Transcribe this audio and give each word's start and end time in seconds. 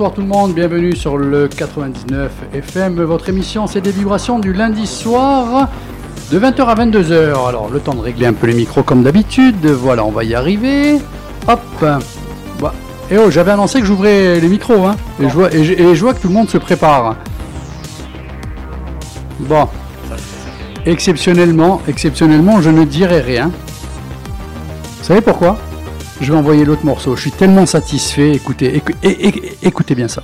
bonsoir 0.00 0.14
tout 0.14 0.22
le 0.22 0.28
monde, 0.28 0.54
bienvenue 0.54 0.96
sur 0.96 1.18
le 1.18 1.46
99 1.46 2.32
FM. 2.54 3.02
Votre 3.02 3.28
émission, 3.28 3.66
c'est 3.66 3.82
des 3.82 3.90
vibrations 3.90 4.38
du 4.38 4.54
lundi 4.54 4.86
soir 4.86 5.68
de 6.32 6.40
20h 6.40 6.62
à 6.64 6.74
22h. 6.74 7.46
Alors, 7.46 7.68
le 7.70 7.80
temps 7.80 7.92
de 7.92 8.00
régler 8.00 8.24
un 8.24 8.32
peu 8.32 8.46
les 8.46 8.54
micros 8.54 8.82
comme 8.82 9.02
d'habitude. 9.02 9.66
Voilà, 9.66 10.02
on 10.06 10.10
va 10.10 10.24
y 10.24 10.34
arriver. 10.34 10.94
Hop. 11.46 11.60
Bah, 11.82 12.72
Et 13.10 13.18
oh, 13.18 13.30
j'avais 13.30 13.50
annoncé 13.50 13.80
que 13.80 13.84
j'ouvrais 13.84 14.40
les 14.40 14.48
micros, 14.48 14.86
hein. 14.86 14.96
Et 15.20 15.28
je, 15.28 15.34
vois, 15.34 15.52
et 15.52 15.94
je 15.94 16.00
vois 16.00 16.14
que 16.14 16.22
tout 16.22 16.28
le 16.28 16.34
monde 16.34 16.48
se 16.48 16.56
prépare. 16.56 17.16
Bon. 19.40 19.68
Exceptionnellement, 20.86 21.82
exceptionnellement, 21.86 22.62
je 22.62 22.70
ne 22.70 22.84
dirai 22.84 23.20
rien. 23.20 23.50
Vous 24.98 25.04
savez 25.04 25.20
pourquoi? 25.20 25.58
Je 26.20 26.32
vais 26.32 26.38
envoyer 26.38 26.64
l'autre 26.64 26.84
morceau. 26.84 27.16
Je 27.16 27.22
suis 27.22 27.32
tellement 27.32 27.66
satisfait. 27.66 28.32
Écoutez, 28.32 28.76
écou- 28.76 28.92
é- 29.02 29.28
é- 29.28 29.56
écoutez 29.62 29.94
bien 29.94 30.08
ça. 30.08 30.22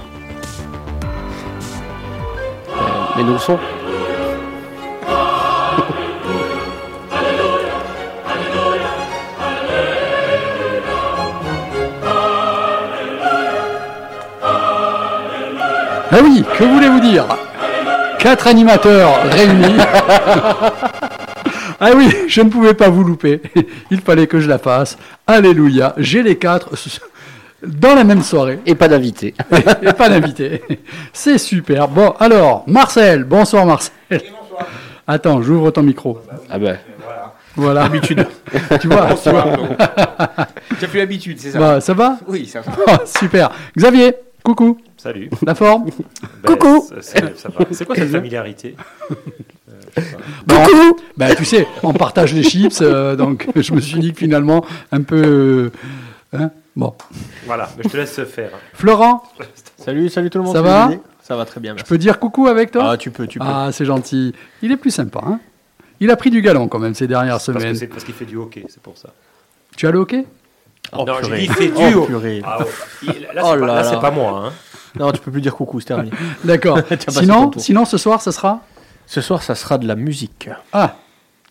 Mais 3.17 3.23
nous 3.25 3.33
le 3.33 3.39
son. 3.39 3.59
Ah 16.13 16.19
oui, 16.23 16.45
que 16.57 16.65
voulez-vous 16.65 17.01
dire? 17.01 17.25
Quatre 18.19 18.47
animateurs 18.47 19.11
réunis. 19.31 19.77
ah 21.81 21.91
oui, 21.97 22.09
je 22.29 22.41
ne 22.41 22.49
pouvais 22.51 22.75
pas 22.75 22.89
vous 22.89 23.05
louper. 23.05 23.41
Il 23.91 24.01
fallait 24.01 24.27
que 24.27 24.41
je 24.41 24.49
la 24.49 24.59
fasse. 24.59 24.97
Alléluia. 25.27 25.95
J'ai 25.99 26.23
les 26.23 26.37
quatre 26.37 26.71
dans 27.67 27.95
la 27.95 28.05
même 28.05 28.23
soirée. 28.23 28.61
Et 28.67 28.75
pas 28.75 28.89
d'invité. 28.89 29.35
Et 29.83 29.93
pas 29.93 30.09
d'invité. 30.09 30.63
C'est 31.13 31.39
super. 31.39 31.89
Bon, 31.89 32.11
alors, 32.21 32.65
Marcel. 32.67 33.25
Bonsoir, 33.25 33.67
Marcel. 33.67 33.93
Attends, 35.07 35.41
j'ouvre 35.43 35.71
ton 35.71 35.83
micro. 35.83 36.19
Ah 36.51 36.59
ben. 36.59 36.79
Voilà. 37.55 37.85
Habitude. 37.85 38.27
Tu 38.81 38.87
vois, 38.89 39.15
tu 39.15 39.31
vois. 39.31 39.47
T'as 40.79 40.87
plus 40.89 40.99
l'habitude, 40.99 41.39
c'est 41.41 41.53
ça 41.53 41.59
Bah, 41.59 41.81
ça 41.81 41.95
va 41.95 42.19
Oui, 42.29 42.45
ça 42.47 42.61
va. 42.61 42.73
Oh, 42.87 42.93
Super. 43.19 43.51
Xavier, 43.77 44.13
coucou. 44.45 44.79
Salut. 44.99 45.31
La 45.47 45.55
forme 45.55 45.87
Ben, 45.87 46.55
Coucou. 46.55 46.87
ça- 47.01 47.01
ça 47.35 47.49
va. 47.49 47.65
C'est 47.71 47.85
quoi 47.87 47.95
cette 47.97 48.11
familiarité 48.11 48.75
Coucou 50.49 50.99
Bah, 51.17 51.35
tu 51.35 51.45
sais, 51.45 51.67
on 51.83 51.93
partage 51.93 52.35
les 52.35 52.43
chips, 52.43 52.79
euh, 52.83 53.17
donc 53.17 53.49
je 53.57 53.73
me 53.73 53.81
suis 53.81 53.99
dit 53.99 54.13
que 54.13 54.19
finalement, 54.19 54.65
un 54.93 55.03
peu... 55.03 55.71
euh, 56.35 56.39
hein 56.39 56.51
bon. 56.75 56.95
Voilà, 57.47 57.69
mais 57.77 57.85
je 57.85 57.89
te 57.89 57.97
laisse 57.97 58.21
faire. 58.25 58.51
Florent, 58.75 59.23
Salut, 59.79 60.09
salut 60.09 60.31
tout 60.31 60.39
le 60.39 60.45
monde. 60.45 60.55
Ça 60.55 60.63
va 60.63 60.91
Ça 61.23 61.37
va 61.37 61.45
très 61.45 61.61
bien, 61.61 61.75
je 61.77 61.85
peux 61.85 61.99
dire 61.99 62.19
coucou 62.19 62.47
avec 62.49 62.71
toi 62.73 62.91
Ah, 62.93 62.97
tu 62.97 63.11
peux, 63.11 63.27
tu 63.27 63.39
peux. 63.39 63.45
Ah, 63.49 63.71
c'est 63.73 63.85
gentil. 63.85 64.35
Il 64.63 64.73
est 64.73 64.77
plus 64.77 64.91
sympa, 64.91 65.21
hein 65.25 65.39
Il 66.01 66.11
a 66.11 66.17
pris 66.17 66.31
du 66.31 66.43
galon 66.43 66.69
quand 66.69 66.79
même 66.79 66.95
ces 66.95 67.07
dernières 67.07 67.35
Parce 67.35 67.47
que 67.47 67.53
semaines. 67.53 67.75
c'est 67.77 67.87
parce 67.87 68.05
qu'il 68.05 68.15
fait 68.15 68.25
du 68.25 68.37
hockey, 68.37 68.65
c'est 68.69 68.83
pour 68.83 68.97
ça. 68.99 69.11
Tu 69.77 69.87
as 69.87 69.91
le 69.91 69.99
hockey? 70.01 70.25
Oh, 70.93 71.05
non, 71.05 71.17
purée. 71.19 71.43
il 71.45 71.53
fait 71.53 71.73
Oh, 71.77 72.01
du 72.03 72.07
purée. 72.07 72.43
Ah, 72.45 72.59
Là, 73.35 73.43
Oh 73.45 73.51
c'est 73.55 73.61
pas, 73.61 73.67
là 73.67 73.85
c'est 73.85 74.01
pas 74.01 74.11
moi. 74.11 74.45
Hein. 74.47 74.53
Non, 74.99 75.11
tu 75.13 75.21
peux 75.21 75.31
plus 75.31 75.41
dire 75.41 75.55
coucou, 75.55 75.81
c'est 75.81 75.87
terminé. 75.87 76.11
D'accord. 76.45 76.79
Sinon, 77.09 77.51
sinon, 77.57 77.85
ce 77.85 77.99
soir, 77.99 78.23
ce 78.23 78.31
sera? 78.31 78.61
Ce 79.07 79.21
soir, 79.21 79.43
ça 79.43 79.55
sera 79.55 79.79
de 79.79 79.87
la 79.87 79.95
musique. 79.95 80.49
Ah, 80.73 80.97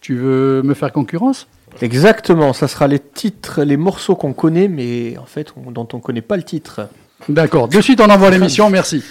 tu 0.01 0.16
veux 0.17 0.61
me 0.63 0.73
faire 0.73 0.91
concurrence? 0.91 1.47
Exactement, 1.81 2.53
ça 2.53 2.67
sera 2.67 2.88
les 2.88 2.99
titres, 2.99 3.63
les 3.63 3.77
morceaux 3.77 4.16
qu'on 4.16 4.33
connaît, 4.33 4.67
mais 4.67 5.17
en 5.17 5.25
fait, 5.25 5.53
on- 5.57 5.71
dont 5.71 5.88
on 5.94 5.99
connaît 5.99 6.21
pas 6.21 6.38
le 6.38 6.44
titre. 6.44 6.88
D'accord. 7.29 7.67
De 7.67 7.81
suite, 7.81 7.99
on 8.01 8.09
envoie 8.09 8.29
l'émission. 8.29 8.69
Merci. 8.69 9.03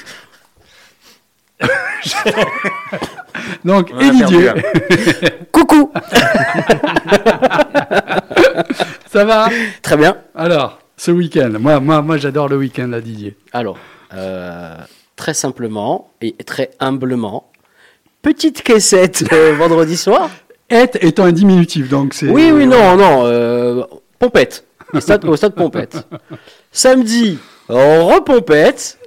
Donc, 3.65 3.91
et 4.01 4.11
Didier, 4.11 4.53
Coucou 5.53 5.91
ça 9.11 9.25
va? 9.25 9.49
Très 9.83 9.97
bien. 9.97 10.17
Alors, 10.35 10.79
ce 10.97 11.11
week-end, 11.11 11.53
moi, 11.59 11.81
moi, 11.81 12.03
moi 12.03 12.17
j'adore 12.17 12.49
le 12.49 12.57
week-end, 12.57 12.89
là, 12.89 13.01
Didier. 13.01 13.37
Alors, 13.53 13.79
euh, 14.15 14.77
très 15.17 15.35
simplement 15.35 16.11
et 16.21 16.33
très 16.45 16.71
humblement, 16.81 17.51
petite 18.25 18.63
caissette 18.63 19.25
euh, 19.33 19.55
vendredi 19.57 19.97
soir. 19.97 20.29
Être 20.69 20.99
étant 21.03 21.25
un 21.25 21.33
diminutif, 21.33 21.89
donc 21.89 22.15
c'est... 22.15 22.29
Oui, 22.29 22.51
oui, 22.53 22.67
non, 22.67 22.97
non. 22.97 23.23
Euh, 23.27 23.85
pompette. 24.19 24.65
Au 24.93 24.99
stade, 25.01 25.25
au 25.25 25.37
stade 25.37 25.55
Pompette. 25.55 26.07
Samedi, 26.73 27.39
repompette. 27.69 28.99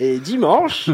Et 0.00 0.18
dimanche, 0.18 0.90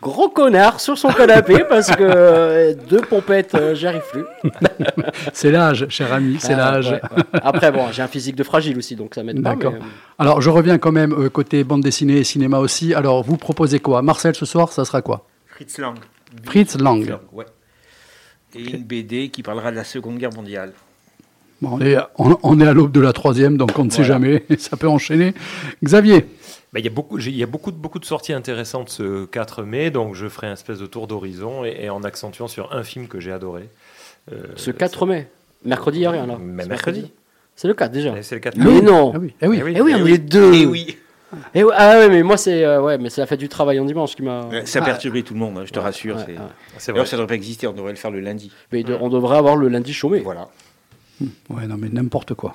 gros 0.00 0.28
connard 0.28 0.78
sur 0.78 0.96
son 0.96 1.08
canapé 1.08 1.64
parce 1.68 1.88
que 1.90 2.02
euh, 2.02 2.74
deux 2.88 3.00
pompettes, 3.00 3.56
euh, 3.56 3.74
j'y 3.74 3.88
arrive 3.88 4.04
plus. 4.12 4.22
C'est 5.32 5.50
l'âge, 5.50 5.86
cher 5.88 6.12
ami, 6.12 6.36
c'est 6.38 6.52
Ah, 6.52 6.56
l'âge. 6.72 6.90
ouais, 6.90 7.00
ouais. 7.16 7.40
Après, 7.42 7.72
bon, 7.72 7.86
j'ai 7.90 8.02
un 8.02 8.06
physique 8.06 8.36
de 8.36 8.44
fragile 8.44 8.78
aussi, 8.78 8.94
donc 8.94 9.16
ça 9.16 9.24
m'aide 9.24 9.42
pas. 9.42 9.50
D'accord. 9.56 9.72
mais, 9.72 9.78
euh, 9.80 10.20
Alors, 10.20 10.40
je 10.40 10.50
reviens 10.50 10.78
quand 10.78 10.92
même 10.92 11.12
euh, 11.14 11.28
côté 11.30 11.64
bande 11.64 11.80
dessinée 11.82 12.18
et 12.18 12.24
cinéma 12.24 12.60
aussi. 12.60 12.94
Alors, 12.94 13.24
vous 13.24 13.36
proposez 13.36 13.80
quoi? 13.80 14.02
Marcel, 14.02 14.36
ce 14.36 14.46
soir, 14.46 14.72
ça 14.72 14.84
sera 14.84 15.02
quoi? 15.02 15.26
Fritz 15.46 15.78
Lang. 15.78 15.96
Fritz 16.42 16.76
Lang. 16.78 17.18
Ouais. 17.32 17.46
Et 18.56 18.62
une 18.76 18.84
BD 18.84 19.28
qui 19.30 19.42
parlera 19.42 19.70
de 19.70 19.76
la 19.76 19.84
Seconde 19.84 20.18
Guerre 20.18 20.32
mondiale. 20.32 20.72
Bon, 21.60 21.70
on, 21.72 21.80
est, 21.80 21.96
on- 22.18 22.38
on 22.42 22.60
est 22.60 22.66
à 22.66 22.72
l'aube 22.72 22.92
de 22.92 23.00
la 23.00 23.12
troisième, 23.12 23.56
donc 23.56 23.78
on 23.78 23.84
ne 23.84 23.90
sait 23.90 24.04
jamais. 24.04 24.44
Ça 24.58 24.76
peut 24.76 24.88
enchaîner. 24.88 25.34
Xavier, 25.82 26.26
Ben, 26.72 26.80
il 26.80 26.84
y 26.84 26.88
a, 26.88 26.90
beaucoup, 26.90 27.18
j'ai- 27.18 27.30
il 27.30 27.36
y 27.36 27.42
a 27.42 27.46
beaucoup, 27.46 27.70
de, 27.72 27.76
beaucoup 27.76 27.98
de 27.98 28.04
sorties 28.04 28.32
intéressantes 28.32 28.90
ce 28.90 29.24
4 29.26 29.62
mai, 29.62 29.90
donc 29.90 30.14
je 30.14 30.28
ferai 30.28 30.48
un 30.48 30.52
espèce 30.52 30.78
de 30.78 30.86
tour 30.86 31.06
d'horizon 31.06 31.64
et, 31.64 31.76
et 31.84 31.90
en 31.90 32.02
accentuant 32.02 32.48
sur 32.48 32.72
un 32.74 32.82
film 32.82 33.08
que 33.08 33.18
j'ai 33.20 33.32
adoré. 33.32 33.68
Euh, 34.32 34.42
Ce 34.56 34.70
4 34.70 35.06
mai. 35.06 35.28
Mercredi, 35.64 35.98
il 35.98 36.00
n'y 36.00 36.06
a 36.06 36.10
rien 36.10 36.26
là. 36.26 36.36
Mais 36.40 36.66
mercredi. 36.66 37.10
C'est 37.56 37.68
le 37.68 37.74
4 37.74 37.90
déjà. 37.92 38.14
C'est 38.22 38.34
le 38.34 38.40
4 38.40 38.56
Mais 38.58 38.64
mai. 38.66 38.82
non 38.82 39.12
Ah 39.14 39.18
oui, 39.18 39.34
eh 39.40 39.46
oui. 39.48 39.58
Eh 39.60 39.62
oui. 39.62 39.72
Eh 39.76 39.80
oui, 39.80 39.92
Eh 39.96 40.00
on 40.00 40.04
oui. 40.04 40.12
est 40.12 40.18
deux 40.18 40.52
Et 40.54 40.66
oui. 40.66 40.98
Ouais, 41.54 41.64
Ah 41.76 41.98
ouais, 41.98 42.08
mais 42.08 42.22
moi 42.22 42.36
c'est 42.36 42.64
euh, 42.64 42.80
ouais, 42.82 42.98
mais 42.98 43.10
c'est 43.10 43.20
la 43.20 43.26
fête 43.26 43.40
du 43.40 43.48
travail 43.48 43.78
en 43.80 43.84
dimanche 43.84 44.14
qui 44.16 44.22
m'a. 44.22 44.48
Ça 44.64 44.80
a 44.80 44.82
perturbé 44.84 45.22
tout 45.22 45.34
le 45.34 45.40
monde, 45.40 45.58
hein, 45.58 45.62
je 45.66 45.72
te 45.72 45.78
rassure. 45.78 46.16
Ouais, 46.16 46.22
c'est- 46.26 46.32
ouais. 46.32 46.38
C'est 46.78 46.92
vrai. 46.92 46.98
D'ailleurs, 46.98 47.06
ça 47.08 47.16
devrait 47.16 47.28
pas 47.28 47.34
exister, 47.34 47.66
on 47.66 47.72
devrait 47.72 47.92
le 47.92 47.98
faire 47.98 48.10
le 48.10 48.20
lundi. 48.20 48.50
Mais 48.72 48.82
de- 48.82 48.96
on 49.00 49.08
devrait 49.08 49.36
avoir 49.38 49.56
le 49.56 49.68
lundi 49.68 49.92
chômé. 49.92 50.20
Voilà. 50.20 50.48
Ouais, 51.48 51.66
non, 51.68 51.76
mais 51.78 51.88
n'importe 51.90 52.34
quoi. 52.34 52.54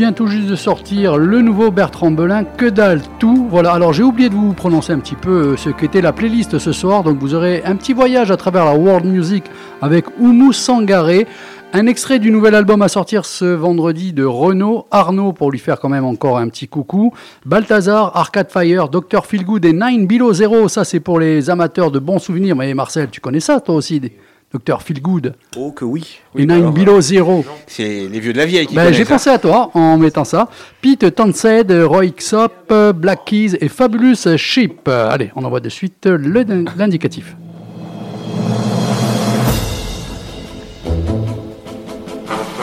Vient 0.00 0.12
tout 0.14 0.28
juste 0.28 0.48
de 0.48 0.56
sortir 0.56 1.18
le 1.18 1.42
nouveau 1.42 1.70
Bertrand 1.70 2.10
Belin, 2.10 2.44
Que 2.44 2.64
dalle 2.64 3.02
tout. 3.18 3.46
Voilà, 3.50 3.72
alors 3.72 3.92
j'ai 3.92 4.02
oublié 4.02 4.30
de 4.30 4.34
vous 4.34 4.54
prononcer 4.54 4.94
un 4.94 4.98
petit 4.98 5.14
peu 5.14 5.48
euh, 5.52 5.56
ce 5.58 5.68
qu'était 5.68 6.00
la 6.00 6.14
playlist 6.14 6.58
ce 6.58 6.72
soir. 6.72 7.02
Donc 7.02 7.18
vous 7.18 7.34
aurez 7.34 7.62
un 7.66 7.76
petit 7.76 7.92
voyage 7.92 8.30
à 8.30 8.38
travers 8.38 8.64
la 8.64 8.74
world 8.74 9.04
music 9.04 9.44
avec 9.82 10.06
Oumou 10.18 10.54
Sangaré. 10.54 11.26
Un 11.74 11.86
extrait 11.86 12.18
du 12.18 12.30
nouvel 12.30 12.54
album 12.54 12.80
à 12.80 12.88
sortir 12.88 13.26
ce 13.26 13.44
vendredi 13.44 14.14
de 14.14 14.24
Renaud, 14.24 14.86
Arnaud 14.90 15.34
pour 15.34 15.50
lui 15.50 15.58
faire 15.58 15.78
quand 15.78 15.90
même 15.90 16.06
encore 16.06 16.38
un 16.38 16.48
petit 16.48 16.66
coucou, 16.66 17.12
Balthazar, 17.44 18.16
Arcade 18.16 18.50
Fire, 18.50 18.88
Dr 18.88 19.26
Feelgood 19.26 19.66
et 19.66 19.74
9 19.74 20.06
Below 20.06 20.32
Zero, 20.32 20.68
ça 20.68 20.84
c'est 20.84 21.00
pour 21.00 21.20
les 21.20 21.50
amateurs 21.50 21.90
de 21.90 21.98
bons 21.98 22.18
souvenirs. 22.20 22.56
Mais 22.56 22.72
Marcel, 22.72 23.08
tu 23.10 23.20
connais 23.20 23.38
ça 23.40 23.60
toi 23.60 23.74
aussi, 23.74 24.00
des- 24.00 24.12
Dr 24.52 24.82
Feelgood 24.82 25.34
Oh 25.56 25.70
que 25.70 25.84
oui. 25.84 26.18
et 26.34 26.40
Oui, 26.40 26.46
9 26.46 26.58
alors, 26.58 26.72
Below 26.72 27.00
Zero. 27.00 27.44
C'est 27.66 28.08
les 28.08 28.18
vieux 28.20 28.32
de 28.32 28.38
la 28.38 28.46
vieille 28.46 28.66
qui 28.66 28.74
Ben, 28.74 28.92
j'ai 28.92 29.02
hein. 29.02 29.06
pensé 29.08 29.30
à 29.30 29.38
toi 29.38 29.70
en 29.74 29.96
mettant 29.96 30.24
ça. 30.24 30.48
Pete 30.82 31.14
Tansed, 31.14 31.70
Roy 31.84 32.06
Xop, 32.08 32.72
Black 32.96 33.24
Keys 33.26 33.56
et 33.60 33.68
Fabulous 33.68 34.36
Sheep. 34.36 34.88
Euh, 34.88 35.08
Allez, 35.10 35.30
on 35.36 35.44
envoie 35.44 35.60
de 35.60 35.68
suite 35.68 36.06
le- 36.06 36.42
l'indicatif. 36.76 37.36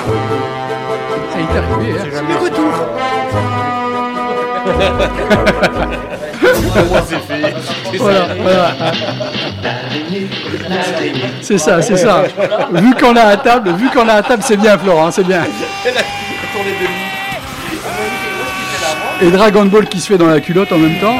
Ah, 0.09 1.39
il 1.39 1.43
est 1.43 1.57
arrivé, 1.57 1.99
hein. 1.99 2.23
Le 2.27 2.35
retour. 2.43 2.73
Voilà, 7.97 8.27
voilà. 8.41 8.75
C'est 11.41 11.57
ça, 11.57 11.81
c'est 11.81 11.97
ça. 11.97 12.23
Vu 12.71 12.93
qu'on 12.95 13.15
a 13.15 13.21
à 13.21 13.37
table, 13.37 13.71
vu 13.73 13.89
qu'on 13.89 14.07
a 14.07 14.13
à 14.13 14.23
table, 14.23 14.43
c'est 14.45 14.57
bien, 14.57 14.77
Florent, 14.77 15.11
c'est 15.11 15.23
bien. 15.23 15.43
Et 19.21 19.31
Dragon 19.31 19.65
Ball 19.65 19.87
qui 19.87 19.99
se 19.99 20.07
fait 20.07 20.17
dans 20.17 20.27
la 20.27 20.39
culotte 20.39 20.71
en 20.71 20.77
même 20.77 20.99
temps. 20.99 21.17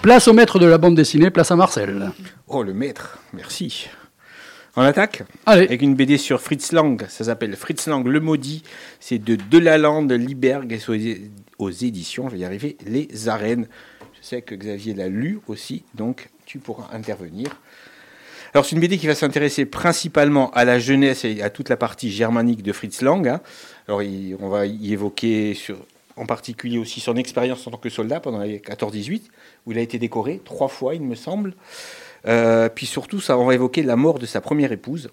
Place 0.00 0.26
au 0.26 0.32
maître 0.32 0.58
de 0.58 0.66
la 0.66 0.78
bande 0.78 0.96
dessinée, 0.96 1.30
place 1.30 1.50
à 1.50 1.56
Marcel. 1.56 2.10
Oh 2.48 2.62
le 2.62 2.72
maître, 2.74 3.18
merci. 3.32 3.88
On 4.76 4.82
attaque 4.82 5.22
Allez, 5.44 5.64
avec 5.66 5.82
une 5.82 5.94
BD 5.94 6.16
sur 6.16 6.40
Fritz 6.40 6.72
Lang. 6.72 7.04
Ça 7.08 7.24
s'appelle 7.24 7.56
Fritz 7.56 7.86
Lang 7.86 8.06
le 8.06 8.20
maudit. 8.20 8.62
C'est 9.00 9.18
de 9.18 9.36
Delalande 9.36 10.10
Liberg 10.12 10.72
et 10.72 10.80
aux, 11.58 11.64
aux 11.66 11.70
éditions, 11.70 12.28
je 12.28 12.34
vais 12.34 12.40
y 12.40 12.44
arriver, 12.44 12.76
Les 12.86 13.28
Arènes. 13.28 13.66
Je 14.20 14.26
sais 14.26 14.40
que 14.42 14.54
Xavier 14.54 14.94
l'a 14.94 15.08
lu 15.08 15.40
aussi, 15.46 15.84
donc 15.94 16.28
tu 16.46 16.58
pourras 16.58 16.88
intervenir. 16.94 17.48
Alors 18.54 18.64
c'est 18.64 18.74
une 18.76 18.80
BD 18.80 18.96
qui 18.98 19.06
va 19.06 19.14
s'intéresser 19.14 19.64
principalement 19.66 20.50
à 20.52 20.64
la 20.64 20.78
jeunesse 20.78 21.24
et 21.24 21.42
à 21.42 21.50
toute 21.50 21.68
la 21.68 21.76
partie 21.76 22.10
germanique 22.10 22.62
de 22.62 22.72
Fritz 22.72 23.02
Lang. 23.02 23.26
hein. 23.28 23.40
Alors 23.88 24.02
il- 24.02 24.36
on 24.40 24.48
va 24.48 24.66
y 24.66 24.92
évoquer 24.92 25.54
sur, 25.54 25.76
en 26.16 26.24
particulier 26.26 26.78
aussi 26.78 27.00
son 27.00 27.16
expérience 27.16 27.66
en 27.66 27.70
tant 27.72 27.78
que 27.78 27.88
soldat 27.90 28.20
pendant 28.20 28.40
les 28.40 28.58
14-18, 28.60 29.22
où 29.66 29.72
il 29.72 29.78
a 29.78 29.80
été 29.82 29.98
décoré 29.98 30.40
trois 30.44 30.68
fois, 30.68 30.94
il 30.94 31.02
me 31.02 31.14
semble. 31.14 31.54
Euh, 32.26 32.68
puis 32.68 32.86
surtout, 32.86 33.20
ça, 33.20 33.36
va 33.36 33.54
évoquer 33.54 33.82
la 33.82 33.96
mort 33.96 34.18
de 34.18 34.26
sa 34.26 34.40
première 34.40 34.72
épouse. 34.72 35.10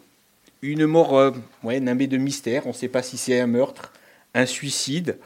Une 0.62 0.86
mort 0.86 1.18
euh, 1.18 1.32
ouais, 1.64 1.80
nimbée 1.80 2.08
de 2.08 2.18
mystère. 2.18 2.66
On 2.66 2.70
ne 2.70 2.74
sait 2.74 2.88
pas 2.88 3.02
si 3.02 3.18
c'est 3.18 3.40
un 3.40 3.48
meurtre, 3.48 3.94
un 4.34 4.46
suicide. 4.46 5.18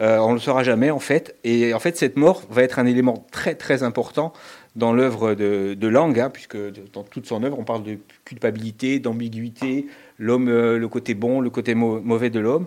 Euh, 0.00 0.18
on 0.18 0.28
ne 0.28 0.34
le 0.34 0.40
saura 0.40 0.62
jamais, 0.62 0.90
en 0.90 1.00
fait. 1.00 1.34
Et 1.42 1.74
en 1.74 1.80
fait, 1.80 1.96
cette 1.96 2.16
mort 2.16 2.42
va 2.50 2.62
être 2.62 2.78
un 2.78 2.86
élément 2.86 3.26
très, 3.32 3.54
très 3.56 3.82
important 3.82 4.32
dans 4.76 4.92
l'œuvre 4.92 5.34
de, 5.34 5.74
de 5.74 5.88
Lang, 5.88 6.18
hein, 6.20 6.30
puisque 6.30 6.56
dans 6.92 7.02
toute 7.02 7.26
son 7.26 7.42
œuvre, 7.42 7.58
on 7.58 7.64
parle 7.64 7.82
de 7.82 7.98
culpabilité, 8.24 9.00
d'ambiguïté, 9.00 9.86
l'homme, 10.18 10.48
euh, 10.48 10.78
le 10.78 10.88
côté 10.88 11.14
bon, 11.14 11.40
le 11.40 11.50
côté 11.50 11.74
mau- 11.74 12.00
mauvais 12.00 12.30
de 12.30 12.38
l'homme. 12.38 12.66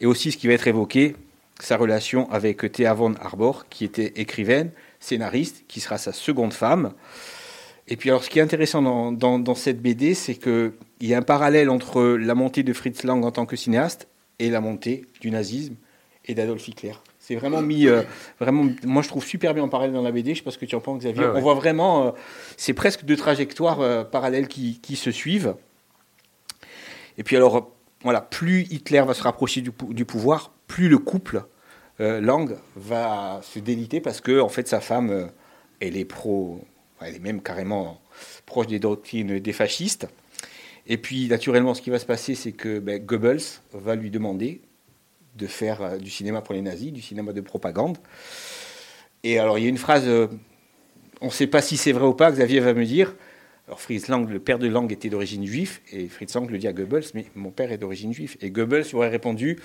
Et 0.00 0.06
aussi, 0.06 0.32
ce 0.32 0.36
qui 0.36 0.48
va 0.48 0.52
être 0.52 0.66
évoqué, 0.66 1.16
sa 1.60 1.78
relation 1.78 2.30
avec 2.30 2.70
Thea 2.70 2.92
von 2.92 3.14
Arbor, 3.22 3.66
qui 3.70 3.86
était 3.86 4.12
écrivaine, 4.16 4.70
scénariste, 5.00 5.64
qui 5.68 5.80
sera 5.80 5.96
sa 5.96 6.12
seconde 6.12 6.52
femme. 6.52 6.92
Et 7.88 7.96
puis 7.96 8.10
alors, 8.10 8.24
ce 8.24 8.30
qui 8.30 8.38
est 8.38 8.42
intéressant 8.42 8.82
dans, 8.82 9.12
dans- 9.12 9.38
dans 9.38 9.54
cette 9.54 9.80
BD, 9.80 10.14
c'est 10.14 10.34
qu'il 10.34 10.72
y 11.00 11.14
a 11.14 11.18
un 11.18 11.22
parallèle 11.22 11.70
entre 11.70 12.02
la 12.02 12.34
montée 12.34 12.62
de 12.64 12.72
Fritz 12.72 13.04
Lang 13.04 13.24
en 13.24 13.30
tant 13.30 13.46
que 13.46 13.54
cinéaste 13.56 14.08
et 14.38 14.50
la 14.50 14.60
montée 14.60 15.06
du 15.20 15.30
nazisme 15.30 15.74
et 16.24 16.34
d'Adolf 16.34 16.66
Hitler. 16.66 16.92
C'est 17.20 17.36
vraiment 17.36 17.62
mis, 17.62 17.86
euh, 17.88 18.02
vraiment, 18.40 18.66
moi 18.84 19.02
je 19.02 19.08
trouve 19.08 19.24
super 19.24 19.52
bien 19.54 19.62
en 19.64 19.68
parallèle 19.68 19.92
dans 19.94 20.02
la 20.02 20.12
BD. 20.12 20.32
Je 20.34 20.38
sais 20.38 20.44
pas 20.44 20.50
ce 20.50 20.58
que 20.58 20.64
tu 20.66 20.74
en 20.76 20.80
penses, 20.80 21.00
Xavier. 21.00 21.24
Ouais. 21.24 21.32
On 21.36 21.40
voit 21.40 21.54
vraiment, 21.54 22.06
euh, 22.06 22.10
c'est 22.56 22.72
presque 22.74 23.04
deux 23.04 23.16
trajectoires 23.16 23.80
euh, 23.80 24.04
parallèles 24.04 24.48
qui, 24.48 24.80
qui 24.80 24.94
se 24.96 25.10
suivent. 25.10 25.54
Et 27.18 27.22
puis 27.22 27.36
alors, 27.36 27.72
voilà, 28.02 28.20
plus 28.20 28.62
Hitler 28.70 29.02
va 29.06 29.14
se 29.14 29.22
rapprocher 29.22 29.60
du, 29.60 29.70
du 29.90 30.04
pouvoir, 30.04 30.52
plus 30.66 30.88
le 30.88 30.98
couple 30.98 31.42
Lang 31.98 32.56
va 32.76 33.40
se 33.42 33.58
déliter 33.58 34.02
parce 34.02 34.20
que 34.20 34.38
en 34.38 34.50
fait 34.50 34.68
sa 34.68 34.80
femme, 34.82 35.30
elle 35.80 35.96
est 35.96 36.04
pro, 36.04 36.60
elle 37.00 37.16
est 37.16 37.20
même 37.20 37.42
carrément 37.42 38.00
proche 38.46 38.66
des 38.66 38.78
doctrines 38.78 39.38
des 39.38 39.52
fascistes. 39.52 40.08
Et 40.86 40.98
puis 40.98 41.28
naturellement, 41.28 41.74
ce 41.74 41.82
qui 41.82 41.90
va 41.90 41.98
se 41.98 42.06
passer, 42.06 42.34
c'est 42.34 42.52
que 42.52 42.78
ben, 42.78 43.04
Goebbels 43.04 43.42
va 43.72 43.96
lui 43.96 44.10
demander 44.10 44.60
de 45.34 45.46
faire 45.46 45.82
euh, 45.82 45.96
du 45.98 46.10
cinéma 46.10 46.42
pour 46.42 46.54
les 46.54 46.62
nazis, 46.62 46.92
du 46.92 47.02
cinéma 47.02 47.32
de 47.32 47.40
propagande. 47.40 47.98
Et 49.22 49.38
alors 49.38 49.58
il 49.58 49.64
y 49.64 49.66
a 49.66 49.70
une 49.70 49.78
phrase, 49.78 50.04
euh, 50.06 50.28
on 51.20 51.26
ne 51.26 51.30
sait 51.30 51.46
pas 51.46 51.60
si 51.60 51.76
c'est 51.76 51.92
vrai 51.92 52.06
ou 52.06 52.14
pas, 52.14 52.30
Xavier 52.30 52.60
va 52.60 52.72
me 52.72 52.84
dire. 52.84 53.14
Alors 53.66 53.80
Fritz 53.80 54.06
Lang, 54.06 54.28
le 54.28 54.38
père 54.38 54.60
de 54.60 54.68
Lang 54.68 54.90
était 54.92 55.08
d'origine 55.08 55.44
juive, 55.44 55.80
et 55.90 56.06
Fritz 56.06 56.34
Lang 56.34 56.48
le 56.48 56.56
dit 56.56 56.68
à 56.68 56.72
Goebbels, 56.72 57.06
mais 57.14 57.26
mon 57.34 57.50
père 57.50 57.72
est 57.72 57.78
d'origine 57.78 58.14
juive. 58.14 58.36
Et 58.40 58.50
Goebbels 58.50 58.86
aurait 58.94 59.08
répondu, 59.08 59.58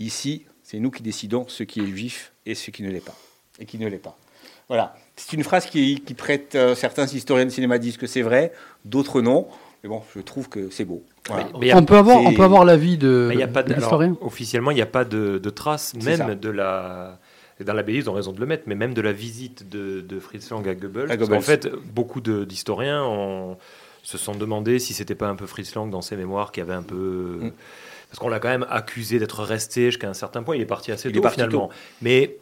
ici, 0.00 0.46
c'est 0.64 0.80
nous 0.80 0.90
qui 0.90 1.04
décidons 1.04 1.46
ce 1.46 1.62
qui 1.62 1.80
est 1.80 1.86
juif 1.86 2.32
et 2.44 2.56
ce 2.56 2.72
qui 2.72 2.82
ne 2.82 2.90
l'est 2.90 3.04
pas. 3.04 3.16
Et 3.60 3.66
qui 3.66 3.78
ne 3.78 3.86
l'est 3.86 3.98
pas. 3.98 4.18
Voilà. 4.66 4.96
C'est 5.16 5.32
une 5.36 5.44
phrase 5.44 5.66
qui, 5.66 6.00
qui 6.00 6.14
prête, 6.14 6.54
euh, 6.54 6.74
certains 6.74 7.06
historiens 7.06 7.46
de 7.46 7.50
cinéma 7.50 7.78
disent 7.78 7.96
que 7.96 8.06
c'est 8.06 8.22
vrai, 8.22 8.52
d'autres 8.84 9.22
non. 9.22 9.46
Mais 9.82 9.88
bon, 9.88 10.02
je 10.14 10.20
trouve 10.20 10.48
que 10.48 10.68
c'est 10.70 10.84
beau. 10.84 11.02
Voilà. 11.28 11.44
Mais 11.58 11.66
il 11.66 11.68
y 11.68 11.72
a- 11.72 11.76
on, 11.78 11.84
peut 11.84 11.96
avoir, 11.96 12.18
on 12.20 12.32
peut 12.34 12.42
avoir 12.42 12.64
l'avis 12.64 12.98
de, 12.98 13.26
Mais 13.28 13.34
il 13.34 13.40
y 13.40 13.42
a 13.42 13.48
pas 13.48 13.62
de 13.62 13.68
de, 13.68 13.72
alors, 13.74 13.84
l'historien 13.84 14.16
officiellement, 14.20 14.70
il 14.72 14.74
n'y 14.74 14.82
a 14.82 14.86
pas 14.86 15.04
de, 15.04 15.38
de 15.38 15.50
traces, 15.50 15.94
ça. 15.98 16.16
même 16.26 16.34
de 16.34 16.50
la. 16.50 17.18
Dans 17.64 17.72
la 17.72 17.82
BD, 17.82 17.98
ils 18.00 18.10
ont 18.10 18.12
raison 18.12 18.32
de 18.32 18.40
le 18.40 18.44
mettre, 18.44 18.64
mais 18.66 18.74
même 18.74 18.92
de 18.92 19.00
la 19.00 19.12
visite 19.12 19.70
de, 19.70 20.02
de 20.02 20.20
Fritz 20.20 20.50
Lang 20.50 20.68
à 20.68 20.74
Goebbels. 20.74 21.04
À 21.10 21.16
Parce 21.16 21.30
qu'en 21.30 21.36
Goebbels. 21.36 21.42
fait, 21.42 21.68
beaucoup 21.94 22.20
d'historiens 22.20 23.02
ont- 23.02 23.56
se 24.02 24.18
sont 24.18 24.34
demandé 24.34 24.78
si 24.78 24.92
c'était 24.92 25.14
pas 25.14 25.28
un 25.28 25.36
peu 25.36 25.46
Fritz 25.46 25.74
Lang 25.74 25.88
dans 25.90 26.02
ses 26.02 26.16
mémoires 26.16 26.52
qui 26.52 26.60
avait 26.60 26.74
un 26.74 26.82
peu. 26.82 27.38
Mm. 27.40 27.52
Parce 28.10 28.18
qu'on 28.18 28.28
l'a 28.28 28.38
quand 28.40 28.48
même 28.50 28.66
accusé 28.68 29.18
d'être 29.18 29.42
resté 29.42 29.86
jusqu'à 29.86 30.08
un 30.10 30.14
certain 30.14 30.42
point. 30.42 30.54
Il 30.56 30.60
est 30.62 30.66
parti 30.66 30.92
assez 30.92 31.08
Il 31.08 31.12
tôt 31.12 31.20
est 31.20 31.22
parti 31.22 31.36
finalement. 31.40 31.70
Mais. 32.02 32.36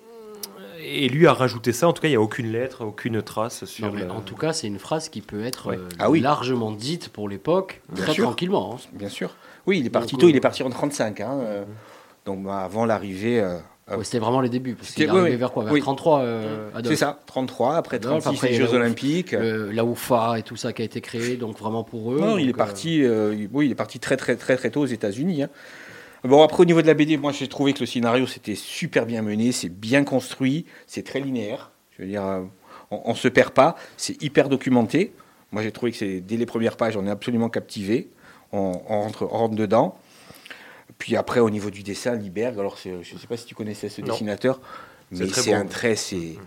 Et 0.87 1.09
lui 1.09 1.27
a 1.27 1.33
rajouté 1.33 1.73
ça. 1.73 1.89
En 1.89 1.93
tout 1.93 2.03
cas, 2.03 2.09
il 2.09 2.13
n'y 2.13 2.17
a 2.17 2.21
aucune 2.21 2.53
lettre, 2.53 2.85
aucune 2.85 3.23
trace 3.23 3.65
sur. 3.65 3.87
Non, 3.87 3.93
mais 3.93 4.03
le- 4.05 4.11
en 4.11 4.21
tout 4.21 4.37
cas, 4.37 4.53
c'est 4.53 4.67
une 4.67 4.79
phrase 4.79 5.09
qui 5.09 5.21
peut 5.23 5.43
être 5.45 5.69
Ouais. 5.71 5.77
euh, 5.79 5.89
Ah 5.99 6.11
oui. 6.11 6.21
largement 6.21 6.73
dite 6.73 7.09
pour 7.09 7.29
l'époque, 7.29 7.81
très 7.95 8.13
sûr. 8.13 8.25
tranquillement. 8.25 8.75
hein. 8.75 8.81
Bien 8.93 9.09
sûr. 9.09 9.35
Oui, 9.67 9.79
il 9.81 9.87
est 9.87 9.91
parti 9.91 10.13
Donc, 10.13 10.21
tôt, 10.21 10.27
euh, 10.27 10.31
il 10.31 10.37
est 10.37 10.41
parti 10.41 10.63
en 10.63 10.71
35. 10.71 11.21
Hein, 11.21 11.39
euh, 11.41 11.65
donc 12.27 12.43
bah, 12.45 12.59
avant 12.59 12.85
l'arrivée. 12.85 13.43
Ouais, 13.87 14.03
C'était 14.03 14.19
vraiment 14.19 14.41
les 14.41 14.49
débuts. 14.49 14.75
Parce 14.75 14.89
qu'il 14.93 15.03
C'était- 15.05 15.15
est 15.15 15.19
arrivé 15.21 15.31
oui, 15.33 15.37
vers 15.37 15.53
quoi 15.53 15.65
Vers 15.65 15.73
oui. 15.75 15.81
33, 15.83 16.21
euh, 16.21 16.71
Adolphe. 16.75 16.95
c'est 16.95 17.01
ça, 17.05 17.21
33, 17.27 17.77
après 17.77 17.97
Adolphe, 17.97 18.23
36, 18.25 18.37
après, 18.39 18.49
les 18.49 18.55
Jeux 18.55 18.65
la- 18.65 18.73
Olympiques. 18.85 19.33
La 19.33 19.85
UFA 19.85 20.39
et 20.39 20.43
tout 20.43 20.57
ça 20.57 20.73
qui 20.73 20.81
a 20.81 20.85
été 20.87 21.03
créé, 21.03 21.37
donc 21.37 21.59
vraiment 21.59 21.85
pour 21.85 22.15
eux. 22.15 22.19
Non, 22.19 22.39
il 22.39 22.49
est 22.49 22.53
euh, 22.55 22.57
parti. 22.57 23.03
euh, 23.05 23.35
oui, 23.53 23.67
il 23.67 23.73
est 23.73 23.75
parti 23.75 23.99
très 24.01 24.17
très 24.17 24.37
très 24.37 24.57
très 24.57 24.71
tôt 24.71 24.81
aux 24.81 24.87
États-Unis. 24.87 25.43
hein. 25.43 25.49
Bon, 26.25 26.43
après 26.43 26.63
au 26.63 26.65
niveau 26.65 26.81
de 26.81 26.87
la 26.87 26.95
BD, 26.95 27.19
moi 27.19 27.33
j'ai 27.33 27.49
trouvé 27.49 27.75
que 27.75 27.81
le 27.81 27.87
scénario 27.87 28.27
c'était 28.27 28.55
super 28.55 29.05
bien 29.05 29.21
mené, 29.21 29.53
c'est 29.53 29.69
bien 29.69 30.05
construit, 30.05 30.65
c'est 30.87 31.05
très 31.05 31.21
linéaire. 31.21 31.71
Je 31.97 32.03
veux 32.03 32.09
dire, 32.09 32.25
euh, 32.25 32.41
on, 32.91 33.03
on 33.05 33.15
se 33.15 33.29
perd 33.29 33.51
pas, 33.51 33.77
c'est 33.99 34.21
hyper 34.23 34.49
documenté. 34.49 35.13
Moi 35.53 35.63
j'ai 35.63 35.71
trouvé 35.71 35.93
que 35.93 35.99
c'est 35.99 36.21
dès 36.21 36.37
les 36.39 36.47
premières 36.47 36.77
pages, 36.79 36.97
on 36.97 37.07
est 37.07 37.11
absolument 37.11 37.51
captivé, 37.51 38.09
on, 38.53 38.73
on 38.89 39.01
rentre, 39.03 39.25
on 39.25 39.37
rentre 39.37 39.55
dedans. 39.55 39.99
Puis 40.99 41.15
après 41.17 41.41
au 41.41 41.51
niveau 41.51 41.71
du 41.71 41.83
dessin, 41.83 42.15
Liberg, 42.15 42.59
alors 42.59 42.79
je 42.83 42.91
ne 42.91 43.03
sais 43.03 43.27
pas 43.29 43.37
si 43.37 43.45
tu 43.45 43.55
connaissais 43.55 43.91
ce 43.91 44.01
Non. 44.01 44.09
dessinateur, 44.09 44.61
mais 45.11 45.27
c'est 45.29 45.53
un 45.53 45.67
trait, 45.67 45.95
c'est 45.97 46.17
c'est 46.17 46.39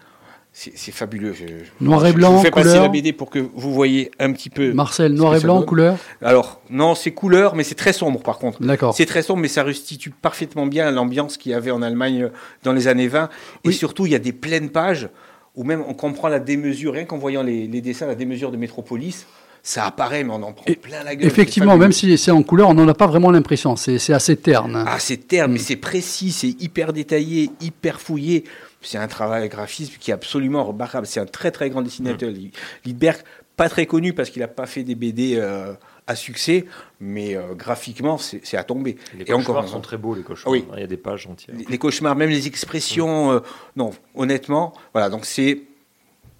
c'est 0.75 0.91
fabuleux. 0.91 1.33
Je, 1.33 1.45
Noir 1.85 2.03
et 2.07 2.13
blanc, 2.13 2.31
Je 2.31 2.35
vous 2.37 2.41
fais 2.41 2.49
passer 2.49 2.69
couleur. 2.69 2.83
la 2.83 2.89
BD 2.89 3.13
pour 3.13 3.29
que 3.29 3.37
vous 3.53 3.71
voyez 3.73 4.09
un 4.19 4.33
petit 4.33 4.49
peu. 4.49 4.73
Marcel, 4.73 5.11
ce 5.11 5.17
noir 5.17 5.35
et 5.35 5.39
blanc, 5.39 5.61
couleur 5.61 5.97
Alors, 6.23 6.61
non, 6.71 6.95
c'est 6.95 7.11
couleur, 7.11 7.55
mais 7.55 7.63
c'est 7.63 7.75
très 7.75 7.93
sombre 7.93 8.21
par 8.23 8.39
contre. 8.39 8.61
D'accord. 8.63 8.95
C'est 8.95 9.05
très 9.05 9.21
sombre, 9.21 9.41
mais 9.41 9.49
ça 9.49 9.61
restitue 9.61 10.09
parfaitement 10.09 10.65
bien 10.65 10.89
l'ambiance 10.89 11.37
qu'il 11.37 11.51
y 11.51 11.55
avait 11.55 11.69
en 11.69 11.83
Allemagne 11.83 12.23
euh, 12.23 12.29
dans 12.63 12.73
les 12.73 12.87
années 12.87 13.07
20. 13.07 13.29
Et 13.65 13.71
surtout, 13.71 14.07
il 14.07 14.11
y 14.11 14.15
a 14.15 14.19
des 14.19 14.33
pleines 14.33 14.69
pages 14.69 15.09
où 15.55 15.63
même 15.63 15.83
on 15.87 15.93
comprend 15.93 16.27
la 16.27 16.39
démesure, 16.39 16.93
rien 16.93 17.05
qu'en 17.05 17.17
voyant 17.19 17.43
les, 17.43 17.67
les 17.67 17.81
dessins, 17.81 18.07
la 18.07 18.15
démesure 18.15 18.51
de 18.51 18.57
Métropolis, 18.57 19.27
ça 19.63 19.85
apparaît, 19.85 20.23
mais 20.23 20.31
on 20.33 20.41
en 20.43 20.53
prend 20.53 20.65
Et- 20.65 20.75
plein 20.75 21.03
la 21.03 21.15
gueule. 21.15 21.27
Effectivement, 21.27 21.77
même 21.77 21.91
si 21.91 22.17
c'est 22.17 22.31
en 22.31 22.41
couleur, 22.41 22.69
on 22.69 22.73
n'en 22.73 22.87
a 22.87 22.93
pas 22.93 23.05
vraiment 23.07 23.29
l'impression. 23.31 23.75
C'est 23.75 24.13
assez 24.13 24.35
terne. 24.37 24.83
Ah, 24.87 24.97
c'est 24.99 25.27
terne, 25.27 25.51
mais 25.51 25.59
c'est 25.59 25.75
précis, 25.75 26.31
c'est 26.31 26.55
hyper 26.61 26.93
détaillé, 26.93 27.51
hyper 27.61 27.99
fouillé. 28.01 28.43
C'est 28.81 28.98
un 28.98 29.07
travail 29.07 29.50
graphisme 29.50 29.96
qui 30.00 30.12
est 30.12 30.13
absolument 30.13 30.63
remarquable. 30.63 31.07
C'est 31.07 31.19
un 31.19 31.25
très 31.25 31.51
très 31.51 31.69
grand 31.69 31.81
dessinateur. 31.81 32.29
Li- 32.29 32.51
Lidberg, 32.86 33.17
pas 33.55 33.69
très 33.69 33.86
connu 33.88 34.13
parce 34.13 34.29
qu'il 34.29 34.41
n'a 34.41 34.48
pas 34.48 34.67
fait 34.67 34.84
des 34.84 34.93
BD 34.96 35.36
euh, 35.36 35.74
à 36.05 36.15
succès, 36.15 36.65
mais 37.00 37.36
euh, 37.36 37.53
graphiquement, 37.55 38.17
c'est 38.17 38.55
à 38.55 38.63
tomber. 38.63 38.98
Les 39.15 39.24
Et 39.24 39.25
cauchemars 39.25 39.67
sont 39.67 39.81
très 39.81 39.98
beaux, 39.98 40.13
les 40.13 40.22
cauchemars. 40.22 40.51
Oui. 40.51 40.63
Il 40.75 40.79
y 40.79 40.84
a 40.84 40.88
des 40.88 40.96
pages 40.98 41.25
entières. 41.27 41.57
les, 41.57 41.65
les 41.65 41.77
cauchemars, 41.79 42.15
même 42.15 42.29
les 42.29 42.46
expressions. 42.48 43.31
euh, 43.31 43.39
non, 43.75 43.91
honnêtement, 44.15 44.74
voilà. 44.93 45.10
Donc 45.10 45.25
c'est 45.25 45.63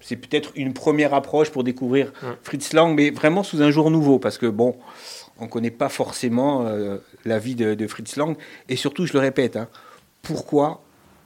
c'est 0.00 0.14
peut-être 0.16 0.52
une 0.54 0.72
première 0.74 1.12
approche 1.12 1.50
pour 1.50 1.64
découvrir 1.64 2.12
Ouais. 2.22 2.28
Fritz 2.44 2.72
Lang, 2.72 2.94
mais 2.94 3.10
vraiment 3.10 3.42
sous 3.42 3.62
un 3.62 3.72
jour 3.72 3.90
nouveau, 3.90 4.20
parce 4.20 4.38
que 4.38 4.46
bon, 4.46 4.76
on 5.40 5.48
connaît 5.48 5.72
pas 5.72 5.88
forcément 5.88 6.64
la 7.24 7.38
vie 7.40 7.56
de, 7.56 7.74
de 7.74 7.86
Fritz 7.88 8.14
Lang, 8.14 8.36
et 8.68 8.76
surtout, 8.76 9.06
je 9.06 9.12
le 9.12 9.18
répète, 9.18 9.56
hein, 9.56 9.66
pourquoi 10.22 10.82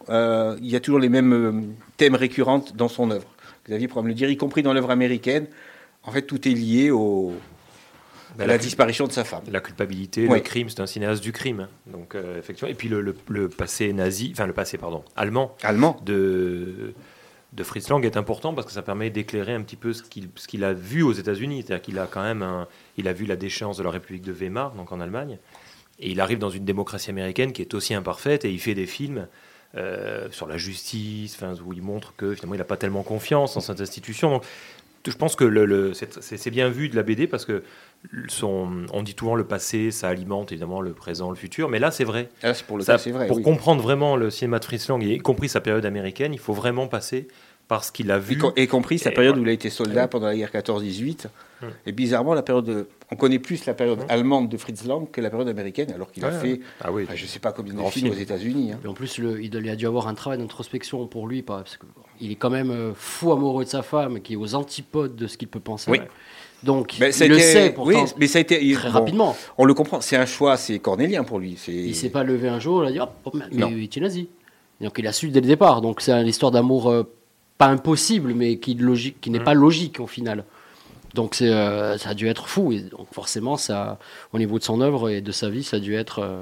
euh, 0.09 0.57
il 0.61 0.71
y 0.71 0.77
a 0.77 0.81
toujours 0.81 0.99
les 1.01 1.09
mêmes 1.09 1.33
euh, 1.33 1.53
thèmes 1.97 2.15
récurrents 2.15 2.65
dans 2.75 2.89
son 2.89 3.11
œuvre. 3.11 3.27
Xavier 3.67 3.89
pourra 3.89 4.03
me 4.03 4.09
le 4.09 4.15
dire, 4.15 4.29
y 4.31 4.37
compris 4.37 4.63
dans 4.63 4.73
l'œuvre 4.73 4.91
américaine. 4.91 5.47
En 6.05 6.11
fait, 6.11 6.23
tout 6.23 6.49
est 6.49 6.53
lié 6.53 6.91
au, 6.91 7.33
Ben, 8.37 8.45
à 8.45 8.47
la 8.49 8.53
la- 8.55 8.59
disparition 8.59 9.07
de 9.07 9.13
sa 9.13 9.25
femme. 9.25 9.43
La 9.51 9.61
culpabilité, 9.61 10.27
Ouais. 10.27 10.39
le 10.39 10.43
crime, 10.43 10.69
c'est 10.69 10.81
un 10.81 10.87
cinéaste 10.87 11.23
du 11.23 11.33
crime. 11.33 11.69
Donc, 11.87 12.15
euh, 12.15 12.39
effectivement. 12.39 12.71
Et 12.71 12.75
puis 12.75 12.89
le, 12.89 13.01
le- 13.01 13.15
le 13.29 13.49
passé 13.49 13.93
nazi, 13.93 14.31
enfin 14.33 14.47
le 14.47 14.53
passé, 14.53 14.79
pardon, 14.79 15.05
allemand 15.17 15.55
Allemand. 15.63 16.01
de, 16.05 16.93
de 17.53 17.63
Fritz 17.65 17.89
Lang 17.89 18.05
est 18.05 18.17
important 18.17 18.53
parce 18.55 18.67
que 18.67 18.73
ça 18.73 18.83
permet 18.83 19.11
d'éclairer 19.11 19.53
un 19.55 19.63
petit 19.63 19.77
peu 19.77 19.93
ce 19.93 20.03
qu'il 20.03 20.29
qu'il 20.31 20.65
a 20.65 20.73
vu 20.73 21.03
aux 21.03 21.13
États-Unis. 21.13 21.63
C'est-à-dire 21.65 21.83
qu'il 21.83 21.99
a 22.01 22.07
quand 22.11 22.23
même 22.23 22.43
un- 22.43 22.67
il 22.97 23.07
a 23.07 23.13
vu 23.13 23.27
la 23.27 23.37
déchéance 23.37 23.77
de 23.77 23.83
la 23.85 23.91
République 23.91 24.23
de 24.23 24.33
Weimar, 24.33 24.73
donc 24.75 24.91
en 24.91 25.01
Allemagne. 25.01 25.39
Et 26.01 26.11
il 26.11 26.21
arrive 26.21 26.39
dans 26.39 26.51
une 26.51 26.65
démocratie 26.65 27.11
américaine 27.11 27.53
qui 27.53 27.63
est 27.63 27.75
aussi 27.75 27.95
imparfaite 27.95 28.45
et 28.45 28.51
il 28.51 28.59
fait 28.59 28.75
des 28.75 28.87
films 28.87 29.29
euh, 29.77 30.29
sur 30.31 30.47
la 30.47 30.57
justice, 30.59 31.39
où 31.65 31.73
il 31.73 31.83
montre 31.83 32.15
que 32.17 32.35
finalement 32.35 32.55
il 32.55 32.59
n'a 32.59 32.65
pas 32.65 32.77
tellement 32.77 33.03
confiance 33.03 33.55
dans 33.55 33.61
cette 33.61 33.81
institution. 33.81 34.33
Donc, 34.33 34.45
je 35.07 35.17
pense 35.17 35.35
que 35.35 35.45
le, 35.45 35.65
le- 35.65 35.93
c'est 35.95 36.51
bien 36.51 36.69
vu 36.69 36.89
de 36.89 36.95
la 36.97 37.03
BD 37.03 37.27
parce 37.27 37.45
que 37.45 37.63
son, 38.29 38.87
on 38.93 39.03
dit 39.03 39.15
souvent 39.19 39.35
le 39.35 39.45
passé, 39.45 39.91
ça 39.91 40.09
alimente 40.09 40.53
évidemment 40.53 40.81
le 40.81 40.93
présent, 40.93 41.31
le 41.31 41.37
futur, 41.37 41.69
mais 41.69 41.79
là 41.79 41.91
c'est 41.91 42.05
vrai. 42.05 42.29
Ah, 42.43 42.53
pour 42.67 42.79
le 42.79 42.85
Ça, 42.85 42.99
cas, 42.99 43.11
vrai. 43.11 43.27
pour 43.27 43.39
oui. 43.39 43.43
comprendre 43.43 43.83
vraiment 43.83 44.17
le 44.17 44.31
cinéma 44.31 44.59
de 44.59 44.65
Fritz 44.65 44.89
Lang, 44.89 45.03
y 45.03 45.19
compris 45.19 45.49
sa 45.49 45.61
période 45.61 45.85
américaine, 45.87 46.33
il 46.35 46.39
faut 46.39 46.53
vraiment 46.53 46.87
passer 46.87 47.29
par 47.69 47.85
ce 47.85 47.91
qu'il 47.93 48.11
a 48.11 48.19
vu. 48.19 48.35
Y, 48.35 48.39
com- 48.39 48.53
y 48.57 48.67
compris 48.67 48.99
sa 48.99 49.11
période 49.11 49.37
où 49.39 49.43
il 49.43 49.49
a 49.49 49.53
été 49.53 49.71
soldat 49.71 50.07
pendant 50.09 50.27
la 50.27 50.37
guerre 50.37 50.51
14-18. 50.53 51.27
Hum. 51.63 51.71
Et 51.87 51.93
bizarrement, 51.93 52.35
la 52.35 52.43
période 52.43 52.65
de- 52.65 52.89
on 53.11 53.17
connaît 53.17 53.39
plus 53.39 53.65
la 53.67 53.75
période 53.75 54.01
Hum. 54.01 54.07
allemande 54.09 54.49
de 54.49 54.57
Fritz 54.57 54.85
Lang 54.85 55.11
que 55.11 55.21
la 55.21 55.31
période 55.31 55.49
américaine, 55.49 55.93
alors 55.95 56.11
qu'il 56.11 56.25
a 56.25 56.31
fait, 56.33 56.61
Ah 56.81 56.91
oui. 56.93 57.05
enfin, 57.05 57.15
je 57.15 57.27
sais 57.27 57.39
pas 57.39 57.53
combien 57.53 57.75
de 57.75 57.79
films 57.79 57.91
film. 57.91 58.11
aux 58.11 58.17
États-Unis. 58.19 58.73
hein. 58.73 58.81
Et 58.85 58.89
en 58.89 58.95
plus, 58.95 59.19
le, 59.19 59.43
il 59.43 59.57
a 59.69 59.77
dû 59.77 59.87
avoir 59.87 60.09
un 60.09 60.15
travail 60.15 60.39
d'introspection 60.39 61.07
pour 61.07 61.29
lui, 61.29 61.43
parce 61.43 61.79
qu'il 62.19 62.31
est 62.31 62.37
quand 62.37 62.51
même 62.51 62.71
euh, 62.71 62.93
fou 62.95 63.33
amoureux 63.33 63.65
de 63.65 63.69
sa 63.69 63.83
femme, 63.83 64.21
qui 64.21 64.33
est 64.35 64.37
aux 64.37 64.55
antipodes 64.55 65.15
de 65.17 65.27
ce 65.27 65.37
qu'il 65.39 65.49
peut 65.49 65.61
penser. 65.61 65.91
Oui. 65.91 65.99
Donc, 66.63 66.95
Mais 67.01 67.11
ça 67.11 67.25
a 67.25 67.27
il 67.27 67.31
le 67.31 67.39
été- 67.39 67.45
sait 67.47 67.71
pourtant 67.71 67.91
oui, 68.05 68.11
mais 68.19 68.27
ça 68.29 68.39
a 68.39 68.41
été 68.41 68.57
très 68.75 68.89
bon, 68.89 68.95
rapidement. 68.99 69.37
On 69.59 69.65
le 69.65 69.75
comprend, 69.75 70.01
c'est 70.01 70.17
un 70.17 70.27
choix, 70.27 70.57
c'est 70.57 70.79
cornélien 70.79 71.25
pour 71.25 71.41
lui. 71.41 71.57
C'est 71.59 71.73
Il 71.73 71.95
s'est 71.97 72.09
pas 72.11 72.23
levé 72.23 72.49
un 72.49 72.61
jour, 72.61 72.85
il 72.85 72.89
a 72.89 72.93
dit, 72.93 73.01
hop, 73.01 73.11
hop, 73.25 73.35
mais 73.53 73.67
il 73.73 73.83
est 73.85 73.97
nazi. 74.01 74.29
Donc 74.81 74.95
il 74.99 75.07
a 75.09 75.13
su 75.13 75.29
dès 75.31 75.41
le 75.41 75.47
départ. 75.49 75.81
Donc 75.81 76.01
c'est 76.01 76.13
une 76.13 76.29
histoire 76.29 76.53
d'amour 76.53 76.89
euh, 76.89 77.03
pas 77.59 77.67
impossible, 77.67 78.33
mais 78.35 78.59
qui, 78.59 78.75
logique, 78.75 79.21
qui 79.21 79.31
n'est 79.31 79.41
Mm. 79.41 79.45
pas 79.45 79.55
logique 79.55 79.99
au 80.01 80.07
final. 80.07 80.45
Donc 81.15 81.35
c'est, 81.35 81.49
euh, 81.51 81.99
ça 81.99 82.11
a 82.11 82.15
dû 82.15 82.27
être 82.29 82.49
fou. 82.49 82.73
Et 82.73 82.81
donc 82.81 83.07
forcément, 83.13 83.57
ça, 83.57 83.99
au 84.33 84.39
niveau 84.39 84.59
de 84.59 84.65
son 84.65 84.81
œuvre 84.81 85.11
et 85.11 85.21
de 85.21 85.33
sa 85.33 85.51
vie, 85.51 85.63
ça 85.63 85.77
a 85.77 85.81
dû 85.81 85.95
être 85.95 86.21
euh, 86.21 86.41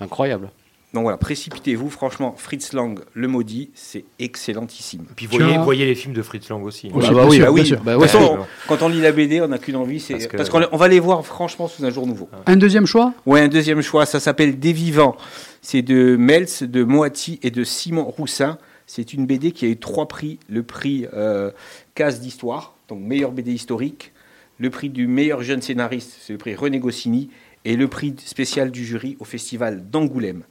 incroyable. 0.00 0.50
Donc 0.94 1.04
voilà, 1.04 1.16
précipitez-vous. 1.16 1.88
Franchement, 1.88 2.34
Fritz 2.36 2.74
Lang, 2.74 3.00
le 3.14 3.26
maudit, 3.26 3.70
c'est 3.74 4.04
excellentissime. 4.18 5.06
Puis 5.16 5.24
voyez, 5.24 5.56
voyez 5.56 5.86
les 5.86 5.94
films 5.94 6.12
de 6.12 6.20
Fritz 6.20 6.50
Lang 6.50 6.62
aussi. 6.64 6.90
Oui, 6.92 7.02
Ah 7.08 7.10
bien 7.12 7.26
oui, 7.26 7.36
sûr, 7.36 7.44
bah 7.46 7.50
oui. 7.50 7.60
bien 7.62 7.64
sûr. 7.64 7.80
Bah 7.82 7.92
De 7.94 7.96
ouais. 7.96 8.08
toute 8.08 8.20
façon, 8.20 8.38
quand 8.68 8.82
on 8.82 8.88
lit 8.88 9.00
la 9.00 9.12
BD, 9.12 9.40
on 9.40 9.48
n'a 9.48 9.56
qu'une 9.56 9.76
envie, 9.76 10.00
c'est 10.00 10.28
Parce 10.36 10.50
qu'on 10.50 10.60
on 10.70 10.76
va 10.76 10.88
les 10.88 11.00
voir 11.00 11.24
franchement 11.24 11.66
sous 11.66 11.82
un 11.86 11.90
jour 11.90 12.06
nouveau. 12.06 12.28
Un 12.44 12.56
deuxième 12.56 12.84
choix? 12.84 13.14
Ouais, 13.24 13.40
un 13.40 13.48
deuxième 13.48 13.80
choix, 13.80 14.04
ça 14.04 14.20
s'appelle 14.20 14.58
Des 14.58 14.74
Vivants. 14.74 15.16
C'est 15.62 15.80
de 15.80 16.16
Mels, 16.16 16.48
de 16.60 16.84
Moati 16.84 17.40
et 17.42 17.50
de 17.50 17.64
Simon 17.64 18.04
Roussin. 18.04 18.58
C'est 18.86 19.14
une 19.14 19.24
BD 19.24 19.52
qui 19.52 19.64
a 19.64 19.68
eu 19.68 19.78
trois 19.78 20.08
prix. 20.08 20.38
Le 20.50 20.62
prix 20.62 21.06
euh, 21.14 21.52
Case 21.94 22.20
d'Histoire, 22.20 22.74
donc 22.92 23.02
meilleur 23.02 23.32
BD 23.32 23.52
historique. 23.52 24.12
Le 24.58 24.70
prix 24.70 24.90
du 24.90 25.06
meilleur 25.06 25.42
jeune 25.42 25.62
scénariste, 25.62 26.14
c'est 26.20 26.32
le 26.32 26.38
prix 26.38 26.54
René 26.54 26.78
Goscinny. 26.78 27.30
Et 27.64 27.76
le 27.76 27.86
prix 27.86 28.14
spécial 28.18 28.72
du 28.72 28.84
jury 28.84 29.16
au 29.20 29.24
festival 29.24 29.88
d'Angoulême. 29.88 30.42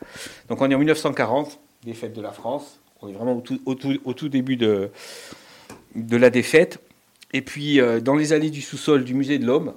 Donc 0.48 0.62
on 0.62 0.72
est 0.72 0.76
en 0.76 0.78
1940, 0.78 1.60
des 1.84 1.94
fêtes 1.94 2.14
de 2.14 2.22
la 2.22 2.32
France. 2.32 2.80
On 3.02 3.10
est 3.10 3.14
vraiment 3.14 3.44
au 3.66 4.14
tout, 4.14 4.30
début 4.30 4.56
de, 4.56 4.90
la 5.94 6.30
défaite. 6.30 6.80
Et 7.34 7.42
puis 7.42 7.82
euh, 7.82 8.00
dans 8.00 8.16
les 8.16 8.32
allées 8.32 8.50
du 8.50 8.62
sous-sol 8.62 9.04
du 9.04 9.14
musée 9.14 9.40
de 9.40 9.46
l'Homme, 9.46 9.74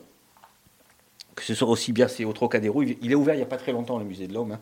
que 1.35 1.43
ce 1.43 1.55
soit 1.55 1.69
aussi 1.69 1.93
bien, 1.93 2.07
c'est 2.07 2.25
au 2.25 2.33
Trocadéro, 2.33 2.85
il 2.85 2.97
il 3.03 3.11
est 3.11 3.17
ouvert 3.17 3.35
il 3.35 3.39
n'y 3.39 3.43
a 3.43 3.47
pas 3.47 3.57
très 3.57 3.73
longtemps, 3.73 3.99
le 3.99 4.05
musée 4.05 4.29
de 4.29 4.35
l'Homme. 4.35 4.53
hein. 4.53 4.61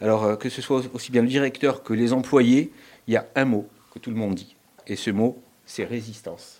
Alors, 0.00 0.24
euh, 0.24 0.36
que 0.36 0.48
ce 0.48 0.60
soit 0.60 0.82
aussi 0.92 1.12
bien 1.12 1.22
le 1.22 1.28
directeur 1.28 1.84
que 1.84 1.94
les 1.94 2.12
employés, 2.12 2.72
il 3.06 3.14
y 3.14 3.16
a 3.16 3.26
un 3.36 3.44
mot 3.44 3.68
que 3.94 4.00
tout 4.00 4.10
le 4.10 4.16
monde 4.16 4.34
dit. 4.34 4.56
Et 4.88 4.96
ce 4.96 5.10
mot, 5.10 5.40
c'est 5.66 5.84
résistance. 5.84 6.57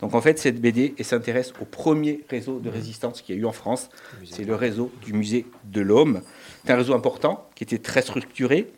Donc, 0.00 0.14
en 0.14 0.20
fait, 0.20 0.38
cette 0.38 0.60
BD 0.60 0.94
s'intéresse 1.02 1.52
au 1.60 1.64
premier 1.64 2.20
réseau 2.28 2.58
de 2.58 2.70
résistance 2.70 3.20
qu'il 3.22 3.34
y 3.34 3.38
a 3.38 3.40
eu 3.42 3.44
en 3.44 3.52
France. 3.52 3.90
C'est 4.24 4.44
le 4.44 4.54
réseau 4.54 4.90
du 5.04 5.12
musée 5.12 5.46
de 5.64 5.80
l'Homme. 5.80 6.22
C'est 6.64 6.72
un 6.72 6.76
réseau 6.76 6.94
important 6.94 7.48
qui 7.54 7.64
était 7.64 7.78
très 7.78 8.02
structuré 8.02 8.70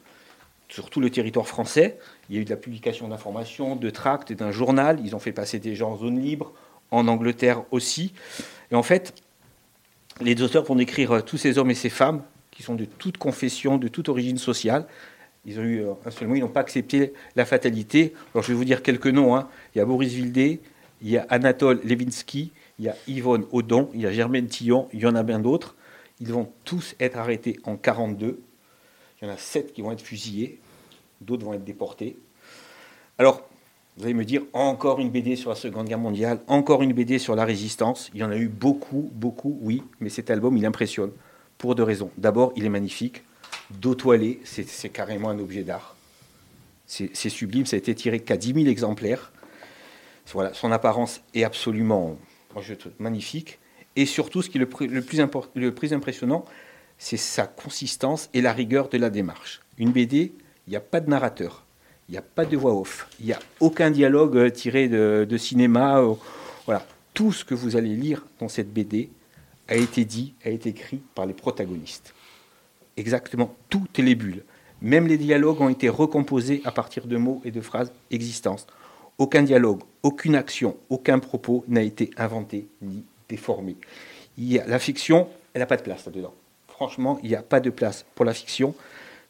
sur 0.68 0.90
tout 0.90 1.00
le 1.00 1.10
territoire 1.10 1.46
français. 1.46 1.98
Il 2.28 2.34
y 2.34 2.38
a 2.38 2.42
eu 2.42 2.44
de 2.44 2.50
la 2.50 2.56
publication 2.56 3.06
d'informations, 3.08 3.76
de 3.76 3.90
tracts, 3.90 4.30
et 4.30 4.34
d'un 4.34 4.50
journal. 4.50 4.98
Ils 5.04 5.14
ont 5.14 5.18
fait 5.20 5.32
passer 5.32 5.58
des 5.58 5.74
gens 5.74 5.92
en 5.92 5.96
zone 5.96 6.18
libre, 6.18 6.52
en 6.90 7.06
Angleterre 7.08 7.62
aussi. 7.70 8.12
Et 8.70 8.74
en 8.74 8.82
fait, 8.82 9.14
les 10.20 10.40
auteurs 10.42 10.64
vont 10.64 10.74
décrire 10.74 11.12
euh, 11.12 11.20
tous 11.20 11.36
ces 11.36 11.58
hommes 11.58 11.70
et 11.70 11.74
ces 11.74 11.90
femmes 11.90 12.22
qui 12.50 12.62
sont 12.62 12.74
de 12.74 12.84
toute 12.84 13.16
confession, 13.18 13.78
de 13.78 13.88
toute 13.88 14.08
origine 14.08 14.38
sociale. 14.38 14.86
Ils 15.44 15.58
ont 15.58 15.62
eu 15.62 15.80
euh, 15.82 15.92
un 16.04 16.10
seul 16.10 16.28
mot, 16.28 16.34
ils 16.34 16.40
n'ont 16.40 16.48
pas 16.48 16.60
accepté 16.60 17.12
la 17.36 17.44
fatalité. 17.44 18.12
Alors 18.34 18.42
je 18.42 18.48
vais 18.48 18.54
vous 18.54 18.64
dire 18.64 18.82
quelques 18.82 19.06
noms. 19.06 19.34
hein. 19.36 19.48
Il 19.74 19.78
y 19.78 19.80
a 19.80 19.84
Boris 19.84 20.12
Vildé, 20.12 20.60
il 21.02 21.10
y 21.10 21.18
a 21.18 21.26
Anatole 21.28 21.80
Levinsky, 21.84 22.52
il 22.78 22.84
y 22.84 22.88
a 22.88 22.96
Yvonne 23.08 23.44
Audon, 23.50 23.90
il 23.92 24.00
y 24.00 24.06
a 24.06 24.12
Germaine 24.12 24.46
Tillon, 24.46 24.88
il 24.92 25.00
y 25.00 25.06
en 25.06 25.14
a 25.14 25.22
bien 25.22 25.40
d'autres. 25.40 25.74
Ils 26.20 26.32
vont 26.32 26.52
tous 26.64 26.94
être 27.00 27.18
arrêtés 27.18 27.58
en 27.64 27.76
42. 27.76 28.40
Il 29.20 29.24
y 29.26 29.28
en 29.28 29.32
a 29.32 29.36
sept 29.36 29.72
qui 29.72 29.82
vont 29.82 29.92
être 29.92 30.00
fusillés, 30.00 30.60
d'autres 31.20 31.44
vont 31.44 31.54
être 31.54 31.64
déportés. 31.64 32.16
Alors, 33.18 33.48
Vous 33.98 34.04
allez 34.04 34.14
me 34.14 34.24
dire 34.24 34.42
encore 34.54 35.00
une 35.00 35.10
BD 35.10 35.36
sur 35.36 35.50
la 35.50 35.56
Seconde 35.56 35.86
Guerre 35.86 35.98
mondiale, 35.98 36.40
encore 36.46 36.82
une 36.82 36.94
BD 36.94 37.18
sur 37.18 37.36
la 37.36 37.44
résistance. 37.44 38.10
Il 38.14 38.20
y 38.20 38.24
en 38.24 38.30
a 38.30 38.36
eu 38.36 38.48
beaucoup, 38.48 39.10
beaucoup, 39.12 39.58
oui, 39.60 39.82
mais 40.00 40.08
cet 40.08 40.30
album, 40.30 40.56
il 40.56 40.64
impressionne 40.64 41.10
pour 41.58 41.74
deux 41.74 41.82
raisons. 41.82 42.10
D'abord, 42.16 42.52
il 42.56 42.64
est 42.64 42.70
magnifique. 42.70 43.22
Dos 43.70 43.94
toilé, 43.94 44.40
c'est 44.44 44.88
carrément 44.88 45.28
un 45.28 45.38
objet 45.38 45.62
d'art. 45.62 45.94
C'est 46.86 47.28
sublime, 47.28 47.66
ça 47.66 47.76
a 47.76 47.78
été 47.78 47.94
tiré 47.94 48.20
qu'à 48.20 48.36
10 48.36 48.54
000 48.54 48.66
exemplaires. 48.66 49.30
Son 50.24 50.72
apparence 50.72 51.20
est 51.34 51.44
absolument 51.44 52.16
magnifique. 52.98 53.58
Et 53.96 54.06
surtout, 54.06 54.42
ce 54.42 54.48
qui 54.48 54.58
est 54.58 54.60
le, 54.60 54.66
plus- 55.72 55.92
impressionnant, 55.92 56.44
c'est 56.98 57.16
sa 57.16 57.46
consistance 57.46 58.30
et 58.32 58.40
la 58.40 58.52
rigueur 58.52 58.88
de 58.88 58.96
la 58.98 59.10
démarche. 59.10 59.60
Une 59.78 59.90
BD, 59.90 60.32
il 60.66 60.70
n'y 60.70 60.76
a 60.76 60.80
pas 60.80 61.00
de 61.00 61.10
narrateur, 61.10 61.64
il 62.08 62.12
n'y 62.12 62.18
a 62.18 62.22
pas 62.22 62.44
de 62.44 62.56
voix 62.56 62.74
off, 62.74 63.08
il 63.20 63.26
n'y 63.26 63.32
a 63.32 63.40
aucun 63.60 63.90
dialogue 63.90 64.36
euh, 64.36 64.50
tiré 64.50 64.88
de, 64.88 65.36
cinéma. 65.36 65.98
euh, 65.98 66.14
voilà, 66.64 66.86
tout 67.12 67.32
ce 67.32 67.44
que 67.44 67.54
vous 67.54 67.76
allez 67.76 67.94
lire 67.96 68.24
dans 68.38 68.48
cette 68.48 68.72
BD 68.72 69.10
a 69.68 69.74
été 69.76 70.04
dit, 70.04 70.34
a 70.44 70.50
été 70.50 70.70
écrit 70.70 71.00
par 71.14 71.26
les 71.26 71.34
protagonistes. 71.34 72.14
Exactement, 72.96 73.54
toutes 73.68 73.98
les 73.98 74.14
bulles. 74.14 74.44
Même 74.80 75.06
les 75.06 75.18
dialogues 75.18 75.60
ont 75.60 75.68
été 75.68 75.88
recomposés 75.88 76.60
à 76.64 76.72
partir 76.72 77.06
de 77.06 77.16
mots 77.16 77.40
et 77.44 77.50
de 77.50 77.60
phrases 77.60 77.92
existantes. 78.10 78.66
Aucun 79.22 79.44
dialogue, 79.44 79.82
aucune 80.02 80.34
action, 80.34 80.76
aucun 80.90 81.20
propos 81.20 81.64
n'a 81.68 81.82
été 81.82 82.10
inventé 82.16 82.66
ni 82.80 83.04
déformé. 83.28 83.76
Il 84.36 84.52
y 84.52 84.58
a, 84.58 84.66
la 84.66 84.80
fiction, 84.80 85.28
elle 85.54 85.60
n'a 85.60 85.66
pas 85.66 85.76
de 85.76 85.82
place 85.82 86.06
là-dedans. 86.06 86.34
Franchement, 86.66 87.20
il 87.22 87.28
n'y 87.28 87.36
a 87.36 87.42
pas 87.44 87.60
de 87.60 87.70
place 87.70 88.04
pour 88.16 88.24
la 88.24 88.34
fiction. 88.34 88.74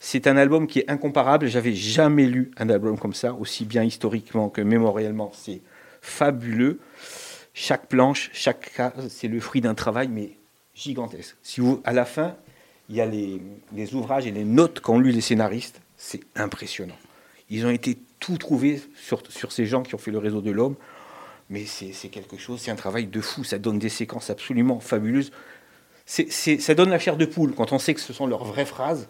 C'est 0.01 0.27
un 0.27 0.39
album 0.39 0.67
qui 0.67 0.79
est 0.79 0.91
incomparable. 0.91 1.47
J'avais 1.47 1.75
jamais 1.75 2.25
lu 2.25 2.53
un 2.57 2.71
album 2.71 2.99
comme 2.99 3.13
ça, 3.13 3.35
aussi 3.35 3.67
bien 3.67 3.85
historiquement 3.85 4.49
que 4.49 4.63
mémoriellement. 4.63 5.31
C'est 5.35 5.61
fabuleux. 6.01 6.81
Chaque 7.53 7.87
planche, 7.87 8.31
chaque 8.33 8.73
case, 8.73 9.09
c'est 9.11 9.29
le 9.29 9.41
fruit 9.41 9.61
d'un 9.61 9.75
travail, 9.75 10.09
mais 10.09 10.39
gigantesque. 10.75 11.37
Si 11.43 11.61
vous, 11.61 11.83
à 11.85 11.93
la 11.93 12.07
fin, 12.07 12.35
il 12.89 12.97
y 12.97 13.03
a 13.03 13.07
les, 13.07 13.43
les 13.75 13.95
ouvrages 13.95 14.27
et 14.27 14.31
les 14.31 14.45
notes 14.47 14.81
qu'ont 14.81 14.99
lu 14.99 15.11
les 15.11 15.21
scénaristes. 15.21 15.83
C'est 15.99 16.23
impressionnant. 16.35 16.97
Ils 17.51 17.67
ont 17.67 17.71
été 17.71 17.99
tout 18.23 18.39
trouvés 18.39 18.81
sur, 18.97 19.23
sur 19.29 19.51
ces 19.53 19.67
gens 19.67 19.83
qui 19.83 19.95
ont 19.95 19.99
fait 19.99 20.13
le 20.13 20.19
réseau 20.19 20.41
de 20.41 20.51
l'homme. 20.53 20.77
Mais 21.51 21.65
c'est 21.67 22.09
quelque 22.09 22.39
chose, 22.39 22.61
c'est 22.61 22.71
un 22.71 22.77
travail 22.77 23.07
de 23.07 23.21
fou. 23.21 23.45
Ça 23.45 23.59
donne 23.59 23.79
des 23.79 23.89
séquences 23.91 24.31
absolument 24.31 24.81
fabuleuses. 24.81 25.33
Ça 26.07 26.75
donne 26.75 26.91
la 26.91 26.99
chair 26.99 27.17
de 27.17 27.27
poule 27.27 27.53
quand 27.55 27.73
on 27.73 27.79
sait 27.79 27.95
que 27.95 28.01
ce 28.01 28.13
sont 28.13 28.27
leurs 28.27 28.45
vraies 28.45 28.65
phrases. 28.65 29.09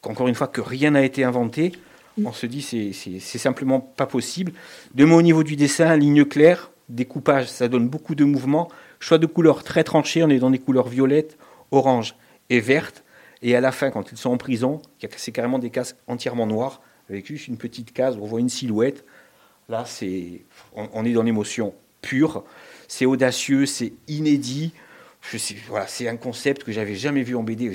Qu'encore 0.00 0.28
une 0.28 0.34
fois, 0.34 0.46
que 0.46 0.60
rien 0.60 0.92
n'a 0.92 1.02
été 1.02 1.24
inventé. 1.24 1.72
On 2.24 2.32
se 2.32 2.46
dit, 2.46 2.62
c'est- 2.62 3.18
simplement 3.38 3.80
pas 3.80 4.06
possible. 4.06 4.52
De 4.94 5.04
mots 5.04 5.18
au 5.18 5.22
niveau 5.22 5.42
du 5.42 5.56
dessin, 5.56 5.96
ligne 5.96 6.24
claire, 6.24 6.70
découpage, 6.88 7.48
ça 7.48 7.66
donne 7.68 7.88
beaucoup 7.88 8.14
de 8.14 8.24
mouvements. 8.24 8.68
Choix 9.00 9.18
de 9.18 9.26
couleurs 9.26 9.62
très 9.64 9.84
tranchés, 9.84 10.22
on 10.22 10.28
est 10.28 10.38
dans 10.38 10.50
des 10.50 10.58
couleurs 10.58 10.88
violettes, 10.88 11.38
orange 11.70 12.14
et 12.50 12.60
vertes. 12.60 13.02
Et 13.42 13.54
à 13.56 13.60
la 13.60 13.72
fin, 13.72 13.90
quand 13.90 14.10
ils 14.12 14.18
sont 14.18 14.30
en 14.30 14.36
prison, 14.36 14.80
c'est 15.16 15.32
carrément 15.32 15.58
des 15.58 15.70
cases 15.70 15.96
entièrement 16.08 16.46
noires, 16.46 16.80
avec 17.10 17.26
juste 17.26 17.48
une 17.48 17.56
petite 17.56 17.92
case 17.92 18.16
on 18.20 18.26
voit 18.26 18.40
une 18.40 18.48
silhouette. 18.48 19.04
Là, 19.68 19.84
c'est, 19.86 20.42
on, 20.74 20.88
on 20.94 21.04
est 21.04 21.12
dans 21.12 21.22
l'émotion 21.22 21.74
pure. 22.00 22.44
C'est 22.86 23.04
audacieux, 23.04 23.66
c'est 23.66 23.92
inédit. 24.08 24.72
Je 25.30 25.36
sais, 25.36 25.56
voilà, 25.68 25.86
c'est 25.86 26.08
un 26.08 26.16
concept 26.16 26.64
que 26.64 26.72
j'avais 26.72 26.94
jamais 26.94 27.22
vu 27.22 27.36
en 27.36 27.42
BD. 27.42 27.70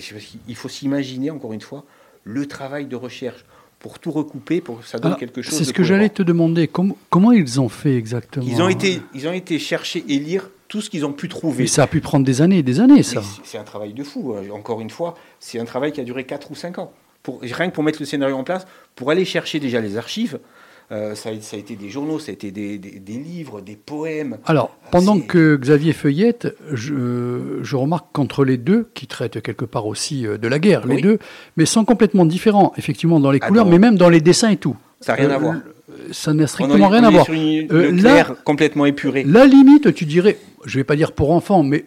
Il 0.48 0.56
faut 0.56 0.70
s'imaginer, 0.70 1.30
encore 1.30 1.54
une 1.54 1.62
fois, 1.62 1.86
le 2.24 2.48
travail 2.48 2.86
de 2.88 2.96
recherche 2.96 3.46
pour 3.78 4.00
tout 4.00 4.12
recouper, 4.12 4.62
pour 4.62 4.80
que 4.80 4.88
ça 4.88 4.98
donne 4.98 5.08
Alors, 5.08 5.20
quelque 5.20 5.42
chose. 5.42 5.56
C'est 5.58 5.66
ce 5.66 5.74
que 5.74 5.84
j'allais 5.84 6.10
te 6.10 6.24
demander. 6.24 6.68
Com- 6.68 6.96
comment 7.10 7.32
ils 7.32 7.60
ont 7.60 7.70
fait 7.70 7.96
exactement? 7.98 8.46
Ils 8.48 8.62
ont 8.62 8.70
été, 8.70 9.02
ils 9.14 9.28
ont 9.28 9.34
été 9.34 9.60
chercher 9.60 10.04
et 10.08 10.18
lire 10.20 10.50
tout 10.70 10.82
ce 10.82 10.90
qu'ils 10.90 11.06
ont 11.06 11.12
pu 11.14 11.28
trouver. 11.28 11.64
Mais 11.64 11.68
ça 11.68 11.84
a 11.84 11.88
pu 11.88 12.00
prendre 12.02 12.26
des 12.26 12.42
années 12.42 12.60
et 12.60 12.64
des 12.64 12.80
années, 12.80 13.04
ça. 13.04 13.22
C'est 13.44 13.58
un 13.60 13.64
travail 13.66 13.94
de 13.94 14.04
fou. 14.04 14.34
hein. 14.36 14.42
Encore 14.54 14.80
une 14.82 14.90
fois, 14.90 15.16
c'est 15.40 15.60
un 15.60 15.66
travail 15.66 15.92
qui 15.92 16.00
a 16.02 16.04
duré 16.06 16.24
4 16.26 16.50
ou 16.50 16.56
5 16.56 16.80
ans. 16.80 16.92
Pour, 17.24 17.40
rien 17.42 17.70
que 17.70 17.74
pour 17.74 17.84
mettre 17.84 18.00
le 18.02 18.06
scénario 18.06 18.36
en 18.36 18.44
place, 18.44 18.68
pour 18.96 19.10
aller 19.10 19.24
chercher 19.26 19.60
déjà 19.60 19.80
les 19.80 19.96
archives, 19.98 20.40
euh, 20.92 21.16
ça, 21.16 21.30
a, 21.30 21.42
ça 21.42 21.56
a 21.56 21.60
été 21.60 21.76
des 21.78 21.90
journaux, 21.90 22.20
ça 22.20 22.32
a 22.32 22.34
été 22.34 22.52
des, 22.52 22.78
des- 22.78 23.00
des 23.00 23.14
livres, 23.14 23.62
des 23.62 23.78
poèmes. 23.78 24.38
Alors, 24.46 24.76
pendant 24.92 25.20
que 25.20 25.56
Xavier 25.56 25.94
feuillette, 25.94 26.54
je, 26.74 27.60
je 27.62 27.76
remarque 27.78 28.08
qu'entre 28.12 28.44
les 28.44 28.58
deux, 28.58 28.90
qui 28.94 29.08
traitent 29.08 29.42
quelque 29.42 29.64
part 29.66 29.88
aussi 29.88 30.28
euh, 30.28 30.38
de 30.38 30.48
la 30.50 30.60
guerre, 30.60 30.86
les 30.86 31.02
deux, 31.02 31.18
mais 31.56 31.66
sont 31.66 31.86
complètement 31.86 32.26
différents, 32.26 32.74
effectivement, 32.78 33.20
dans 33.22 33.32
les 33.32 33.40
Ah 33.42 33.48
couleurs, 33.48 33.66
non. 33.66 33.72
mais 33.72 33.80
même 33.80 33.96
dans 33.96 34.10
les 34.10 34.20
dessins 34.22 34.50
et 34.50 34.58
tout. 34.58 34.76
Ça 35.00 35.14
n'a 35.14 35.22
rien 35.22 35.30
Euh, 35.32 35.36
à 35.36 35.38
voir. 35.38 35.56
Ça 36.12 36.34
n'a 36.34 36.44
On 36.44 36.48
strictement 36.48 36.88
est- 36.88 37.00
rien 37.00 37.04
on 37.04 37.08
à 37.08 37.10
est 37.10 37.14
voir. 37.14 37.26
sur 37.26 37.34
une, 37.34 37.68
Euh, 37.72 37.92
là- 38.02 38.36
complètement 38.44 38.86
épurée. 38.86 39.24
La 39.24 39.46
limite, 39.46 39.94
tu 39.94 40.06
dirais, 40.06 40.38
je 40.66 40.78
vais 40.78 40.84
pas 40.84 40.96
dire 40.98 41.14
pour 41.14 41.32
enfants, 41.32 41.64
mais 41.64 41.86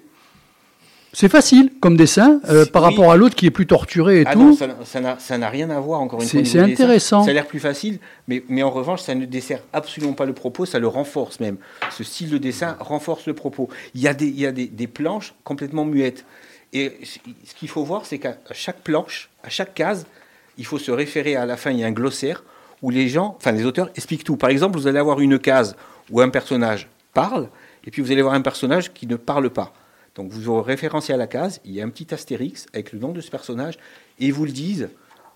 c'est 1.18 1.30
facile 1.30 1.72
comme 1.80 1.96
dessin 1.96 2.40
euh, 2.50 2.66
par 2.66 2.82
oui. 2.82 2.90
rapport 2.90 3.10
à 3.10 3.16
l'autre 3.16 3.34
qui 3.34 3.46
est 3.46 3.50
plus 3.50 3.66
torturé 3.66 4.20
et 4.20 4.24
Ah 4.26 4.34
tout. 4.34 4.40
non, 4.40 4.56
ça 5.18 5.38
n'a- 5.38 5.48
rien 5.48 5.70
à 5.70 5.80
voir 5.80 6.00
encore 6.02 6.20
une 6.20 6.28
fois. 6.28 6.40
c'est 6.44 6.58
intéressant. 6.60 7.24
Ça 7.24 7.30
a 7.30 7.32
l'air 7.32 7.46
plus 7.46 7.58
facile, 7.58 8.00
mais, 8.28 8.44
mais 8.50 8.62
en 8.62 8.70
revanche, 8.70 9.00
ça 9.00 9.14
ne 9.14 9.24
dessert 9.24 9.60
absolument 9.72 10.12
pas 10.12 10.26
le 10.26 10.34
propos, 10.34 10.66
ça 10.66 10.78
le 10.78 10.88
renforce 10.88 11.40
même. 11.40 11.56
Ce 11.90 12.04
style 12.04 12.28
de 12.28 12.36
dessin 12.36 12.76
renforce 12.80 13.26
le 13.26 13.32
propos. 13.32 13.70
Il 13.94 14.02
y 14.02 14.08
a 14.08 14.12
des, 14.12 14.26
il 14.26 14.38
y 14.38 14.44
a 14.44 14.52
des, 14.52 14.66
des 14.66 14.86
planches 14.86 15.34
complètement 15.42 15.86
muettes. 15.86 16.26
Et 16.74 16.98
ce 17.02 17.54
qu'il 17.54 17.68
faut 17.70 17.84
voir, 17.84 18.04
c'est 18.04 18.18
qu'à 18.18 18.36
chaque 18.52 18.80
planche, 18.80 19.30
à 19.42 19.48
chaque 19.48 19.72
case, 19.72 20.04
il 20.58 20.66
faut 20.66 20.78
se 20.78 20.90
référer 20.90 21.34
à 21.34 21.46
la 21.46 21.56
fin, 21.56 21.70
il 21.70 21.78
y 21.80 21.84
a 21.84 21.86
un 21.86 21.92
glossaire 21.92 22.44
où 22.82 22.90
les 22.90 23.08
gens, 23.08 23.36
enfin 23.38 23.52
les 23.52 23.64
auteurs 23.64 23.88
expliquent 23.96 24.24
tout. 24.24 24.36
Par 24.36 24.50
exemple, 24.50 24.78
vous 24.78 24.86
allez 24.86 24.98
avoir 24.98 25.20
une 25.20 25.38
case 25.38 25.76
où 26.10 26.20
un 26.20 26.28
personnage 26.28 26.88
parle, 27.14 27.48
et 27.86 27.90
puis 27.90 28.02
vous 28.02 28.10
allez 28.12 28.20
avoir 28.20 28.34
un 28.34 28.42
personnage 28.42 28.92
qui 28.92 29.06
ne 29.06 29.16
parle 29.16 29.48
pas. 29.48 29.72
Donc 30.16 30.30
vous 30.30 30.48
aurez 30.48 30.72
référencé 30.72 31.12
à 31.12 31.16
la 31.16 31.26
case, 31.26 31.60
il 31.64 31.72
y 31.72 31.80
a 31.80 31.84
un 31.84 31.90
petit 31.90 32.12
astérix 32.12 32.66
avec 32.72 32.92
le 32.92 32.98
nom 32.98 33.12
de 33.12 33.20
ce 33.20 33.30
personnage, 33.30 33.74
et 34.18 34.26
ils 34.26 34.32
vous 34.32 34.46
le 34.46 34.50
disent, 34.50 34.88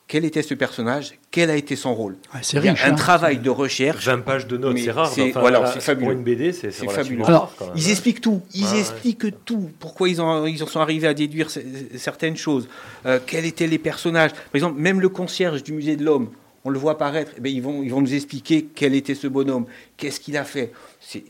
quel 0.09 0.25
était 0.25 0.43
ce 0.43 0.55
personnage, 0.55 1.13
quel 1.31 1.51
a 1.51 1.55
été 1.57 1.77
son 1.77 1.95
rôle? 1.95 2.17
Ouais, 2.35 2.41
c'est 2.43 2.57
Il 2.57 2.65
y 2.65 2.69
a 2.69 2.73
riche. 2.73 2.85
un 2.85 2.93
hein. 2.93 2.95
travail 2.97 3.39
de 3.39 3.51
recherche. 3.51 4.05
20 4.07 4.21
pages 4.25 4.47
de 4.49 4.57
notes, 4.57 4.79
c'est 4.79 4.91
rare. 4.91 5.07
c'est- 5.13 5.31
Enfin, 5.31 5.41
voilà, 5.41 5.61
là, 5.61 5.71
c'est 5.73 5.81
fabuleux. 5.81 6.07
Pour 6.09 6.19
une 6.19 6.25
BD, 6.25 6.53
c'est 6.53 6.73
C'est 6.73 6.81
c'est 6.81 6.87
relativement 6.87 7.25
fabuleux. 7.27 7.39
rare. 7.39 7.55
quand 7.57 7.67
même. 7.67 7.75
Ils 7.77 7.91
expliquent 7.91 8.21
tout, 8.21 8.43
ils 8.55 8.65
Ouais, 8.65 8.73
ouais. 8.73 8.81
expliquent 8.81 9.45
tout. 9.45 9.71
Pourquoi 9.79 10.09
ils, 10.09 10.21
en 10.21 10.47
sont 10.67 10.81
arrivés 10.81 11.07
à 11.07 11.15
déduire 11.15 11.49
c- 11.51 11.65
certaines 11.97 12.37
choses? 12.37 12.67
Euh, 13.07 13.21
quels 13.25 13.45
étaient 13.45 13.69
les 13.69 13.79
personnages? 13.79 14.33
Par 14.33 14.55
exemple, 14.55 14.81
même 14.81 15.01
le 15.01 15.09
concierge 15.11 15.63
du 15.63 15.73
musée 15.75 15.95
de 15.95 16.05
l'homme, 16.05 16.31
on 16.65 16.71
le 16.71 16.79
voit 16.79 16.93
apparaître. 16.93 17.31
Eh 17.37 17.41
bien, 17.41 17.53
ils, 17.53 17.63
vont, 17.63 17.83
ils 17.85 17.91
vont 17.91 18.01
nous 18.01 18.13
expliquer 18.15 18.67
quel 18.75 18.95
était 18.97 19.15
ce 19.15 19.29
bonhomme, 19.29 19.67
qu'est-ce 19.97 20.19
qu'il 20.19 20.37
a 20.37 20.45
fait? 20.45 20.73
C'est 21.01 21.23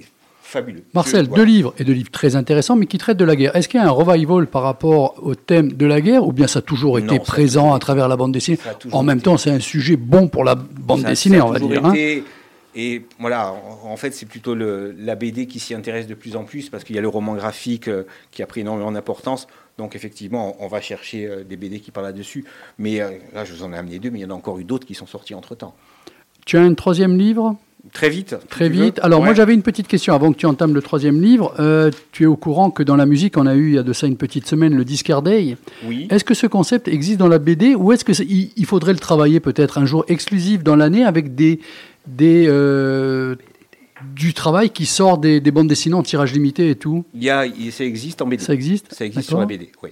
fabuleux. 0.50 0.82
Marcel, 0.94 1.26
voilà. 1.28 1.44
deux 1.44 1.50
livres, 1.50 1.74
et 1.78 1.84
deux 1.84 1.92
livres 1.92 2.10
très 2.10 2.36
intéressants, 2.36 2.76
mais 2.76 2.86
qui 2.86 2.98
traitent 2.98 3.16
de 3.16 3.24
la 3.24 3.36
guerre. 3.36 3.54
Est-ce 3.56 3.68
qu'il 3.68 3.80
y 3.80 3.82
a 3.82 3.86
un 3.86 3.90
revival 3.90 4.46
par 4.46 4.62
rapport 4.62 5.14
au 5.22 5.34
thème 5.34 5.72
de 5.72 5.86
la 5.86 6.00
guerre, 6.00 6.26
ou 6.26 6.32
bien 6.32 6.46
ça 6.46 6.58
a 6.58 6.62
toujours 6.62 6.98
été 6.98 7.16
Non, 7.16 7.18
présent 7.20 7.60
toujours 7.62 7.74
à 7.74 7.78
travers 7.78 8.08
la 8.08 8.16
bande 8.16 8.32
dessinée 8.32 8.58
En 8.92 9.02
même 9.02 9.18
été. 9.18 9.24
temps, 9.24 9.36
c'est 9.36 9.50
un 9.50 9.60
sujet 9.60 9.96
bon 9.96 10.28
pour 10.28 10.44
la 10.44 10.54
bande 10.54 11.02
Ça- 11.02 11.08
dessinée, 11.08 11.38
ça 11.38 11.46
on 11.46 11.50
va 11.52 11.58
dire. 11.58 11.84
hein. 11.84 11.94
Et 12.76 13.04
voilà, 13.18 13.52
en, 13.52 13.88
en 13.90 13.96
fait, 13.96 14.12
c'est 14.14 14.26
plutôt 14.26 14.54
le- 14.54 14.94
la 14.96 15.16
BD 15.16 15.46
qui 15.46 15.58
s'y 15.58 15.74
intéresse 15.74 16.06
de 16.06 16.14
plus 16.14 16.36
en 16.36 16.44
plus 16.44 16.68
parce 16.68 16.84
qu'il 16.84 16.94
y 16.94 16.98
a 17.00 17.02
le 17.02 17.08
roman 17.08 17.34
graphique 17.34 17.88
euh, 17.88 18.04
qui 18.30 18.44
a 18.44 18.46
pris 18.46 18.60
énormément 18.60 18.92
d'importance. 18.92 19.48
Donc, 19.76 19.96
effectivement, 19.96 20.54
on, 20.60 20.68
va 20.68 20.80
chercher 20.80 21.26
euh, 21.26 21.42
des 21.42 21.56
BD 21.56 21.80
qui 21.80 21.90
parlent 21.90 22.06
là-dessus. 22.06 22.44
Mais 22.78 23.00
euh, 23.00 23.10
là, 23.34 23.44
je 23.44 23.52
vous 23.54 23.64
en 23.64 23.72
ai 23.72 23.76
amené 23.76 23.98
deux, 23.98 24.10
mais 24.10 24.20
il 24.20 24.22
y 24.22 24.24
en 24.24 24.30
a 24.30 24.34
encore 24.34 24.58
eu 24.60 24.64
d'autres 24.64 24.86
qui 24.86 24.94
sont 24.94 25.06
sortis 25.06 25.34
entre 25.34 25.56
temps. 25.56 25.74
Tu 26.46 26.58
as 26.58 26.60
un 26.60 26.74
troisième 26.74 27.18
livre? 27.18 27.56
Très 27.92 28.08
vite. 28.10 28.36
Très 28.48 28.68
veux. 28.68 28.84
vite. 28.84 29.00
Alors 29.02 29.22
moi 29.22 29.34
j'avais 29.34 29.54
une 29.54 29.62
petite 29.62 29.88
question 29.88 30.14
avant 30.14 30.32
que 30.32 30.38
tu 30.38 30.46
entames 30.46 30.74
le 30.74 30.82
troisième 30.82 31.20
livre. 31.20 31.54
Euh, 31.58 31.90
tu 32.12 32.24
es 32.24 32.26
au 32.26 32.36
courant 32.36 32.70
que 32.70 32.82
dans 32.82 32.96
la 32.96 33.06
musique 33.06 33.36
on 33.36 33.46
a 33.46 33.54
eu 33.54 33.68
il 33.70 33.74
y 33.74 33.78
a 33.78 33.82
de 33.82 33.92
ça 33.92 34.06
une 34.06 34.16
petite 34.16 34.46
semaine 34.46 34.74
le 34.76 34.84
Discard 34.84 35.22
Day. 35.22 35.56
Oui. 35.86 36.06
Est-ce 36.10 36.24
que 36.24 36.34
ce 36.34 36.46
concept 36.46 36.88
existe 36.88 37.18
dans 37.18 37.28
la 37.28 37.38
BD 37.38 37.74
ou 37.74 37.92
est-ce 37.92 38.04
que 38.04 38.12
c'est- 38.12 38.26
il, 38.26 38.50
il 38.56 38.66
faudrait 38.66 38.92
le 38.92 38.98
travailler 38.98 39.40
peut-être 39.40 39.78
un 39.78 39.86
jour 39.86 40.04
exclusif 40.08 40.62
dans 40.62 40.76
l'année 40.76 41.04
avec 41.04 41.34
des 41.34 41.60
des 42.06 42.46
euh, 42.48 43.34
du 44.14 44.32
travail 44.32 44.70
qui 44.70 44.86
sort 44.86 45.18
des, 45.18 45.40
des 45.40 45.50
bandes 45.50 45.68
dessinées 45.68 45.94
en 45.94 46.02
tirage 46.02 46.32
limité 46.32 46.70
et 46.70 46.74
tout? 46.74 47.04
Il 47.14 47.22
y 47.22 47.30
a, 47.30 47.44
ça 47.70 47.84
existe 47.84 48.22
en 48.22 48.26
BD. 48.26 48.42
Ça 48.42 48.54
existe? 48.54 48.92
Ça 48.94 49.04
existe 49.04 49.28
sur 49.28 49.38
la. 49.38 49.46
BD, 49.46 49.70
oui. 49.82 49.90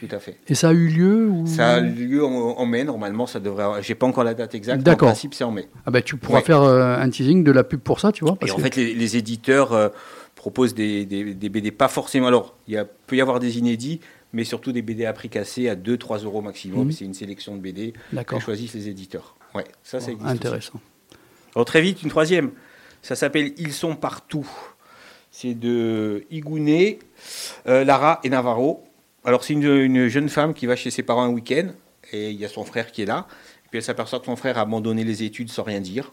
Tout 0.00 0.08
à 0.10 0.18
fait. 0.18 0.38
Et 0.48 0.54
ça 0.54 0.70
a 0.70 0.72
eu 0.72 0.88
lieu 0.88 1.28
ou... 1.28 1.46
Ça 1.46 1.74
a 1.74 1.80
lieu 1.80 2.24
en, 2.24 2.30
en 2.58 2.66
mai, 2.66 2.82
normalement, 2.84 3.26
ça 3.26 3.40
devrait. 3.40 3.82
J'ai 3.82 3.94
pas 3.94 4.06
encore 4.06 4.24
la 4.24 4.34
date 4.34 4.54
exacte. 4.54 4.82
D'accord. 4.82 5.08
En 5.08 5.12
principe, 5.12 5.34
c'est 5.34 5.44
en 5.44 5.50
mai. 5.52 5.68
Ah 5.86 5.90
ben, 5.90 6.02
tu 6.02 6.16
pourras 6.16 6.38
Ouais. 6.38 6.44
faire 6.44 6.62
euh, 6.62 6.96
un 6.96 7.10
teasing 7.10 7.44
de 7.44 7.52
la 7.52 7.62
pub 7.62 7.80
pour 7.80 8.00
ça, 8.00 8.10
tu 8.12 8.24
vois. 8.24 8.34
Et 8.34 8.36
parce 8.36 8.52
en 8.52 8.56
que- 8.56 8.62
fait, 8.62 8.76
les, 8.76 8.94
les 8.94 9.16
éditeurs 9.16 9.72
euh, 9.72 9.88
proposent 10.34 10.74
des, 10.74 11.04
des- 11.06 11.34
des 11.34 11.48
BD 11.48 11.70
pas 11.70 11.88
forcément. 11.88 12.26
Alors, 12.26 12.56
il 12.68 12.84
peut 13.06 13.16
y 13.16 13.20
avoir 13.20 13.38
des 13.38 13.58
inédits, 13.58 14.00
mais 14.32 14.44
surtout 14.44 14.72
des 14.72 14.82
BD 14.82 15.04
à 15.04 15.12
prix 15.12 15.28
cassé 15.28 15.68
à 15.68 15.76
2-3 15.76 16.24
euros 16.24 16.40
maximum. 16.40 16.86
Mhm. 16.86 16.92
C'est 16.92 17.04
une 17.04 17.14
sélection 17.14 17.54
de 17.54 17.60
BD 17.60 17.92
que 18.26 18.38
choisissent 18.40 18.74
les 18.74 18.88
éditeurs. 18.88 19.36
Ouais, 19.54 19.64
ça, 19.82 19.98
existe. 19.98 20.18
aussi. 20.20 20.26
Intéressant. 20.30 20.80
Alors, 21.54 21.66
très 21.66 21.82
vite, 21.82 22.02
une 22.02 22.08
troisième. 22.08 22.50
Ça 23.02 23.14
s'appelle 23.14 23.52
Ils 23.58 23.72
sont 23.72 23.94
partout. 23.94 24.48
C'est 25.30 25.54
de 25.54 26.24
Igouné, 26.30 26.98
euh, 27.66 27.84
Lara 27.84 28.20
et 28.24 28.30
Navarro. 28.30 28.84
Alors, 29.24 29.44
c'est 29.44 29.52
une, 29.52 29.64
une 29.64 30.08
jeune 30.08 30.28
femme 30.28 30.54
qui 30.54 30.66
va 30.66 30.76
chez 30.76 30.90
ses 30.90 31.02
parents 31.02 31.22
un 31.22 31.30
week-end 31.30 31.70
et 32.12 32.30
il 32.30 32.38
y 32.38 32.44
a 32.44 32.48
son 32.48 32.64
frère 32.64 32.90
qui 32.90 33.02
est 33.02 33.06
là. 33.06 33.26
Puis 33.70 33.78
elle 33.78 33.82
s'aperçoit 33.82 34.20
que 34.20 34.26
son 34.26 34.36
frère 34.36 34.58
a 34.58 34.62
abandonné 34.62 35.04
les 35.04 35.22
études 35.22 35.50
sans 35.50 35.62
rien 35.62 35.80
dire. 35.80 36.12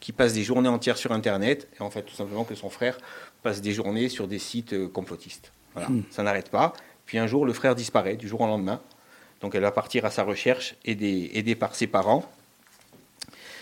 qui 0.00 0.12
passe 0.12 0.32
des 0.32 0.42
journées 0.42 0.68
entières 0.68 0.96
sur 0.96 1.12
Internet, 1.12 1.68
et 1.78 1.82
en 1.82 1.90
fait 1.90 2.02
tout 2.02 2.14
simplement 2.14 2.44
que 2.44 2.54
son 2.54 2.70
frère 2.70 2.98
passe 3.42 3.60
des 3.60 3.72
journées 3.72 4.08
sur 4.08 4.28
des 4.28 4.38
sites 4.38 4.72
euh, 4.72 4.88
complotistes. 4.88 5.52
Voilà, 5.74 5.88
ça 6.10 6.22
n'arrête 6.22 6.50
pas. 6.50 6.72
Puis 7.04 7.18
un 7.18 7.26
jour, 7.26 7.46
le 7.46 7.52
frère 7.52 7.74
disparaît 7.74 8.16
du 8.16 8.28
jour 8.28 8.40
au 8.40 8.46
lendemain. 8.46 8.80
Donc 9.40 9.54
elle 9.54 9.62
va 9.62 9.70
partir 9.70 10.04
à 10.04 10.10
sa 10.10 10.24
recherche, 10.24 10.76
aidée, 10.84 11.30
aidée 11.34 11.54
par 11.54 11.74
ses 11.74 11.86
parents. 11.86 12.30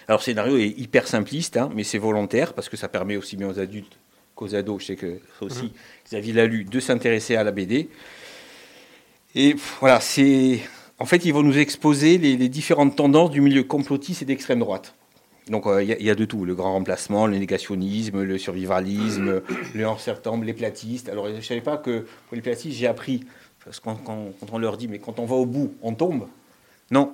Alors 0.08 0.20
le 0.20 0.24
scénario 0.24 0.56
est 0.56 0.68
hyper 0.68 1.06
simpliste, 1.06 1.56
hein, 1.56 1.70
mais 1.74 1.84
c'est 1.84 1.98
volontaire 1.98 2.54
parce 2.54 2.68
que 2.68 2.76
ça 2.76 2.88
permet 2.88 3.16
aussi 3.16 3.36
bien 3.36 3.48
aux 3.48 3.58
adultes 3.58 3.98
qu'aux 4.34 4.54
ados, 4.54 4.82
je 4.82 4.86
sais 4.88 4.96
que 4.96 5.18
ça 5.38 5.46
aussi, 5.46 5.72
Xavier 6.04 6.34
l'a 6.34 6.46
lu, 6.46 6.64
de 6.64 6.80
s'intéresser 6.80 7.36
à 7.36 7.44
la 7.44 7.52
BD. 7.52 7.88
Et 9.38 9.54
voilà, 9.80 10.00
c'est. 10.00 10.60
En 10.98 11.04
fait, 11.04 11.24
ils 11.26 11.32
vont 11.34 11.42
nous 11.42 11.58
exposer 11.58 12.16
les, 12.16 12.36
les 12.38 12.48
différentes 12.48 12.96
tendances 12.96 13.30
du 13.30 13.40
milieu 13.42 13.62
complotiste 13.64 14.22
et 14.22 14.24
d'extrême 14.24 14.60
droite. 14.60 14.94
Donc, 15.48 15.66
euh, 15.66 15.82
il 15.82 15.88
y, 15.88 15.92
a- 15.92 15.98
il 16.00 16.06
y 16.06 16.10
a 16.10 16.14
de 16.14 16.24
tout 16.24 16.44
le 16.46 16.54
grand 16.54 16.72
remplacement, 16.72 17.26
le 17.26 17.36
négationnisme, 17.38 18.22
le 18.22 18.38
survivalisme, 18.38 19.42
le 19.74 19.86
11 19.88 20.00
septembre, 20.00 20.42
les 20.44 20.54
platistes. 20.54 21.08
Alors, 21.10 21.28
je 21.28 21.32
ne 21.34 21.40
savais 21.42 21.60
pas 21.60 21.76
que 21.76 22.06
pour 22.28 22.34
les 22.34 22.40
platistes, 22.40 22.78
j'ai 22.78 22.86
appris, 22.86 23.24
parce 23.64 23.78
que 23.78 23.84
quand, 23.84 24.32
on 24.50 24.58
leur 24.58 24.76
dit, 24.78 24.88
mais 24.88 24.98
quand 24.98 25.18
on 25.18 25.26
va 25.26 25.36
au 25.36 25.46
bout, 25.46 25.74
on 25.82 25.92
tombe. 25.94 26.26
Non. 26.90 27.12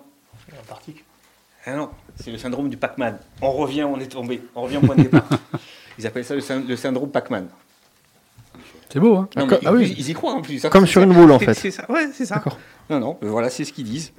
Ah 1.66 1.74
non, 1.76 1.90
c'est 2.16 2.30
le 2.30 2.38
syndrome 2.38 2.68
du 2.68 2.76
Pac-Man. 2.76 3.18
On 3.40 3.50
revient, 3.52 3.82
on 3.84 3.98
est 4.00 4.06
tombé. 4.06 4.40
On 4.54 4.62
revient 4.62 4.78
au 4.78 4.80
point 4.80 4.96
de 4.96 5.02
départ. 5.02 5.28
Ils 5.98 6.06
appellent 6.06 6.24
ça 6.24 6.34
le, 6.34 6.42
le 6.66 6.76
syndrome 6.76 7.10
Pac-Man. 7.10 7.48
C'est 8.92 9.00
beau, 9.00 9.16
hein 9.16 9.28
Non, 9.36 9.46
mais 9.46 9.58
Ah 9.64 9.72
oui. 9.72 9.92
ils, 9.96 10.00
ils 10.00 10.10
y 10.10 10.14
croient 10.14 10.32
en 10.34 10.42
plus. 10.42 10.66
Comme 10.70 10.86
sur 10.86 11.00
ça. 11.00 11.06
une 11.06 11.14
boule, 11.14 11.32
en 11.32 11.38
fait. 11.38 11.54
C'est 11.54 11.70
ça, 11.70 11.90
ouais, 11.90 12.08
c'est 12.12 12.26
ça. 12.26 12.36
D'accord. 12.36 12.58
Non, 12.90 13.00
non, 13.00 13.16
voilà, 13.22 13.48
c'est 13.48 13.64
ce 13.64 13.72
qu'ils 13.72 13.84
disent. 13.84 14.12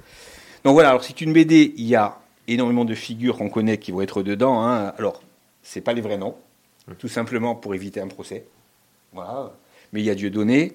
Donc 0.64 0.72
voilà, 0.74 0.88
alors 0.90 1.04
c'est 1.04 1.20
une 1.20 1.32
BD, 1.32 1.74
il 1.76 1.84
y 1.86 1.94
a 1.94 2.18
énormément 2.48 2.84
de 2.84 2.94
figures 2.94 3.36
qu'on 3.36 3.50
connaît 3.50 3.78
qui 3.78 3.92
vont 3.92 4.00
être 4.00 4.22
dedans. 4.22 4.62
hein. 4.66 4.92
Alors, 4.98 5.22
c'est 5.62 5.80
pas 5.80 5.92
les 5.92 6.00
vrais 6.00 6.16
noms, 6.18 6.34
tout 6.98 7.08
simplement 7.08 7.54
pour 7.54 7.74
éviter 7.74 8.00
un 8.00 8.08
procès. 8.08 8.44
Voilà. 9.12 9.52
Mais 9.92 10.00
il 10.00 10.06
y 10.06 10.10
a 10.10 10.14
Dieudonné, 10.14 10.72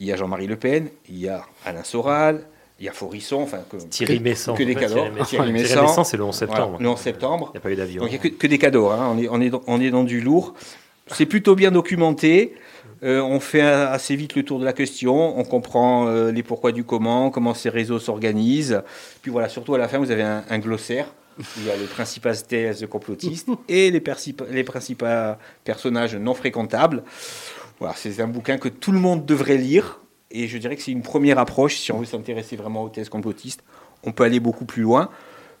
il 0.00 0.06
y 0.06 0.12
a 0.12 0.16
Jean-Marie 0.16 0.46
Le 0.46 0.56
Pen, 0.56 0.88
il 1.08 1.18
y 1.18 1.28
a 1.28 1.42
Alain 1.64 1.84
Soral, 1.84 2.44
il 2.80 2.84
y 2.86 2.88
a 2.88 2.92
Forisson, 2.92 3.40
enfin, 3.42 3.60
que, 3.70 3.76
Thierry 3.76 4.20
Messant. 4.20 4.54
que 4.54 4.62
des 4.62 4.74
cadeaux. 4.74 4.94
Thierry 4.94 5.10
Messant. 5.10 5.24
Thierry 5.24 5.46
Thierry 5.46 5.52
Messant. 5.52 5.82
Messant, 5.82 6.04
c'est 6.04 6.16
le 6.16 6.24
11 6.24 6.36
voilà, 6.44 6.54
septembre. 6.54 6.78
le 6.80 6.88
11 6.88 6.98
septembre. 6.98 7.50
Il 7.54 7.56
n'y 7.56 7.58
a 7.58 7.60
pas 7.62 7.70
eu 7.70 7.76
d'avion. 7.76 8.02
Donc 8.02 8.10
il 8.10 8.14
n'y 8.14 8.18
a 8.18 8.22
que, 8.22 8.28
que 8.28 8.46
des 8.46 8.58
cadeaux, 8.58 8.88
hein. 8.90 9.08
on, 9.14 9.18
est, 9.18 9.28
on, 9.28 9.40
est 9.40 9.50
dans, 9.50 9.62
on 9.66 9.80
est 9.80 9.90
dans 9.90 10.04
du 10.04 10.20
lourd. 10.20 10.54
C'est 11.08 11.26
plutôt 11.26 11.54
bien 11.56 11.70
documenté. 11.70 12.54
Euh, 13.02 13.20
on 13.20 13.40
fait 13.40 13.60
assez 13.60 14.16
vite 14.16 14.34
le 14.34 14.42
tour 14.42 14.58
de 14.58 14.64
la 14.64 14.72
question. 14.72 15.38
On 15.38 15.44
comprend 15.44 16.08
euh, 16.08 16.32
les 16.32 16.42
pourquoi 16.42 16.72
du 16.72 16.84
comment, 16.84 17.30
comment 17.30 17.54
ces 17.54 17.68
réseaux 17.68 17.98
s'organisent. 17.98 18.82
Puis 19.22 19.30
voilà, 19.30 19.48
surtout 19.48 19.74
à 19.74 19.78
la 19.78 19.88
fin, 19.88 19.98
vous 19.98 20.10
avez 20.10 20.22
un, 20.22 20.44
un 20.48 20.58
glossaire 20.58 21.06
où 21.38 21.42
il 21.58 21.66
y 21.66 21.70
a 21.70 21.76
les 21.76 21.86
principales 21.86 22.42
thèses 22.42 22.86
complotistes 22.90 23.48
et 23.68 23.90
les, 23.90 24.02
les 24.50 24.64
principaux 24.64 25.06
personnages 25.64 26.16
non 26.16 26.34
fréquentables. 26.34 27.04
Voilà, 27.78 27.94
c'est 27.96 28.20
un 28.20 28.26
bouquin 28.26 28.58
que 28.58 28.68
tout 28.68 28.92
le 28.92 28.98
monde 28.98 29.24
devrait 29.24 29.56
lire. 29.56 30.00
Et 30.30 30.48
je 30.48 30.58
dirais 30.58 30.76
que 30.76 30.82
c'est 30.82 30.92
une 30.92 31.02
première 31.02 31.38
approche 31.38 31.76
si 31.76 31.92
on 31.92 31.98
veut 31.98 32.04
s'intéresser 32.04 32.56
vraiment 32.56 32.82
aux 32.82 32.88
thèses 32.88 33.08
complotistes. 33.08 33.62
On 34.02 34.12
peut 34.12 34.24
aller 34.24 34.40
beaucoup 34.40 34.64
plus 34.64 34.82
loin. 34.82 35.10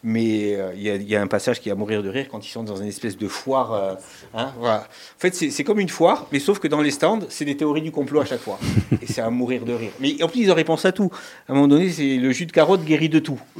Mais 0.04 0.54
euh, 0.54 0.70
il 0.76 0.82
y, 0.82 0.90
a- 0.90 0.94
il 0.94 1.08
y 1.08 1.16
a 1.16 1.20
un 1.20 1.26
passage 1.26 1.60
qui 1.60 1.68
est 1.70 1.72
à 1.72 1.74
mourir 1.74 2.04
de 2.04 2.08
rire 2.08 2.26
quand 2.30 2.46
ils 2.46 2.50
sont 2.50 2.62
dans 2.62 2.76
une 2.76 2.86
espèce 2.86 3.16
de 3.18 3.26
foire. 3.26 3.72
euh, 3.72 3.94
hein, 4.32 4.52
voilà. 4.58 4.82
En 4.82 5.18
fait, 5.20 5.34
c'est 5.34 5.64
comme 5.64 5.80
une 5.80 5.88
foire, 5.88 6.28
mais 6.30 6.38
sauf 6.38 6.60
que 6.60 6.68
dans 6.68 6.80
les 6.80 6.92
stands, 6.92 7.18
c'est 7.28 7.44
des 7.44 7.56
théories 7.56 7.82
du 7.82 7.90
complot 7.90 8.20
à 8.20 8.24
chaque 8.24 8.40
fois. 8.40 8.60
Et 9.02 9.06
c'est 9.06 9.20
à 9.22 9.28
mourir 9.30 9.64
de 9.64 9.72
rire. 9.72 9.90
Mais 9.98 10.22
en 10.22 10.28
plus, 10.28 10.42
ils 10.42 10.50
ont 10.52 10.54
réponse 10.54 10.84
à 10.84 10.92
tout. 10.92 11.10
À 11.48 11.52
un 11.52 11.54
moment 11.56 11.66
donné, 11.68 11.90
c'est 11.90 12.16
le 12.16 12.30
jus 12.30 12.46
de 12.46 12.52
carotte 12.52 12.84
guérit 12.84 13.08
de 13.08 13.18
tout. 13.18 13.40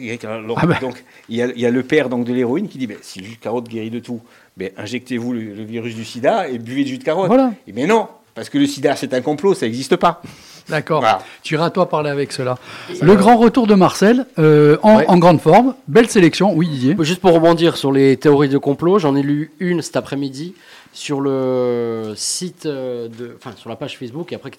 Il 0.00 0.06
y 0.06 0.10
a- 0.26 0.32
alors, 0.34 0.64
ben. 0.66 0.78
Donc, 0.80 1.04
il 1.28 1.36
y, 1.36 1.42
a, 1.42 1.46
il 1.46 1.60
y 1.60 1.66
a 1.66 1.70
le 1.70 1.82
père 1.82 2.08
donc, 2.08 2.24
de 2.24 2.32
l'héroïne 2.32 2.68
qui 2.68 2.78
dit 2.78 2.86
ben, 2.86 2.96
si 3.02 3.20
le 3.20 3.26
jus 3.26 3.36
de 3.36 3.40
carotte 3.40 3.68
guérit 3.68 3.90
de 3.90 3.98
tout, 3.98 4.20
ben, 4.56 4.70
injectez-vous 4.76 5.32
le, 5.34 5.40
le 5.54 5.64
virus 5.64 5.94
du 5.94 6.04
sida 6.04 6.48
et 6.48 6.58
buvez 6.58 6.84
du 6.84 6.90
jus 6.92 6.98
de 6.98 7.04
carotte. 7.04 7.26
Voilà. 7.28 7.52
Et 7.66 7.72
mais 7.72 7.86
non, 7.86 8.08
parce 8.38 8.48
que 8.50 8.58
le 8.58 8.66
sida, 8.66 8.94
c'est 8.96 9.12
un 9.14 9.20
complot, 9.20 9.54
ça 9.54 9.66
n'existe 9.66 9.96
pas. 9.96 10.22
D'accord. 10.68 11.00
Voilà. 11.00 11.20
Tu 11.42 11.54
iras 11.54 11.70
toi 11.70 11.88
parler 11.88 12.10
avec 12.10 12.30
cela. 12.30 12.56
Le 13.00 13.14
grand 13.16 13.36
retour 13.38 13.66
de 13.66 13.74
Marcel, 13.74 14.26
euh, 14.38 14.76
en, 14.82 14.98
Ouais. 14.98 15.04
en 15.08 15.16
grande 15.18 15.40
forme. 15.40 15.74
Belle 15.88 16.08
sélection, 16.10 16.52
oui 16.54 16.68
Didier. 16.68 16.96
Juste 17.00 17.20
pour 17.20 17.32
rebondir 17.32 17.76
sur 17.76 17.90
les 17.90 18.16
théories 18.18 18.50
de 18.50 18.58
complot, 18.58 18.98
j'en 18.98 19.16
ai 19.16 19.22
lu 19.22 19.50
une 19.60 19.80
cet 19.82 19.96
après-midi 19.96 20.54
sur 20.92 21.20
le 21.20 22.12
site 22.16 22.66
euh, 22.66 23.08
de, 23.08 23.34
enfin 23.36 23.54
sur 23.56 23.70
la 23.70 23.76
page 23.76 23.98
Facebook 23.98 24.30
et 24.32 24.36
après 24.36 24.50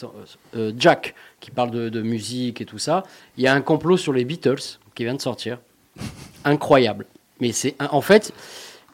euh, 0.55 0.71
Jack 0.77 1.13
qui 1.39 1.51
parle 1.51 1.69
de, 1.71 1.89
de 1.89 2.01
musique 2.01 2.59
et 2.61 2.65
tout 2.65 2.79
ça. 2.79 3.03
Il 3.37 3.43
y 3.43 3.47
a 3.47 3.53
un 3.53 3.61
complot 3.61 3.97
sur 3.97 4.11
les 4.11 4.25
Beatles 4.25 4.79
qui 4.95 5.03
vient 5.03 5.13
de 5.15 5.21
sortir, 5.21 5.59
incroyable. 6.43 7.05
Mais 7.39 7.51
c'est 7.51 7.75
en 7.91 8.01
fait, 8.01 8.33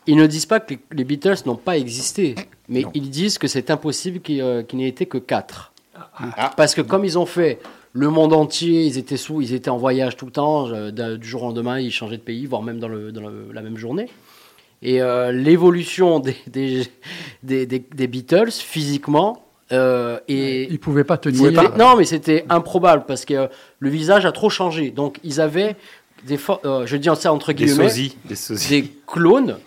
ils 0.05 0.17
ne 0.17 0.27
disent 0.27 0.45
pas 0.45 0.59
que 0.59 0.75
les 0.91 1.03
Beatles 1.05 1.37
n'ont 1.45 1.55
pas 1.55 1.77
existé, 1.77 2.35
mais 2.69 2.81
Non. 2.81 2.91
ils 2.93 3.09
disent 3.09 3.37
que 3.37 3.47
c'est 3.47 3.69
impossible 3.69 4.19
qu'il 4.21 4.41
euh, 4.41 4.63
qu'il 4.63 4.79
n'ait 4.79 4.87
été 4.89 5.05
que 5.05 5.17
quatre. 5.17 5.71
Ah. 6.17 6.51
Parce 6.57 6.75
que 6.75 6.81
comme 6.81 7.05
ils 7.05 7.17
ont 7.17 7.25
fait 7.25 7.59
le 7.93 8.09
monde 8.09 8.33
entier, 8.33 8.83
ils 8.83 8.97
étaient 8.97 9.15
sous, 9.17 9.41
ils 9.41 9.53
étaient 9.53 9.69
en 9.69 9.77
voyage 9.77 10.17
tout 10.17 10.25
le 10.25 10.31
temps, 10.31 10.67
euh, 10.69 10.91
du 11.17 11.27
jour 11.27 11.43
au 11.43 11.47
lendemain, 11.47 11.79
ils 11.79 11.91
changeaient 11.91 12.17
de 12.17 12.21
pays, 12.21 12.45
voire 12.45 12.61
même 12.63 12.79
dans, 12.79 12.89
le, 12.89 13.11
dans 13.13 13.27
le- 13.29 13.49
la 13.53 13.61
même 13.61 13.77
journée. 13.77 14.09
Et 14.81 15.01
euh, 15.01 15.31
l'évolution 15.31 16.19
des, 16.19 16.35
des, 16.47 16.85
des, 17.43 17.65
des- 17.65 17.79
des 17.79 18.07
Beatles 18.07 18.51
physiquement 18.51 19.41
euh, 19.71 20.19
et 20.27 20.63
Il 20.69 20.79
pouvait 20.79 21.05
pas 21.05 21.17
tenir. 21.17 21.41
c'était- 21.49 21.77
non, 21.77 21.95
mais 21.95 22.03
c'était 22.05 22.45
improbable 22.49 23.05
parce 23.07 23.23
que 23.25 23.33
euh, 23.33 23.47
le 23.79 23.89
visage 23.89 24.25
a 24.25 24.31
trop 24.33 24.49
changé. 24.49 24.91
Donc 24.91 25.19
ils 25.23 25.39
avaient 25.39 25.75
des, 26.27 26.37
euh, 26.65 26.85
je 26.85 26.97
dis 26.97 27.09
ça 27.15 27.31
entre 27.33 27.53
Des 27.53 27.65
guillemets, 27.65 27.87
sosies. 27.89 28.17
Des 28.25 28.35
sosies. 28.35 28.69
des 28.81 28.91
clones. 29.07 29.57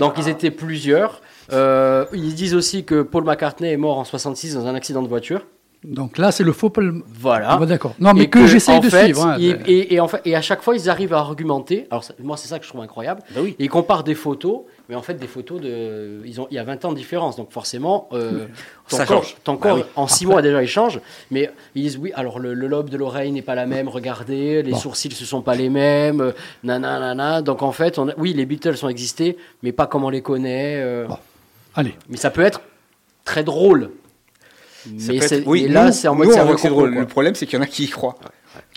Donc 0.00 0.14
ils 0.18 0.28
étaient 0.28 0.50
plusieurs. 0.50 1.22
Euh, 1.52 2.04
ils 2.12 2.34
disent 2.34 2.54
aussi 2.54 2.84
que 2.84 3.02
Paul 3.02 3.24
McCartney 3.24 3.72
est 3.72 3.76
mort 3.76 3.98
en 3.98 4.04
66 4.04 4.54
dans 4.54 4.66
un 4.66 4.74
accident 4.74 5.02
de 5.02 5.08
voiture. 5.08 5.46
Donc 5.84 6.18
là, 6.18 6.32
c'est 6.32 6.42
le 6.42 6.50
faux. 6.52 6.70
Paul- 6.70 7.02
Voilà. 7.06 7.56
Ah, 7.60 7.64
D'accord. 7.64 7.94
Non, 8.00 8.12
mais 8.12 8.24
Et 8.24 8.28
que, 8.28 8.48
j'essaye 8.48 8.80
de 8.80 8.90
fait, 8.90 9.04
suivre. 9.04 9.24
hein. 9.26 9.36
et, 9.38 9.94
et 9.94 10.00
en 10.00 10.08
fait, 10.08 10.20
et 10.24 10.34
à 10.34 10.42
chaque 10.42 10.60
fois, 10.60 10.74
ils 10.74 10.90
arrivent 10.90 11.14
à 11.14 11.18
argumenter. 11.20 11.86
Alors, 11.92 12.02
ça- 12.02 12.14
moi, 12.20 12.36
c'est 12.36 12.48
ça 12.48 12.58
que 12.58 12.64
je 12.64 12.68
trouve 12.68 12.80
incroyable. 12.80 13.22
Bah 13.32 13.40
oui. 13.44 13.54
Ils 13.60 13.68
comparent 13.70 14.02
des 14.02 14.16
photos, 14.16 14.62
mais 14.88 14.96
en 14.96 15.02
fait, 15.02 15.14
des 15.14 15.28
photos 15.28 15.60
de. 15.60 16.20
Ils 16.24 16.40
ont, 16.40 16.48
il 16.50 16.56
y 16.56 16.58
a 16.58 16.64
20 16.64 16.84
ans 16.84 16.90
de 16.90 16.96
différence. 16.96 17.36
Donc, 17.36 17.52
forcément, 17.52 18.08
euh, 18.12 18.46
ton 18.88 18.96
Ça 18.96 19.06
corps, 19.06 19.22
change. 19.22 19.36
ton 19.44 19.52
Bah 19.52 19.58
corps, 19.62 19.76
oui. 19.76 19.82
en 19.94 20.08
6 20.08 20.26
mois 20.26 20.42
déjà, 20.42 20.60
il 20.64 20.68
change. 20.68 20.98
Mais 21.30 21.48
ils 21.76 21.82
disent 21.84 21.96
oui, 21.96 22.10
alors 22.16 22.40
le, 22.40 22.54
le 22.54 22.66
lobe 22.66 22.90
de 22.90 22.96
l'oreille 22.96 23.30
n'est 23.30 23.40
pas 23.42 23.54
la 23.54 23.66
même, 23.66 23.88
regardez, 23.88 24.64
les 24.64 24.72
Bon. 24.72 24.78
sourcils 24.78 25.10
ne 25.10 25.14
sont 25.14 25.42
pas 25.42 25.54
les 25.54 25.68
mêmes, 25.68 26.20
euh, 26.20 26.32
nana, 26.64 26.98
nana. 26.98 27.40
Donc, 27.40 27.62
en 27.62 27.70
fait, 27.70 28.00
on 28.00 28.08
a- 28.08 28.14
oui, 28.18 28.32
les 28.32 28.46
Beatles 28.46 28.74
ont 28.82 28.88
existé, 28.88 29.36
mais 29.62 29.70
pas 29.70 29.86
comme 29.86 30.02
on 30.02 30.10
les 30.10 30.22
connaît. 30.22 30.80
euh, 30.82 31.06
Bon. 31.06 31.18
Allez. 31.78 31.94
Mais 32.08 32.16
ça 32.16 32.30
peut 32.30 32.40
être 32.42 32.60
très 33.24 33.44
drôle. 33.44 33.90
Ça 34.98 35.12
Mais, 35.12 35.16
être- 35.18 35.42
oui, 35.46 35.64
et 35.64 35.68
là, 35.68 35.92
c'est 35.92 36.08
en 36.08 36.16
mode 36.16 36.28
c'est 36.58 36.68
drôle. 36.68 36.90
quoi. 36.92 37.00
Le 37.02 37.06
problème, 37.06 37.34
c'est 37.36 37.46
qu'il 37.46 37.56
y 37.56 37.60
en 37.60 37.64
a 37.64 37.68
qui 37.68 37.84
y 37.84 37.88
croient. 37.88 38.16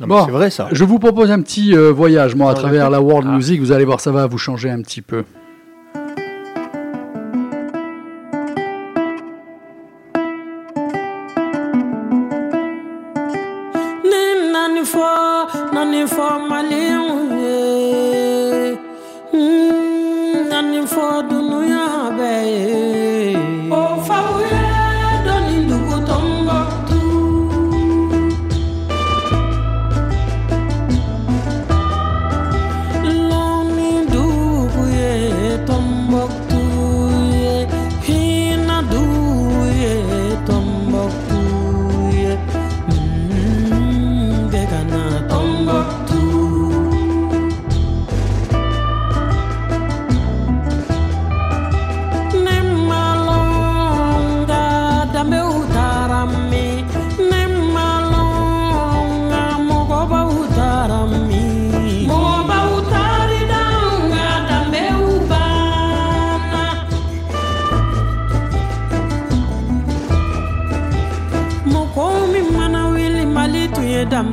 Bon. 0.02 0.24
C'est 0.26 0.32
vrai 0.32 0.52
ça. 0.52 0.68
Je 0.72 0.84
vous 0.84 1.00
propose 1.00 1.32
un 1.32 1.42
petit 1.42 1.76
euh, 1.76 1.92
voyage, 1.92 2.36
moi, 2.36 2.52
à 2.52 2.54
travers 2.54 2.92
la 2.92 3.02
world 3.02 3.28
Ah. 3.32 3.36
music. 3.36 3.60
Vous 3.60 3.72
allez 3.72 3.86
voir, 3.86 4.00
ça 4.02 4.12
va 4.12 4.28
vous 4.28 4.38
changer 4.38 4.70
un 4.70 4.82
petit 4.84 5.02
peu. 5.02 5.24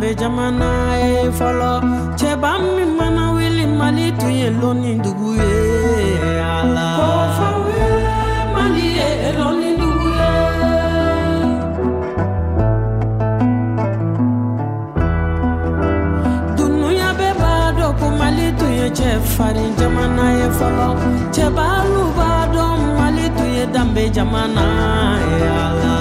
be 0.09 0.15
jamana 0.21 0.69
eh, 0.97 1.09
ye 1.15 1.31
fɔlɔ 1.39 1.73
cɛba 2.19 2.51
min 2.75 2.91
mana 2.99 3.23
wuli 3.35 3.65
mali 3.79 4.07
tun 4.19 4.33
ye 4.41 4.49
lɔnni 4.61 4.93
dugu 5.05 5.29
ye 5.41 5.53
ala. 6.57 6.87
ko 6.99 7.09
fawe 7.39 7.81
mali 8.55 8.87
eh, 8.97 9.03
eh, 9.07 9.15
ye 9.23 9.31
lɔnni 9.41 9.71
dugu 9.81 10.09
ye. 10.19 10.31
dunuya 16.57 17.09
bɛɛ 17.19 17.33
b'a 17.41 18.09
mali 18.21 18.47
tun 18.59 18.73
ye 18.81 18.89
cɛfarin 18.99 19.71
jamana 19.79 20.25
ye 20.39 20.47
fɔlɔ 20.59 20.89
cɛbalu 21.35 22.03
b'a 22.17 22.33
dɔn 22.55 22.81
mali 22.99 23.27
tun 23.37 23.49
ye 23.57 23.65
danbe 23.75 24.05
jamana 24.17 24.65
ye 25.31 25.49
ala. 25.67 25.98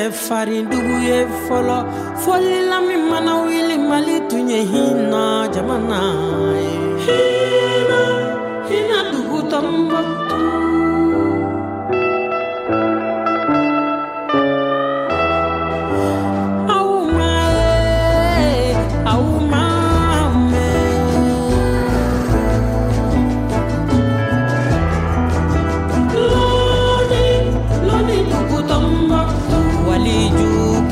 ye 0.00 0.10
farindugu 0.24 0.94
ye 1.08 1.18
fɔlɔ 1.44 1.78
fɔlila 2.22 2.76
min 2.88 3.02
mana 3.10 3.32
wuli 3.42 3.76
mali 3.88 4.16
tun 4.28 4.48
ye 4.52 4.60
hinna 4.72 5.22
jamana 5.54 5.98
eh. 6.60 6.78
ye 7.06 7.18
hinna 7.64 8.00
hinna 8.68 8.98
dugu 9.12 9.38
tɔnbɔ 9.50 10.00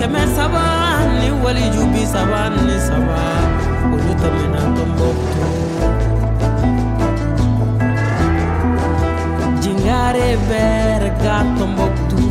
kɛmɛ 0.09 0.23
saba 0.37 0.65
ni 1.21 1.29
waliju 1.45 1.83
bi 1.93 2.03
saba 2.13 2.41
ni 2.67 2.77
saba 2.89 3.19
olu 3.93 4.13
tɛmɛna 4.21 4.61
tɔnbɔkutu 4.77 5.43
jingare 9.63 10.29
bɛrɛ 10.49 11.11
ka 11.23 11.35
tɔnbɔkutu 11.57 12.28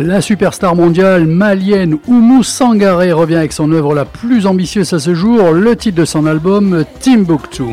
La 0.00 0.20
superstar 0.20 0.76
mondiale 0.76 1.26
malienne 1.26 1.98
Oumou 2.06 2.44
Sangaré 2.44 3.10
revient 3.10 3.34
avec 3.34 3.52
son 3.52 3.72
œuvre 3.72 3.96
la 3.96 4.04
plus 4.04 4.46
ambitieuse 4.46 4.92
à 4.92 5.00
ce 5.00 5.12
jour, 5.12 5.50
le 5.50 5.74
titre 5.74 5.98
de 5.98 6.04
son 6.04 6.24
album 6.24 6.84
Timbuktu. 7.00 7.64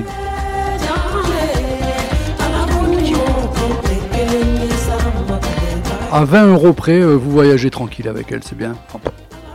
À 6.11 6.25
20 6.25 6.47
euros 6.47 6.73
près, 6.73 6.99
euh, 6.99 7.13
vous 7.13 7.29
voyagez 7.29 7.69
tranquille 7.69 8.07
avec 8.07 8.31
elle, 8.31 8.41
c'est 8.43 8.57
bien. 8.57 8.73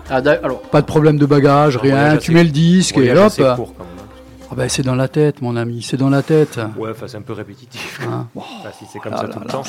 Ah, 0.08 0.20
alors, 0.44 0.60
Pas 0.62 0.80
de 0.80 0.86
problème 0.86 1.18
de 1.18 1.26
bagage, 1.26 1.76
rien. 1.76 2.18
Tu 2.18 2.30
mets 2.30 2.44
le 2.44 2.50
disque 2.50 2.98
et 2.98 3.10
hop. 3.10 3.18
assez 3.18 3.42
court, 3.42 3.74
quand 3.76 3.84
même. 3.84 4.06
Ah 4.52 4.54
ben, 4.56 4.68
c'est 4.68 4.82
dans 4.84 4.94
la 4.94 5.08
tête, 5.08 5.42
mon 5.42 5.56
ami, 5.56 5.82
c'est 5.82 5.96
dans 5.96 6.10
la 6.10 6.22
tête. 6.22 6.60
Ouais, 6.76 6.90
enfin, 6.90 7.06
c'est 7.08 7.16
un 7.16 7.22
peu 7.22 7.32
répétitif. 7.32 8.00
Hein. 8.08 8.28
Enfin, 8.36 8.70
si 8.78 8.84
c'est 8.92 9.00
comme 9.00 9.12
Ah 9.14 9.22
ça 9.22 9.26
là 9.26 9.32
tout 9.32 9.40
le 9.40 9.46
temps. 9.46 9.62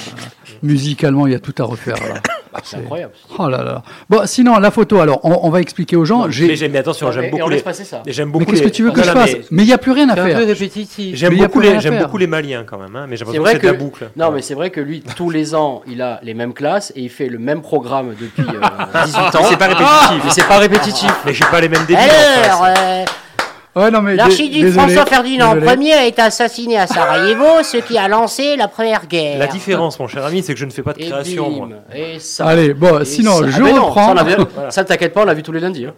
Musicalement, 0.61 1.25
il 1.25 1.33
y 1.33 1.35
a 1.35 1.39
tout 1.39 1.55
à 1.57 1.63
refaire 1.63 1.95
là. 1.97 2.21
C'est 2.63 2.77
incroyable. 2.77 3.13
Oh 3.37 3.47
là 3.49 3.63
là. 3.63 3.81
Bon, 4.09 4.21
sinon, 4.25 4.57
la 4.59 4.71
photo, 4.71 4.99
alors, 4.99 5.19
on, 5.23 5.39
on 5.43 5.49
va 5.49 5.61
expliquer 5.61 5.95
aux 5.95 6.05
gens. 6.05 6.25
Mais 6.27 6.31
J'ai- 6.31 6.55
j'aime, 6.55 6.71
mais 6.71 6.79
attention, 6.79 7.11
j'aime 7.11 7.25
et 7.25 7.29
beaucoup 7.29 7.43
on 7.43 7.47
les. 7.47 7.55
laisse 7.55 7.63
passer 7.63 7.83
ça. 7.85 8.01
J'aime 8.07 8.27
Mais 8.27 8.31
beaucoup 8.33 8.45
qu'est-ce 8.51 8.61
que 8.61 8.67
les- 8.67 8.71
tu 8.71 8.83
veux 8.83 8.91
que 8.91 8.97
Non, 8.99 9.03
je 9.03 9.09
non, 9.11 9.15
fasse 9.21 9.31
mais 9.33 9.41
Mais 9.51 9.63
il 9.63 9.67
n'y 9.67 9.73
a 9.73 9.77
plus 9.77 9.91
rien 9.91 10.09
à 10.09 10.13
C'est 10.15 10.19
un 10.21 10.25
faire. 10.25 10.39
peu 10.39 10.45
répétitif. 10.45 11.15
J'aime 11.15 11.33
Mais 11.33 11.39
beaucoup, 11.39 11.59
les, 11.59 11.79
j'aime 11.79 11.93
faire. 11.93 12.03
beaucoup 12.05 12.17
les 12.17 12.27
Maliens 12.27 12.63
quand 12.65 12.77
même, 12.77 12.95
hein, 12.95 13.05
mais 13.07 13.15
j'ai 13.15 13.25
C'est 13.25 13.33
l'impression 13.33 13.41
vrai 13.43 13.53
que 13.53 13.59
c'est 13.61 13.67
de 13.67 13.71
que 13.71 13.77
la 13.77 13.83
boucle. 13.83 14.09
non, 14.15 14.31
mais 14.31 14.41
c'est 14.41 14.53
vrai 14.53 14.69
que 14.69 14.81
lui, 14.81 15.01
tous 15.15 15.29
les 15.29 15.55
ans, 15.55 15.81
il 15.87 16.01
a 16.01 16.19
les 16.23 16.33
mêmes 16.33 16.53
classes 16.53 16.91
et 16.95 17.01
il 17.01 17.09
fait 17.09 17.27
le 17.27 17.37
même 17.39 17.61
programme 17.61 18.13
depuis 18.19 18.43
euh, 18.43 19.03
18 19.05 19.19
ans. 19.35 19.43
C'est 19.49 19.57
pas 19.57 19.67
répétitif. 19.67 20.21
Mais 20.23 20.29
c'est 20.31 20.47
pas 20.47 20.57
répétitif. 20.57 21.13
Mais 21.25 21.33
j'ai 21.33 21.45
pas 21.45 21.61
les 21.61 21.69
mêmes 21.69 21.85
débuts. 21.85 21.99
Ouais, 23.73 23.89
non, 23.89 24.01
mais 24.01 24.11
dé- 24.11 24.17
l'archiduc 24.17 24.61
désolé, 24.63 24.71
François 24.93 25.05
Ferdinand 25.05 25.55
désolé. 25.55 25.85
Ier 25.85 25.93
a 25.93 26.05
été 26.05 26.21
assassiné 26.21 26.77
à 26.77 26.87
Sarajevo, 26.87 27.45
ce 27.63 27.77
qui 27.77 27.97
a 27.97 28.07
lancé 28.09 28.57
la 28.57 28.67
première 28.67 29.07
guerre. 29.07 29.37
La 29.39 29.47
différence, 29.47 29.97
mon 29.99 30.07
cher 30.09 30.25
ami, 30.25 30.43
c'est 30.43 30.53
que 30.53 30.59
je 30.59 30.65
ne 30.65 30.71
fais 30.71 30.81
pas 30.83 30.91
de 30.93 31.01
Et 31.01 31.05
création, 31.09 31.49
moi. 31.49 31.69
et 31.95 32.19
ça. 32.19 32.47
Allez, 32.47 32.73
bon, 32.73 32.99
et 32.99 33.05
sinon, 33.05 33.37
ça. 33.39 33.47
je 33.49 33.57
Ah 33.57 33.63
ben 33.63 33.75
non, 33.75 33.85
reprends. 33.85 34.07
Ça, 34.07 34.13
on 34.13 34.17
avait- 34.17 34.37
ça, 34.71 34.83
t'inquiète 34.83 35.13
pas, 35.13 35.21
on 35.21 35.25
l'a 35.25 35.33
vu 35.33 35.41
tous 35.43 35.53
les 35.53 35.61
lundis. 35.61 35.85
hein. 35.85 35.93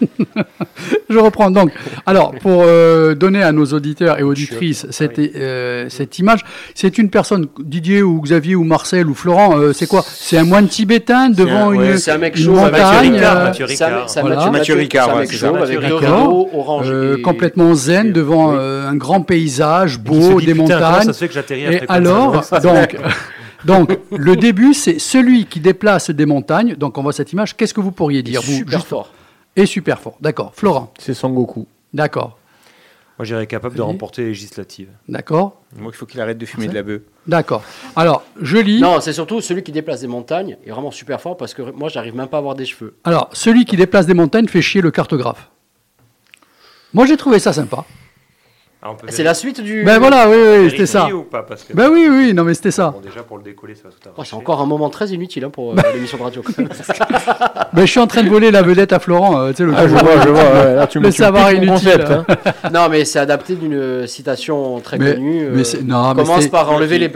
Je 1.10 1.18
reprends 1.18 1.50
donc. 1.50 1.70
Alors, 2.06 2.32
pour 2.40 2.62
euh, 2.64 3.14
donner 3.14 3.42
à 3.42 3.52
nos 3.52 3.66
auditeurs 3.66 4.18
et 4.18 4.22
auditrices 4.22 4.86
cette, 4.90 5.18
euh, 5.18 5.86
cette 5.88 6.18
image, 6.18 6.40
c'est 6.74 6.98
une 6.98 7.10
personne, 7.10 7.46
Didier 7.58 8.02
ou 8.02 8.20
Xavier 8.20 8.54
ou 8.54 8.64
Marcel 8.64 9.08
ou 9.08 9.14
Florent, 9.14 9.58
euh, 9.58 9.72
c'est 9.72 9.86
quoi? 9.86 10.02
C'est 10.06 10.38
un 10.38 10.44
moine 10.44 10.68
tibétain 10.68 11.30
devant 11.30 11.70
un- 11.70 11.72
une, 11.72 11.80
ouais, 11.80 11.96
c'est 11.98 12.10
un 12.12 12.18
mec 12.18 12.36
une 12.36 12.44
chaud, 12.44 12.52
Mathieu 12.54 12.70
montagne, 12.70 13.12
Ricard, 13.14 13.36
euh, 13.36 13.44
Mathieu 13.44 13.66
C'est 13.66 13.82
un- 13.84 13.86
Ricard. 13.86 14.06
Mathieu- 14.06 14.20
euh, 16.84 17.16
et- 17.18 17.22
complètement 17.22 17.74
zen 17.74 18.12
devant 18.12 18.52
et- 18.52 18.56
euh, 18.58 18.88
un 18.88 18.96
grand 18.96 19.20
paysage 19.22 19.98
beau, 19.98 20.40
dit, 20.40 20.46
des 20.46 20.54
montagnes. 20.54 21.04
Ça 21.06 21.12
se 21.12 21.18
fait 21.18 21.28
que 21.28 21.34
j'atterris 21.34 21.62
Et 21.62 21.66
après 21.82 21.86
alors, 21.88 22.44
donc, 22.62 22.96
donc, 23.64 23.98
le 24.16 24.36
début, 24.36 24.74
c'est 24.74 24.98
celui 24.98 25.46
qui 25.46 25.60
déplace 25.60 26.10
des 26.10 26.26
montagnes. 26.26 26.74
Donc, 26.76 26.96
on 26.98 27.02
voit 27.02 27.12
cette 27.12 27.32
image. 27.32 27.56
Qu'est-ce 27.56 27.74
que 27.74 27.80
vous 27.80 27.92
pourriez 27.92 28.22
dire, 28.22 28.40
vous 28.42 28.52
super 28.58 28.78
juste- 28.78 28.88
fort. 28.88 29.10
Et 29.56 29.66
super 29.66 30.00
fort. 30.00 30.16
D'accord. 30.20 30.52
Florent. 30.54 30.92
C'est 30.98 31.14
Sangoku. 31.14 31.66
D'accord. 31.92 32.38
Moi, 33.18 33.26
j'irais 33.26 33.46
capable 33.46 33.76
de 33.76 33.82
remporter 33.82 34.22
les 34.22 34.28
législatives. 34.28 34.88
D'accord. 35.06 35.60
Moi, 35.76 35.90
il 35.92 35.96
faut 35.96 36.06
qu'il 36.06 36.20
arrête 36.22 36.38
de 36.38 36.46
fumer 36.46 36.68
de 36.68 36.74
la 36.74 36.82
bœuf. 36.82 37.02
D'accord. 37.26 37.62
Alors, 37.94 38.24
je 38.40 38.56
lis. 38.56 38.80
Non, 38.80 39.00
c'est 39.00 39.12
surtout 39.12 39.42
celui 39.42 39.62
qui 39.62 39.72
déplace 39.72 40.00
des 40.00 40.06
montagnes 40.06 40.56
est 40.64 40.70
vraiment 40.70 40.90
super 40.90 41.20
fort 41.20 41.36
parce 41.36 41.52
que 41.52 41.60
moi, 41.60 41.90
j'arrive 41.90 42.14
même 42.14 42.28
pas 42.28 42.38
à 42.38 42.40
avoir 42.40 42.54
des 42.54 42.64
cheveux. 42.64 42.96
Alors, 43.04 43.28
celui 43.32 43.66
qui 43.66 43.76
déplace 43.76 44.06
des 44.06 44.14
montagnes 44.14 44.48
fait 44.48 44.62
chier 44.62 44.80
le 44.80 44.90
cartographe. 44.90 45.50
Moi, 46.94 47.04
j'ai 47.04 47.18
trouvé 47.18 47.38
ça 47.38 47.52
sympa. 47.52 47.84
Ah, 48.82 48.94
C'est 49.08 49.22
la 49.22 49.34
suite 49.34 49.60
du. 49.60 49.84
Ben 49.84 49.98
voilà, 49.98 50.26
oui, 50.28 50.36
oui, 50.62 50.70
c'était 50.70 50.86
ça. 50.86 51.06
ou 51.14 51.22
pas 51.24 51.42
parce 51.42 51.64
que... 51.64 51.74
Ben 51.74 51.90
oui, 51.92 52.06
oui, 52.10 52.32
non, 52.32 52.44
mais 52.44 52.54
c'était 52.54 52.70
ça. 52.70 52.88
Bon, 52.90 53.00
déjà, 53.00 53.22
pour 53.22 53.36
le 53.36 53.42
décoller, 53.42 53.74
ça 53.74 53.82
va 53.84 53.90
tout 53.90 54.08
Oh, 54.16 54.22
c'est 54.24 54.34
encore 54.34 54.62
un 54.62 54.66
moment 54.66 54.88
très 54.88 55.08
inutile 55.08 55.44
hein, 55.44 55.50
pour 55.50 55.72
euh, 55.72 55.76
l'émission 55.94 56.16
de 56.16 56.22
radio. 56.22 56.42
même. 56.56 56.68
Ben, 57.72 57.82
je 57.82 57.90
suis 57.90 58.00
en 58.00 58.06
train 58.06 58.22
de 58.24 58.28
voler 58.30 58.50
la 58.50 58.62
vedette 58.62 58.92
à 58.92 58.98
Florent. 58.98 59.38
euh, 59.38 59.50
tu 59.50 59.56
sais, 59.58 59.64
le 59.64 59.74
Ah, 59.76 59.86
je 59.86 59.94
vois, 59.94 60.20
je 60.24 60.28
vois. 60.28 60.42
ouais, 60.42 60.74
là, 60.74 60.86
tu 60.86 60.98
Le 60.98 61.06
me 61.06 61.10
savoir 61.12 61.52
inutile. 61.52 61.70
concept, 61.72 62.10
hein. 62.10 62.24
non, 62.72 62.88
mais 62.90 63.04
c'est 63.04 63.18
adapté 63.20 63.54
d'une 63.54 63.74
euh, 63.74 64.06
citation 64.06 64.80
très 64.80 64.98
Mais- 64.98 65.12
connue. 65.14 65.44
euh, 65.44 65.50
mais 65.54 65.62
c'est- 65.64 65.82
non, 65.82 66.14
commence 66.14 66.42
c'est- 66.44 66.48
par 66.48 66.70
enlever 66.72 66.98
les 66.98 67.12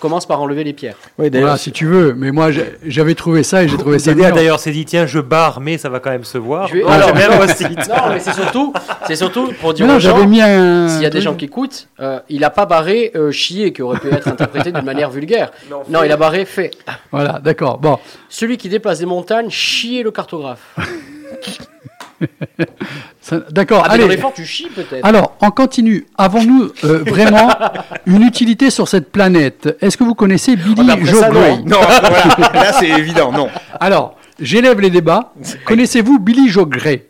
commence 0.00 0.26
par 0.26 0.40
enlever 0.40 0.64
les 0.64 0.72
pierres. 0.72 0.96
Oui, 1.18 1.30
d'ailleurs, 1.30 1.48
Voilà, 1.48 1.58
si 1.58 1.70
tu 1.70 1.84
veux. 1.86 2.14
Mais 2.16 2.30
moi, 2.32 2.48
j'avais 2.86 3.14
trouvé 3.14 3.42
ça 3.42 3.62
et 3.62 3.68
j'ai 3.68 3.76
trouvé 3.76 3.98
ça 3.98 4.14
d'ailleurs, 4.14 4.58
s'est 4.58 4.72
dit 4.72 4.84
tiens, 4.84 5.06
je 5.06 5.20
barre, 5.20 5.60
mais 5.60 5.76
ça 5.78 5.88
va 5.90 6.00
quand 6.00 6.10
même 6.10 6.24
se 6.24 6.38
voir. 6.38 6.68
Alors- 6.88 7.10
le 7.14 7.46
post-it. 7.46 7.88
Non, 7.88 7.94
mais 8.10 8.20
c'est 8.20 8.32
surtout, 8.32 8.72
c'est 9.06 9.16
surtout 9.16 9.52
pour 9.60 9.74
dire 9.74 9.86
non, 9.86 9.98
j'avais 9.98 10.26
mis 10.26 10.40
un. 10.40 10.77
S'il 10.88 11.02
y 11.02 11.06
a 11.06 11.10
des 11.10 11.20
gens 11.20 11.34
qui 11.34 11.46
écoutent, 11.46 11.88
euh, 12.00 12.20
il 12.28 12.44
a 12.44 12.50
pas 12.50 12.66
barré 12.66 13.10
euh, 13.14 13.30
chier 13.30 13.72
qui 13.72 13.82
aurait 13.82 13.98
pu 13.98 14.08
être 14.08 14.28
interprété 14.28 14.72
d'une 14.72 14.84
manière 14.84 15.10
vulgaire. 15.10 15.50
Non, 15.88 16.02
il 16.04 16.12
a 16.12 16.16
barré 16.16 16.44
fait. 16.44 16.70
Voilà, 17.10 17.40
d'accord. 17.42 17.78
Bon, 17.78 17.98
Celui 18.28 18.56
qui 18.56 18.68
déplace 18.68 18.98
des 19.00 19.06
montagnes, 19.06 19.50
chier 19.50 20.02
le 20.02 20.10
cartographe. 20.10 20.76
d'accord. 23.50 23.84
Ah, 23.86 23.92
allez. 23.92 24.08
l'effort, 24.08 24.32
tu 24.32 24.44
chies 24.44 24.68
peut-être. 24.74 25.04
Alors, 25.04 25.36
on 25.40 25.50
continue. 25.50 26.06
Avons-nous 26.16 26.70
euh, 26.84 27.04
vraiment 27.06 27.48
une 28.06 28.22
utilité 28.22 28.70
sur 28.70 28.88
cette 28.88 29.10
planète? 29.10 29.76
Est-ce 29.80 29.96
que 29.96 30.04
vous 30.04 30.14
connaissez 30.14 30.56
Billy 30.56 30.74
Ah, 30.78 30.84
bah, 30.84 30.92
après 30.94 31.06
Joe 31.06 31.20
ça, 31.20 31.30
Gray. 31.30 31.64
Non, 31.64 31.78
voilà. 31.80 32.52
là, 32.54 32.72
c'est 32.72 32.88
évident, 32.88 33.32
non. 33.32 33.48
Alors, 33.80 34.16
j'élève 34.40 34.80
les 34.80 34.90
débats. 34.90 35.32
Connaissez-vous 35.64 36.18
Billy 36.18 36.48
Joe 36.48 36.66
Gray 36.68 37.07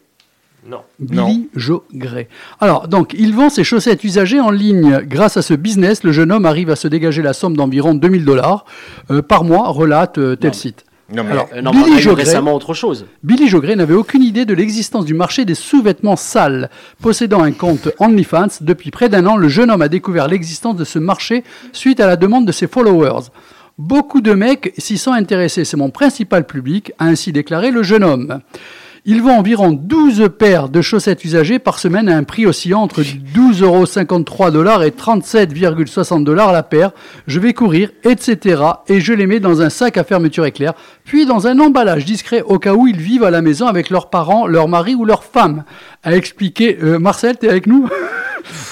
Non. 0.69 0.81
Billy 0.99 1.49
Joe 1.55 1.81
Gray. 1.95 2.29
Alors, 2.61 2.89
donc, 2.89 3.15
il 3.19 3.35
vend 3.35 3.49
ses 3.49 3.65
chaussettes 3.65 4.05
usagées 4.05 4.41
en 4.41 4.51
ligne. 4.51 5.01
Grâce 5.05 5.37
à 5.37 5.43
ce 5.43 5.55
business, 5.55 6.05
le 6.05 6.13
jeune 6.13 6.31
homme 6.31 6.45
arrive 6.45 6.71
à 6.71 6.77
se 6.77 6.89
dégager 6.89 7.23
la 7.23 7.33
somme 7.33 7.57
d'environ 7.57 7.95
2000 7.95 8.25
dollars 8.25 8.65
euh, 9.11 9.23
par 9.23 9.45
mois, 9.45 9.69
relate 9.69 10.19
euh, 10.19 10.37
tel 10.37 10.51
Non. 10.51 10.55
site. 10.55 10.85
Non, 11.11 11.25
mais 11.25 11.31
Alors, 11.33 11.49
Euh, 11.57 11.63
non, 11.63 11.71
Billy 11.71 12.07
récemment 12.09 12.55
autre 12.55 12.75
chose. 12.75 13.07
Billy 13.23 13.49
Joe 13.49 13.63
Gray 13.63 13.77
n'avait 13.77 13.95
aucune 13.95 14.23
idée 14.23 14.45
de 14.45 14.53
l'existence 14.53 15.07
du 15.07 15.15
marché 15.15 15.47
des 15.47 15.55
sous-vêtements 15.55 16.17
sales. 16.17 16.69
Possédant 17.01 17.43
un 17.43 17.53
compte 17.53 17.89
OnlyFans, 17.99 18.59
depuis 18.61 18.91
près 18.91 19.09
d'un 19.09 19.25
an, 19.25 19.37
le 19.37 19.49
jeune 19.49 19.71
homme 19.71 19.81
a 19.81 19.89
découvert 19.89 20.29
l'existence 20.29 20.77
de 20.77 20.85
ce 20.85 20.99
marché 20.99 21.45
suite 21.73 22.01
à 22.01 22.07
la 22.07 22.17
demande 22.17 22.45
de 22.45 22.53
ses 22.53 22.67
followers. 22.67 23.31
Beaucoup 23.79 24.21
de 24.21 24.33
mecs 24.35 24.75
s'y 24.77 24.99
sont 24.99 25.13
intéressés, 25.13 25.65
c'est 25.65 25.77
mon 25.79 25.89
principal 25.89 26.45
public, 26.47 26.93
a 26.99 27.07
ainsi 27.07 27.33
déclaré 27.33 27.71
le 27.71 27.83
jeune 27.83 28.05
homme. 28.05 28.41
Il 29.11 29.23
vend 29.23 29.39
environ 29.39 29.73
12 29.73 30.29
paires 30.39 30.69
de 30.69 30.83
chaussettes 30.83 31.25
usagées 31.25 31.59
par 31.59 31.79
semaine 31.79 32.11
à 32.11 32.17
un 32.19 32.25
prix 32.25 32.45
oscillant 32.45 32.83
entre 32.83 33.01
12,53 33.01 34.53
dollars 34.53 34.83
et 34.83 34.91
37,60 34.91 36.25
dollars 36.25 36.53
la 36.53 36.63
paire. 36.63 36.91
Je 37.27 37.41
vais 37.41 37.55
courir, 37.55 37.89
etc. 38.05 38.63
Et 38.87 39.01
je 39.01 39.15
les 39.15 39.27
mets 39.27 39.41
dans 39.41 39.63
un 39.63 39.71
sac 39.71 39.97
à 39.97 40.05
fermeture 40.05 40.45
éclair, 40.45 40.75
puis 41.07 41.25
dans 41.25 41.47
un 41.47 41.59
emballage 41.59 42.05
discret 42.05 42.43
au 42.43 42.59
cas 42.59 42.75
où 42.75 42.87
ils 42.87 43.01
vivent 43.01 43.25
à 43.25 43.31
la 43.31 43.41
maison 43.41 43.67
avec 43.67 43.89
leurs 43.89 44.11
parents, 44.11 44.47
leur 44.47 44.69
mari 44.69 44.95
ou 44.95 45.07
leur 45.07 45.25
femme. 45.25 45.65
A 46.03 46.15
expliqué, 46.15 46.77
euh, 46.83 46.99
Marcel, 46.99 47.39
t'es 47.39 47.49
avec 47.49 47.67
nous? 47.67 47.89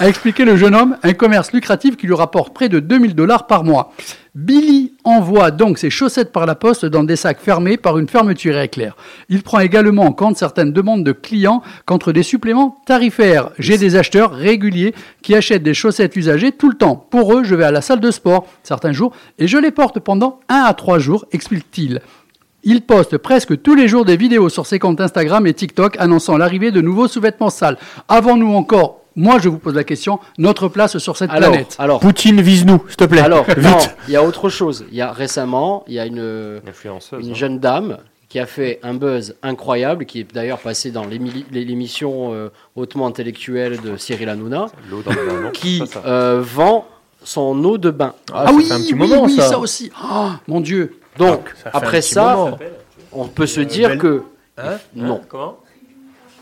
A 0.00 0.08
expliqué 0.08 0.44
le 0.44 0.56
jeune 0.56 0.74
homme, 0.74 0.96
un 1.02 1.12
commerce 1.12 1.52
lucratif 1.52 1.96
qui 1.96 2.06
lui 2.06 2.14
rapporte 2.14 2.54
près 2.54 2.68
de 2.68 2.80
2000 2.80 3.14
dollars 3.14 3.46
par 3.46 3.64
mois. 3.64 3.92
Billy 4.36 4.92
envoie 5.04 5.50
donc 5.50 5.78
ses 5.78 5.88
chaussettes 5.88 6.30
par 6.30 6.44
la 6.44 6.54
poste 6.54 6.84
dans 6.84 7.04
des 7.04 7.16
sacs 7.16 7.40
fermés 7.40 7.78
par 7.78 7.98
une 7.98 8.06
fermeture 8.06 8.58
éclair. 8.58 8.94
Il 9.30 9.42
prend 9.42 9.60
également 9.60 10.02
en 10.02 10.12
compte 10.12 10.36
certaines 10.36 10.72
demandes 10.72 11.04
de 11.04 11.12
clients 11.12 11.62
contre 11.86 12.12
des 12.12 12.22
suppléments 12.22 12.82
tarifaires. 12.84 13.50
J'ai 13.58 13.78
des 13.78 13.96
acheteurs 13.96 14.32
réguliers 14.32 14.94
qui 15.22 15.34
achètent 15.34 15.62
des 15.62 15.72
chaussettes 15.72 16.16
usagées 16.16 16.52
tout 16.52 16.68
le 16.68 16.76
temps. 16.76 16.96
Pour 16.96 17.34
eux, 17.34 17.44
je 17.44 17.54
vais 17.54 17.64
à 17.64 17.70
la 17.70 17.80
salle 17.80 18.00
de 18.00 18.10
sport 18.10 18.46
certains 18.62 18.92
jours 18.92 19.12
et 19.38 19.48
je 19.48 19.56
les 19.56 19.70
porte 19.70 20.00
pendant 20.00 20.40
un 20.50 20.64
à 20.66 20.74
trois 20.74 20.98
jours, 20.98 21.24
explique-t-il. 21.32 22.02
Il 22.68 22.82
poste 22.82 23.16
presque 23.16 23.62
tous 23.62 23.74
les 23.74 23.88
jours 23.88 24.04
des 24.04 24.16
vidéos 24.16 24.48
sur 24.48 24.66
ses 24.66 24.78
comptes 24.78 25.00
Instagram 25.00 25.46
et 25.46 25.54
TikTok 25.54 25.96
annonçant 25.98 26.36
l'arrivée 26.36 26.72
de 26.72 26.80
nouveaux 26.80 27.06
sous-vêtements 27.08 27.48
sales. 27.48 27.78
Avons-nous 28.08 28.52
encore, 28.52 29.05
moi 29.16 29.38
je 29.40 29.48
vous 29.48 29.58
pose 29.58 29.74
la 29.74 29.84
question, 29.84 30.20
notre 30.38 30.68
place 30.68 30.98
sur 30.98 31.16
cette 31.16 31.30
Alors, 31.30 31.50
planète 31.50 31.74
alors, 31.78 32.00
Poutine, 32.00 32.40
vise-nous, 32.40 32.82
s'il 32.88 32.96
te 32.96 33.04
plaît. 33.04 33.20
alors, 33.20 33.44
Vite. 33.44 33.58
non, 33.58 33.78
il 34.08 34.12
y 34.14 34.16
a 34.16 34.22
autre 34.22 34.48
chose. 34.48 34.84
Il 34.90 34.96
y 34.96 35.00
a 35.00 35.10
récemment, 35.12 35.84
il 35.88 35.94
y 35.94 35.98
a 35.98 36.06
une, 36.06 36.60
Une 36.62 36.68
influenceuse. 36.68 37.24
une 37.26 37.32
hein. 37.32 37.34
jeune 37.34 37.58
dame 37.58 37.98
qui 38.28 38.38
a 38.40 38.46
fait 38.46 38.80
un 38.82 38.94
buzz 38.94 39.36
incroyable, 39.42 40.04
qui 40.04 40.20
est 40.20 40.34
d'ailleurs 40.34 40.58
passée 40.58 40.90
dans 40.90 41.04
l'émi- 41.06 41.46
l'émission 41.52 42.34
euh, 42.34 42.48
hautement 42.74 43.06
intellectuelle 43.06 43.80
de 43.80 43.96
Cyril 43.96 44.28
Hanouna, 44.28 44.66
dans 44.90 45.50
qui 45.52 45.86
ça. 45.86 46.02
euh, 46.04 46.40
vend 46.42 46.86
son 47.22 47.62
eau 47.64 47.78
de 47.78 47.90
bain. 47.90 48.14
Ah, 48.32 48.46
ça 48.46 48.52
fait 48.60 48.72
un 48.72 48.78
petit 48.80 48.94
oui, 48.94 48.98
moment, 49.08 49.22
oui, 49.24 49.36
ça. 49.36 49.58
aussi. 49.58 49.90
Oh, 50.04 50.28
mon 50.48 50.60
Dieu. 50.60 50.98
Donc, 51.18 51.54
ça 51.62 51.70
après 51.72 52.02
ça, 52.02 52.34
moment. 52.36 52.58
on 53.12 53.26
peut 53.26 53.46
se 53.46 53.60
dire 53.60 53.90
belle- 53.90 53.98
que 53.98 54.22
Hein 54.58 54.78
non. 54.94 55.20
Comment 55.28 55.58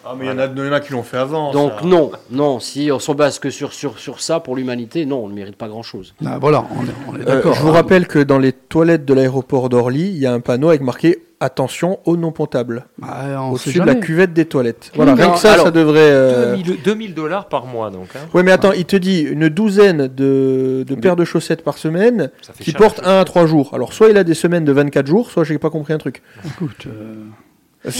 Ah, 0.06 0.14
mais 0.18 0.26
il 0.26 0.28
y, 0.28 0.30
en 0.32 0.38
a- 0.38 0.46
il 0.46 0.58
y 0.64 0.68
en 0.68 0.72
a 0.72 0.80
qui 0.80 0.92
l'ont 0.92 1.02
fait 1.02 1.16
avant. 1.16 1.50
Donc 1.52 1.72
ça. 1.80 1.86
non, 1.86 2.10
non, 2.30 2.60
si 2.60 2.90
on 2.92 2.98
se 2.98 3.12
base 3.12 3.38
que 3.38 3.50
sur, 3.50 3.72
sur, 3.72 3.98
sur 3.98 4.20
ça 4.20 4.40
pour 4.40 4.54
l'humanité, 4.56 5.06
non, 5.06 5.24
on 5.24 5.28
ne 5.28 5.34
mérite 5.34 5.56
pas 5.56 5.68
grand-chose. 5.68 6.14
Ah, 6.26 6.38
voilà, 6.38 6.64
on 6.78 6.84
est, 6.84 6.88
on 7.08 7.16
est 7.16 7.22
Euh, 7.22 7.36
d'accord. 7.36 7.54
je 7.54 7.62
vous 7.62 7.72
rappelle 7.72 8.06
que 8.06 8.18
dans 8.18 8.38
les 8.38 8.52
toilettes 8.52 9.04
de 9.04 9.14
l'aéroport 9.14 9.68
d'Orly, 9.68 10.08
il 10.08 10.18
y 10.18 10.26
a 10.26 10.32
un 10.32 10.40
panneau 10.40 10.68
avec 10.68 10.82
marqué 10.82 11.22
Attention 11.40 11.98
eau 12.06 12.16
non 12.16 12.32
potable 12.32 12.86
Ah, 13.02 13.24
sait 13.26 13.36
au-dessus 13.36 13.80
de 13.80 13.84
la 13.84 13.96
cuvette 13.96 14.32
des 14.32 14.46
toilettes. 14.46 14.90
Voilà, 14.94 15.12
Oui, 15.12 15.20
rien 15.22 15.32
que 15.32 15.38
ça, 15.38 15.52
alors, 15.54 15.66
ça 15.66 15.70
devrait. 15.72 15.98
euh, 16.00 16.54
2000 16.56 16.82
2000 16.82 17.14
dollars 17.14 17.48
par 17.48 17.66
mois, 17.66 17.90
donc. 17.90 18.06
hein. 18.14 18.20
Ouais, 18.32 18.42
mais 18.42 18.52
attends, 18.52 18.72
il 18.72 18.86
te 18.86 18.96
dit 18.96 19.20
une 19.20 19.50
douzaine 19.50 20.06
de, 20.06 20.84
de 20.86 20.94
paires 20.94 21.16
de 21.16 21.24
chaussettes 21.26 21.62
par 21.62 21.76
semaine 21.76 22.30
qui 22.60 22.70
cher, 22.70 22.80
portent 22.80 23.02
la 23.02 23.18
1 23.18 23.20
à 23.20 23.24
3 23.24 23.44
jours. 23.46 23.72
Alors, 23.74 23.92
soit 23.92 24.08
il 24.08 24.16
a 24.16 24.24
des 24.24 24.32
semaines 24.32 24.64
de 24.64 24.72
24 24.72 25.06
jours, 25.06 25.30
soit 25.30 25.44
j'ai 25.44 25.58
pas 25.58 25.68
compris 25.70 25.92
un 25.92 25.98
truc. 25.98 26.22
Écoute, 26.46 26.86
euh, 26.86 27.16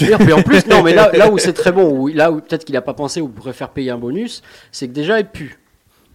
D'ailleurs, 0.01 0.21
mais 0.23 0.33
en 0.33 0.43
plus, 0.43 0.67
non, 0.67 0.83
mais 0.83 0.95
là, 0.95 1.11
là 1.13 1.31
où 1.31 1.39
c'est 1.39 1.53
très 1.53 1.73
bon, 1.73 1.91
où, 1.91 2.09
là 2.09 2.31
où 2.33 2.41
peut-être 2.41 2.65
qu'il 2.65 2.75
n'a 2.75 2.81
pas 2.83 2.95
pensé 2.95 3.21
ou 3.21 3.29
pourrait 3.29 3.53
faire 3.53 3.69
payer 3.71 3.91
un 3.91 3.99
bonus, 3.99 4.43
c'est 4.73 4.89
que 4.89 4.93
déjà 4.93 5.19
elles 5.19 5.31
puent. 5.31 5.59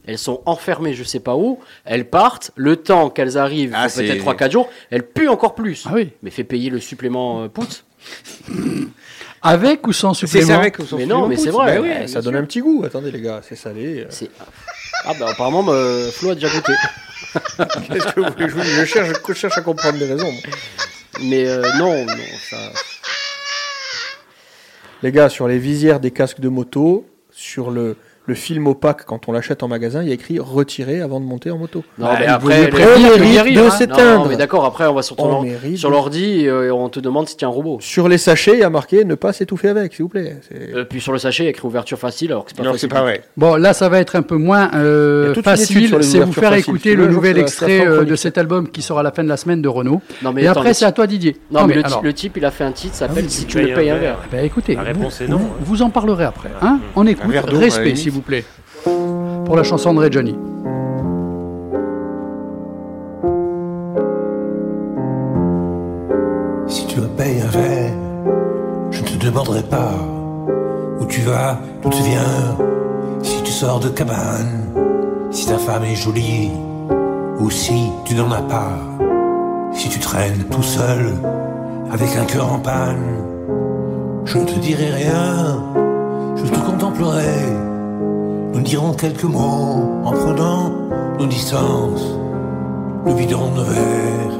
Elles 0.07 0.17
sont 0.17 0.41
enfermées, 0.47 0.93
je 0.95 1.03
sais 1.03 1.20
pas 1.20 1.36
où, 1.36 1.59
elles 1.86 2.09
partent, 2.09 2.49
le 2.55 2.78
temps 2.78 3.09
qu'elles 3.11 3.38
arrivent, 3.38 3.74
Ah, 3.76 3.84
peut-être 3.88 4.07
c'est- 4.13 4.17
3-4 4.17 4.51
jours, 4.51 4.70
elles 4.89 5.03
puent 5.05 5.28
encore 5.30 5.53
plus. 5.53 5.84
Ah 5.88 5.91
oui. 5.93 6.09
Mais 6.24 6.32
fait 6.32 6.43
payer 6.43 6.72
le 6.72 6.80
supplément 6.80 7.43
euh, 7.43 7.47
poutre. 7.47 7.84
avec 9.41 9.86
ou 9.88 9.93
sans 9.93 10.13
C'est 10.13 10.26
supplément 10.26 10.47
ça 10.47 10.59
avec 10.59 10.80
Mais 10.93 11.05
non, 11.05 11.28
mais 11.28 11.38
c'est 11.38 11.51
vrai. 11.51 11.76
Bah 11.76 11.82
ouais, 11.82 12.07
ça 12.07 12.22
donne 12.22 12.34
sûr. 12.34 12.41
un 12.41 12.45
petit 12.45 12.59
goût. 12.61 12.84
Attendez, 12.86 13.11
les 13.11 13.22
gars, 13.22 13.41
c'est 13.47 13.55
salé. 13.55 14.05
C'est- 14.09 14.32
Ah 15.05 15.13
bah 15.20 15.28
apparemment, 15.32 15.63
bah, 15.63 15.74
Flo 16.11 16.32
a 16.32 16.36
déjà 16.36 16.49
goûté. 16.49 16.74
Qu'est-ce 17.93 18.13
que 18.13 18.20
vous 18.20 18.26
voulez 18.32 18.45
que 18.45 18.49
je, 18.49 18.55
vous 18.55 18.61
dise? 18.61 18.80
Je, 18.80 18.86
cherche, 18.86 19.09
je 19.28 19.34
cherche 19.34 19.57
à 19.57 19.61
comprendre 19.61 19.97
les 19.99 20.07
raisons. 20.07 20.32
moi. 20.32 20.41
Mais 21.22 21.47
euh, 21.47 21.61
non, 21.78 22.05
non, 22.05 22.13
ça... 22.49 22.57
Les 25.02 25.12
gars, 25.12 25.30
sur 25.30 25.47
les 25.47 25.60
visières 25.60 26.00
des 26.00 26.12
casques 26.12 26.41
de 26.41 26.50
moto, 26.50 27.06
sur 27.32 27.72
le, 27.72 27.95
le 28.30 28.36
film 28.36 28.68
opaque, 28.68 29.06
quand 29.06 29.28
on 29.28 29.32
l'achète 29.32 29.64
en 29.64 29.68
magasin, 29.68 30.02
il 30.04 30.08
y 30.08 30.12
a 30.12 30.14
écrit 30.14 30.40
retirer 30.40 31.02
avant 31.02 31.20
de 31.20 31.26
monter 31.26 31.50
en 31.52 31.58
moto. 31.58 31.84
Non, 31.98 32.06
Bah, 32.06 32.16
mais 32.20 32.26
il 32.26 32.30
vaut 32.30 32.36
après, 32.36 32.60
les- 33.18 33.20
mérite 33.20 33.56
de 33.56 33.60
hein. 33.60 33.64
Non, 33.64 33.70
s'éteindre. 33.72 34.28
mais 34.30 34.38
d'accord, 34.38 34.64
après 34.66 34.86
on 34.88 34.94
va 34.94 35.02
sur, 35.02 35.16
ton 35.16 35.26
On 35.26 35.32
or- 35.40 35.46
sur 35.76 35.90
l'ordi 35.90 36.42
et 36.42 36.48
euh, 36.48 36.72
on 36.74 36.90
te 36.90 37.00
demande 37.00 37.28
si 37.28 37.36
tu 37.36 37.44
un 37.44 37.50
robot. 37.50 37.80
Sur 37.82 38.08
les 38.08 38.18
sachets, 38.20 38.54
il 38.54 38.60
y 38.60 38.64
a 38.64 38.70
marqué 38.70 39.04
ne 39.04 39.16
pas 39.16 39.34
s'étouffer 39.34 39.70
avec, 39.70 39.94
s'il 39.94 40.04
vous 40.04 40.10
plaît. 40.10 40.38
C'est- 40.48 40.76
Euh, 40.76 40.86
puis 40.86 41.02
sur 41.02 41.12
le 41.12 41.18
sachet, 41.20 41.44
il 41.44 41.46
y 41.46 41.48
a 41.48 41.50
écrit 41.50 41.68
ouverture 41.68 41.98
facile 41.98 42.32
alors 42.32 42.46
que 42.46 42.52
c'est 42.52 42.58
pas 42.58 42.64
Non, 42.64 42.72
facile. 42.74 42.90
c'est 42.90 42.96
pas 42.96 43.02
vrai. 43.02 43.24
Bon, 43.36 43.56
là, 43.56 43.74
ça 43.74 43.90
va 43.90 44.00
être 44.00 44.16
un 44.16 44.22
peu 44.22 44.38
moins 44.38 44.70
euh, 44.76 45.34
facile. 45.44 45.90
C'est 46.02 46.20
vous 46.20 46.32
faire 46.34 46.54
écouter 46.54 46.96
le 46.96 47.08
nouvel 47.08 47.38
extrait 47.40 47.86
euh, 47.86 48.04
de 48.06 48.16
cet 48.16 48.38
album 48.38 48.70
qui 48.70 48.82
sera 48.84 49.00
à 49.00 49.04
la 49.04 49.12
fin 49.12 49.24
de 49.24 49.30
la 49.30 49.38
semaine 49.38 49.62
de 49.62 49.68
Renault. 49.68 50.02
Non, 50.22 50.32
mais 50.34 50.44
Et 50.44 50.48
attends, 50.48 50.60
après, 50.60 50.70
le 50.70 50.74
c'est 50.76 50.86
à 50.86 50.92
toi, 50.92 51.08
Didier. 51.08 51.36
Non, 51.52 51.66
mais 51.66 51.74
le, 51.76 51.84
le 52.04 52.14
type, 52.14 52.38
il 52.38 52.46
a 52.46 52.52
fait 52.52 52.64
un 52.64 52.72
titre, 52.72 52.94
ça 52.96 53.08
s'appelle 53.08 53.24
oui, 53.26 53.30
Si 53.32 53.46
tu 53.46 53.58
me 53.58 53.74
payes 53.74 53.90
un 53.90 53.98
verre. 53.98 54.18
ben, 54.32 54.46
écoutez, 54.46 54.76
La 54.76 54.82
vous, 54.82 54.88
réponse 55.00 55.22
est 55.22 55.28
non, 55.28 55.38
vous- 55.38 55.50
vous 55.62 55.82
en 55.82 55.90
parlerez 55.90 56.26
après. 56.26 56.50
Hein 56.62 56.80
on 56.96 57.08
écoute. 57.08 57.32
Respect, 57.50 57.84
limite. 57.86 57.98
s'il 57.98 58.12
Pour 59.45 59.55
la 59.55 59.63
chanson 59.63 59.93
de 59.93 60.11
Johnny. 60.11 60.36
Si 66.67 66.86
tu 66.88 67.01
me 67.01 67.07
payes 67.07 67.41
un 67.41 67.47
verre, 67.47 67.93
je 68.91 69.01
ne 69.01 69.07
te 69.07 69.26
demanderai 69.26 69.63
pas 69.63 69.93
où 70.99 71.05
tu 71.05 71.22
vas, 71.22 71.57
d'où 71.82 71.89
tu 71.89 72.03
viens, 72.03 72.57
si 73.24 73.41
tu 73.43 73.51
sors 73.51 73.80
de 73.80 73.89
cabane, 73.89 74.74
si 75.32 75.47
ta 75.47 75.57
femme 75.57 75.84
est 75.84 75.95
jolie, 75.95 76.51
ou 77.39 77.49
si 77.49 77.89
tu 78.05 78.15
n'en 78.15 78.32
as 78.32 78.41
pas, 78.41 78.78
si 79.74 79.89
tu 79.89 79.99
traînes 79.99 80.43
tout 80.51 80.63
seul, 80.63 81.13
avec 81.91 82.15
un 82.15 82.26
cœur 82.26 82.53
en 82.53 82.59
panne. 82.59 83.03
Je 84.26 84.38
ne 84.38 84.45
te 84.45 84.59
dirai 84.59 84.91
rien, 84.91 85.63
je 86.36 86.43
te 86.43 86.59
contemplerai. 86.59 87.79
Nous 88.60 88.66
dirons 88.66 88.91
quelques 88.91 89.24
mots 89.24 90.01
en 90.03 90.12
prenant 90.12 90.70
nos 91.18 91.28
distances. 91.28 92.03
Nous 93.05 93.16
viderons 93.16 93.51
nos 93.51 93.64
verres 93.64 94.38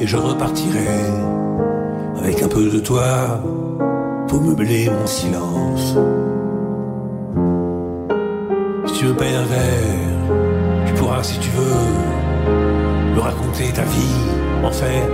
et 0.00 0.06
je 0.06 0.16
repartirai 0.16 0.88
avec 2.18 2.42
un 2.42 2.48
peu 2.48 2.70
de 2.70 2.78
toi 2.78 3.42
pour 4.26 4.40
meubler 4.40 4.88
mon 4.88 5.06
silence. 5.06 5.98
Si 8.86 8.94
tu 8.94 9.04
me 9.04 9.14
payes 9.16 9.34
un 9.34 9.44
verre, 9.44 10.86
tu 10.86 10.94
pourras, 10.94 11.22
si 11.22 11.38
tu 11.38 11.50
veux, 11.50 13.14
me 13.14 13.20
raconter 13.20 13.70
ta 13.74 13.82
vie, 13.82 14.64
en 14.64 14.70
faire 14.70 15.06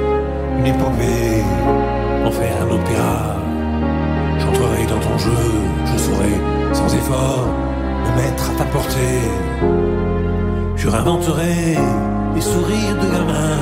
une 0.60 0.66
épopée, 0.66 1.42
en 2.24 2.30
faire 2.30 2.56
un 2.62 2.70
opéra. 2.72 3.36
J'entrerai 4.38 4.86
dans 4.86 5.00
ton 5.00 5.18
jeu, 5.18 5.32
je 5.86 5.98
saurai, 5.98 6.72
sans 6.72 6.94
effort, 6.94 7.67
me 8.04 8.22
mettre 8.22 8.50
à 8.50 8.54
ta 8.58 8.64
portée. 8.64 9.22
Je 10.76 10.88
réinventerai 10.88 11.76
des 12.34 12.40
sourires 12.40 12.96
de 13.02 13.08
gamin. 13.14 13.58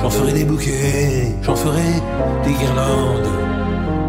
J'en 0.00 0.10
ferai 0.10 0.32
des 0.32 0.44
bouquets, 0.44 1.34
j'en 1.42 1.56
ferai 1.56 1.90
des 2.44 2.52
guirlandes. 2.52 3.32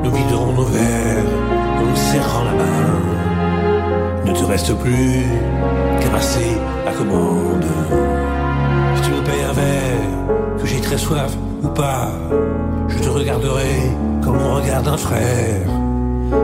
Nous 0.04 0.12
viderons 0.12 0.54
nos 0.54 0.66
verres 0.66 1.32
en 1.80 1.86
nous 1.90 1.96
serrant 1.96 2.44
la 2.44 2.52
main. 2.52 4.26
Ne 4.26 4.34
te 4.34 4.44
reste 4.44 4.74
plus 4.76 5.24
qu'à 6.00 6.10
passer 6.10 6.58
la 6.86 6.92
commande. 6.92 7.66
Si 8.96 9.02
tu 9.04 9.12
me 9.12 9.24
payes 9.24 9.46
un 9.50 9.54
verre, 9.54 10.60
que 10.60 10.66
j'ai 10.68 10.82
très 10.82 10.98
soif 10.98 11.32
ou 11.64 11.68
pas, 11.70 12.10
je 12.90 13.00
te 13.00 13.10
regarderai 13.10 13.92
comme 14.24 14.38
on 14.38 14.56
regarde 14.56 14.88
un 14.88 14.98
frère. 14.98 15.62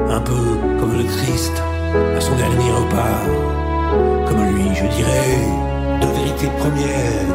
Un 0.09 0.21
peu 0.21 0.43
comme 0.79 0.97
le 0.97 1.03
Christ 1.03 1.61
à 2.17 2.21
son 2.21 2.35
dernier 2.35 2.71
repas. 2.71 3.21
Comme 4.27 4.43
lui, 4.53 4.75
je 4.75 4.85
dirais, 4.97 5.37
de 6.01 6.07
vérité 6.07 6.47
première. 6.59 7.27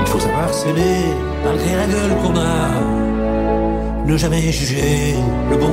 Il 0.00 0.06
faut 0.06 0.20
savoir 0.20 0.52
s'aimer 0.52 1.00
malgré 1.44 1.76
la 1.76 1.86
gueule 1.86 2.16
qu'on 2.22 2.36
a. 2.38 4.06
Ne 4.06 4.16
jamais 4.16 4.40
juger 4.52 5.16
le 5.50 5.56
bon 5.56 5.72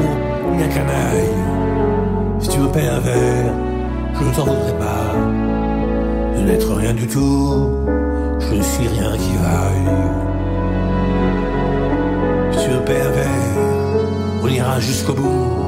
ni 0.52 0.60
la 0.62 0.68
canaille. 0.68 1.36
Si 2.40 2.50
tu 2.50 2.60
me 2.60 2.68
paies 2.70 2.88
un 2.88 3.00
verre, 3.00 3.54
je 4.16 4.24
ne 4.24 4.34
t'en 4.34 4.46
voudrais 4.46 4.78
pas. 4.80 5.16
De 6.36 6.42
n'être 6.44 6.74
rien 6.74 6.94
du 6.94 7.08
tout, 7.08 7.70
je 8.40 8.56
ne 8.56 8.62
suis 8.64 8.88
rien 8.88 9.12
qui 9.18 9.34
vaille. 9.46 9.96
Si 12.52 12.66
tu 12.66 12.70
me 12.72 12.80
paies 12.80 13.02
un 13.02 13.12
verre, 13.12 13.62
on 14.44 14.48
ira 14.48 14.80
jusqu'au 14.80 15.14
bout. 15.14 15.61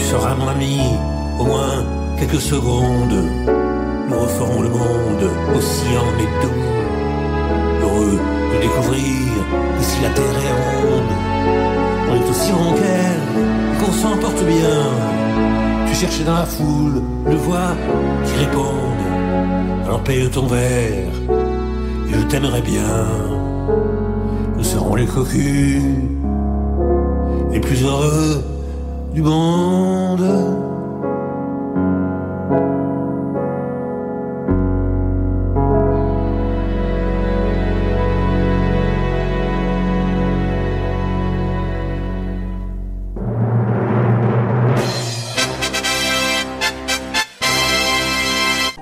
Tu 0.00 0.06
seras 0.06 0.34
mon 0.34 0.48
ami, 0.48 0.80
au 1.38 1.44
moins 1.44 1.84
quelques 2.18 2.40
secondes. 2.40 3.22
Nous 4.08 4.18
referons 4.18 4.62
le 4.62 4.70
monde 4.70 5.24
oscillant 5.54 6.10
mais 6.16 6.28
debout. 6.42 7.82
Heureux 7.82 8.18
de 8.50 8.60
découvrir 8.62 9.30
que 9.76 9.84
si 9.84 10.00
la 10.02 10.08
terre 10.08 10.38
est 10.48 10.56
ronde, 10.62 11.12
on 12.08 12.14
est 12.16 12.30
aussi 12.30 12.50
rond 12.50 12.72
qu'elle, 12.72 13.44
et 13.72 13.84
qu'on 13.84 13.92
s'en 13.92 14.16
porte 14.16 14.42
bien. 14.42 14.80
Tu 15.86 15.94
cherchais 15.94 16.24
dans 16.24 16.38
la 16.38 16.46
foule 16.46 17.02
une 17.26 17.36
voix 17.36 17.76
qui 18.24 18.38
réponde. 18.38 19.04
Alors 19.84 20.02
paye 20.02 20.30
ton 20.30 20.46
verre, 20.46 21.14
et 22.08 22.12
je 22.14 22.22
t'aimerai 22.22 22.62
bien. 22.62 23.04
Nous 24.56 24.64
serons 24.64 24.94
les 24.94 25.06
cocus, 25.06 25.82
les 27.52 27.60
plus 27.60 27.84
heureux 27.84 28.42
du 29.12 29.22
monde. 29.22 30.20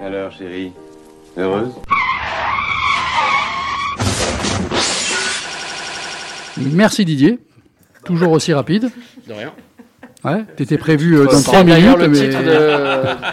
Alors, 0.04 0.32
chérie, 0.32 0.72
heureuse? 1.36 1.72
Merci 6.58 7.04
Didier. 7.04 7.38
Toujours 8.04 8.32
aussi 8.32 8.52
rapide. 8.52 8.90
Ouais, 10.32 10.44
t'étais 10.56 10.78
prévu 10.78 11.16
euh, 11.16 11.24
dans 11.26 11.30
C'est 11.32 11.44
3 11.44 11.64
d'ailleurs 11.64 11.98
minutes, 11.98 12.12
le 12.14 12.20
mais 12.20 12.28
titre 12.28 12.42
de, 12.42 12.44
de 12.50 13.04
ma 13.20 13.32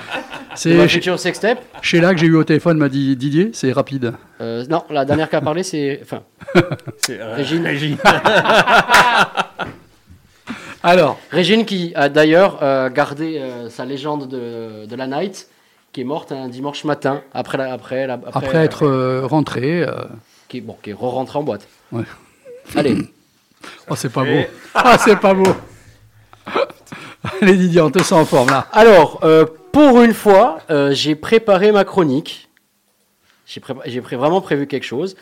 c'est 0.55 0.73
chez, 0.87 0.87
future 0.87 1.19
sextape. 1.19 1.59
chez 1.81 1.99
là 1.99 2.13
que 2.13 2.19
j'ai 2.19 2.27
eu 2.27 2.35
au 2.35 2.43
téléphone 2.43 2.77
m'a 2.77 2.89
dit 2.89 3.15
Didier, 3.15 3.51
c'est 3.53 3.71
rapide. 3.71 4.13
Euh, 4.41 4.63
non, 4.69 4.83
la 4.89 5.03
dernière 5.05 5.29
qui 5.29 5.35
a 5.35 5.41
parlé, 5.41 5.63
c'est. 5.63 5.99
Enfin, 6.03 6.21
Régine. 7.35 7.65
Régine. 7.65 7.97
Alors, 10.83 11.19
qui 11.65 11.91
a 11.95 12.09
d'ailleurs 12.09 12.59
euh, 12.61 12.89
gardé 12.89 13.39
euh, 13.39 13.69
sa 13.69 13.85
légende 13.85 14.27
de, 14.27 14.85
de 14.85 14.95
la 14.95 15.07
night, 15.07 15.47
qui 15.91 16.01
est 16.01 16.03
morte 16.03 16.31
un 16.31 16.47
dimanche 16.47 16.83
matin, 16.83 17.21
après, 17.33 17.57
la- 17.57 17.73
après, 17.73 18.05
la- 18.05 18.13
après, 18.13 18.29
après 18.47 18.57
être 18.65 18.85
euh, 18.85 19.21
rentré, 19.25 19.81
euh, 19.81 19.91
qui, 20.47 20.57
est- 20.57 20.61
bon, 20.61 20.77
qui 20.83 20.91
est 20.91 20.93
re-rentré 20.93 21.39
en 21.39 21.43
boîte. 21.43 21.67
Ouais. 21.91 22.03
Allez. 22.75 22.97
oh 23.89 23.95
c'est 23.95 24.11
pas 24.11 24.23
beau. 24.23 24.41
Ah 24.75 24.97
c'est 25.03 25.15
pas 25.19 25.33
beau. 25.33 25.55
Allez 27.41 27.55
Didier, 27.55 27.81
on 27.81 27.91
te 27.91 28.01
sent 28.03 28.15
en 28.15 28.25
forme 28.25 28.49
là. 28.49 28.67
Alors, 28.71 29.19
euh, 29.23 29.45
pour 29.71 30.01
une 30.01 30.13
fois, 30.13 30.59
euh, 30.69 30.91
j'ai 30.93 31.15
préparé 31.15 31.71
ma 31.71 31.83
chronique. 31.83 32.49
J'ai 33.47 33.59
pré- 33.59 34.15
vraiment 34.15 34.41
prévu 34.41 34.65
quelque 34.67 34.83
chose. 34.85 35.15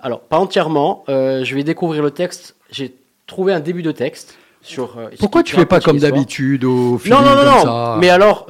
Alors, 0.00 0.20
pas 0.20 0.38
entièrement. 0.38 1.04
euh, 1.08 1.44
je 1.44 1.54
vais 1.54 1.62
découvrir 1.64 2.02
le 2.02 2.10
texte. 2.10 2.56
J'ai 2.70 2.94
trouvé 3.26 3.52
un 3.52 3.60
début 3.60 3.82
de 3.82 3.92
texte. 3.92 4.36
Sur, 4.62 4.98
Pourquoi 5.20 5.42
tu 5.44 5.54
fais 5.54 5.66
pas 5.66 5.78
comme 5.80 5.98
d'habitude 5.98 6.64
au 6.64 6.92
Non, 6.92 6.98
feeling 6.98 7.18
non, 7.20 7.24
non, 7.24 7.36
comme 7.36 7.44
non. 7.44 7.62
ça 7.62 7.96
Mais 8.00 8.08
alors, 8.10 8.46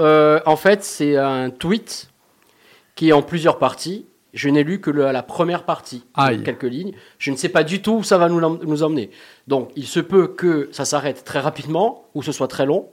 en 0.46 0.56
fait, 0.56 0.82
c'est 0.84 1.16
un 1.16 1.50
tweet 1.50 2.08
qui 2.94 3.10
est 3.10 3.12
en 3.12 3.20
plusieurs 3.22 3.58
parties. 3.58 4.06
Je 4.32 4.48
n'ai 4.50 4.64
lu 4.64 4.80
que 4.80 4.90
le- 4.90 5.10
la 5.12 5.22
première 5.22 5.64
partie, 5.64 6.04
Aïe. 6.14 6.42
quelques 6.42 6.62
lignes. 6.64 6.92
Je 7.18 7.30
ne 7.30 7.36
sais 7.36 7.48
pas 7.48 7.64
du 7.64 7.80
tout 7.82 7.96
où 7.96 8.02
ça 8.02 8.16
va 8.18 8.28
nous, 8.28 8.40
nous 8.40 8.82
emmener. 8.82 9.10
Donc, 9.48 9.70
il 9.76 9.86
se 9.86 9.98
peut 10.00 10.26
que 10.28 10.68
ça 10.72 10.84
s'arrête 10.84 11.24
très 11.24 11.40
rapidement 11.40 12.04
ou 12.14 12.22
ce 12.22 12.32
soit 12.32 12.48
très 12.48 12.64
long. 12.66 12.86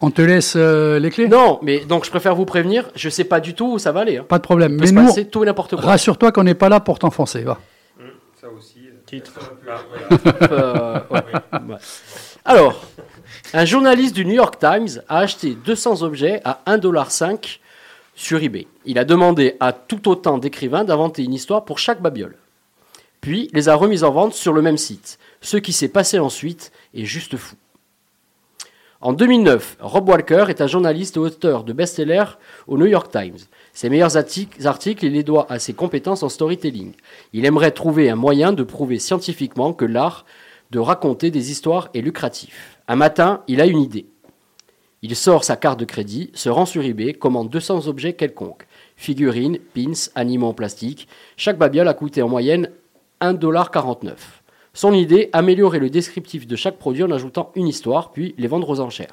On 0.00 0.10
te 0.10 0.22
laisse 0.22 0.54
euh, 0.56 0.98
les 0.98 1.10
clés? 1.10 1.28
Non, 1.28 1.58
mais 1.62 1.80
donc 1.80 2.04
je 2.04 2.10
préfère 2.10 2.34
vous 2.34 2.44
prévenir. 2.44 2.90
Je 2.94 3.08
sais 3.08 3.24
pas 3.24 3.40
du 3.40 3.54
tout 3.54 3.72
où 3.72 3.78
ça 3.78 3.92
va 3.92 4.00
aller. 4.00 4.18
hein. 4.18 4.24
Pas 4.28 4.38
de 4.38 4.42
problème. 4.42 4.76
Peut 4.76 4.82
Mais 4.82 4.86
se 4.88 4.92
nous, 4.92 5.06
passer 5.06 5.24
tout 5.26 5.42
et 5.42 5.46
n'importe 5.46 5.76
quoi. 5.76 5.84
rassure-toi 5.84 6.30
qu'on 6.32 6.44
n'est 6.44 6.54
pas 6.54 6.68
là 6.68 6.80
pour 6.80 6.98
t'enfoncer. 6.98 7.42
Va. 7.42 7.58
Ça 8.40 8.48
aussi. 8.56 8.78
Titre. 9.06 9.32
Euh, 10.52 11.00
ouais. 11.10 11.22
Ouais. 11.68 11.76
Alors, 12.44 12.84
un 13.54 13.64
journaliste 13.64 14.14
du 14.14 14.24
New 14.24 14.34
York 14.34 14.58
Times 14.60 15.02
a 15.08 15.18
acheté 15.18 15.56
200 15.64 16.02
objets 16.02 16.40
à 16.44 16.60
1,5$ 16.66 17.58
sur 18.14 18.42
eBay. 18.42 18.66
Il 18.84 18.98
a 18.98 19.04
demandé 19.04 19.56
à 19.60 19.72
tout 19.72 20.08
autant 20.08 20.38
d'écrivains 20.38 20.84
d'inventer 20.84 21.24
une 21.24 21.34
histoire 21.34 21.64
pour 21.64 21.78
chaque 21.78 22.00
babiole. 22.00 22.36
Puis 23.20 23.50
les 23.52 23.68
a 23.68 23.74
remises 23.74 24.04
en 24.04 24.12
vente 24.12 24.34
sur 24.34 24.52
le 24.52 24.62
même 24.62 24.78
site. 24.78 25.18
Ce 25.40 25.56
qui 25.56 25.72
s'est 25.72 25.88
passé 25.88 26.18
ensuite 26.18 26.70
est 26.94 27.04
juste 27.04 27.36
fou. 27.36 27.56
En 29.02 29.14
2009, 29.14 29.78
Rob 29.80 30.10
Walker 30.10 30.44
est 30.50 30.60
un 30.60 30.66
journaliste 30.66 31.16
et 31.16 31.20
auteur 31.20 31.64
de 31.64 31.72
best-sellers 31.72 32.36
au 32.66 32.76
New 32.76 32.84
York 32.84 33.10
Times. 33.10 33.38
Ses 33.72 33.88
meilleurs 33.88 34.18
articles, 34.18 35.06
il 35.06 35.12
les 35.12 35.22
doit 35.22 35.50
à 35.50 35.58
ses 35.58 35.72
compétences 35.72 36.22
en 36.22 36.28
storytelling. 36.28 36.92
Il 37.32 37.46
aimerait 37.46 37.70
trouver 37.70 38.10
un 38.10 38.14
moyen 38.14 38.52
de 38.52 38.62
prouver 38.62 38.98
scientifiquement 38.98 39.72
que 39.72 39.86
l'art 39.86 40.26
de 40.70 40.78
raconter 40.78 41.30
des 41.30 41.50
histoires 41.50 41.88
est 41.94 42.02
lucratif. 42.02 42.76
Un 42.88 42.96
matin, 42.96 43.42
il 43.48 43.62
a 43.62 43.66
une 43.66 43.80
idée. 43.80 44.04
Il 45.00 45.16
sort 45.16 45.44
sa 45.44 45.56
carte 45.56 45.80
de 45.80 45.86
crédit, 45.86 46.30
se 46.34 46.50
rend 46.50 46.66
sur 46.66 46.84
eBay, 46.84 47.14
commande 47.14 47.48
200 47.48 47.86
objets 47.86 48.12
quelconques. 48.12 48.66
Figurines, 48.96 49.60
pins, 49.74 50.10
animaux 50.14 50.48
en 50.48 50.52
plastique. 50.52 51.08
Chaque 51.38 51.56
babiole 51.56 51.88
a 51.88 51.94
coûté 51.94 52.20
en 52.20 52.28
moyenne 52.28 52.68
1,49$. 53.22 54.12
Son 54.80 54.94
idée, 54.94 55.28
améliorer 55.34 55.78
le 55.78 55.90
descriptif 55.90 56.46
de 56.46 56.56
chaque 56.56 56.78
produit 56.78 57.02
en 57.02 57.10
ajoutant 57.10 57.52
une 57.54 57.68
histoire, 57.68 58.12
puis 58.12 58.34
les 58.38 58.46
vendre 58.46 58.70
aux 58.70 58.80
enchères. 58.80 59.12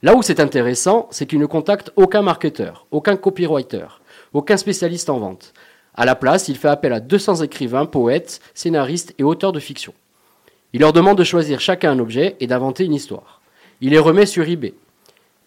Là 0.00 0.14
où 0.14 0.22
c'est 0.22 0.40
intéressant, 0.40 1.06
c'est 1.10 1.26
qu'il 1.26 1.38
ne 1.38 1.44
contacte 1.44 1.90
aucun 1.96 2.22
marketeur, 2.22 2.86
aucun 2.90 3.16
copywriter, 3.16 3.84
aucun 4.32 4.56
spécialiste 4.56 5.10
en 5.10 5.18
vente. 5.18 5.52
À 5.94 6.06
la 6.06 6.14
place, 6.14 6.48
il 6.48 6.56
fait 6.56 6.68
appel 6.68 6.94
à 6.94 7.00
200 7.00 7.42
écrivains, 7.42 7.84
poètes, 7.84 8.40
scénaristes 8.54 9.14
et 9.18 9.22
auteurs 9.22 9.52
de 9.52 9.60
fiction. 9.60 9.92
Il 10.72 10.80
leur 10.80 10.94
demande 10.94 11.18
de 11.18 11.24
choisir 11.24 11.60
chacun 11.60 11.90
un 11.90 11.98
objet 11.98 12.34
et 12.40 12.46
d'inventer 12.46 12.86
une 12.86 12.94
histoire. 12.94 13.42
Il 13.82 13.90
les 13.90 13.98
remet 13.98 14.24
sur 14.24 14.48
eBay. 14.48 14.72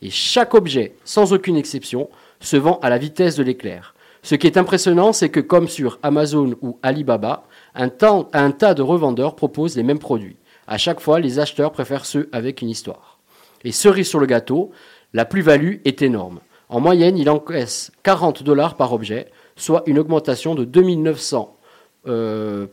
Et 0.03 0.11
chaque 0.11 0.53
objet, 0.53 0.93
sans 1.05 1.34
aucune 1.34 1.57
exception, 1.57 2.07
se 2.39 2.55
vend 2.55 2.78
à 2.84 2.91
la 2.91 2.99
vitesse 2.99 3.36
de 3.36 3.41
l'éclair. 3.41 3.95
Ce 4.22 4.36
qui 4.36 4.45
est 4.45 4.57
impressionnant, 4.57 5.13
c'est 5.13 5.30
que 5.30 5.39
comme 5.39 5.68
sur 5.68 5.97
Amazon 6.03 6.55
ou 6.61 6.78
Alibaba, 6.84 7.47
un, 7.78 7.89
temps- 7.89 8.28
un 8.34 8.51
tas 8.51 8.73
de 8.73 8.82
revendeurs 8.82 9.36
proposent 9.36 9.75
les 9.78 9.84
mêmes 9.84 9.99
produits. 9.99 10.36
À 10.67 10.78
chaque 10.78 10.99
fois, 10.99 11.19
les 11.21 11.39
acheteurs 11.39 11.71
préfèrent 11.71 12.05
ceux 12.05 12.28
avec 12.34 12.61
une 12.61 12.69
histoire. 12.69 13.19
Et 13.63 13.71
cerise 13.71 14.07
sur 14.09 14.19
le 14.19 14.25
gâteau, 14.25 14.71
la 15.13 15.23
plus-value 15.25 15.78
est 15.86 16.01
énorme. 16.01 16.39
En 16.69 16.82
moyenne, 16.82 17.17
il 17.17 17.30
encaisse 17.30 17.91
40 18.03 18.43
dollars 18.43 18.75
par 18.75 18.91
objet, 18.91 19.28
soit 19.55 19.84
une 19.86 19.97
augmentation 19.99 20.53
de 20.55 20.65
2900 20.65 21.55
euh, 22.07 22.67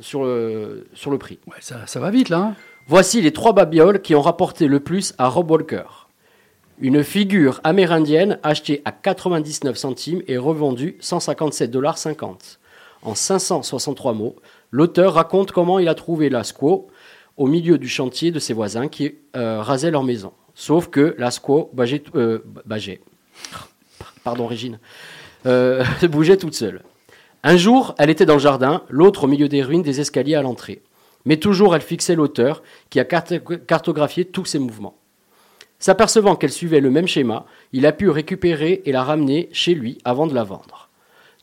sur 0.00 0.24
le, 0.24 0.86
sur 0.92 1.10
le 1.10 1.16
prix. 1.18 1.38
Ouais, 1.46 1.56
ça, 1.60 1.86
ça 1.86 2.00
va 2.00 2.10
vite 2.10 2.28
là. 2.28 2.38
hein. 2.38 2.54
Voici 2.86 3.20
les 3.22 3.32
trois 3.32 3.52
babioles 3.54 4.02
qui 4.02 4.14
ont 4.14 4.20
rapporté 4.20 4.66
le 4.68 4.80
plus 4.80 5.14
à 5.18 5.28
Rob 5.28 5.50
Walker. 5.50 5.84
Une 6.80 7.02
figure 7.02 7.60
amérindienne 7.64 8.38
achetée 8.42 8.82
à 8.84 8.92
99 8.92 9.76
centimes 9.76 10.22
et 10.28 10.36
revendue 10.36 10.96
157,50 11.00 11.66
dollars. 11.70 11.96
En 13.02 13.14
563 13.14 14.12
mots, 14.12 14.36
l'auteur 14.70 15.14
raconte 15.14 15.52
comment 15.52 15.78
il 15.78 15.88
a 15.88 15.94
trouvé 15.94 16.28
la 16.28 16.44
squaw 16.44 16.88
au 17.36 17.46
milieu 17.46 17.78
du 17.78 17.88
chantier 17.88 18.30
de 18.30 18.38
ses 18.38 18.52
voisins 18.52 18.88
qui 18.88 19.14
euh, 19.36 19.62
rasaient 19.62 19.90
leur 19.90 20.02
maison. 20.02 20.32
Sauf 20.54 20.88
que 20.88 21.14
la 21.18 21.30
squaw 21.30 21.70
bageait, 21.72 22.02
euh, 22.16 22.40
bageait. 22.66 23.00
pardon 24.24 24.46
Régine, 24.46 24.80
euh, 25.46 25.84
bougeait 26.10 26.36
toute 26.36 26.54
seule. 26.54 26.82
Un 27.44 27.56
jour, 27.56 27.94
elle 27.98 28.10
était 28.10 28.26
dans 28.26 28.34
le 28.34 28.40
jardin, 28.40 28.82
l'autre 28.88 29.24
au 29.24 29.26
milieu 29.28 29.48
des 29.48 29.62
ruines 29.62 29.82
des 29.82 30.00
escaliers 30.00 30.34
à 30.34 30.42
l'entrée. 30.42 30.82
Mais 31.24 31.36
toujours, 31.36 31.76
elle 31.76 31.82
fixait 31.82 32.16
l'auteur 32.16 32.62
qui 32.90 32.98
a 32.98 33.04
cartographié 33.04 34.24
tous 34.24 34.44
ses 34.44 34.58
mouvements. 34.58 34.96
S'apercevant 35.78 36.34
qu'elle 36.34 36.50
suivait 36.50 36.80
le 36.80 36.90
même 36.90 37.06
schéma, 37.06 37.46
il 37.72 37.86
a 37.86 37.92
pu 37.92 38.10
récupérer 38.10 38.82
et 38.84 38.90
la 38.90 39.04
ramener 39.04 39.48
chez 39.52 39.74
lui 39.74 39.98
avant 40.04 40.26
de 40.26 40.34
la 40.34 40.42
vendre. 40.42 40.88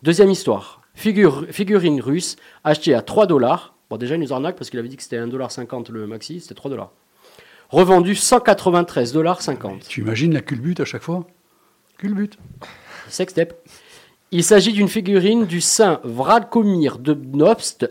Deuxième 0.04 0.30
histoire. 0.30 0.82
Figure- 0.96 1.46
figurine 1.52 2.02
russe 2.02 2.36
achetée 2.64 2.94
à 2.94 3.02
3 3.02 3.28
dollars. 3.28 3.74
Bon, 3.90 3.98
déjà, 3.98 4.16
il 4.16 4.22
nous 4.22 4.34
arnaque 4.34 4.56
parce 4.56 4.70
qu'il 4.70 4.80
avait 4.80 4.88
dit 4.88 4.98
que 4.98 5.04
c'était 5.04 5.18
1,50$ 5.20 5.92
le 5.92 6.08
maxi, 6.08 6.40
c'était 6.40 6.56
3 6.56 6.72
dollars. 6.72 6.92
Revendue 7.70 8.14
193,50$. 8.16 9.14
dollars. 9.14 9.40
Tu 9.88 10.02
imagines 10.02 10.34
la 10.34 10.42
culbute 10.42 10.80
à 10.80 10.86
chaque 10.86 11.02
fois? 11.02 11.26
Culbute. 11.98 12.38
Sextep. 13.10 13.54
Il 14.32 14.44
s'agit 14.44 14.74
d'une 14.74 14.88
figurine 14.88 15.46
du 15.46 15.62
saint 15.62 16.00
Vradkomir 16.04 16.98
de 17.00 17.14
Nobst. 17.14 17.90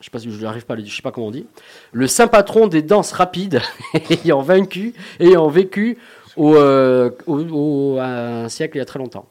Je 0.00 0.04
sais 0.04 0.10
pas 0.10 0.18
si 0.18 0.30
je 0.30 0.42
n'arrive 0.42 0.66
pas 0.66 0.74
à 0.74 0.76
le 0.76 0.82
dire, 0.82 0.90
je 0.90 0.96
sais 0.96 1.02
pas 1.02 1.10
comment 1.12 1.28
on 1.28 1.30
dit. 1.30 1.46
Le 1.92 2.06
saint 2.06 2.26
patron 2.28 2.66
des 2.66 2.82
danses 2.82 3.12
rapides, 3.12 3.60
ayant 4.24 4.42
vaincu, 4.42 4.92
ayant 5.20 5.48
vécu 5.48 5.96
au, 6.36 6.54
euh, 6.54 7.10
au- 7.26 7.40
au- 7.40 7.98
un 7.98 8.48
siècle 8.48 8.76
il 8.76 8.80
y 8.80 8.82
a 8.82 8.84
très 8.84 8.98
longtemps. 8.98 9.26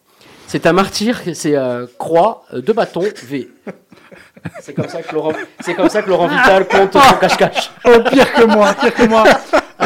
C'est 0.48 0.66
un 0.68 0.74
martyr, 0.74 1.22
c'est 1.34 1.56
euh, 1.56 1.86
croix, 1.98 2.44
euh, 2.54 2.62
deux 2.62 2.74
bâtons, 2.74 3.02
V. 3.02 3.50
C'est 4.62 4.74
comme 4.74 4.88
ça 4.88 5.02
que 5.02 5.14
Laurent, 5.14 5.34
c'est 5.60 5.74
comme 5.74 5.90
ça 5.90 6.02
que 6.02 6.10
Laurent 6.10 6.28
Vital 6.28 6.68
compte 6.70 6.94
son 6.94 7.18
cache-cache. 7.20 7.72
Oh, 7.84 8.00
pire 8.10 8.32
que 8.32 8.44
moi, 8.44 8.74
pire 8.74 8.94
que 8.94 9.08
moi. 9.08 9.24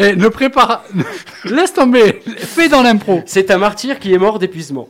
Eh, 0.01 0.15
ne 0.15 0.27
prépare. 0.27 0.83
Laisse 1.45 1.73
tomber. 1.73 2.21
Fais 2.37 2.67
dans 2.67 2.81
l'impro. 2.81 3.21
C'est 3.25 3.51
un 3.51 3.57
martyr 3.57 3.99
qui 3.99 4.13
est 4.13 4.17
mort 4.17 4.37
d'épuisement. 4.37 4.89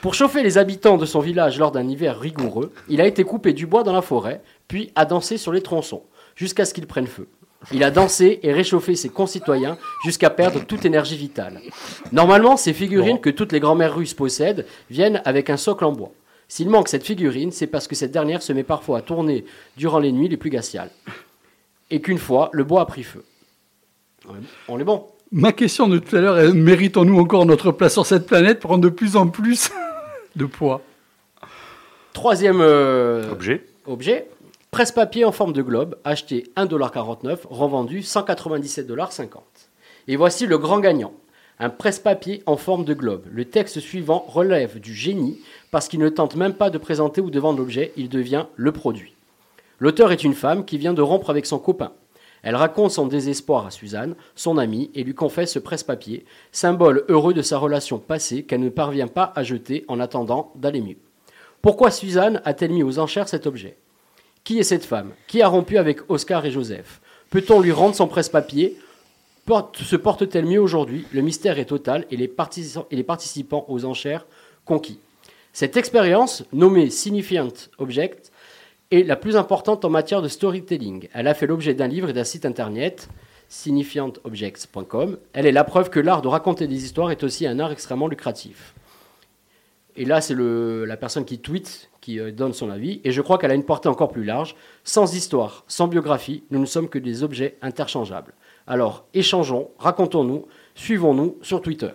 Pour 0.00 0.14
chauffer 0.14 0.44
les 0.44 0.56
habitants 0.58 0.96
de 0.96 1.06
son 1.06 1.18
village 1.18 1.58
lors 1.58 1.72
d'un 1.72 1.88
hiver 1.88 2.18
rigoureux, 2.18 2.72
il 2.88 3.00
a 3.00 3.06
été 3.06 3.24
coupé 3.24 3.52
du 3.52 3.66
bois 3.66 3.82
dans 3.82 3.92
la 3.92 4.02
forêt, 4.02 4.40
puis 4.68 4.92
a 4.94 5.04
dansé 5.04 5.36
sur 5.36 5.52
les 5.52 5.60
tronçons, 5.60 6.04
jusqu'à 6.36 6.64
ce 6.64 6.72
qu'il 6.72 6.86
prenne 6.86 7.08
feu. 7.08 7.28
Il 7.72 7.82
a 7.82 7.90
dansé 7.90 8.38
et 8.42 8.52
réchauffé 8.52 8.94
ses 8.94 9.08
concitoyens 9.08 9.78
jusqu'à 10.04 10.30
perdre 10.30 10.64
toute 10.64 10.84
énergie 10.84 11.16
vitale. 11.16 11.60
Normalement, 12.12 12.56
ces 12.56 12.72
figurines 12.72 13.20
que 13.20 13.30
toutes 13.30 13.52
les 13.52 13.60
grand-mères 13.60 13.94
russes 13.96 14.14
possèdent 14.14 14.64
viennent 14.90 15.20
avec 15.24 15.50
un 15.50 15.56
socle 15.56 15.84
en 15.84 15.92
bois. 15.92 16.12
S'il 16.46 16.70
manque 16.70 16.88
cette 16.88 17.04
figurine, 17.04 17.52
c'est 17.52 17.66
parce 17.66 17.86
que 17.88 17.94
cette 17.94 18.12
dernière 18.12 18.42
se 18.42 18.52
met 18.52 18.62
parfois 18.62 18.98
à 18.98 19.02
tourner 19.02 19.44
durant 19.76 19.98
les 19.98 20.12
nuits 20.12 20.28
les 20.28 20.36
plus 20.38 20.50
glaciales. 20.50 20.90
Et 21.90 22.00
qu'une 22.00 22.18
fois, 22.18 22.48
le 22.52 22.64
bois 22.64 22.82
a 22.82 22.86
pris 22.86 23.02
feu. 23.02 23.24
On 24.68 24.78
est 24.78 24.84
bon. 24.84 25.06
Ma 25.30 25.52
question 25.52 25.88
de 25.88 25.98
tout 25.98 26.16
à 26.16 26.20
l'heure 26.20 26.38
est 26.38 26.52
méritons-nous 26.52 27.18
encore 27.18 27.44
notre 27.44 27.70
place 27.70 27.92
sur 27.92 28.06
cette 28.06 28.26
planète 28.26 28.60
pour 28.60 28.68
prendre 28.70 28.84
de 28.84 28.88
plus 28.88 29.16
en 29.16 29.28
plus 29.28 29.70
de 30.36 30.46
poids? 30.46 30.80
Troisième 32.14 32.60
euh, 32.60 33.30
Objet. 33.30 33.64
objet, 33.86 34.28
presse-papier 34.70 35.24
en 35.24 35.32
forme 35.32 35.52
de 35.52 35.62
globe, 35.62 35.96
acheté 36.04 36.44
1,49$, 36.56 37.40
revendu 37.48 38.00
197,50$. 38.00 39.38
Et 40.08 40.16
voici 40.16 40.46
le 40.46 40.58
grand 40.58 40.80
gagnant. 40.80 41.12
Un 41.58 41.70
presse-papier 41.70 42.42
en 42.46 42.56
forme 42.56 42.84
de 42.84 42.94
globe. 42.94 43.24
Le 43.32 43.44
texte 43.44 43.80
suivant 43.80 44.24
relève 44.28 44.78
du 44.78 44.94
génie 44.94 45.40
parce 45.70 45.88
qu'il 45.88 46.00
ne 46.00 46.08
tente 46.08 46.36
même 46.36 46.54
pas 46.54 46.70
de 46.70 46.78
présenter 46.78 47.20
ou 47.20 47.30
de 47.30 47.40
vendre 47.40 47.58
l'objet, 47.58 47.92
il 47.96 48.08
devient 48.08 48.46
le 48.56 48.70
produit. 48.70 49.14
L'auteur 49.80 50.12
est 50.12 50.22
une 50.22 50.34
femme 50.34 50.64
qui 50.64 50.78
vient 50.78 50.94
de 50.94 51.02
rompre 51.02 51.30
avec 51.30 51.46
son 51.46 51.58
copain. 51.58 51.92
Elle 52.42 52.54
raconte 52.54 52.92
son 52.92 53.06
désespoir 53.06 53.66
à 53.66 53.70
Suzanne, 53.70 54.14
son 54.36 54.58
amie, 54.58 54.90
et 54.94 55.02
lui 55.02 55.14
confesse 55.14 55.52
ce 55.52 55.58
presse-papier, 55.58 56.24
symbole 56.52 57.04
heureux 57.08 57.34
de 57.34 57.42
sa 57.42 57.58
relation 57.58 57.98
passée 57.98 58.44
qu'elle 58.44 58.60
ne 58.60 58.68
parvient 58.68 59.08
pas 59.08 59.32
à 59.34 59.42
jeter 59.42 59.84
en 59.88 59.98
attendant 59.98 60.52
d'aller 60.54 60.80
mieux. 60.80 60.98
Pourquoi 61.60 61.90
Suzanne 61.90 62.40
a-t-elle 62.44 62.70
mis 62.70 62.84
aux 62.84 63.00
enchères 63.00 63.28
cet 63.28 63.46
objet? 63.48 63.76
Qui 64.48 64.58
est 64.58 64.62
cette 64.62 64.86
femme? 64.86 65.10
Qui 65.26 65.42
a 65.42 65.48
rompu 65.48 65.76
avec 65.76 66.08
Oscar 66.10 66.46
et 66.46 66.50
Joseph? 66.50 67.02
Peut-on 67.28 67.60
lui 67.60 67.70
rendre 67.70 67.94
son 67.94 68.06
presse-papier? 68.06 68.78
Porte- 69.44 69.76
Se 69.82 69.94
porte-t-elle 69.94 70.46
mieux 70.46 70.58
aujourd'hui? 70.58 71.04
Le 71.12 71.20
mystère 71.20 71.58
est 71.58 71.66
total 71.66 72.06
et 72.10 72.16
les, 72.16 72.28
partici- 72.28 72.82
et 72.90 72.96
les 72.96 73.02
participants 73.02 73.66
aux 73.68 73.84
enchères 73.84 74.24
conquis. 74.64 75.00
Cette 75.52 75.76
expérience, 75.76 76.44
nommée 76.54 76.88
Significant 76.88 77.52
Object, 77.76 78.32
est 78.90 79.02
la 79.02 79.16
plus 79.16 79.36
importante 79.36 79.84
en 79.84 79.90
matière 79.90 80.22
de 80.22 80.28
storytelling. 80.28 81.08
Elle 81.12 81.28
a 81.28 81.34
fait 81.34 81.46
l'objet 81.46 81.74
d'un 81.74 81.86
livre 81.86 82.08
et 82.08 82.14
d'un 82.14 82.24
site 82.24 82.46
internet 82.46 83.10
signifiantobjects.com. 83.50 85.18
Elle 85.34 85.44
est 85.44 85.52
la 85.52 85.64
preuve 85.64 85.90
que 85.90 86.00
l'art 86.00 86.22
de 86.22 86.28
raconter 86.28 86.66
des 86.66 86.84
histoires 86.86 87.10
est 87.10 87.22
aussi 87.22 87.46
un 87.46 87.58
art 87.60 87.70
extrêmement 87.72 88.08
lucratif. 88.08 88.72
Et 89.98 90.04
là, 90.04 90.20
c'est 90.20 90.36
la 90.38 90.96
personne 90.96 91.24
qui 91.24 91.40
tweet 91.40 91.90
qui 92.00 92.20
euh, 92.20 92.30
donne 92.30 92.54
son 92.54 92.70
avis. 92.70 93.00
Et 93.04 93.10
je 93.10 93.20
crois 93.20 93.36
qu'elle 93.36 93.50
a 93.50 93.54
une 93.54 93.64
portée 93.64 93.88
encore 93.88 94.10
plus 94.10 94.24
large. 94.24 94.54
Sans 94.84 95.12
histoire, 95.14 95.64
sans 95.66 95.88
biographie, 95.88 96.44
nous 96.50 96.60
ne 96.60 96.66
sommes 96.66 96.88
que 96.88 96.98
des 96.98 97.24
objets 97.24 97.56
interchangeables. 97.60 98.32
Alors, 98.66 99.04
échangeons, 99.12 99.70
racontons-nous, 99.78 100.46
suivons-nous 100.76 101.36
sur 101.42 101.60
Twitter. 101.60 101.90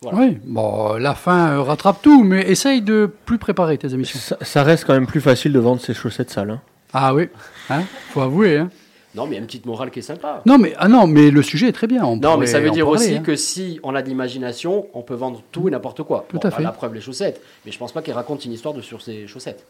Voilà. 0.00 0.18
Oui, 0.18 0.38
bon, 0.44 0.94
la 0.94 1.14
fin 1.14 1.52
euh, 1.52 1.60
rattrape 1.60 2.00
tout, 2.02 2.24
mais 2.24 2.50
essaye 2.50 2.82
de 2.82 3.08
plus 3.26 3.38
préparer 3.38 3.76
tes 3.78 3.92
émissions. 3.92 4.18
Ça, 4.18 4.38
ça 4.40 4.62
reste 4.62 4.84
quand 4.86 4.94
même 4.94 5.06
plus 5.06 5.20
facile 5.20 5.52
de 5.52 5.60
vendre 5.60 5.80
ses 5.80 5.94
chaussettes 5.94 6.30
sales. 6.30 6.50
hein. 6.50 6.60
Ah 6.94 7.14
oui, 7.14 7.28
hein, 7.70 7.82
faut 8.10 8.20
avouer. 8.22 8.56
Hein. 8.58 8.70
Non, 9.14 9.24
mais 9.26 9.32
il 9.32 9.34
y 9.34 9.36
a 9.36 9.40
une 9.40 9.46
petite 9.46 9.66
morale 9.66 9.90
qui 9.90 9.98
est 9.98 10.02
sympa. 10.02 10.42
Non, 10.46 10.56
mais, 10.58 10.72
ah 10.78 10.88
non, 10.88 11.06
mais 11.06 11.30
le 11.30 11.42
sujet 11.42 11.68
est 11.68 11.72
très 11.72 11.86
bien. 11.86 12.04
on 12.04 12.16
Non, 12.16 12.36
mais 12.38 12.46
ça 12.46 12.60
veut 12.60 12.70
dire 12.70 12.86
parler, 12.86 13.00
aussi 13.00 13.14
hein. 13.16 13.22
que 13.22 13.36
si 13.36 13.78
on 13.82 13.94
a 13.94 14.02
de 14.02 14.08
l'imagination, 14.08 14.86
on 14.94 15.02
peut 15.02 15.14
vendre 15.14 15.42
tout 15.52 15.68
et 15.68 15.70
n'importe 15.70 16.02
quoi. 16.02 16.24
Tout 16.28 16.36
Bon, 16.38 16.40
à 16.40 16.50
bah, 16.50 16.56
fait. 16.56 16.62
La 16.62 16.72
preuve, 16.72 16.94
les 16.94 17.00
chaussettes. 17.02 17.40
Mais 17.66 17.72
je 17.72 17.78
pense 17.78 17.92
pas 17.92 18.00
qu'il 18.02 18.14
raconte 18.14 18.44
une 18.46 18.52
histoire 18.52 18.72
de, 18.74 18.80
sur 18.80 19.02
ses 19.02 19.26
chaussettes. 19.26 19.66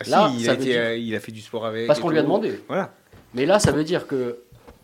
Ah 0.00 0.04
si, 0.04 0.10
Là, 0.10 0.30
il, 0.34 0.44
ça 0.44 0.52
a 0.52 0.54
veut 0.54 0.60
été, 0.62 0.70
dire- 0.72 0.80
euh, 0.80 0.96
il 0.96 1.14
a 1.14 1.20
fait 1.20 1.32
du 1.32 1.40
sport 1.42 1.66
avec. 1.66 1.86
Parce 1.86 2.00
qu'on 2.00 2.08
lui 2.08 2.18
a 2.18 2.22
demandé. 2.22 2.58
Voilà. 2.68 2.92
Mais 3.34 3.44
là, 3.46 3.58
ça 3.58 3.72
veut 3.72 3.84
dire 3.84 4.06
que 4.06 4.38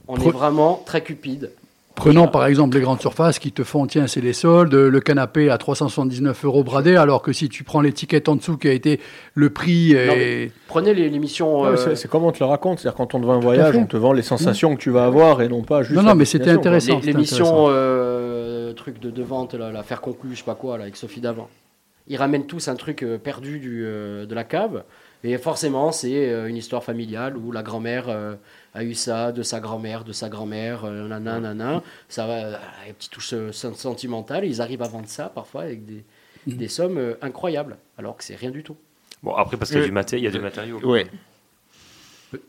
on 0.07 0.17
est 0.17 0.31
vraiment 0.31 0.83
très 0.85 1.03
cupide. 1.03 1.51
Prenons 1.97 2.27
par 2.27 2.45
exemple 2.47 2.77
les 2.77 2.83
grandes 2.83 3.01
surfaces 3.01 3.39
qui 3.39 3.53
te 3.53 3.63
font, 3.63 3.87
tiens, 3.87 4.07
c'est 4.09 4.21
les 4.21 4.33
soldes, 4.33 4.75
le 4.75 5.01
canapé 5.01 5.49
à 5.49 5.59
379 5.59 6.45
euros 6.45 6.65
bradé, 6.65 6.97
alors 6.97 7.23
que 7.23 7.33
si 7.33 7.49
tu 7.49 7.63
prends 7.63 7.81
l'étiquette 7.81 8.29
en 8.29 8.35
dessous 8.37 8.57
qui 8.57 8.69
a 8.69 8.73
été 8.73 9.01
le 9.35 9.51
prix 9.51 9.93
et... 9.93 10.51
Prenez 10.67 10.93
les- 10.93 11.09
l'émission. 11.09 11.65
Euh, 11.65 11.77
c'est- 11.95 12.09
comment 12.09 12.29
on 12.29 12.33
te 12.33 12.41
le 12.41 12.47
raconte. 12.47 12.81
C'est-à-dire 12.81 12.97
quand 12.97 13.15
on 13.15 13.21
te 13.21 13.25
vend 13.27 13.35
un 13.35 13.41
voyage, 13.41 13.77
on 13.77 13.87
te 13.87 13.97
vend 13.97 14.13
les 14.13 14.23
sensations 14.23 14.75
que 14.75 14.81
tu 14.81 14.91
vas 14.91 15.05
avoir 15.07 15.41
et 15.41 15.49
non 15.49 15.63
pas 15.63 15.83
juste. 15.83 15.95
Non, 15.95 16.03
non, 16.03 16.09
la 16.09 16.15
mais 16.17 16.25
c'était 16.25 16.51
intéressant. 16.51 17.01
l'émission 17.05 17.67
euh, 17.69 18.73
truc 18.73 18.99
de, 19.01 19.11
de 19.11 19.23
vente, 19.23 19.55
là, 19.55 19.71
l'affaire 19.71 20.01
conclue, 20.01 20.31
je 20.33 20.39
sais 20.39 20.45
pas 20.45 20.57
quoi, 20.57 20.77
là, 20.79 20.83
avec 20.85 20.97
Sophie 20.97 21.21
Davant. 21.21 21.49
Ils 22.09 22.17
ramènent 22.17 22.47
tous 22.47 22.69
un 22.69 22.75
truc 22.75 23.03
euh, 23.03 23.17
perdu 23.19 23.61
du, 23.61 23.83
euh, 23.87 24.27
de 24.27 24.35
la 24.35 24.45
cave. 24.45 24.83
Et 25.27 25.39
forcément, 25.39 25.91
c'est 25.91 26.29
une 26.49 26.57
histoire 26.57 26.85
familiale 26.85 27.39
où 27.39 27.51
la 27.51 27.63
grand-mère 27.63 28.07
euh, 28.09 28.35
a 28.75 28.83
eu 28.85 28.95
ça 28.95 29.31
de 29.33 29.43
sa 29.43 29.61
grand-mère, 29.61 30.05
de 30.05 30.13
sa 30.13 30.29
grand-mère, 30.29 30.85
euh, 30.85 31.07
nanana, 31.09 31.41
nanana. 31.41 31.83
Ça 32.09 32.27
va, 32.27 32.33
euh, 32.35 32.57
une 32.89 32.95
petite 32.95 33.13
touche 33.13 33.33
euh, 33.33 33.53
sen- 33.53 33.75
sentimentale. 33.75 34.45
Ils 34.45 34.61
arrivent 34.61 34.83
à 34.83 34.89
vendre 34.89 35.09
ça 35.09 35.29
parfois 35.29 35.63
avec 35.63 35.85
des, 35.87 36.05
Mm. 36.47 36.53
des 36.57 36.69
sommes 36.69 36.99
euh, 36.99 37.15
incroyables, 37.23 37.79
alors 37.97 38.17
que 38.19 38.25
c'est 38.25 38.35
rien 38.37 38.51
du 38.51 38.63
tout. 38.63 38.77
Bon, 39.23 39.35
après, 39.35 39.57
parce 39.57 39.71
qu'il 39.71 39.79
y 39.79 39.81
a 39.81 39.85
Euh, 39.85 39.89
du, 39.89 39.93
maté- 39.95 40.19
il 40.19 40.25
y 40.25 40.27
a 40.27 40.31
du 40.31 40.41
matériau. 40.41 40.79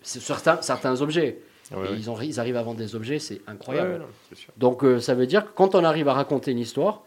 C'est 0.02 0.20
certains, 0.22 0.62
certains 0.62 1.00
objets. 1.02 1.40
Ouais, 1.72 1.78
Et 1.78 1.82
ouais. 1.92 1.98
Ils, 1.98 2.10
ont, 2.10 2.20
ils 2.20 2.40
arrivent 2.40 2.58
à 2.58 2.64
vendre 2.64 2.78
des 2.78 2.96
objets, 2.96 3.20
c'est 3.20 3.42
incroyable. 3.48 3.92
Ouais, 3.94 4.00
non, 4.00 4.06
c'est 4.30 4.38
sûr. 4.38 4.52
Donc 4.58 4.84
euh, 4.84 5.00
ça 5.00 5.14
veut 5.16 5.28
dire 5.28 5.46
que 5.46 5.52
quand 5.56 5.76
on 5.76 5.84
arrive 5.84 6.08
à 6.10 6.14
raconter 6.14 6.52
une 6.52 6.60
histoire, 6.60 7.04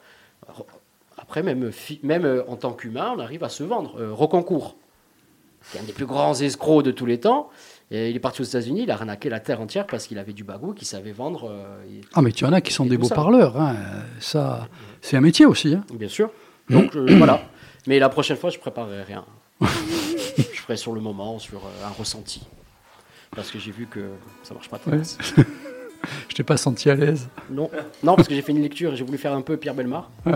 après 1.16 1.42
même, 1.42 1.70
même 2.02 2.24
euh, 2.24 2.42
en 2.48 2.56
tant 2.56 2.72
qu'humain, 2.72 3.12
on 3.16 3.18
arrive 3.20 3.44
à 3.44 3.48
se 3.48 3.62
vendre. 3.64 4.00
Euh, 4.00 4.12
Rocancourt, 4.12 4.76
qui 5.70 5.76
est 5.76 5.80
un 5.80 5.84
des 5.84 5.92
plus 5.92 6.06
grands 6.06 6.34
escrocs 6.34 6.84
de 6.84 6.90
tous 6.90 7.06
les 7.06 7.20
temps, 7.20 7.50
et 7.90 8.10
il 8.10 8.16
est 8.16 8.20
parti 8.20 8.42
aux 8.42 8.44
États-Unis, 8.44 8.82
il 8.82 8.90
a 8.90 8.94
arnaqué 8.94 9.28
la 9.30 9.40
terre 9.40 9.60
entière 9.60 9.86
parce 9.86 10.06
qu'il 10.06 10.18
avait 10.18 10.32
du 10.34 10.44
bagou, 10.44 10.72
qu'il 10.74 10.86
savait 10.86 11.12
vendre. 11.12 11.48
euh, 11.50 12.00
Ah, 12.14 12.22
mais 12.22 12.32
tu 12.32 12.44
en 12.44 12.52
as 12.52 12.60
qui 12.60 12.72
sont 12.72 12.84
des 12.86 12.98
beaux 12.98 13.08
ça. 13.08 13.14
parleurs. 13.14 13.58
hein. 13.60 13.76
Ça, 14.20 14.68
c'est 15.00 15.16
un 15.16 15.20
métier 15.22 15.46
aussi. 15.46 15.74
hein. 15.74 15.84
Bien 15.94 16.08
sûr. 16.08 16.30
Donc 16.68 16.94
euh, 16.96 17.06
voilà. 17.16 17.42
Mais 17.86 17.98
la 17.98 18.08
prochaine 18.10 18.36
fois, 18.36 18.50
je 18.50 18.58
préparerai 18.58 19.02
rien. 19.04 19.24
je 19.62 20.60
ferai 20.60 20.76
sur 20.76 20.92
le 20.92 21.00
moment, 21.00 21.38
sur 21.38 21.58
euh, 21.60 21.86
un 21.86 21.90
ressenti. 21.98 22.42
Parce 23.34 23.50
que 23.50 23.58
j'ai 23.58 23.70
vu 23.72 23.86
que 23.86 24.00
ça 24.42 24.54
marche 24.54 24.68
pas 24.68 24.78
très 24.78 24.90
Ouais. 24.92 24.98
bien. 24.98 25.44
Je 26.28 26.34
t'ai 26.36 26.44
pas 26.44 26.56
senti 26.56 26.88
à 26.88 26.94
l'aise. 26.94 27.28
Non, 27.50 27.68
non, 28.04 28.14
parce 28.14 28.28
que 28.28 28.34
j'ai 28.34 28.40
fait 28.40 28.52
une 28.52 28.62
lecture 28.62 28.92
et 28.92 28.96
j'ai 28.96 29.02
voulu 29.02 29.18
faire 29.18 29.32
un 29.32 29.40
peu 29.42 29.56
Pierre 29.56 29.74
Belmar. 29.74 30.08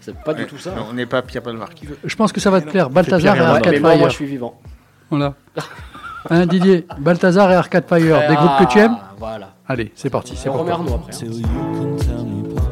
C'est 0.00 0.14
pas 0.22 0.32
du 0.34 0.46
tout 0.46 0.56
ça. 0.56 0.72
Non, 0.72 0.86
on 0.90 0.92
n'est 0.92 1.04
pas 1.04 1.20
Pierre 1.20 1.42
Palmar 1.42 1.74
qui 1.74 1.86
veut. 1.86 1.98
Je 2.04 2.14
pense 2.14 2.32
que 2.32 2.38
ça 2.38 2.48
va 2.48 2.60
te 2.60 2.70
plaire. 2.70 2.88
Balthazar 2.88 3.36
et 3.36 3.40
Ouais, 3.40 3.44
Arcade 3.46 3.72
mais 3.72 3.80
moi, 3.80 4.08
je 4.08 4.14
suis 4.14 4.26
vivant. 4.26 4.60
Voilà. 5.10 5.34
Hein, 6.30 6.46
Didier 6.46 6.86
Balthazar 6.98 7.50
et 7.50 7.54
Arcade 7.54 7.84
Fire, 7.88 8.20
des 8.28 8.34
groupes 8.34 8.58
que 8.60 8.72
tu 8.72 8.78
aimes 8.78 8.96
Ah, 9.00 9.14
Voilà. 9.18 9.48
Allez, 9.66 9.92
c'est 9.94 10.10
parti. 10.10 10.34
C'est 10.36 10.48
Romain. 10.48 10.72
Arnaud 10.72 10.94
après. 10.94 11.12
hein. 11.14 11.18
till 11.18 11.40
you 11.40 11.42
can 11.46 11.96
tell 11.96 12.24
me 12.24 12.50
apart. 12.50 12.68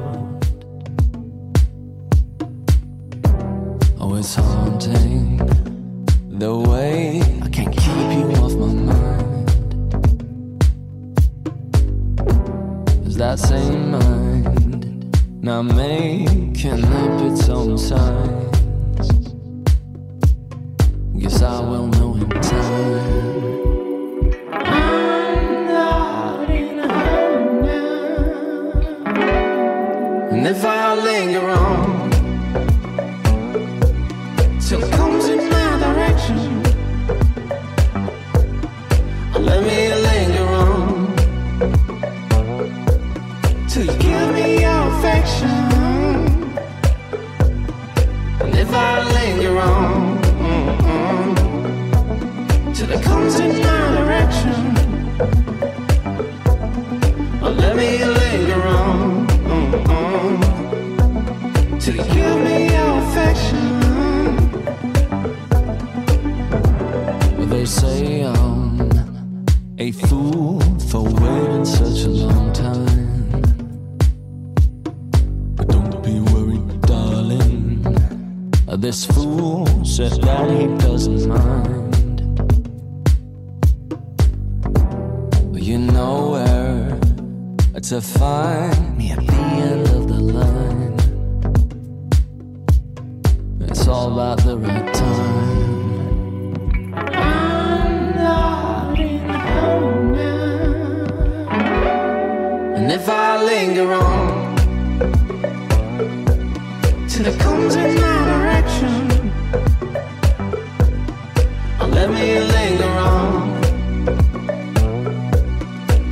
Oh, 4.00 4.14
it's 4.16 4.36
haunting 4.36 5.38
the 6.38 6.52
way 6.68 7.20
I 7.44 7.48
can't 7.50 7.70
keep 7.70 8.12
you 8.12 8.42
off 8.42 8.54
my 8.54 8.72
mind. 8.72 9.50
Is 13.06 13.16
that 13.16 13.38
same 13.38 13.92
mind 13.92 15.16
now 15.42 15.62
making 15.62 16.84
up 16.84 17.22
its 17.32 17.48
own 17.48 17.78
signs? 17.78 19.08
Guess 21.18 21.42
I 21.42 21.60
will 21.60 21.86
know 21.88 22.14
in 22.14 22.28
time. 22.42 23.25
And 30.46 30.56
if 30.56 30.64
I 30.64 30.94
linger 30.94 31.48
on 31.50 32.10
till 34.60 34.80
it 34.80 34.92
comes 34.92 35.26
in 35.26 35.50
my 35.50 35.78
direction, 35.80 36.62
let 39.44 39.60
me 39.64 39.92
linger 40.08 40.48
on 40.64 41.16
till 43.68 43.86
you 43.86 43.96
give 43.98 44.34
me 44.34 44.60
your 44.60 44.82
affection. 44.92 45.48
And 48.40 48.54
if 48.54 48.72
I 48.72 49.02
linger 49.18 49.58
on 49.58 50.18
mm-mm, 50.46 51.34
till 52.72 52.90
it 52.92 53.02
comes 53.02 53.40
in 53.40 53.50
my 53.62 53.90
direction, 53.98 54.74
let 57.42 57.74
me 57.74 58.04
linger 58.04 58.62
on 58.62 59.15
you 61.86 61.92
give 61.92 62.38
me 62.42 62.68
your 62.74 62.98
affection. 62.98 63.64
They 67.48 67.64
say 67.64 68.24
I'm 68.24 68.90
a 69.78 69.92
fool 69.92 70.60
for 70.90 71.02
waiting 71.04 71.64
such 71.64 72.02
a 72.04 72.08
long 72.08 72.52
time. 72.52 73.40
But 75.54 75.68
don't 75.68 76.02
be 76.02 76.18
worried, 76.32 76.80
darling. 76.82 77.82
This 78.78 79.04
fool 79.06 79.66
said 79.84 80.20
that 80.22 80.50
he 80.50 80.66
doesn't 80.86 81.28
mind. 81.28 81.94
You 85.54 85.78
know 85.78 86.30
where 86.30 86.98
to 87.80 88.00
find 88.00 88.98
me 88.98 89.12
at 89.12 89.24
the 89.24 89.32
end 89.32 89.88
of 89.88 90.08
the 90.08 90.20
line. 90.20 90.65
It's 93.86 93.94
all 93.94 94.12
about 94.12 94.38
the 94.38 94.58
right 94.58 94.94
time. 94.94 95.46
And 102.74 102.90
if 102.90 103.08
I 103.08 103.40
linger 103.44 103.92
on 103.92 104.56
till 107.08 107.26
it 107.26 107.38
comes 107.38 107.76
in 107.76 107.94
my 108.00 108.24
direction, 108.32 109.08
let 111.92 112.10
me 112.10 112.40
linger 112.40 112.92
on 113.14 113.62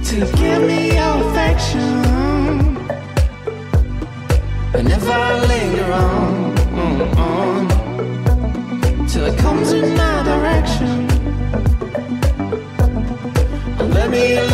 till 0.04 0.20
you 0.20 0.32
give 0.36 0.62
me 0.62 0.94
your 0.94 1.14
affection. 1.26 2.04
And 4.74 4.86
if 4.88 5.08
I 5.08 5.44
linger 5.48 5.92
on 5.92 6.43
till 9.14 9.26
it 9.26 9.38
comes 9.38 9.72
in 9.72 9.96
my 9.96 10.22
direction. 10.24 11.06
Let 13.90 14.10
me 14.10 14.53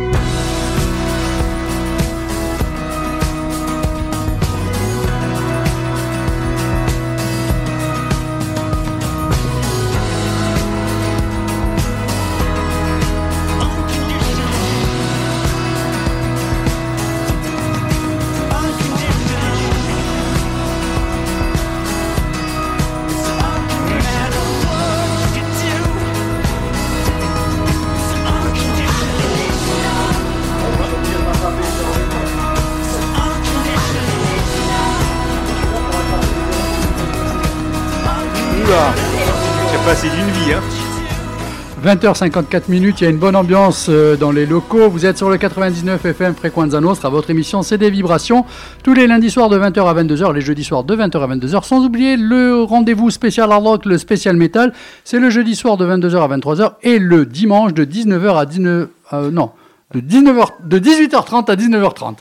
20h54 41.91 42.69
minutes, 42.69 43.01
il 43.01 43.03
y 43.03 43.07
a 43.07 43.09
une 43.09 43.17
bonne 43.17 43.35
ambiance 43.35 43.87
euh, 43.89 44.15
dans 44.15 44.31
les 44.31 44.45
locaux. 44.45 44.89
Vous 44.89 45.05
êtes 45.05 45.17
sur 45.17 45.29
le 45.29 45.37
99 45.37 46.05
FM 46.05 46.35
Fréquenza 46.35 46.79
Nostra. 46.79 47.09
Votre 47.09 47.31
émission, 47.31 47.63
c'est 47.63 47.77
des 47.77 47.89
vibrations. 47.89 48.45
Tous 48.81 48.93
les 48.93 49.07
lundis 49.07 49.29
soirs 49.29 49.49
de 49.49 49.59
20h 49.59 49.85
à 49.89 50.01
22h, 50.01 50.33
les 50.33 50.39
jeudis 50.39 50.63
soirs 50.63 50.85
de 50.85 50.95
20h 50.95 51.21
à 51.21 51.35
22h. 51.35 51.65
Sans 51.65 51.83
oublier 51.83 52.15
le 52.15 52.63
rendez-vous 52.63 53.09
spécial 53.09 53.51
hard 53.51 53.63
rock, 53.65 53.85
le 53.85 53.97
spécial 53.97 54.37
metal. 54.37 54.71
C'est 55.03 55.19
le 55.19 55.29
jeudi 55.29 55.53
soir 55.53 55.75
de 55.75 55.85
22h 55.85 56.15
à 56.15 56.37
23h 56.37 56.75
et 56.83 56.97
le 56.97 57.25
dimanche 57.25 57.73
de 57.73 57.83
19h 57.83 58.39
à 58.39 58.45
19 58.45 58.87
euh, 59.11 59.29
non, 59.29 59.51
de 59.93 59.99
19h 59.99 60.45
de 60.63 60.79
18h30 60.79 61.51
à 61.51 61.55
19h30. 61.57 62.15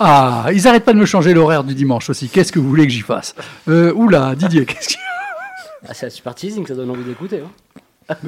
Ah, 0.00 0.46
ils 0.52 0.66
arrêtent 0.66 0.84
pas 0.84 0.94
de 0.94 0.98
me 0.98 1.06
changer 1.06 1.32
l'horaire 1.32 1.62
du 1.62 1.76
dimanche 1.76 2.10
aussi. 2.10 2.28
Qu'est-ce 2.28 2.50
que 2.50 2.58
vous 2.58 2.68
voulez 2.68 2.88
que 2.88 2.92
j'y 2.92 3.02
fasse? 3.02 3.36
Euh, 3.68 3.92
oula, 3.94 4.34
Didier, 4.34 4.66
qu'est-ce 4.66 4.94
que 4.94 5.00
ah, 5.88 5.94
c'est 5.94 6.06
la 6.06 6.10
super 6.10 6.34
teasing, 6.34 6.66
ça 6.66 6.74
donne 6.74 6.90
envie 6.90 7.04
d'écouter. 7.04 7.40
Hein. 7.44 7.80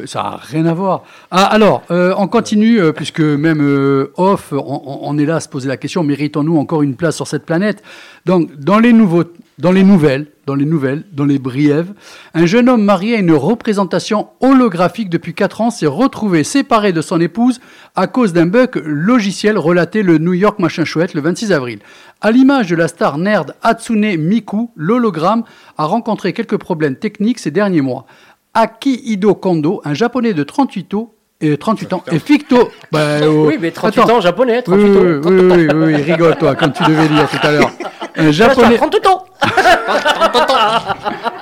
Ça 0.07 0.23
n'a 0.23 0.37
rien 0.37 0.67
à 0.67 0.75
voir. 0.75 1.03
Ah, 1.31 1.45
alors, 1.45 1.83
euh, 1.91 2.15
on 2.17 2.29
continue, 2.29 2.81
euh, 2.81 2.93
puisque 2.93 3.21
même 3.21 3.61
euh, 3.63 4.13
off, 4.17 4.53
on 4.53 5.19
est 5.19 5.27
là 5.27 5.37
à 5.37 5.41
se 5.41 5.49
poser 5.49 5.69
la 5.69 5.77
question, 5.77 6.03
méritons-nous 6.03 6.57
encore 6.57 6.83
une 6.83 6.97
place 6.97 7.17
sur 7.17 7.27
cette 7.27 7.47
planète? 7.47 7.83
Donc, 8.27 8.55
dans 8.57 8.79
les, 8.79 8.93
nouveaux, 8.93 9.25
dans 9.59 9.73
les 9.73 9.85
nouvelles, 9.85 10.27
dans 10.47 10.55
les 10.55 10.65
nouvelles, 10.65 11.05
dans 11.13 11.25
les 11.25 11.39
brièves, 11.39 11.93
un 12.35 12.47
jeune 12.47 12.69
homme 12.69 12.85
marié 12.85 13.17
à 13.17 13.19
une 13.19 13.33
représentation 13.33 14.29
holographique 14.41 15.09
depuis 15.09 15.35
4 15.35 15.61
ans 15.61 15.71
s'est 15.71 15.87
retrouvé 15.87 16.45
séparé 16.45 16.93
de 16.93 17.01
son 17.01 17.21
épouse 17.21 17.61
à 17.97 18.07
cause 18.07 18.33
d'un 18.33 18.47
bug 18.47 18.83
logiciel 18.85 19.59
relaté 19.59 20.03
le 20.03 20.19
New 20.19 20.35
York 20.35 20.59
Machin 20.59 20.85
Chouette 20.85 21.15
le 21.15 21.21
26 21.21 21.53
avril. 21.53 21.79
À 22.21 22.31
l'image 22.31 22.69
de 22.69 22.77
la 22.77 22.89
star 22.89 23.19
nerd 23.19 23.55
Hatsune 23.63 24.17
Miku, 24.17 24.71
l'hologramme 24.77 25.45
a 25.77 25.85
rencontré 25.85 26.33
quelques 26.33 26.57
problèmes 26.57 26.97
techniques 26.97 27.39
ces 27.39 27.51
derniers 27.51 27.83
mois. 27.83 28.07
Akihito 28.55 29.35
Kondo, 29.35 29.81
un 29.85 29.95
japonais 29.95 30.33
de 30.33 30.45
38 30.45 30.95
ans, 30.95 31.11
et 31.41 31.57
38 31.57 31.93
ans, 31.93 32.05
et 32.11 32.19
Ficto. 32.19 32.71
bah, 32.93 33.19
oh, 33.27 33.47
Oui, 33.49 33.59
mais 33.61 33.71
38 33.73 34.01
attends. 34.01 34.17
ans 34.17 34.21
japonais, 34.21 34.59
Oui, 34.59 34.63
38 34.63 34.85
oui, 34.85 34.97
ans. 34.97 35.01
oui, 35.03 35.21
oui, 35.25 35.51
oui, 35.51 35.69
oui, 35.75 35.95
oui, 35.95 36.03
rigole 36.03 36.37
toi, 36.37 36.55
comme 36.55 36.73
tu 36.73 36.83
devais 36.85 37.09
dire 37.09 37.29
tout 37.29 37.47
à 37.47 37.51
l'heure. 37.51 37.71
Un 38.17 38.31
japonais. 38.31 38.77
38 38.77 39.07
ans 39.09 39.25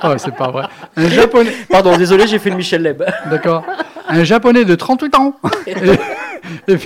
Oh, 0.03 0.13
c'est 0.17 0.35
pas 0.35 0.49
vrai. 0.49 0.63
Un 0.97 1.07
japonais. 1.07 1.51
Pardon, 1.69 1.95
désolé, 1.97 2.25
j'ai 2.25 2.39
fait 2.39 2.49
le 2.49 2.55
Michel 2.55 2.81
Leb. 2.81 3.03
D'accord. 3.29 3.63
Un 4.09 4.23
japonais 4.23 4.65
de 4.65 4.73
38 4.73 5.15
ans. 5.15 5.35
Et, 6.67 6.77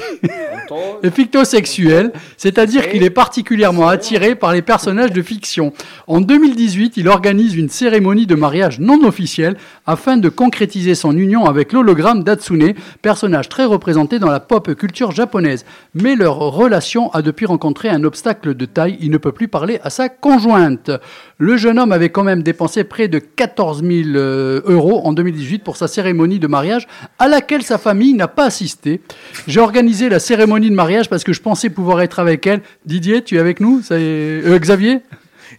c'est-à-dire 2.37 2.89
qu'il 2.89 3.03
est 3.03 3.09
particulièrement 3.09 3.87
attiré 3.87 4.35
par 4.35 4.53
les 4.53 4.61
personnages 4.61 5.11
de 5.11 5.21
fiction. 5.21 5.73
En 6.07 6.21
2018, 6.21 6.97
il 6.97 7.07
organise 7.07 7.55
une 7.55 7.69
cérémonie 7.69 8.27
de 8.27 8.35
mariage 8.35 8.79
non 8.79 9.03
officielle 9.03 9.57
afin 9.85 10.17
de 10.17 10.29
concrétiser 10.29 10.95
son 10.95 11.17
union 11.17 11.45
avec 11.45 11.73
l'hologramme 11.73 12.23
d'Atsune, 12.23 12.73
personnage 13.01 13.49
très 13.49 13.65
représenté 13.65 14.19
dans 14.19 14.29
la 14.29 14.39
pop 14.39 14.73
culture 14.75 15.11
japonaise. 15.11 15.65
Mais 15.93 16.15
leur 16.15 16.37
relation 16.37 17.11
a 17.13 17.21
depuis 17.21 17.45
rencontré 17.45 17.89
un 17.89 18.03
obstacle 18.03 18.55
de 18.55 18.65
taille, 18.65 18.97
il 19.01 19.11
ne 19.11 19.17
peut 19.17 19.31
plus 19.31 19.47
parler 19.47 19.79
à 19.83 19.89
sa 19.89 20.09
conjointe. 20.09 20.91
Le 21.39 21.55
jeune 21.55 21.77
homme 21.77 21.91
avait 21.91 22.09
quand 22.09 22.23
même 22.23 22.41
dépensé 22.41 22.83
près 22.83 23.07
de 23.07 23.19
14 23.19 23.83
000 23.83 23.91
euh, 24.15 24.61
euros 24.65 25.01
en 25.05 25.13
2018 25.13 25.59
pour 25.63 25.77
sa 25.77 25.87
cérémonie 25.87 26.39
de 26.39 26.47
mariage 26.47 26.87
à 27.19 27.27
laquelle 27.27 27.61
sa 27.61 27.77
famille 27.77 28.13
n'a 28.15 28.27
pas 28.27 28.45
assisté. 28.45 29.01
J'ai 29.45 29.59
organisé 29.59 30.09
la 30.09 30.19
cérémonie 30.19 30.69
de 30.71 30.75
mariage 30.75 31.09
parce 31.09 31.23
que 31.23 31.33
je 31.33 31.41
pensais 31.41 31.69
pouvoir 31.69 32.01
être 32.01 32.17
avec 32.19 32.47
elle. 32.47 32.61
Didier, 32.85 33.23
tu 33.23 33.35
es 33.35 33.39
avec 33.39 33.59
nous? 33.59 33.81
Ça 33.83 33.99
est- 33.99 34.01
euh, 34.45 34.57
Xavier? 34.57 35.01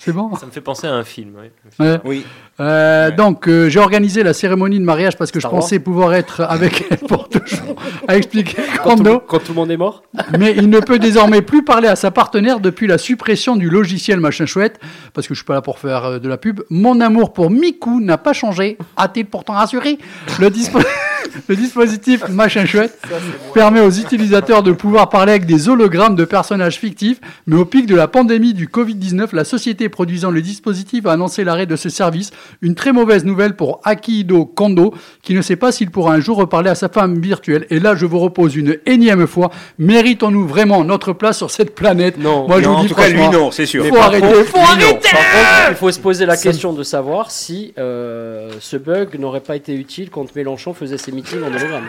C'est 0.01 0.13
bon? 0.13 0.35
Ça 0.37 0.47
me 0.47 0.51
fait 0.51 0.61
penser 0.61 0.87
à 0.89 0.95
un 0.95 1.05
film. 1.05 1.35
oui. 1.41 1.47
Ouais. 1.79 1.99
Oui. 2.05 2.25
Euh, 2.61 3.11
Donc, 3.13 3.47
euh, 3.49 3.69
j'ai 3.69 3.79
organisé 3.79 4.23
la 4.23 4.33
cérémonie 4.33 4.79
de 4.81 4.85
mariage 4.85 5.17
parce 5.17 5.31
que 5.31 5.39
je 5.41 5.47
pensais 5.47 5.79
pouvoir 5.79 6.15
être 6.15 6.41
avec 6.41 6.85
elle 6.91 6.99
pour 7.09 7.29
toujours, 7.29 7.77
à 8.09 8.17
expliquer 8.17 8.57
Quand 8.83 8.97
tout, 8.97 9.05
Kondo. 9.05 9.21
quand 9.27 9.39
tout 9.39 9.45
le 9.51 9.55
monde 9.55 9.71
est 9.71 9.77
mort 9.77 10.03
Mais 10.39 10.55
il 10.57 10.69
ne 10.69 10.81
peut 10.81 10.99
désormais 10.99 11.41
plus 11.43 11.63
parler 11.65 11.87
à 11.89 11.95
sa 11.97 12.11
partenaire 12.11 12.59
depuis 12.61 12.87
la 12.89 12.99
suppression 12.99 13.55
du 13.57 13.71
logiciel 13.71 14.19
machin 14.19 14.47
chouette, 14.47 14.81
parce 15.15 15.29
que 15.29 15.35
je 15.35 15.39
suis 15.39 15.47
pas 15.47 15.55
là 15.55 15.63
pour 15.63 15.79
faire 15.79 16.05
euh, 16.05 16.19
de 16.19 16.29
la 16.29 16.37
pub. 16.37 16.61
Mon 16.71 17.01
amour 17.01 17.33
pour 17.33 17.51
Miku 17.51 18.01
n'a 18.01 18.19
pas 18.19 18.33
changé, 18.33 18.77
a-t-il 18.97 19.27
pourtant 19.27 19.53
rassuré 19.53 19.99
le, 20.41 20.49
dispo- 20.49 20.85
le 21.49 21.55
dispositif 21.57 22.29
machin 22.29 22.67
chouette 22.67 22.99
permet 23.55 23.81
aux 23.81 23.91
utilisateurs 23.91 24.65
de 24.65 24.73
pouvoir 24.73 25.11
parler 25.11 25.31
avec 25.33 25.47
des 25.47 25.69
hologrammes 25.69 26.17
de 26.17 26.25
personnages 26.25 26.79
fictifs, 26.79 27.21
mais 27.47 27.57
au 27.57 27.65
pic 27.65 27.87
de 27.87 27.95
la 27.95 28.09
pandémie 28.09 28.53
du 28.55 28.67
Covid-19, 28.67 29.29
la 29.33 29.45
société 29.45 29.89
produisant 29.89 30.31
le 30.33 30.43
dispositif 30.43 31.07
a 31.07 31.13
annoncé 31.13 31.45
l'arrêt 31.45 31.67
de 31.67 31.77
ce 31.77 31.89
service. 31.89 32.31
Une 32.63 32.75
très 32.75 32.93
mauvaise 32.93 33.25
nouvelle 33.25 33.55
pour 33.57 33.81
Akihito 33.85 34.47
Kondo, 34.47 34.95
qui 35.23 35.35
ne 35.35 35.43
sait 35.43 35.57
pas 35.57 35.73
s'il 35.73 35.91
pourra 35.91 36.15
un 36.15 36.21
jour 36.21 36.37
reparler 36.39 36.71
à 36.71 36.75
sa 36.75 36.89
femme 36.89 37.19
virtuelle. 37.21 37.67
Et 37.71 37.79
là, 37.81 37.95
je 37.95 38.07
vous 38.07 38.19
repose 38.19 38.57
une 38.57 38.79
énième 38.87 39.27
fois, 39.27 39.51
méritons-nous 39.79 40.47
vraiment 40.47 40.85
notre 40.85 41.13
place 41.13 41.39
sur 41.39 41.51
cette 41.51 41.75
planète? 41.75 42.19
Non. 42.19 42.47
Moi, 42.49 42.61
je 42.61 42.67
Non, 42.67 42.73
vous 42.75 42.79
en 42.79 42.83
dis 42.83 42.89
tout 42.89 42.95
cas, 42.95 43.09
lui, 43.09 43.29
non, 43.29 43.51
c'est 43.51 43.67
sûr. 43.67 43.85
faut 43.87 43.93
Mais 43.95 43.99
arrêter, 44.01 44.27
contre, 44.27 44.45
faut 44.45 44.59
arrêter 44.59 44.93
contre, 44.95 45.71
il 45.71 45.77
faut 45.77 45.91
se 45.91 46.01
poser 46.01 46.27
la 46.27 46.37
question 46.37 46.73
de 46.73 46.83
savoir 46.83 47.31
si 47.31 47.73
euh, 47.79 48.51
ce 48.61 48.77
bug 48.77 49.19
n'aurait 49.19 49.41
pas 49.41 49.57
été 49.57 49.75
utile 49.75 50.11
quand 50.11 50.35
Mélenchon 50.35 50.75
faisait 50.75 50.99
ses 50.99 51.13
meetings 51.13 51.43
en 51.43 51.49
hologramme. 51.55 51.87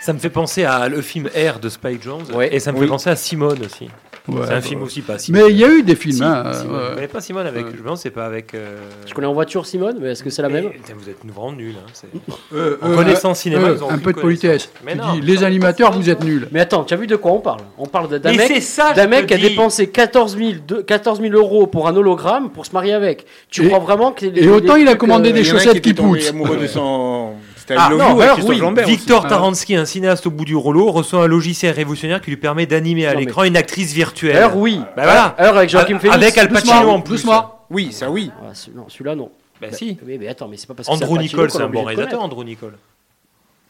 Ça 0.00 0.12
me 0.12 0.18
fait 0.18 0.30
penser 0.30 0.64
à 0.64 0.88
le 0.88 1.02
film 1.02 1.26
R 1.28 1.58
de 1.60 1.68
Spike 1.68 2.02
Jones. 2.02 2.24
Ouais. 2.34 2.54
Et 2.54 2.58
ça 2.60 2.72
me 2.72 2.78
Oui. 2.78 2.84
fait 2.84 2.88
penser 2.90 3.10
à 3.10 3.16
Simone 3.16 3.58
aussi. 3.64 3.88
Ouais, 4.36 4.42
c'est 4.46 4.52
un 4.52 4.56
bah, 4.56 4.60
film 4.60 4.82
aussi, 4.82 5.02
pas 5.02 5.18
Simone. 5.18 5.42
Mais 5.42 5.50
il 5.50 5.56
y 5.58 5.64
a 5.64 5.68
eu 5.68 5.82
des 5.82 5.94
films. 5.96 6.16
Si, 6.16 6.22
hein, 6.22 6.52
Simone. 6.52 6.74
ouais. 6.76 6.82
Vous 6.82 6.94
connaissez 6.94 7.08
pas 7.08 7.20
Simone 7.20 7.46
avec. 7.46 7.66
Je 7.76 7.82
pense 7.82 8.00
c'est 8.02 8.10
pas 8.10 8.26
avec. 8.26 8.54
euh, 8.54 8.78
Je 9.06 9.14
connais 9.14 9.26
en 9.26 9.32
voiture 9.32 9.66
Simone, 9.66 9.98
mais 10.00 10.12
est-ce 10.12 10.22
que 10.22 10.30
c'est 10.30 10.42
la 10.42 10.48
même 10.48 10.64
mais, 10.64 10.70
putain, 10.70 10.92
Vous 10.98 11.08
êtes 11.08 11.18
vraiment 11.24 11.52
nuls. 11.52 11.74
Hein, 11.78 12.08
Euh, 12.54 12.76
En 12.82 12.90
euh, 12.92 12.96
connaissant 12.96 13.30
euh, 13.30 13.34
cinéma, 13.34 13.68
euh, 13.68 13.74
ils 13.76 13.84
ont 13.84 13.90
un 13.90 13.98
peu 13.98 14.12
de 14.12 14.20
politesse. 14.20 14.70
Mais 14.84 14.92
Tu 14.92 14.98
non. 14.98 15.14
dis, 15.14 15.20
les 15.20 15.42
animateurs, 15.44 15.92
vous 15.92 16.08
êtes 16.10 16.22
nuls. 16.24 16.48
Mais 16.52 16.60
attends, 16.60 16.84
tu 16.84 16.94
as 16.94 16.96
vu 16.96 17.06
de 17.06 17.16
quoi 17.16 17.32
on 17.32 17.40
parle? 17.40 17.60
On 17.78 17.86
parle 17.86 18.08
de- 18.08 18.18
d'un 18.18 18.30
Mais 18.32 18.36
mec, 18.38 18.46
c'est 18.48 18.60
ça, 18.60 18.92
d'un 18.92 19.06
mec 19.06 19.26
qui 19.26 19.34
a 19.34 19.38
dépensé 19.38 19.88
14 19.88 20.36
000, 20.36 20.52
de- 20.66 20.82
14 20.82 21.20
000 21.20 21.34
euros 21.34 21.66
pour 21.66 21.88
un 21.88 21.96
hologramme 21.96 22.50
pour 22.50 22.66
se 22.66 22.72
marier 22.72 22.92
avec. 22.92 23.26
Tu 23.48 23.62
Et- 23.64 23.66
crois 23.68 23.78
vraiment 23.78 24.12
que 24.12 24.26
les- 24.26 24.44
et 24.44 24.48
autant 24.48 24.76
les 24.76 24.82
il 24.82 24.88
a 24.88 24.94
commandé 24.94 25.30
euh, 25.30 25.32
des 25.32 25.44
chaussettes 25.44 25.80
qui 25.80 25.94
poussent. 25.94 26.28
amoureux 26.30 26.56
de 26.56 26.66
son. 26.66 27.34
Ah, 27.76 27.90
non, 27.90 28.16
oui, 28.46 28.58
Lambert. 28.58 28.86
Victor 28.86 29.22
Ah. 29.26 29.28
Taransky, 29.28 29.76
un 29.76 29.84
cinéaste 29.84 30.26
au 30.26 30.30
bout 30.30 30.44
du 30.44 30.56
rouleau, 30.56 30.90
reçoit 30.90 31.22
un 31.24 31.26
logiciel 31.26 31.74
révolutionnaire 31.74 32.20
qui 32.20 32.30
lui 32.30 32.36
permet 32.36 32.66
d'animer 32.66 33.06
à 33.06 33.14
mais- 33.14 33.20
l'écran 33.20 33.44
une 33.44 33.56
actrice 33.56 33.92
virtuelle. 33.92 34.36
Alors 34.36 34.56
oui. 34.56 34.78
Bah 34.96 35.02
voilà. 35.04 35.24
Alors 35.38 35.56
avec 35.56 35.70
Joachim 35.70 35.96
A- 35.96 35.98
Phoenix. 35.98 36.16
Avec 36.16 36.38
Al 36.38 36.48
Pacino 36.48 36.90
en 36.90 37.00
plus. 37.00 37.12
doucement. 37.16 37.60
Oui, 37.70 37.92
ça 37.92 38.10
oui. 38.10 38.30
Ah, 38.42 38.54
ce- 38.54 38.70
non, 38.70 38.88
celui-là 38.88 39.14
non. 39.14 39.30
Bah 39.60 39.68
si. 39.72 39.98
Oui, 40.06 40.16
mais 40.18 40.28
attends, 40.28 40.48
mais 40.48 40.56
c'est 40.56 40.66
pas 40.66 40.74
parce 40.74 40.88
que 40.88 40.94
c'est 40.94 41.04
Andrew 41.04 41.16
Pacino 41.16 41.22
Nicole, 41.42 41.50
c'est 41.50 41.58
est 41.58 41.62
un 41.62 41.68
bon 41.68 41.84
réalisateur. 41.84 42.22
Andrew 42.22 42.44
Nicole. 42.44 42.78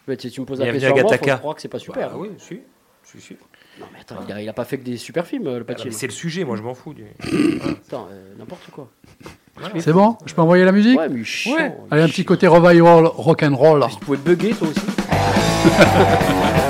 Mais 0.09 0.17
tu, 0.17 0.31
tu 0.31 0.41
me 0.41 0.47
poses 0.47 0.59
la 0.61 0.71
question 0.73 0.95
Gattaca. 0.95 1.37
croire 1.37 1.55
que 1.57 1.61
c'est 1.63 1.69
pas 1.69 1.79
super. 1.79 2.11
Bah 2.11 2.17
oui, 2.17 2.31
si. 2.39 2.61
Si, 3.05 3.21
si. 3.21 3.37
Non 3.79 3.87
mais 3.93 4.01
attends, 4.01 4.17
il 4.29 4.33
a, 4.33 4.43
il 4.43 4.49
a 4.49 4.53
pas 4.53 4.65
fait 4.65 4.79
que 4.79 4.85
des 4.85 4.97
super 4.99 5.27
films, 5.27 5.47
euh, 5.47 5.51
le 5.59 5.61
Ah, 5.61 5.65
mais 5.69 5.75
Pacino. 5.75 5.93
C'est 5.93 6.07
le 6.07 6.13
sujet, 6.13 6.45
moi 6.45 6.57
je 6.57 6.63
m'en 6.63 6.75
fous. 6.75 6.93
du- 6.95 7.05
Attends, 7.87 8.09
euh, 8.13 8.33
n'importe 8.39 8.71
quoi. 8.71 8.89
C'est 9.79 9.93
bon 9.93 10.17
Je 10.27 10.35
peux 10.35 10.43
envoyer 10.43 10.65
la 10.65 10.73
musique 10.73 10.99
Ouais, 10.99 11.09
mais 11.09 11.25
chiant. 11.25 11.55
Ouais. 11.57 11.75
Allez, 11.91 12.03
un 12.03 12.09
petit 12.09 12.25
côté 12.25 12.47
revival 12.47 13.07
rock'n'roll. 13.07 13.87
Tu 13.91 13.97
pouvais 14.05 14.19
bugger 14.19 14.51
toi 14.51 14.69
aussi. 14.69 14.81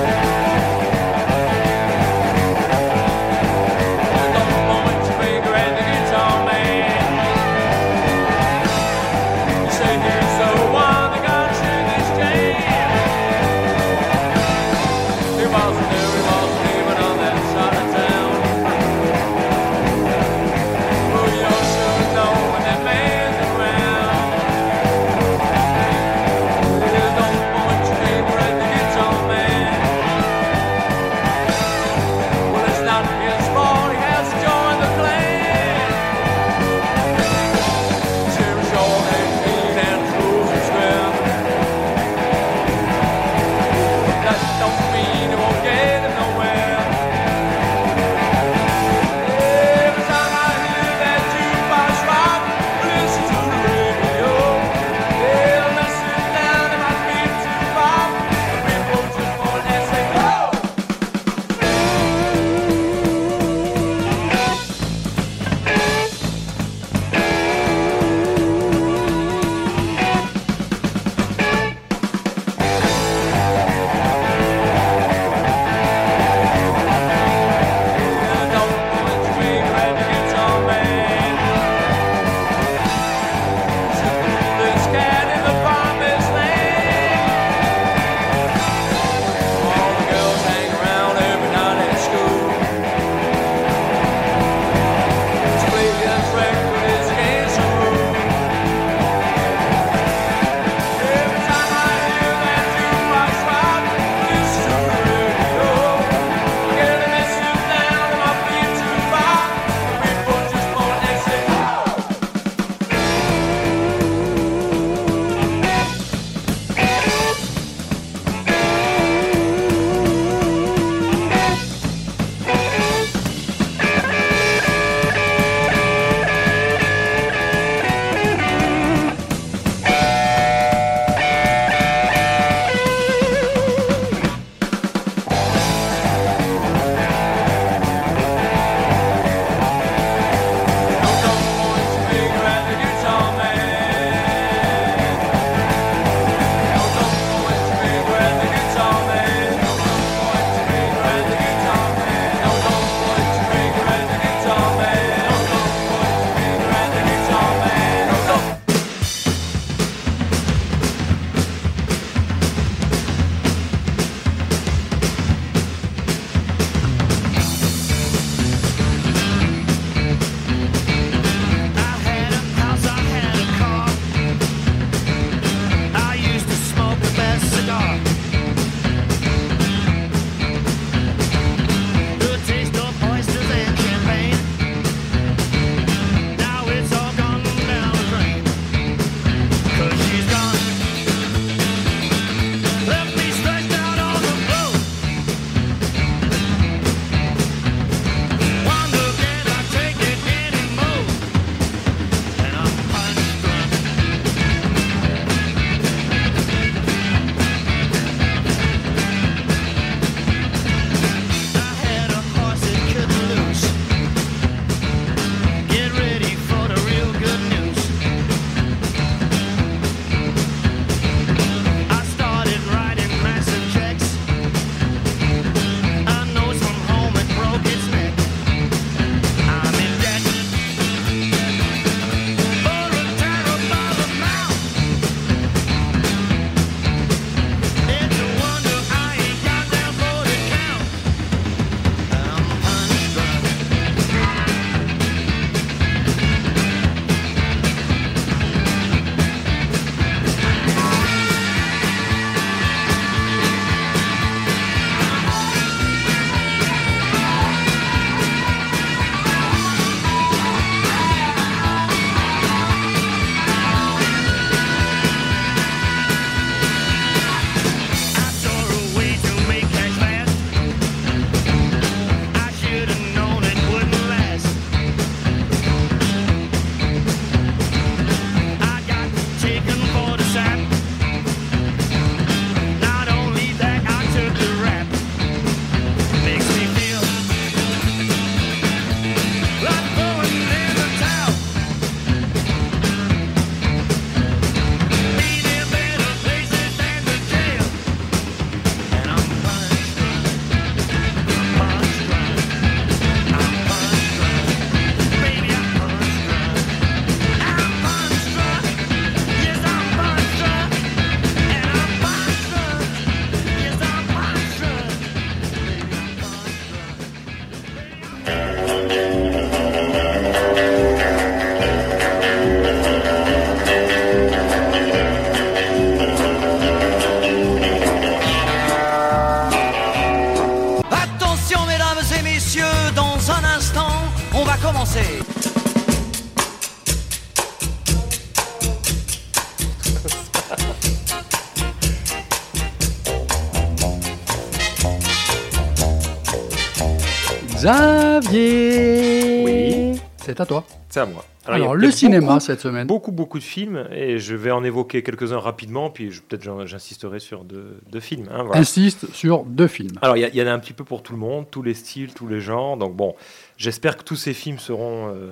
C'est 350.91 351.01
à 351.01 351.07
moi. 351.07 351.25
Alors, 351.47 351.75
il 351.77 351.81
le 351.81 351.91
cinéma 351.91 352.27
beaucoup- 352.27 352.41
cette 352.41 352.61
semaine. 352.61 352.87
Beaucoup, 352.87 353.13
beaucoup 353.13 353.39
de 353.39 353.45
films, 353.45 353.87
et 353.93 354.19
je 354.19 354.35
vais 354.35 354.51
en 354.51 354.63
évoquer 354.65 355.03
quelques-uns 355.03 355.39
rapidement, 355.39 355.89
puis 355.89 356.11
je- 356.11 356.21
peut-être 356.21 356.67
j'insisterai 356.67 357.19
sur 357.21 357.45
deux, 357.45 357.79
deux 357.91 358.01
films. 358.01 358.27
hein, 358.31 358.43
voilà. 358.43 358.61
Insiste 358.61 359.11
sur 359.15 359.45
deux 359.45 359.69
films. 359.69 359.97
Alors, 360.03 360.17
il 360.17 360.25
y, 360.25 360.31
il 360.37 360.43
en 360.43 360.49
a 360.49 360.53
un 360.53 360.59
petit 360.59 360.73
peu 360.75 360.85
pour 360.85 361.03
tout 361.03 361.13
le 361.13 361.19
monde, 361.19 361.47
tous 361.51 361.63
les 361.63 361.75
styles, 361.75 362.13
tous 362.13 362.27
les 362.27 362.41
genres. 362.41 362.77
Donc, 362.77 362.95
bon, 362.95 363.15
j'espère 363.57 363.97
que 363.97 364.03
tous 364.03 364.17
ces 364.17 364.35
films 364.35 364.59
seront 364.59 365.09
euh, 365.15 365.31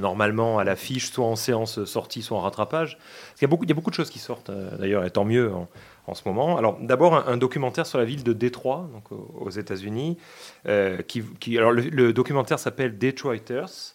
normalement 0.00 0.58
à 0.58 0.64
l'affiche, 0.64 1.10
soit 1.10 1.24
en 1.26 1.36
séance 1.36 1.84
sortie, 1.84 2.20
soit 2.22 2.36
en 2.36 2.40
rattrapage. 2.42 2.98
Parce 2.98 3.34
qu'il 3.38 3.42
y 3.42 3.44
a 3.44 3.48
beaucoup, 3.48 3.64
il 3.64 3.68
y 3.70 3.72
a 3.72 3.76
beaucoup 3.76 3.90
de 3.90 3.94
choses 3.96 4.10
qui 4.10 4.18
sortent, 4.18 4.50
euh, 4.50 4.76
d'ailleurs, 4.78 5.04
et 5.04 5.10
tant 5.10 5.24
mieux 5.24 5.52
en, 5.54 5.68
en 6.08 6.14
ce 6.14 6.22
moment. 6.26 6.58
Alors, 6.58 6.76
d'abord, 6.80 7.14
un, 7.14 7.32
un 7.32 7.36
documentaire 7.36 7.86
sur 7.86 7.98
la 7.98 8.04
ville 8.04 8.24
de 8.24 8.32
Détroit, 8.32 8.88
donc 8.92 9.12
aux, 9.12 9.32
aux 9.40 9.50
États-Unis. 9.50 10.18
euh, 10.66 10.98
qui, 11.02 11.22
qui- 11.40 11.56
alors, 11.56 11.70
le, 11.72 11.82
le 11.82 12.12
documentaire 12.12 12.58
s'appelle 12.58 12.98
Detroiters. 12.98 13.94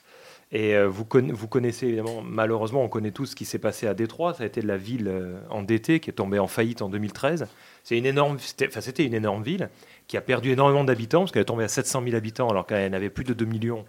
Et 0.56 0.76
euh, 0.76 0.88
vous, 0.88 1.04
conna- 1.04 1.34
vous 1.34 1.48
connaissez 1.48 1.88
évidemment, 1.88 2.22
malheureusement, 2.22 2.84
on 2.84 2.88
connaît 2.88 3.10
tous 3.12 3.26
ce 3.26 3.36
qui 3.36 3.44
s'est 3.44 3.58
passé 3.58 3.88
à 3.88 3.96
Détroit. 3.96 4.36
Ça 4.36 4.44
a 4.44 4.46
été 4.46 4.62
la 4.62 4.78
ville 4.78 5.08
euh, 5.08 5.36
endettée 5.50 6.00
qui 6.00 6.12
est 6.12 6.14
tombée 6.14 6.38
en 6.38 6.46
faillite 6.48 6.84
en 6.84 6.90
2013. 6.90 7.48
C'est 7.84 7.98
une 7.98 8.38
c'était, 8.40 9.04
une 9.04 9.16
énorme 9.16 9.42
ville 9.42 9.70
qui 10.08 10.16
a 10.16 10.22
perdu 10.22 10.52
énormément 10.52 10.84
d'habitants 10.84 11.22
parce 11.22 11.32
qu'elle 11.32 11.42
est 11.42 11.46
tombée 11.46 11.64
à 11.64 11.68
700 11.70 12.04
000 12.04 12.16
habitants 12.16 12.50
alors 12.50 12.68
qu'elle 12.68 12.92
n'avait 12.92 13.10
plus 13.10 13.24
de 13.24 13.34
2 13.34 13.46
millions. 13.46 13.84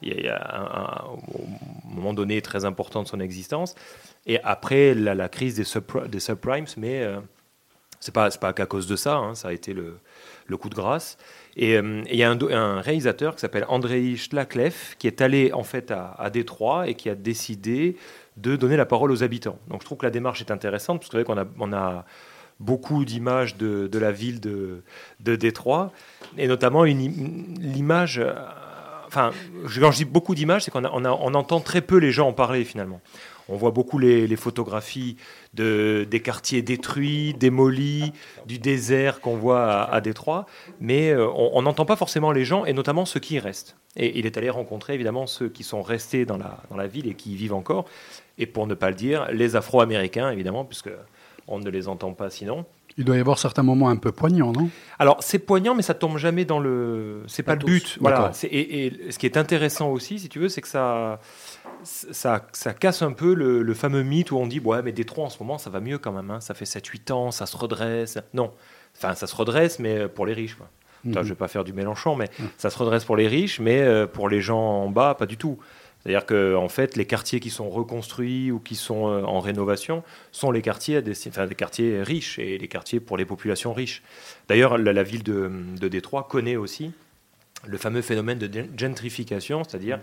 Il 0.00 0.18
y 0.24 0.28
a, 0.28 1.02
un, 1.02 1.04
au 1.34 1.46
moment 1.94 2.14
donné 2.14 2.40
très 2.40 2.64
important 2.64 3.02
de 3.02 3.08
son 3.08 3.20
existence. 3.20 3.74
Et 4.26 4.42
après 4.42 4.94
la, 4.94 5.28
crise 5.28 5.54
des, 5.56 5.64
subpri- 5.64 6.08
des 6.08 6.20
subprimes, 6.20 6.64
mais 6.78 7.02
euh, 7.02 7.20
c'est 8.00 8.14
pas 8.14 8.30
pas 8.30 8.54
qu'à 8.54 8.66
cause 8.66 8.86
de 8.86 8.96
ça. 8.96 9.16
hein, 9.16 9.34
ça 9.34 9.48
a 9.48 9.52
été 9.52 9.74
le 9.74 10.56
coup 10.56 10.70
de 10.70 10.74
grâce. 10.74 11.18
Et 11.56 11.76
euh, 11.76 12.02
et 12.06 12.12
il 12.12 12.18
y 12.18 12.22
a 12.22 12.30
un, 12.30 12.80
réalisateur 12.80 13.34
qui 13.34 13.40
s'appelle 13.40 13.64
Andrei 13.68 14.16
Shlaklev 14.16 14.96
qui 14.98 15.06
est 15.06 15.20
allé 15.20 15.52
en 15.52 15.64
fait 15.64 15.90
à, 15.90 16.14
à 16.18 16.30
Détroit 16.30 16.88
et 16.88 16.94
qui 16.94 17.08
a 17.08 17.14
décidé 17.14 17.96
de 18.36 18.56
donner 18.56 18.76
la 18.76 18.86
parole 18.86 19.10
aux 19.10 19.22
habitants. 19.22 19.58
Donc 19.68 19.80
je 19.80 19.86
trouve 19.86 19.98
que 19.98 20.06
la 20.06 20.10
démarche 20.10 20.40
est 20.40 20.50
intéressante 20.50 21.00
parce 21.00 21.10
que 21.10 21.16
vous 21.16 21.24
qu'on 21.24 21.38
a, 21.38 21.46
on 21.58 21.72
a 21.72 22.04
beaucoup 22.60 23.04
d'images 23.04 23.56
de, 23.56 23.98
la 23.98 24.12
ville 24.12 24.40
de, 24.40 24.82
de 25.20 25.36
Détroit 25.36 25.92
et 26.38 26.46
notamment 26.46 26.84
l'image. 26.84 28.18
euh, 28.18 28.34
Enfin, 29.06 29.30
quand 29.80 29.92
je 29.92 29.96
dis 29.98 30.04
beaucoup 30.04 30.34
d'images, 30.34 30.64
c'est 30.64 30.70
qu'on 30.72 30.84
entend 30.84 31.60
très 31.60 31.80
peu 31.80 31.96
les 31.96 32.10
gens 32.10 32.28
en 32.28 32.32
parler 32.32 32.64
finalement. 32.64 33.00
On 33.48 33.56
voit 33.56 33.70
beaucoup 33.70 33.98
les, 33.98 34.36
photographies 34.36 35.16
de, 35.54 36.06
des 36.10 36.20
quartiers 36.20 36.62
détruits, 36.62 37.34
démolis, 37.34 38.12
du 38.46 38.58
désert 38.58 39.20
qu'on 39.20 39.36
voit 39.36 39.84
à, 39.84 40.00
Détroit, 40.00 40.46
mais 40.80 41.10
euh, 41.10 41.28
on 41.28 41.50
on 41.56 41.62
n'entend 41.62 41.84
pas 41.84 41.96
forcément 41.96 42.32
les 42.32 42.44
gens, 42.44 42.64
et 42.64 42.72
notamment 42.72 43.04
ceux 43.04 43.20
qui 43.20 43.34
y 43.34 43.38
restent. 43.38 43.76
Et 43.96 44.18
il 44.18 44.26
est 44.26 44.36
allé 44.36 44.50
rencontrer 44.50 44.94
évidemment 44.94 45.26
ceux 45.26 45.48
qui 45.48 45.62
sont 45.62 45.80
restés 45.80 46.24
dans 46.26 46.36
la, 46.36 46.62
dans 46.70 46.76
la 46.76 46.86
ville 46.86 47.08
et 47.08 47.14
qui 47.14 47.32
y 47.32 47.36
vivent 47.36 47.54
encore, 47.54 47.86
et 48.36 48.46
pour 48.46 48.66
ne 48.66 48.74
pas 48.74 48.90
le 48.90 48.96
dire, 48.96 49.26
les 49.32 49.56
Afro-Américains 49.56 50.30
évidemment, 50.30 50.64
puisque 50.64 50.90
on 51.48 51.58
ne 51.58 51.70
les 51.70 51.88
entend 51.88 52.12
pas 52.12 52.30
sinon. 52.30 52.66
Il 52.98 53.04
doit 53.04 53.16
y 53.16 53.20
avoir 53.20 53.38
certains 53.38 53.62
moments 53.62 53.88
un 53.90 53.96
peu 53.96 54.10
poignants, 54.10 54.52
non? 54.52 54.70
Alors 54.98 55.18
c'est 55.20 55.38
poignant, 55.38 55.74
mais 55.74 55.82
ça 55.82 55.92
tombe 55.94 56.16
jamais 56.16 56.44
dans 56.46 56.58
le. 56.58 57.22
C'est 57.26 57.42
pas, 57.42 57.52
Pas 57.56 57.60
le 57.60 57.66
but. 57.66 57.98
Voilà. 58.00 58.32
Et, 58.44 58.86
et 58.86 59.10
ce 59.12 59.18
qui 59.18 59.26
est 59.26 59.36
intéressant 59.36 59.90
aussi, 59.90 60.18
si 60.18 60.28
tu 60.30 60.38
veux, 60.38 60.48
c'est 60.48 60.62
que 60.62 60.68
ça, 60.68 61.20
ça, 61.84 62.46
ça 62.52 62.72
casse 62.72 63.02
un 63.02 63.12
peu 63.12 63.34
le, 63.34 63.62
le 63.62 63.74
fameux 63.74 64.02
mythe 64.02 64.30
où 64.30 64.38
on 64.38 64.46
dit 64.46 64.60
ouais, 64.60 64.82
mais 64.82 64.92
Détroit 64.92 65.26
en 65.26 65.30
ce 65.30 65.38
moment 65.42 65.58
ça 65.58 65.70
va 65.70 65.80
mieux 65.80 65.98
quand 65.98 66.12
même. 66.12 66.30
hein. 66.30 66.40
Ça 66.40 66.54
fait 66.54 66.64
7-8 66.64 67.12
ans, 67.12 67.30
ça 67.30 67.46
se 67.46 67.56
redresse. 67.56 68.18
Non, 68.34 68.50
enfin 68.96 69.14
ça 69.14 69.26
se 69.26 69.34
redresse, 69.36 69.78
mais 69.78 70.08
pour 70.08 70.24
les 70.26 70.32
riches. 70.32 70.54
Quoi. 70.54 70.68
Putain, 71.02 71.20
Mhm. 71.20 71.24
Je 71.24 71.28
vais 71.30 71.34
pas 71.36 71.48
faire 71.48 71.62
du 71.64 71.72
Mélenchon, 71.72 72.16
mais 72.16 72.30
ça 72.56 72.70
se 72.70 72.78
redresse 72.78 73.04
pour 73.04 73.16
les 73.16 73.28
riches, 73.28 73.60
mais 73.60 73.80
euh, 73.82 74.06
pour 74.06 74.28
les 74.28 74.40
gens 74.40 74.58
en 74.58 74.88
bas, 74.90 75.14
pas 75.14 75.26
du 75.26 75.36
tout. 75.36 75.58
C'est-à-dire 76.06 76.24
que 76.24 76.54
en 76.54 76.68
fait, 76.68 76.96
les 76.96 77.04
quartiers 77.04 77.40
qui 77.40 77.50
sont 77.50 77.68
reconstruits 77.68 78.52
ou 78.52 78.60
qui 78.60 78.76
sont 78.76 79.08
euh, 79.08 79.22
en 79.24 79.40
rénovation 79.40 80.04
sont 80.30 80.52
les 80.52 80.62
quartiers, 80.62 80.98
à 80.98 81.00
desti- 81.00 81.30
enfin, 81.30 81.48
des 81.48 81.56
quartiers 81.56 82.00
riches 82.00 82.38
et 82.38 82.58
les 82.58 82.68
quartiers 82.68 83.00
pour 83.00 83.16
les 83.16 83.24
populations 83.24 83.72
riches. 83.72 84.04
D'ailleurs, 84.48 84.78
la, 84.78 84.92
la 84.92 85.02
ville 85.02 85.24
de, 85.24 85.50
de 85.80 85.88
Détroit 85.88 86.28
connaît 86.30 86.54
aussi 86.54 86.92
le 87.66 87.76
fameux 87.76 88.02
phénomène 88.02 88.38
de 88.38 88.46
gen- 88.52 88.68
gentrification, 88.78 89.64
c'est-à-dire 89.64 89.98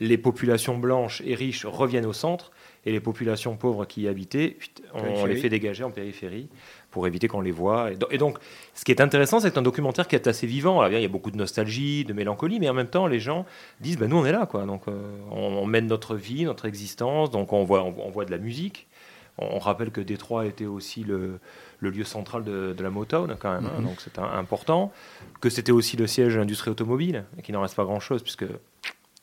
les 0.00 0.18
populations 0.18 0.76
blanches 0.76 1.22
et 1.24 1.36
riches 1.36 1.64
reviennent 1.66 2.06
au 2.06 2.12
centre 2.12 2.50
et 2.84 2.90
les 2.90 2.98
populations 3.00 3.56
pauvres 3.56 3.84
qui 3.84 4.02
y 4.02 4.08
habitaient, 4.08 4.56
on, 4.92 4.98
on 5.22 5.26
les 5.26 5.36
fait 5.36 5.48
dégager 5.50 5.84
en 5.84 5.92
périphérie 5.92 6.48
pour 6.94 7.08
éviter 7.08 7.26
qu'on 7.26 7.40
les 7.40 7.50
voit. 7.50 7.90
Et, 7.90 7.96
do- 7.96 8.06
et 8.12 8.18
donc, 8.18 8.38
ce 8.72 8.84
qui 8.84 8.92
est 8.92 9.00
intéressant, 9.00 9.40
c'est 9.40 9.48
que 9.48 9.54
c'est 9.54 9.58
un 9.58 9.62
documentaire 9.62 10.06
qui 10.06 10.14
est 10.14 10.28
assez 10.28 10.46
vivant. 10.46 10.80
Alors, 10.80 10.92
il 10.96 11.02
y 11.02 11.04
a 11.04 11.08
beaucoup 11.08 11.32
de 11.32 11.36
nostalgie, 11.36 12.04
de 12.04 12.12
mélancolie, 12.12 12.60
mais 12.60 12.68
en 12.68 12.72
même 12.74 12.86
temps, 12.86 13.08
les 13.08 13.18
gens 13.18 13.44
disent, 13.80 13.98
ben, 13.98 14.08
nous, 14.08 14.16
on 14.16 14.24
est 14.24 14.30
là, 14.32 14.46
quoi. 14.46 14.64
Donc, 14.64 14.82
euh, 14.86 14.92
on, 15.32 15.40
on 15.62 15.66
mène 15.66 15.88
notre 15.88 16.14
vie, 16.14 16.44
notre 16.44 16.66
existence. 16.66 17.32
Donc, 17.32 17.52
on 17.52 17.64
voit, 17.64 17.82
on, 17.82 17.92
on 18.06 18.10
voit 18.10 18.24
de 18.24 18.30
la 18.30 18.38
musique. 18.38 18.86
On, 19.38 19.56
on 19.56 19.58
rappelle 19.58 19.90
que 19.90 20.00
Détroit 20.00 20.46
était 20.46 20.66
aussi 20.66 21.02
le, 21.02 21.40
le 21.80 21.90
lieu 21.90 22.04
central 22.04 22.44
de, 22.44 22.72
de 22.72 22.82
la 22.84 22.90
Motown, 22.90 23.34
quand 23.40 23.52
même. 23.52 23.66
hein. 23.66 23.78
Mhm. 23.80 23.84
donc, 23.86 23.96
c'est 23.98 24.16
important. 24.20 24.92
Que 25.40 25.50
c'était 25.50 25.72
aussi 25.72 25.96
le 25.96 26.06
siège 26.06 26.34
de 26.34 26.38
l'industrie 26.38 26.70
automobile, 26.70 27.24
et 27.36 27.42
qu'il 27.42 27.54
n'en 27.54 27.62
reste 27.62 27.74
pas 27.74 27.84
grand-chose, 27.84 28.22
puisque, 28.22 28.46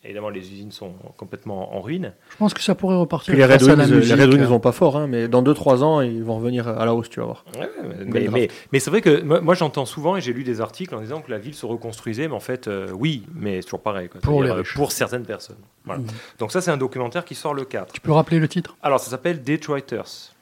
évidemment, 0.04 0.30
les 0.30 0.52
usines 0.52 0.72
sont 0.72 0.94
complètement 1.18 1.76
en 1.76 1.82
ruine. 1.82 2.14
Je 2.32 2.38
pense 2.38 2.54
que 2.54 2.62
ça 2.62 2.76
pourrait 2.76 2.96
repartir. 2.96 3.34
Puis 3.34 3.38
les 3.38 3.46
Red 3.46 3.62
Wings, 3.62 4.42
hein. 4.42 4.46
vont 4.46 4.60
pas 4.60 4.72
fort, 4.72 4.98
hein, 4.98 5.08
mais 5.08 5.28
dans 5.28 5.44
2-3 5.44 5.84
ans, 5.84 6.02
ils 6.02 6.24
vont 6.24 6.38
revenir 6.38 6.68
à 6.68 6.86
la 6.86 6.94
hausse, 6.94 7.10
tu 7.10 7.20
vas 7.20 7.28
voir. 7.28 7.46
Ouais, 7.58 7.70
mais, 8.06 8.22
draft. 8.22 8.34
mais, 8.34 8.48
mais 8.72 8.80
c'est 8.80 8.90
vrai 8.90 9.02
que 9.02 9.22
moi, 9.22 9.42
moi, 9.42 9.54
j'entends 9.54 9.86
souvent 9.86 10.18
et 10.18 10.22
j'ai 10.22 10.34
lu 10.34 10.44
des 10.44 10.62
articles 10.62 10.96
en 10.96 11.02
disant 11.02 11.22
que 11.22 11.30
la 11.30 11.38
ville 11.38 11.54
se 11.54 11.66
reconstruisait, 11.66 12.28
mais 12.28 12.36
en 12.36 12.40
fait, 12.40 12.68
euh, 12.68 12.90
oui, 12.94 13.24
mais 13.34 13.58
c'est 13.58 13.66
toujours 13.66 13.82
pareil. 13.82 14.10
quoi. 14.10 14.22
Pour 14.22 14.44
les 14.44 14.50
euh, 14.50 14.56
riches. 14.56 14.74
pour 14.74 14.92
certaines 14.92 15.26
personnes. 15.26 15.60
Voilà. 15.86 16.02
Mhm. 16.02 16.08
Donc, 16.40 16.52
ça, 16.52 16.62
c'est 16.62 16.72
un 16.72 16.78
documentaire 16.78 17.24
qui 17.24 17.36
sort 17.36 17.54
le 17.54 17.66
4. 17.66 17.94
Tu 17.94 18.02
peux 18.02 18.12
rappeler 18.12 18.40
le 18.40 18.48
titre? 18.48 18.76
Alors, 18.82 19.00
ça 19.00 19.12
s'appelle 19.12 19.44
Detroiters. 19.44 20.04
Je 20.06 20.10
sais 20.10 20.34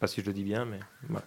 pas 0.00 0.06
si 0.06 0.20
je 0.20 0.26
le 0.26 0.32
dis 0.32 0.44
bien, 0.44 0.64
mais 0.64 0.78
voilà. 1.08 1.24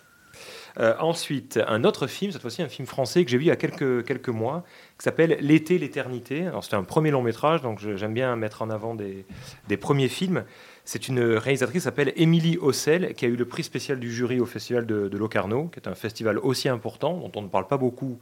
Euh, 0.79 0.93
ensuite, 0.99 1.59
un 1.67 1.84
autre 1.84 2.07
film, 2.07 2.32
cette 2.32 2.41
fois-ci 2.41 2.61
un 2.61 2.69
film 2.69 2.88
français 2.88 3.25
que 3.25 3.32
j'ai 3.32 3.38
vu 3.38 3.45
il 3.45 3.47
y 3.47 3.51
a 3.51 3.55
quelques, 3.55 4.05
quelques 4.05 4.29
mois, 4.29 4.63
qui 5.02 5.06
s'appelle 5.06 5.36
L'été, 5.41 5.80
l'éternité. 5.80 6.45
Alors, 6.45 6.64
c'était 6.64 6.76
un 6.76 6.84
premier 6.84 7.10
long 7.10 7.24
métrage, 7.24 7.64
donc 7.64 7.80
j'aime 7.80 8.14
bien 8.14 8.36
mettre 8.36 8.62
en 8.62 8.70
avant 8.70 8.93
des, 8.93 9.26
des 9.68 9.76
premiers 9.76 10.10
films. 10.10 10.43
C'est 10.86 11.08
une 11.08 11.20
réalisatrice 11.22 11.82
qui 11.82 11.84
s'appelle 11.86 12.14
Émilie 12.18 12.60
Ossel, 12.62 13.16
qui 13.16 13.26
a 13.26 13.28
eu 13.28 13.36
le 13.36 13.45
prix 13.45 13.64
spécial 13.64 13.99
du 13.99 14.14
jury 14.14 14.39
au 14.39 14.45
festival 14.45 14.86
de, 14.86 15.10
Locarno, 15.18 15.70
qui 15.70 15.80
est 15.80 15.88
un 15.88 15.95
festival 15.95 16.38
aussi 16.38 16.70
important, 16.70 17.18
dont 17.18 17.32
on 17.36 17.41
ne 17.41 17.47
parle 17.47 17.66
pas 17.68 17.78
beaucoup, 17.78 18.20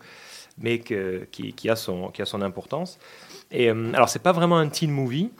mais 0.58 0.80
que- 0.80 1.28
qui, 1.32 1.70
a 1.70 1.76
son, 1.76 2.12
qui 2.12 2.22
a 2.22 2.26
son 2.26 2.42
importance. 2.42 2.98
Et 3.52 3.70
euh, 3.70 3.92
alors, 3.94 4.08
c'est 4.08 4.24
pas 4.24 4.32
vraiment 4.32 4.58
un 4.58 4.70
teen 4.70 4.90
movie, 4.90 5.32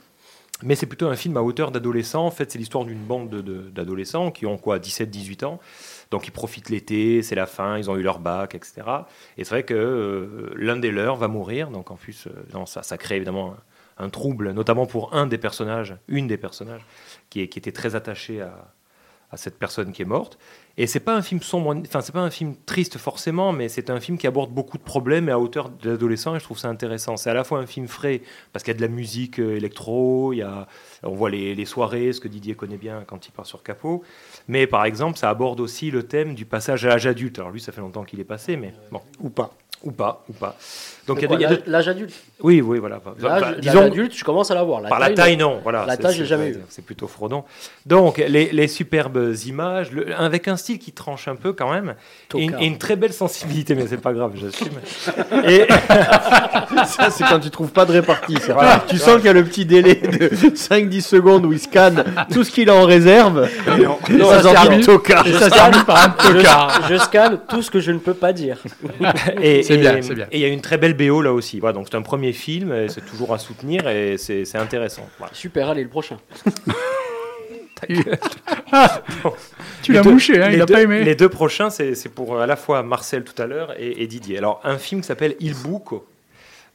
mais 0.62 0.74
c'est 0.74 0.84
plutôt 0.84 1.06
un 1.08 1.16
film 1.16 1.38
à 1.38 1.42
hauteur 1.42 1.70
d'adolescents. 1.70 2.26
En 2.26 2.30
fait, 2.30 2.52
c'est 2.52 2.58
l'histoire 2.58 2.84
d'une 2.84 2.98
bande 3.02 3.30
de- 3.30 3.40
de- 3.40 3.70
d'adolescents 3.70 4.30
qui 4.30 4.44
ont 4.44 4.58
quoi 4.58 4.78
17-18 4.78 5.44
ans. 5.44 5.58
Donc 6.10 6.26
ils 6.26 6.32
profitent 6.32 6.70
l'été, 6.70 7.22
c'est 7.22 7.34
la 7.34 7.46
fin, 7.46 7.78
ils 7.78 7.90
ont 7.90 7.96
eu 7.96 8.02
leur 8.02 8.18
bac, 8.18 8.54
etc. 8.54 8.82
Et 9.38 9.44
c'est 9.44 9.50
vrai 9.50 9.62
que 9.62 9.74
euh, 9.74 10.52
l'un 10.56 10.76
des 10.76 10.90
leurs 10.90 11.16
va 11.16 11.28
mourir. 11.28 11.70
Donc 11.70 11.90
en 11.90 11.96
plus, 11.96 12.26
euh, 12.26 12.30
non, 12.52 12.66
ça, 12.66 12.82
ça 12.82 12.98
crée 12.98 13.16
évidemment 13.16 13.54
un, 13.96 14.08
trouble, 14.08 14.52
notamment 14.52 14.86
pour 14.86 15.14
un 15.14 15.26
des 15.26 15.38
personnages, 15.38 15.96
une 16.08 16.26
des 16.26 16.38
personnages, 16.38 16.84
qui, 17.28 17.48
qui 17.48 17.58
était 17.58 17.72
très 17.72 17.94
attachée 17.94 18.40
à, 18.40 18.72
à 19.32 19.36
cette 19.36 19.58
personne 19.58 19.92
qui 19.92 20.02
est 20.02 20.06
morte. 20.06 20.38
Et 20.76 20.86
c'est 20.86 21.00
pas 21.00 21.14
un 21.14 21.22
film 21.22 21.40
sombre, 21.42 21.74
enfin 21.86 22.00
c'est 22.00 22.12
pas 22.12 22.20
un 22.20 22.30
film 22.30 22.54
triste 22.66 22.96
forcément, 22.98 23.52
mais 23.52 23.68
c'est 23.68 23.90
un 23.90 24.00
film 24.00 24.18
qui 24.18 24.26
aborde 24.26 24.50
beaucoup 24.50 24.78
de 24.78 24.82
problèmes 24.82 25.28
et 25.28 25.32
à 25.32 25.38
hauteur 25.38 25.68
de 25.68 25.90
l'adolescent. 25.90 26.34
Et 26.34 26.38
je 26.38 26.44
trouve 26.44 26.58
ça 26.58 26.68
intéressant. 26.68 27.16
C'est 27.16 27.30
à 27.30 27.34
la 27.34 27.44
fois 27.44 27.58
un 27.58 27.66
film 27.66 27.86
frais 27.86 28.22
parce 28.52 28.64
qu'il 28.64 28.72
y 28.72 28.76
a 28.76 28.78
de 28.78 28.82
la 28.82 28.88
musique 28.88 29.38
euh, 29.38 29.56
électro, 29.56 30.32
il 30.32 30.38
y 30.38 30.42
a, 30.42 30.66
on 31.02 31.14
voit 31.14 31.30
les, 31.30 31.54
les 31.54 31.64
soirées, 31.64 32.12
ce 32.12 32.20
que 32.20 32.28
Didier 32.28 32.54
connaît 32.54 32.78
bien 32.78 33.04
quand 33.06 33.26
il 33.26 33.30
part 33.32 33.46
sur 33.46 33.62
Capot. 33.62 34.02
Mais 34.48 34.66
par 34.66 34.84
exemple, 34.84 35.18
ça 35.18 35.28
aborde 35.28 35.60
aussi 35.60 35.90
le 35.90 36.04
thème 36.04 36.34
du 36.34 36.44
passage 36.46 36.84
à 36.84 36.88
l'âge 36.88 37.06
adulte. 37.06 37.38
Alors 37.38 37.50
lui, 37.50 37.60
ça 37.60 37.72
fait 37.72 37.80
longtemps 37.80 38.04
qu'il 38.04 38.20
est 38.20 38.24
passé, 38.24 38.56
mais 38.56 38.72
bon, 38.90 39.00
Ou 39.20 39.30
pas. 39.30 39.52
ou 39.82 39.92
pas, 39.92 40.24
ou 40.28 40.32
pas. 40.32 40.56
Donc, 41.06 41.18
il 41.22 41.22
y 41.22 41.24
a, 41.24 41.28
de- 41.28 41.34
il 41.36 41.40
y 41.42 41.44
a 41.44 41.48
de- 41.50 41.62
l'âge 41.66 41.88
adulte. 41.88 42.14
oui, 42.42 42.60
oui, 42.60 42.78
voilà. 42.78 43.00
L'âge 43.20 43.56
disons- 43.58 43.82
adulte, 43.82 44.14
je 44.16 44.24
commence 44.24 44.50
à 44.50 44.54
l'avoir. 44.54 44.82
par 44.82 44.98
la 45.00 45.10
taille, 45.10 45.36
non. 45.36 45.60
Voilà, 45.62 45.84
La 45.86 45.96
taille, 45.96 46.14
j'ai 46.14 46.24
jamais 46.26 46.52
c'est- 46.52 46.58
eu. 46.58 46.62
C'est 46.68 46.84
plutôt 46.84 47.06
Frodon. 47.08 47.44
Donc, 47.86 48.18
les, 48.18 48.50
les 48.52 48.68
superbes 48.68 49.34
images, 49.46 49.90
le- 49.92 50.14
avec 50.18 50.46
un 50.48 50.56
style 50.56 50.78
qui 50.78 50.92
tranche 50.92 51.26
un 51.28 51.36
peu 51.36 51.52
quand 51.52 51.70
même, 51.72 51.94
et 52.34 52.38
une, 52.42 52.46
Tocard. 52.50 52.62
et 52.62 52.66
une 52.66 52.78
très 52.78 52.96
belle 52.96 53.12
sensibilité, 53.12 53.74
mais 53.74 53.86
c'est 53.88 53.96
pas 54.00 54.12
grave, 54.12 54.32
j'assume. 54.34 54.68
Et 55.46 55.66
Ça, 56.86 57.10
c'est 57.10 57.24
quand 57.24 57.40
tu 57.40 57.50
trouves 57.50 57.70
pas 57.72 57.84
de 57.84 57.92
répartie. 57.92 58.36
Voilà. 58.48 58.84
Tu 58.88 58.96
sens 58.98 59.16
qu'il 59.16 59.26
y 59.26 59.28
a 59.28 59.32
le 59.32 59.44
petit 59.44 59.64
délai 59.64 59.94
de 59.96 60.28
5-10 60.54 61.00
secondes 61.02 61.44
où 61.46 61.52
il 61.52 61.58
scanne 61.60 62.04
tout 62.32 62.44
ce 62.44 62.50
qu'il 62.50 62.68
a 62.70 62.74
en 62.74 62.84
réserve. 62.84 63.48
Et 63.78 63.82
Non, 64.14 64.28
ça 64.30 64.36
ça 64.36 64.42
ça 64.42 64.50
scanne- 64.50 65.50
termine 65.50 65.84
par 65.84 66.04
un 66.04 66.08
tocard. 66.10 66.82
Je, 66.88 66.94
je 66.94 66.98
scanne 67.00 67.38
tout 67.48 67.62
ce 67.62 67.70
que 67.70 67.80
je 67.80 67.92
ne 67.92 67.98
peux 67.98 68.14
pas 68.14 68.32
dire. 68.32 68.58
C'est 69.62 69.76
bien, 69.78 70.00
c'est 70.02 70.14
bien. 70.14 70.26
Et 70.30 70.38
il 70.38 70.40
y 70.40 70.44
a 70.44 70.48
une 70.48 70.60
très 70.60 70.76
belle 70.78 70.94
BO 71.08 71.22
là 71.22 71.32
aussi. 71.32 71.60
Voilà, 71.60 71.72
donc 71.74 71.86
c'est 71.90 71.96
un 71.96 72.02
premier 72.02 72.32
film, 72.32 72.72
et 72.72 72.88
c'est 72.88 73.04
toujours 73.04 73.32
à 73.34 73.38
soutenir 73.38 73.88
et 73.88 74.16
c'est 74.18 74.44
c'est 74.44 74.58
intéressant. 74.58 75.08
Voilà. 75.18 75.32
Super, 75.34 75.68
allez, 75.70 75.82
le 75.82 75.88
prochain. 75.88 76.18
Tu 79.82 79.92
Les 79.92 79.98
l'as 79.98 80.02
deux- 80.04 80.10
mouché, 80.12 80.40
hein, 80.42 80.48
les 80.50 80.56
il 80.56 80.62
a 80.62 80.66
deux- 80.66 80.74
pas 80.74 80.82
aimé. 80.82 81.02
Les 81.02 81.14
deux 81.14 81.28
prochains, 81.30 81.70
c'est 81.70 81.94
c'est 81.94 82.08
pour 82.10 82.36
euh, 82.36 82.42
à 82.42 82.46
la 82.46 82.56
fois 82.56 82.82
Marcel 82.82 83.24
tout 83.24 83.40
à 83.40 83.46
l'heure 83.46 83.74
et, 83.78 84.02
et 84.02 84.06
Didier. 84.06 84.36
Alors, 84.38 84.60
un 84.64 84.76
film 84.78 85.00
qui 85.00 85.06
s'appelle 85.06 85.34
Il 85.40 85.54
Buco. 85.54 86.06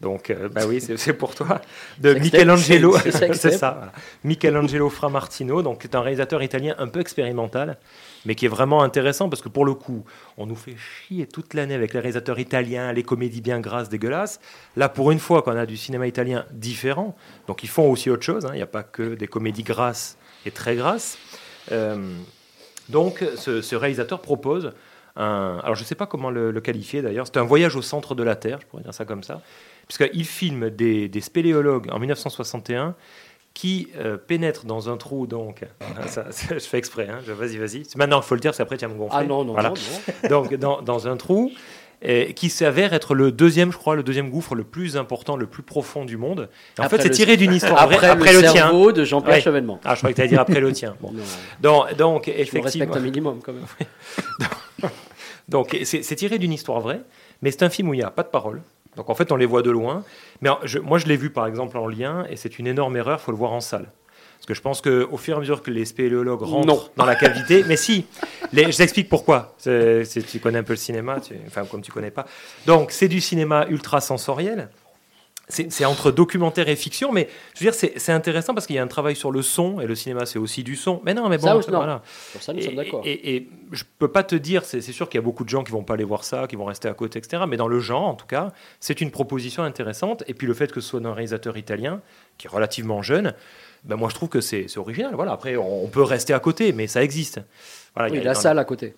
Donc, 0.01 0.29
euh, 0.29 0.49
bah 0.49 0.61
oui, 0.67 0.81
c'est 0.97 1.13
pour 1.13 1.33
toi. 1.35 1.61
De 1.99 2.13
Michelangelo. 2.13 2.97
c'est- 3.33 3.51
ça. 3.51 3.71
voilà. 3.77 3.91
Michelangelo 4.23 4.89
Framartino, 4.89 5.61
donc, 5.61 5.79
qui 5.81 5.87
est 5.87 5.95
un 5.95 6.01
réalisateur 6.01 6.43
italien 6.43 6.75
un 6.79 6.87
peu 6.87 6.99
expérimental, 6.99 7.77
mais 8.25 8.35
qui 8.35 8.45
est 8.45 8.49
vraiment 8.49 8.83
intéressant 8.83 9.29
parce 9.29 9.41
que 9.41 9.47
pour 9.49 9.63
le 9.65 9.73
coup, 9.73 10.03
on 10.37 10.45
nous 10.47 10.55
fait 10.55 10.75
chier 10.75 11.27
toute 11.27 11.53
l'année 11.53 11.75
avec 11.75 11.93
les 11.93 11.99
réalisateurs 12.01 12.39
italiens, 12.39 12.91
les 12.91 13.03
comédies 13.03 13.41
bien 13.41 13.59
grasses, 13.61 13.87
dégueulasses. 13.89 14.39
Là, 14.75 14.89
pour 14.89 15.11
une 15.11 15.19
fois 15.19 15.41
qu'on 15.43 15.55
a 15.55 15.65
du 15.65 15.77
cinéma 15.77 16.07
italien 16.07 16.45
différent, 16.51 17.15
donc 17.47 17.63
ils 17.63 17.69
font 17.69 17.89
aussi 17.89 18.09
autre 18.09 18.23
chose. 18.23 18.45
hein. 18.45 18.49
Il 18.53 18.57
n'y 18.57 18.61
a 18.63 18.67
pas 18.67 18.83
que 18.83 19.15
des 19.15 19.27
comédies 19.27 19.63
grasses 19.63 20.17
et 20.45 20.51
très 20.51 20.75
grasses. 20.75 21.17
Euh, 21.71 21.95
donc, 22.89 23.23
ce, 23.37 23.61
ce 23.61 23.75
réalisateur 23.75 24.21
propose 24.21 24.73
un. 25.15 25.59
Alors, 25.63 25.75
je 25.75 25.81
ne 25.81 25.85
sais 25.85 25.95
pas 25.95 26.05
comment 26.05 26.29
le, 26.29 26.51
le 26.51 26.61
qualifier 26.61 27.01
d'ailleurs. 27.01 27.25
C'est 27.27 27.37
un 27.37 27.43
voyage 27.43 27.75
au 27.75 27.81
centre 27.81 28.13
de 28.13 28.23
la 28.23 28.35
Terre, 28.35 28.59
je 28.61 28.65
pourrais 28.67 28.83
dire 28.83 28.93
ça 28.93 29.05
comme 29.05 29.23
ça. 29.23 29.41
Puisqu'il 29.87 30.25
filme 30.25 30.69
des, 30.69 31.07
des 31.07 31.21
spéléologues 31.21 31.89
en 31.91 31.99
1961 31.99 32.95
qui 33.53 33.87
euh, 33.97 34.17
pénètrent 34.17 34.65
dans 34.65 34.89
un 34.89 34.97
trou, 34.97 35.27
donc. 35.27 35.61
Ça, 36.07 36.25
ça, 36.31 36.53
je 36.57 36.59
fais 36.65 36.77
exprès, 36.77 37.07
hein, 37.09 37.19
je- 37.25 37.31
vas-y, 37.31 37.57
vas-y. 37.57 37.83
Maintenant, 37.95 38.19
il 38.21 38.23
faut 38.25 38.35
le 38.35 38.41
dire, 38.41 38.51
parce 38.51 38.57
qu'après, 38.57 38.77
tu 38.77 38.85
vas 38.85 38.91
me 38.93 38.97
gonfler. 38.97 39.17
Ah 39.21 39.23
non, 39.23 39.45
non, 39.45 39.53
Voilà. 39.53 39.69
non, 39.69 39.75
non. 40.23 40.29
Donc, 40.29 40.53
dans, 40.55 40.81
dans 40.81 41.07
un 41.07 41.15
trou. 41.15 41.51
et 42.01 42.33
qui 42.33 42.49
s'avère 42.49 42.93
être 42.93 43.15
le 43.15 43.31
deuxième, 43.31 43.71
je 43.71 43.77
crois, 43.77 43.95
le 43.95 44.03
deuxième 44.03 44.29
gouffre 44.29 44.55
le 44.55 44.65
plus 44.65 44.97
important, 44.97 45.37
le 45.37 45.45
plus 45.47 45.63
profond 45.63 46.03
du 46.03 46.17
monde. 46.17 46.49
En 46.77 46.83
Après 46.83 46.97
fait, 46.97 47.03
c'est 47.03 47.09
tiré 47.11 47.37
d'une 47.37 47.53
histoire 47.59 47.85
vraie, 47.85 47.95
après 47.95 48.07
après 48.09 48.33
le 48.33 48.39
le, 48.41 48.43
tien. 48.43 48.51
cerveau 48.53 48.91
de 48.91 49.05
Jean-Pierre 49.05 49.35
Ouais. 49.35 49.41
Chevènement. 49.41 49.79
Ah, 49.85 49.93
je 49.95 49.99
croyais 49.99 50.13
que 50.13 50.17
tu 50.17 50.21
allais 50.21 50.29
dire 50.29 50.41
après 50.41 50.59
le 50.59 50.71
tien. 50.73 50.95
Bon. 50.99 51.13
Donc, 51.61 51.95
donc 51.95 52.25
Je 52.25 52.31
me 52.31 52.35
effectivement. 52.39 52.63
respecte 52.65 52.95
un 52.97 52.99
minimum 52.99 53.39
quand 53.41 53.53
même. 53.53 54.89
Donc 55.47 55.77
c'est 55.83 56.01
c'est 56.03 56.15
tiré 56.15 56.39
d'une 56.39 56.51
histoire 56.51 56.79
vraie, 56.81 57.01
mais 57.41 57.51
c'est 57.51 57.63
un 57.63 57.69
film 57.69 57.89
où 57.89 57.93
il 57.93 57.97
n'y 57.97 58.03
a 58.03 58.09
pas 58.09 58.23
de 58.23 58.29
parole. 58.29 58.61
Donc 58.95 59.09
en 59.09 59.15
fait, 59.15 59.31
on 59.31 59.35
les 59.35 59.45
voit 59.45 59.61
de 59.61 59.71
loin. 59.71 60.03
Mais 60.41 60.49
je- 60.63 60.79
moi, 60.79 60.97
je 60.97 61.05
l'ai 61.07 61.17
vu 61.17 61.29
par 61.29 61.47
exemple 61.47 61.77
en 61.77 61.87
lien, 61.87 62.25
et 62.29 62.35
c'est 62.35 62.59
une 62.59 62.67
énorme 62.67 62.95
erreur, 62.97 63.19
il 63.21 63.23
faut 63.25 63.31
le 63.31 63.37
voir 63.37 63.51
en 63.53 63.61
salle. 63.61 63.91
Parce 64.37 64.45
que 64.47 64.53
je 64.53 64.61
pense 64.61 64.81
qu'au 64.81 65.17
fur 65.17 65.33
et 65.33 65.37
à 65.37 65.39
mesure 65.39 65.63
que 65.63 65.71
les 65.71 65.85
spéléologues 65.85 66.41
rentrent 66.43 66.67
Non. 66.67 66.83
dans 66.97 67.05
la 67.05 67.15
cavité, 67.15 67.63
mais 67.67 67.77
si, 67.77 68.05
les- 68.53 68.71
je 68.71 68.77
t'explique 68.77 69.09
pourquoi. 69.09 69.55
C'est- 69.57 70.03
tu 70.29 70.39
connais 70.39 70.59
un 70.59 70.63
peu 70.63 70.73
le 70.73 70.77
cinéma, 70.77 71.19
tu- 71.19 71.33
enfin 71.47 71.65
comme 71.65 71.81
tu 71.81 71.91
connais 71.91 72.11
pas. 72.11 72.25
Donc 72.67 72.91
c'est 72.91 73.07
du 73.07 73.21
cinéma 73.21 73.65
ultra 73.69 74.01
sensoriel. 74.01 74.69
C'est 75.47 75.85
entre 75.85 76.09
documentaire 76.11 76.69
et 76.69 76.75
fiction, 76.75 77.11
mais 77.11 77.29
je 77.53 77.63
veux 77.63 77.69
dire, 77.71 77.79
c'est 77.97 78.11
intéressant 78.11 78.55
parce 78.55 78.65
qu'il 78.65 78.75
y 78.75 78.79
a 78.79 78.83
un 78.83 78.87
travail 78.87 79.15
sur 79.15 79.31
le 79.31 79.43
son, 79.43 79.79
et 79.79 79.85
le 79.85 79.93
cinéma, 79.93 80.25
c'est 80.25 80.39
aussi 80.39 80.63
du 80.63 80.75
son. 80.75 81.01
Mais 81.05 81.13
non, 81.13 81.29
mais 81.29 81.37
bon, 81.37 81.61
Ça, 81.61 81.71
non. 81.71 81.77
voilà. 81.77 82.01
Pour 82.33 82.41
ça, 82.41 82.51
nous 82.51 82.59
Et- 82.59 82.63
sommes 82.63 82.75
d'accord. 82.75 83.01
Et, 83.05 83.35
et 83.35 83.49
je 83.71 83.83
peux 83.99 84.07
pas 84.07 84.23
te 84.23 84.33
dire, 84.35 84.65
c'est 84.65 84.81
sûr 84.81 85.07
qu'il 85.07 85.19
y 85.19 85.23
a 85.23 85.23
beaucoup 85.23 85.43
de 85.43 85.49
gens 85.49 85.63
qui 85.63 85.71
vont 85.71 85.83
pas 85.83 85.93
aller 85.93 86.03
voir 86.03 86.23
ça, 86.23 86.47
qui 86.47 86.55
vont 86.55 86.65
rester 86.65 86.87
à 86.87 86.93
côté, 86.95 87.19
etc. 87.19 87.43
Mais 87.47 87.57
dans 87.57 87.67
le 87.67 87.79
genre, 87.79 88.05
en 88.07 88.15
tout 88.15 88.25
cas, 88.25 88.53
c'est 88.79 89.01
une 89.01 89.11
proposition 89.11 89.61
intéressante. 89.61 90.23
Et 90.27 90.33
puis 90.33 90.47
le 90.47 90.55
fait 90.55 90.71
que 90.71 90.81
ce 90.81 90.89
soit 90.89 91.05
un 91.05 91.13
réalisateur 91.13 91.57
italien, 91.57 92.01
qui 92.39 92.47
est 92.47 92.49
relativement 92.49 93.03
jeune, 93.03 93.35
ben 93.83 93.97
moi 93.97 94.09
je 94.09 94.15
trouve 94.15 94.29
que 94.29 94.41
c'est 94.41 94.65
original. 94.77 95.13
Voilà. 95.13 95.33
Après, 95.33 95.57
on, 95.57 95.83
on 95.83 95.87
peut 95.89 96.01
rester 96.01 96.33
à 96.33 96.39
côté, 96.39 96.71
mais 96.73 96.87
ça 96.87 97.03
existe. 97.03 97.39
Voilà, 97.93 98.09
il 98.09 98.13
Oui, 98.13 98.17
y 98.17 98.21
a- 98.21 98.25
la 98.25 98.33
salle 98.33 98.57
à 98.57 98.65
côté. 98.65 98.95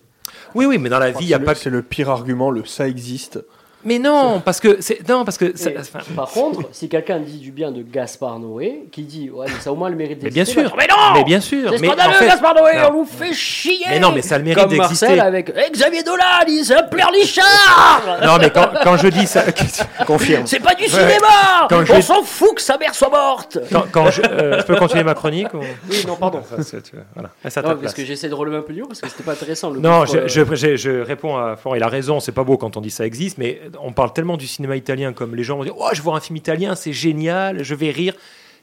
Oui, 0.54 0.64
oui, 0.64 0.78
mais 0.78 0.88
dans 0.88 0.98
la 0.98 1.10
vie, 1.10 1.24
il 1.24 1.28
y 1.28 1.34
a 1.34 1.38
pas. 1.38 1.52
le- 1.52 1.58
C'est 1.58 1.68
le 1.70 1.82
pire 1.82 2.08
argument, 2.08 2.50
le 2.50 2.64
ça 2.64 2.88
existe. 2.88 3.38
Mais 3.84 3.98
non, 4.00 4.40
parce 4.44 4.58
que 4.60 4.78
c'est 4.80 5.08
non, 5.08 5.24
parce 5.24 5.38
que 5.38 5.56
ça- 5.56 5.70
Et 5.70 5.78
enfin, 5.78 6.00
par 6.16 6.28
contre, 6.30 6.62
si 6.72 6.88
quelqu'un 6.88 7.20
dit 7.20 7.38
du 7.38 7.52
bien 7.52 7.70
de 7.70 7.82
Gaspard 7.82 8.40
Noé, 8.40 8.84
qui 8.90 9.02
dit 9.02 9.30
ouais, 9.30 9.46
mais 9.48 9.60
ça 9.60 9.70
a 9.70 9.72
au 9.72 9.76
moins 9.76 9.88
le 9.88 9.94
mérite 9.96 10.18
mais 10.22 10.30
d'exister. 10.30 10.62
bien 10.62 10.68
sûr, 10.68 10.76
bah, 10.76 10.82
Mais 10.86 10.86
non 10.94 11.14
mais 11.14 11.24
bien 11.24 11.40
sûr, 11.40 11.70
C'est 11.72 11.80
mais 11.80 11.88
en 11.88 11.92
scandaleux, 11.92 12.14
fait, 12.14 12.26
Gaspard 12.26 12.54
Noé, 12.56 12.72
non. 12.76 12.88
on 12.90 12.92
vous 12.92 13.04
fait 13.04 13.32
chier 13.32 13.84
Mais 13.88 14.00
non, 14.00 14.10
mais 14.12 14.22
ça 14.22 14.34
a 14.34 14.38
le 14.38 14.44
mérite 14.44 14.58
Comme 14.60 14.70
d'exister. 14.70 15.06
Marcel 15.06 15.20
avec 15.20 15.52
Eh, 15.56 15.70
Xavier 15.70 16.02
Dolan, 16.02 16.24
il 16.48 16.64
s'appelle 16.64 17.04
Richard 17.14 18.02
Non, 18.24 18.36
mais 18.40 18.50
quand, 18.50 18.68
quand 18.82 18.96
je 18.96 19.08
dis 19.08 19.26
ça, 19.26 19.44
Confirme. 20.06 20.46
C'est 20.46 20.60
pas 20.60 20.74
du 20.74 20.86
cinéma 20.86 21.66
Quand 21.68 21.84
je 21.84 21.92
On 21.92 21.96
vais- 21.96 22.02
s'en 22.02 22.22
fout 22.22 22.56
que 22.56 22.62
sa 22.62 22.78
mère 22.78 22.94
soit 22.94 23.10
morte 23.10 23.58
quand, 23.72 23.84
quand 23.92 24.10
je, 24.10 24.22
euh, 24.22 24.58
je 24.60 24.64
peux 24.64 24.76
continuer 24.76 25.04
ma 25.04 25.14
chronique 25.14 25.52
ou... 25.54 25.60
Oui, 25.90 26.04
non, 26.06 26.16
pardon. 26.16 26.42
Ça, 26.48 26.62
c'est- 26.62 26.82
tu 26.82 26.96
vois, 26.96 27.04
voilà. 27.14 27.30
Ah, 27.44 27.50
c'est 27.50 27.60
à 27.60 27.62
ta 27.62 27.68
Non, 27.68 27.74
place. 27.74 27.82
parce 27.84 27.94
que 27.94 28.04
j'essaie 28.04 28.28
de 28.28 28.34
relever 28.34 28.56
un 28.56 28.62
peu 28.62 28.72
du 28.72 28.82
haut, 28.82 28.86
parce 28.88 29.00
que 29.00 29.08
c'était 29.08 29.22
pas 29.22 29.32
intéressant. 29.32 29.70
Le 29.70 29.80
Non, 29.80 30.04
je, 30.06 30.16
euh, 30.18 30.28
je- 30.28 30.54
je- 30.54 30.76
je 30.76 31.00
réponds 31.02 31.36
à 31.36 31.56
Florent, 31.56 31.76
il 31.76 31.82
a 31.82 31.88
raison, 31.88 32.20
c'est 32.20 32.32
pas 32.32 32.44
beau 32.44 32.56
quand 32.56 32.76
on 32.76 32.80
dit 32.80 32.90
ça 32.90 33.04
existe, 33.06 33.38
mais 33.38 33.60
on 33.80 33.92
parle 33.92 34.12
tellement 34.12 34.36
du 34.36 34.46
cinéma 34.46 34.76
italien 34.76 35.12
comme 35.12 35.34
les 35.34 35.44
gens 35.44 35.56
vont 35.56 35.64
dire 35.64 35.74
Oh, 35.76 35.88
je 35.92 36.02
voir 36.02 36.16
un 36.16 36.20
film 36.20 36.36
italien, 36.36 36.74
c'est 36.74 36.92
génial, 36.92 37.62
je 37.62 37.74
vais 37.74 37.90
rire. 37.90 38.14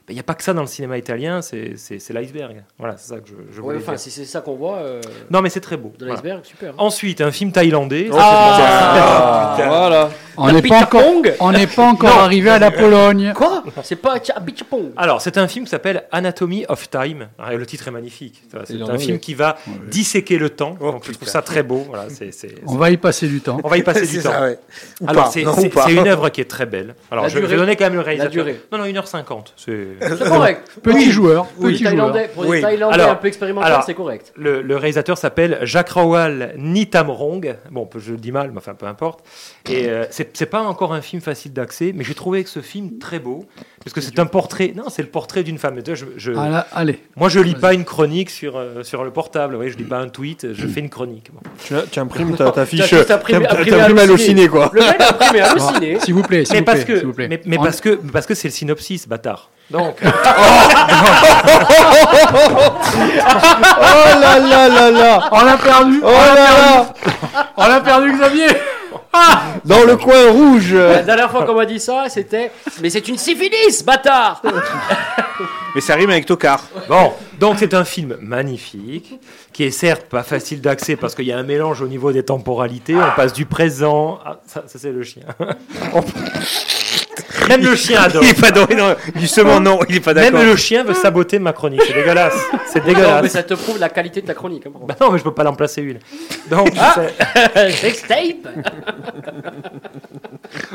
Il 0.08 0.14
n'y 0.14 0.20
a 0.20 0.22
pas 0.22 0.34
que 0.34 0.44
ça 0.44 0.52
dans 0.54 0.60
le 0.60 0.66
cinéma 0.68 0.98
italien, 0.98 1.42
c'est 1.42 1.74
l'iceberg. 2.10 2.62
Voilà, 2.78 2.96
c'est 2.96 3.08
ça 3.08 3.16
que 3.20 3.26
je, 3.28 3.32
je 3.50 3.60
Ouais, 3.60 3.74
voulais 3.74 3.78
enfin, 3.78 3.92
dire. 3.92 4.00
si 4.00 4.10
c'est 4.12 4.24
ça 4.24 4.40
qu'on 4.40 4.54
voit 4.54 4.76
euh, 4.76 5.00
Non, 5.30 5.42
mais 5.42 5.50
c'est 5.50 5.60
très 5.60 5.76
beau. 5.76 5.92
de 5.98 6.04
Voilà. 6.04 6.14
l'iceberg, 6.14 6.44
super. 6.44 6.74
Ensuite, 6.78 7.20
un 7.20 7.32
film 7.32 7.50
thaïlandais. 7.50 8.08
Ah, 8.12 9.54
Voilà. 9.66 10.10
On 10.38 10.52
n'est 10.52 10.60
pas 10.62 10.82
encore, 10.82 11.00
Pitapong 11.00 11.32
on 11.40 11.50
n'est 11.52 11.66
pas 11.66 11.84
encore 11.86 12.18
arrivé 12.18 12.50
à 12.50 12.58
la 12.58 12.70
Pologne. 12.70 13.32
Quoi? 13.34 13.64
C'est 13.82 13.96
pas 13.96 14.18
Pitchapong 14.20 14.92
Alors, 14.96 15.20
c'est 15.22 15.38
un 15.38 15.48
film 15.48 15.64
qui 15.64 15.70
s'appelle 15.70 16.04
Anatomy 16.12 16.66
of 16.68 16.90
Time. 16.90 17.28
Ah, 17.38 17.54
Le 17.54 17.64
titre 17.66 17.88
est 17.88 17.90
magnifique. 17.90 18.42
C'est 18.64 18.80
un 18.82 18.98
film 18.98 19.18
qui 19.18 19.34
va 19.34 19.56
disséquer 19.90 20.38
le 20.38 20.50
temps. 20.50 20.76
Donc, 20.80 21.04
je 21.06 21.12
trouve 21.12 21.28
ça 21.28 21.42
très 21.42 21.62
beau. 21.62 21.84
Voilà, 21.88 22.06
On 22.66 22.76
va 22.76 22.90
y 22.90 22.96
passer 22.96 23.26
du 23.28 23.40
temps. 23.40 23.58
On 23.64 23.68
va 23.68 23.78
y 23.78 23.82
passer 23.82 24.00
du 24.06 24.06
C'est 24.18 24.22
temps. 24.22 24.30
ça, 24.32 24.42
ouais. 24.42 24.58
Ou 25.00 25.08
Alors, 25.08 25.28
c'est 25.32 25.42
une 25.42 26.06
œuvre 26.08 26.28
qui 26.28 26.40
est 26.42 26.50
très 26.50 26.66
belle. 26.66 26.94
Alors, 27.10 27.24
La 27.24 27.28
je, 27.30 27.38
vais 27.38 27.56
donner 27.56 27.74
quand 27.76 27.84
même 27.84 27.94
le 27.94 28.00
réalisateur. 28.00 28.32
durée. 28.32 28.60
Non, 28.70 28.78
non, 28.78 28.84
1h50. 28.84 29.46
C'est. 29.56 29.86
C'est 30.00 30.28
correct. 30.28 30.68
Petit 30.82 31.10
joueur, 31.10 31.46
Pour 31.46 31.66
les 31.66 31.72
petit 31.72 31.84
joueur. 31.84 31.92
Thaïlandais, 31.96 32.30
pour 32.34 32.44
les 32.44 32.50
Oui. 32.50 32.60
Thaïlandais 32.60 32.94
Alors- 32.94 33.10
un 33.10 33.14
peu 33.16 33.28
expérimentés, 33.28 33.66
alors- 33.66 33.84
c'est 33.84 33.94
correct. 33.94 34.32
Le, 34.36 34.62
le 34.62 34.76
réalisateur 34.76 35.16
s'appelle 35.18 35.58
Jacques 35.62 35.90
Rawal 35.90 36.54
Nitamrong. 36.58 37.56
Bon, 37.70 37.88
je 37.96 38.12
le 38.12 38.16
dis 38.18 38.32
mal, 38.32 38.50
mais 38.52 38.58
enfin, 38.58 38.74
peu 38.74 38.86
importe. 38.86 39.20
Et 39.68 39.88
euh, 39.88 40.04
c'est 40.10 40.46
pas 40.46 40.60
encore 40.62 40.92
un 40.92 41.00
film 41.00 41.20
facile 41.22 41.52
d'accès, 41.52 41.92
mais 41.94 42.04
j'ai 42.04 42.14
trouvé 42.14 42.44
que 42.44 42.50
ce 42.50 42.60
film 42.60 42.98
très 42.98 43.18
beau. 43.18 43.44
Parce 43.84 43.94
que 43.94 44.00
c'est 44.00 44.18
un 44.18 44.26
portrait. 44.26 44.72
Non, 44.74 44.88
c'est 44.88 45.02
le 45.02 45.08
portrait 45.08 45.42
d'une 45.44 45.58
femme. 45.58 45.80
Je- 45.86 45.94
je- 46.16 46.32
Ah 46.36 46.66
allez. 46.72 47.00
moi, 47.14 47.28
je 47.28 47.38
lis 47.40 47.54
pas 47.54 47.72
une 47.74 47.84
chronique 47.84 48.30
sur, 48.30 48.56
euh, 48.56 48.82
sur 48.82 49.04
le 49.04 49.10
portable. 49.12 49.52
Vous 49.54 49.58
voyez, 49.58 49.70
je 49.70 49.78
lis 49.78 49.84
pas 49.84 49.98
un 49.98 50.08
tweet, 50.08 50.52
je 50.52 50.66
fais 50.66 50.80
une 50.80 50.90
chronique. 50.90 51.30
Bon. 51.32 51.40
Tu, 51.64 51.74
tu 51.90 51.98
imprimes 52.00 52.34
ta, 52.36 52.50
ta 52.50 52.66
fiche. 52.66 52.90
t'imprimes 53.06 53.46
à 53.46 53.84
halluciné, 54.02 54.48
quoi. 54.48 54.70
Le 54.72 54.80
mec 54.80 55.00
a 55.00 55.10
imprimé 55.10 55.40
halluciné. 55.40 56.00
S'il 56.04 56.14
vous 56.14 56.22
plaît, 56.22 56.44
s'il 56.44 56.58
vous 56.58 56.64
plaît, 56.64 56.84
que, 56.84 56.96
s'il 56.98 57.06
vous 57.06 57.12
plaît. 57.12 57.28
mais, 57.44 57.56
parce 57.58 57.80
que 58.26 58.34
c'est 58.34 58.48
le 58.48 58.52
synopsis, 58.52 59.06
bâtard. 59.08 59.50
Donc, 59.70 59.96
Oh 63.78 64.20
là 64.20 64.38
là 64.38 64.68
là 64.68 64.90
là 64.90 65.28
On 65.32 65.44
l'a 65.44 65.56
perdu. 65.56 66.00
Oh 66.04 66.08
là 66.08 66.34
là 66.34 66.94
On 67.56 67.66
l'a 67.66 67.80
perdu, 67.80 68.12
Xavier. 68.12 68.46
Dans 69.64 69.82
le 69.84 69.96
coin 69.96 70.30
rouge 70.30 70.74
La 70.74 71.02
dernière 71.02 71.30
fois 71.30 71.44
qu'on 71.44 71.54
m'a 71.54 71.64
dit 71.64 71.80
ça, 71.80 72.04
c'était 72.08 72.52
Mais 72.82 72.90
c'est 72.90 73.08
une 73.08 73.16
syphilis, 73.16 73.82
bâtard 73.84 74.42
Mais 75.74 75.80
ça 75.82 75.94
rime 75.94 76.10
avec 76.10 76.24
Tocard. 76.26 76.62
Bon, 76.88 77.12
donc 77.38 77.56
c'est 77.58 77.74
un 77.74 77.84
film 77.84 78.16
magnifique, 78.22 79.20
qui 79.52 79.64
est 79.64 79.70
certes 79.70 80.06
pas 80.06 80.22
facile 80.22 80.62
d'accès 80.62 80.96
parce 80.96 81.14
qu'il 81.14 81.26
y 81.26 81.32
a 81.32 81.38
un 81.38 81.42
mélange 81.42 81.82
au 81.82 81.86
niveau 81.86 82.12
des 82.12 82.22
temporalités. 82.24 82.94
On 82.96 83.14
passe 83.14 83.34
du 83.34 83.44
présent. 83.44 84.18
Ah, 84.24 84.38
ça, 84.46 84.62
ça, 84.66 84.78
c'est 84.78 84.90
le 84.92 85.02
chien. 85.02 85.24
On- 85.92 86.00
Même 87.48 87.62
le 87.62 87.76
chien 87.76 88.02
adore. 88.02 88.22
Il 88.24 88.30
est 88.30 88.40
pas 88.40 88.50
dans- 88.50 88.66
non, 88.74 88.94
justement, 89.16 89.60
non, 89.60 89.80
il 89.88 89.96
est 89.96 90.00
pas 90.00 90.14
Même 90.14 90.32
d'accord. 90.32 90.46
le 90.48 90.56
chien 90.56 90.84
veut 90.84 90.94
saboter 90.94 91.38
ma 91.38 91.52
chronique. 91.52 91.82
C'est 91.86 91.94
dégueulasse. 91.94 92.34
C'est 92.66 92.80
Non, 92.80 92.84
mais 92.86 92.94
dégueulasse. 92.94 93.32
ça 93.32 93.42
te 93.42 93.54
prouve 93.54 93.78
la 93.78 93.88
qualité 93.88 94.20
de 94.22 94.26
ta 94.26 94.34
chronique. 94.34 94.66
hein. 94.66 94.70
Bah 94.86 94.94
non, 95.00 95.10
mais 95.12 95.18
je 95.18 95.24
peux 95.24 95.34
pas 95.34 95.44
l'en 95.44 95.54
placer 95.54 95.82
une. 95.82 95.98
Donc, 96.50 96.70
c'est- 96.74 97.70
Sextape 97.72 98.46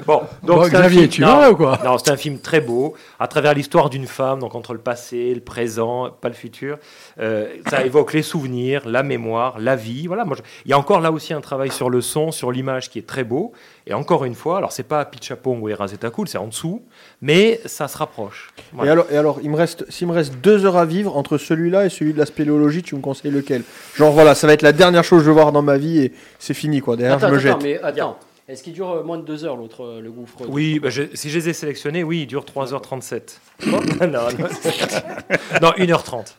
bon, 0.06 0.22
donc 0.44 0.62
Bon, 0.62 0.68
Xavier, 0.68 1.00
film- 1.02 1.10
tu 1.10 1.22
non, 1.22 1.38
vas 1.38 1.52
ou 1.52 1.56
quoi? 1.56 1.80
Non, 1.84 1.98
c'est 1.98 2.12
un 2.12 2.18
film 2.18 2.40
très 2.40 2.62
beau, 2.62 2.96
à 3.20 3.28
travers 3.28 3.54
l'histoire 3.54 3.90
d'une 3.90 4.08
femme, 4.08 4.40
donc 4.40 4.56
entre 4.56 4.74
le 4.74 4.80
passé, 4.80 5.34
le 5.34 5.42
présent, 5.42 6.10
pas 6.22 6.28
le 6.30 6.34
futur. 6.34 6.78
Euh, 7.20 7.48
ça 7.70 7.84
évoque 7.84 8.14
les 8.14 8.22
souvenirs, 8.22 8.82
la 8.86 9.04
mémoire, 9.04 9.60
la 9.60 9.76
vie. 9.76 10.08
Voilà, 10.08 10.26
moi, 10.26 10.36
je- 10.38 10.44
il 10.66 10.72
y 10.72 10.74
a 10.74 10.78
encore 10.78 11.02
là 11.02 11.12
aussi 11.12 11.34
un 11.34 11.42
travail 11.42 11.72
sur 11.72 11.90
le 11.90 12.02
son, 12.02 12.32
sur 12.32 12.52
l'image 12.52 12.90
qui 12.90 13.00
est 13.00 13.08
très 13.08 13.24
beau. 13.24 13.52
Et 13.88 13.94
encore 13.94 14.26
une 14.26 14.36
fois, 14.36 14.58
alors 14.58 14.72
c'est 14.72 14.84
pas 14.88 15.04
Pichapong 15.06 15.60
ou 15.62 15.70
Erazeta 15.70 16.10
Cool, 16.12 16.28
c'est 16.28 16.38
en 16.38 16.48
dessous, 16.48 16.61
mais 17.22 17.60
ça 17.66 17.88
se 17.88 17.98
rapproche. 17.98 18.52
Et 18.84 18.90
alors, 18.90 19.06
et 19.12 19.18
alors, 19.18 19.40
il 19.44 19.50
me 19.50 19.56
reste, 19.56 19.90
s'il 19.92 20.08
me 20.08 20.14
reste 20.14 20.36
deux 20.42 20.66
heures 20.66 20.78
à 20.78 20.86
vivre 20.86 21.16
entre 21.18 21.38
celui-là 21.38 21.86
et 21.86 21.90
celui 21.90 22.14
de 22.14 22.18
la 22.20 22.26
spéléologie, 22.26 22.84
tu 22.84 22.96
me 22.96 23.02
conseilles 23.02 23.32
lequel? 23.32 23.64
Genre 23.96 24.12
voilà, 24.12 24.36
ça 24.36 24.48
va 24.48 24.54
être 24.54 24.62
la 24.62 24.72
dernière 24.74 25.04
chose 25.04 25.20
que 25.20 25.26
je 25.26 25.30
vais 25.30 25.34
voir 25.36 25.52
dans 25.52 25.62
ma 25.62 25.78
vie 25.78 26.00
et 26.00 26.14
c'est 26.40 26.54
fini 26.54 26.82
quoi. 26.82 26.96
Derrière, 26.96 27.18
Attends, 27.18 27.28
je 27.30 27.34
me 27.34 27.40
attends, 27.52 27.60
jette. 27.60 27.64
mais 27.64 27.80
attends. 27.82 28.18
Est-ce 28.48 28.64
qu'il 28.64 28.74
dure 28.74 28.90
euh, 28.92 29.04
moins 29.04 29.18
de 29.18 29.24
deux 29.24 29.46
heures, 29.46 29.56
l'autre, 29.56 29.84
euh, 29.86 30.02
le 30.02 30.12
gouffre? 30.12 30.36
Oui, 30.50 30.80
bah, 30.80 30.90
je- 30.90 31.04
si 31.14 31.30
je 31.30 31.38
les 31.40 31.50
ai 31.50 31.54
sélectionnés, 31.54 32.04
oui, 32.04 32.22
il 32.24 32.28
dure 32.28 32.44
3h37. 32.44 33.38
non, 33.68 33.80
non, 34.08 34.08
non, 35.62 35.70
1h30. 35.78 36.34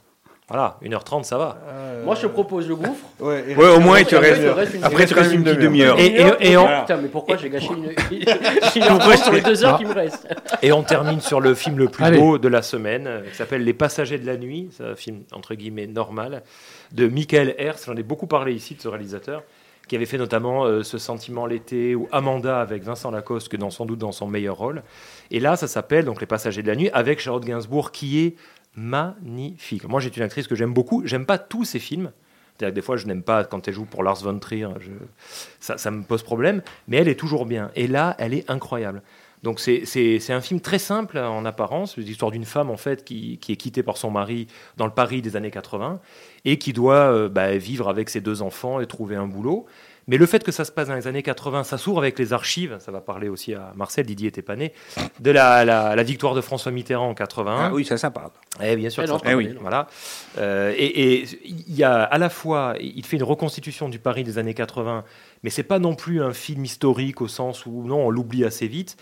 Voilà, 0.49 0.77
1h30, 0.83 1.23
ça 1.25 1.39
va. 1.39 1.57
Moi, 2.05 2.15
je 2.17 2.23
te 2.23 2.27
propose 2.27 2.69
le 2.69 2.77
gouffre. 2.77 3.07
Ouais, 3.21 3.45
et- 3.49 3.57
Ouais, 3.57 3.69
au 3.69 3.79
moins, 3.81 4.01
il 4.01 4.07
te 4.07 4.17
reste. 4.17 4.43
Après, 4.83 5.07
tu 5.07 5.15
restes 5.15 5.33
une 5.33 5.45
petite 5.45 5.61
demi-heure. 5.61 5.97
demi-heure. 5.97 6.37
Et- 6.41 6.45
et- 6.47 6.53
et 6.53 6.57
on- 6.57 6.81
Putain, 6.81 6.97
mais 6.97 7.09
pourquoi 7.09 7.37
j'ai 7.37 7.49
gâché 7.49 7.69
une, 7.73 7.87
heure 7.87 9.17
sur 9.19 9.33
les 9.33 9.41
deux 9.41 9.65
heures 9.65 9.79
qui 9.79 9.85
me 9.85 9.95
restent 9.95 10.27
Et 10.63 10.73
on 10.73 10.83
termine 10.83 11.21
sur 11.21 11.41
le 11.41 11.55
film 11.55 11.79
le 11.79 11.89
plus 11.89 12.05
Allez. 12.05 12.19
beau 12.19 12.39
de 12.39 12.49
la 12.49 12.61
semaine, 12.63 13.07
euh, 13.07 13.21
qui 13.31 13.37
s'appelle 13.37 13.65
Les 13.65 13.73
Passagers 13.73 14.19
de 14.19 14.27
la 14.27 14.37
Nuit. 14.37 14.69
C'est 14.77 14.85
un 14.85 14.97
film, 14.97 15.23
entre 15.33 15.55
guillemets, 15.55 15.87
normal, 15.87 16.43
de 16.93 17.07
Michael 17.09 17.55
Herz. 17.59 17.85
J'en 17.87 17.95
ai 17.97 18.03
beaucoup 18.03 18.27
parlé 18.27 18.53
ici 18.53 18.75
de 18.75 18.81
ce 18.83 18.89
réalisateur, 18.89 19.45
qui 19.89 19.97
avait 19.97 20.07
fait 20.07 20.19
notamment 20.19 20.65
euh, 20.65 20.83
Ce 20.83 20.99
sentiment 20.99 21.47
l'été 21.47 21.95
ou 21.95 22.09
Amanda 22.13 22.61
avec 22.61 22.83
Vincent 22.83 23.11
Lacoste, 23.13 23.49
que 23.49 23.57
dans, 23.57 23.71
sans 23.71 23.87
doute 23.87 23.99
dans 24.01 24.13
son 24.13 24.27
meilleur 24.27 24.57
rôle. 24.57 24.83
Et 25.31 25.39
là, 25.41 25.57
ça 25.57 25.69
s'appelle 25.69 26.05
donc 26.05 26.21
Les 26.21 26.27
Passagers 26.27 26.63
de 26.63 26.69
la 26.69 26.75
Nuit, 26.77 26.91
avec 26.93 27.21
Charlotte 27.21 27.45
Gainsbourg, 27.45 27.93
qui 27.93 28.21
est 28.25 28.35
magnifique. 28.77 29.89
Moi, 29.89 30.01
j'ai 30.01 30.11
une 30.15 30.23
actrice 30.23 30.47
que 30.47 30.55
j'aime 30.55 30.73
beaucoup. 30.75 31.03
J'aime 31.07 31.27
pas 31.27 31.39
tous 31.39 31.65
ses 31.65 31.79
films. 31.79 32.11
Que 32.59 32.67
des 32.71 32.83
fois, 32.83 32.97
je 32.97 33.07
n'aime 33.07 33.23
pas 33.23 33.45
quand 33.45 33.67
elle 33.67 33.75
joue 33.75 33.87
pour 33.87 34.03
Lars 34.03 34.23
von 34.23 34.39
Trier. 34.39 34.69
Ça, 35.59 35.79
ça 35.79 35.91
me 35.91 36.03
pose 36.03 36.23
problème. 36.23 36.63
Mais 36.89 36.99
elle 36.99 37.09
est 37.09 37.19
toujours 37.19 37.47
bien. 37.47 37.71
Et 37.75 37.87
là, 37.87 38.15
elle 38.19 38.35
est 38.35 38.49
incroyable. 38.51 39.03
Donc 39.43 39.59
c'est- 39.59 40.31
un 40.31 40.41
film 40.41 40.61
très 40.61 40.79
simple 40.79 41.19
en 41.19 41.45
apparence, 41.45 41.97
l'histoire 41.97 42.31
d'une 42.31 42.45
femme 42.45 42.71
en 42.71 42.77
fait 42.77 43.05
qui, 43.05 43.39
qui 43.39 43.51
est 43.51 43.57
quittée 43.57 43.83
par 43.83 43.97
son 43.97 44.09
mari 44.09 44.47
dans 44.77 44.87
le 44.87 44.93
Paris 44.93 45.21
des 45.21 45.35
années 45.35 45.51
80 45.51 45.99
et 46.45 46.59
qui 46.59 46.73
doit 46.73 47.13
euh, 47.13 47.29
bah, 47.29 47.57
vivre 47.57 47.89
avec 47.89 48.09
ses 48.09 48.21
deux 48.21 48.41
enfants 48.43 48.79
et 48.79 48.87
trouver 48.87 49.17
un 49.17 49.27
boulot. 49.27 49.67
Mais 50.09 50.17
le 50.17 50.27
fait 50.27 50.43
que 50.43 50.51
ça 50.51 50.65
se 50.65 50.73
passe 50.73 50.89
dans 50.89 50.95
les 50.97 51.07
années 51.07 51.23
80, 51.23 51.63
ça 51.65 51.79
s'ouvre 51.79 51.99
avec 51.99 52.19
les 52.19 52.33
archives, 52.33 52.77
ça 52.81 52.91
va 52.91 53.01
parler 53.01 53.29
aussi 53.29 53.55
à 53.55 53.73
Marcel, 53.77 54.05
Didier 54.05 54.29
était 54.29 54.43
pas 54.43 54.57
né, 54.57 54.73
de 55.21 55.31
la, 55.31 55.65
la- 55.65 55.95
la 55.95 56.03
victoire 56.03 56.35
de 56.35 56.41
François 56.41 56.73
Mitterrand 56.73 57.09
en 57.09 57.15
81. 57.15 57.57
Ah 57.57 57.71
oui, 57.73 57.85
ça, 57.85 57.97
ça 57.97 58.11
parle. 58.11 58.31
Eh 58.63 58.75
bien 58.77 58.91
sûr, 58.91 59.05
Eh 59.05 59.07
ça 59.07 59.19
se 59.19 59.35
oui. 59.35 59.55
voilà. 59.61 59.87
Euh, 60.39 60.75
et 60.77 61.21
et 61.21 61.25
il 61.45 61.75
y 61.75 61.85
a 61.85 62.03
à 62.03 62.19
la 62.19 62.29
fois, 62.31 62.75
il 62.81 63.05
fait 63.07 63.17
une 63.17 63.23
reconstitution 63.23 63.89
du 63.89 63.99
Paris 64.01 64.25
des 64.25 64.39
années 64.39 64.55
80, 64.55 65.05
mais 65.45 65.51
c'est 65.51 65.63
pas 65.63 65.79
non 65.79 65.95
plus 65.95 66.21
un 66.23 66.33
film 66.33 66.65
historique 66.65 67.21
au 67.21 67.29
sens 67.29 67.65
où 67.67 67.85
non, 67.87 68.07
on 68.07 68.11
l'oublie 68.11 68.45
assez 68.45 68.67
vite. 68.67 68.97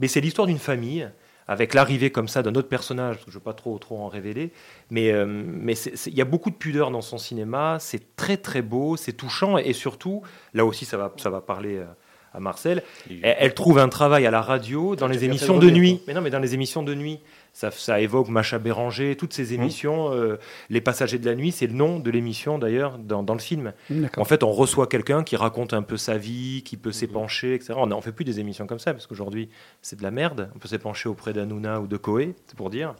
Mais 0.00 0.08
c'est 0.08 0.20
l'histoire 0.20 0.46
d'une 0.46 0.58
famille 0.58 1.08
avec 1.48 1.74
l'arrivée 1.74 2.10
comme 2.10 2.28
ça 2.28 2.42
d'un 2.42 2.54
autre 2.54 2.68
personnage, 2.68 3.16
parce 3.16 3.26
que 3.26 3.30
je 3.30 3.36
ne 3.36 3.40
veux 3.40 3.44
pas 3.44 3.52
trop, 3.52 3.78
trop 3.78 3.98
en 3.98 4.08
révéler, 4.08 4.50
mais 4.90 5.12
euh, 5.12 5.26
mais 5.26 5.74
il 6.06 6.14
y 6.14 6.20
a 6.20 6.24
beaucoup 6.24 6.50
de 6.50 6.56
pudeur 6.56 6.90
dans 6.90 7.02
son 7.02 7.18
cinéma, 7.18 7.78
c'est 7.80 8.16
très 8.16 8.36
très 8.36 8.62
beau, 8.62 8.96
c'est 8.96 9.12
touchant, 9.12 9.58
et 9.58 9.72
surtout, 9.72 10.22
là 10.54 10.64
aussi 10.64 10.84
ça 10.84 10.96
va, 10.96 11.12
ça 11.16 11.30
va 11.30 11.40
parler 11.40 11.76
euh, 11.76 11.84
à 12.32 12.40
Marcel, 12.40 12.82
elle, 13.08 13.36
elle 13.38 13.54
trouve 13.54 13.78
un 13.78 13.88
travail 13.88 14.26
à 14.26 14.30
la 14.30 14.42
radio 14.42 14.96
dans 14.96 15.08
les 15.08 15.24
émissions 15.24 15.58
de 15.58 15.70
nuit. 15.70 16.02
Mais 16.06 16.14
non, 16.14 16.20
mais 16.20 16.30
dans 16.30 16.38
les 16.38 16.54
émissions 16.54 16.82
de 16.82 16.94
nuit, 16.94 17.20
ça, 17.58 17.70
ça 17.70 18.00
évoque 18.02 18.28
Macha 18.28 18.58
Béranger, 18.58 19.16
toutes 19.16 19.32
ces 19.32 19.54
émissions. 19.54 20.12
euh, 20.12 20.36
les 20.68 20.82
Passagers 20.82 21.18
de 21.18 21.24
la 21.24 21.34
nuit, 21.34 21.52
c'est 21.52 21.66
le 21.66 21.72
nom 21.72 21.98
de 21.98 22.10
l'émission 22.10 22.58
d'ailleurs 22.58 22.98
dans, 22.98 23.22
dans 23.22 23.32
le 23.32 23.40
film. 23.40 23.72
D'accord. 23.88 24.20
En 24.20 24.26
fait, 24.26 24.42
on 24.42 24.52
reçoit 24.52 24.86
quelqu'un 24.88 25.24
qui 25.24 25.36
raconte 25.36 25.72
un 25.72 25.80
peu 25.80 25.96
sa 25.96 26.18
vie, 26.18 26.62
qui 26.66 26.76
peut 26.76 26.92
s'épancher, 26.92 27.54
etc. 27.54 27.72
On 27.78 27.86
n'en 27.86 28.02
fait 28.02 28.12
plus 28.12 28.26
des 28.26 28.40
émissions 28.40 28.66
comme 28.66 28.78
ça 28.78 28.92
parce 28.92 29.06
qu'aujourd'hui, 29.06 29.48
c'est 29.80 29.96
de 29.98 30.02
la 30.02 30.10
merde. 30.10 30.50
On 30.54 30.58
peut 30.58 30.68
s'épancher 30.68 31.08
auprès 31.08 31.32
d'Anouna 31.32 31.80
ou 31.80 31.86
de 31.86 31.96
Koé, 31.96 32.34
c'est 32.46 32.56
pour 32.58 32.68
dire. 32.68 32.94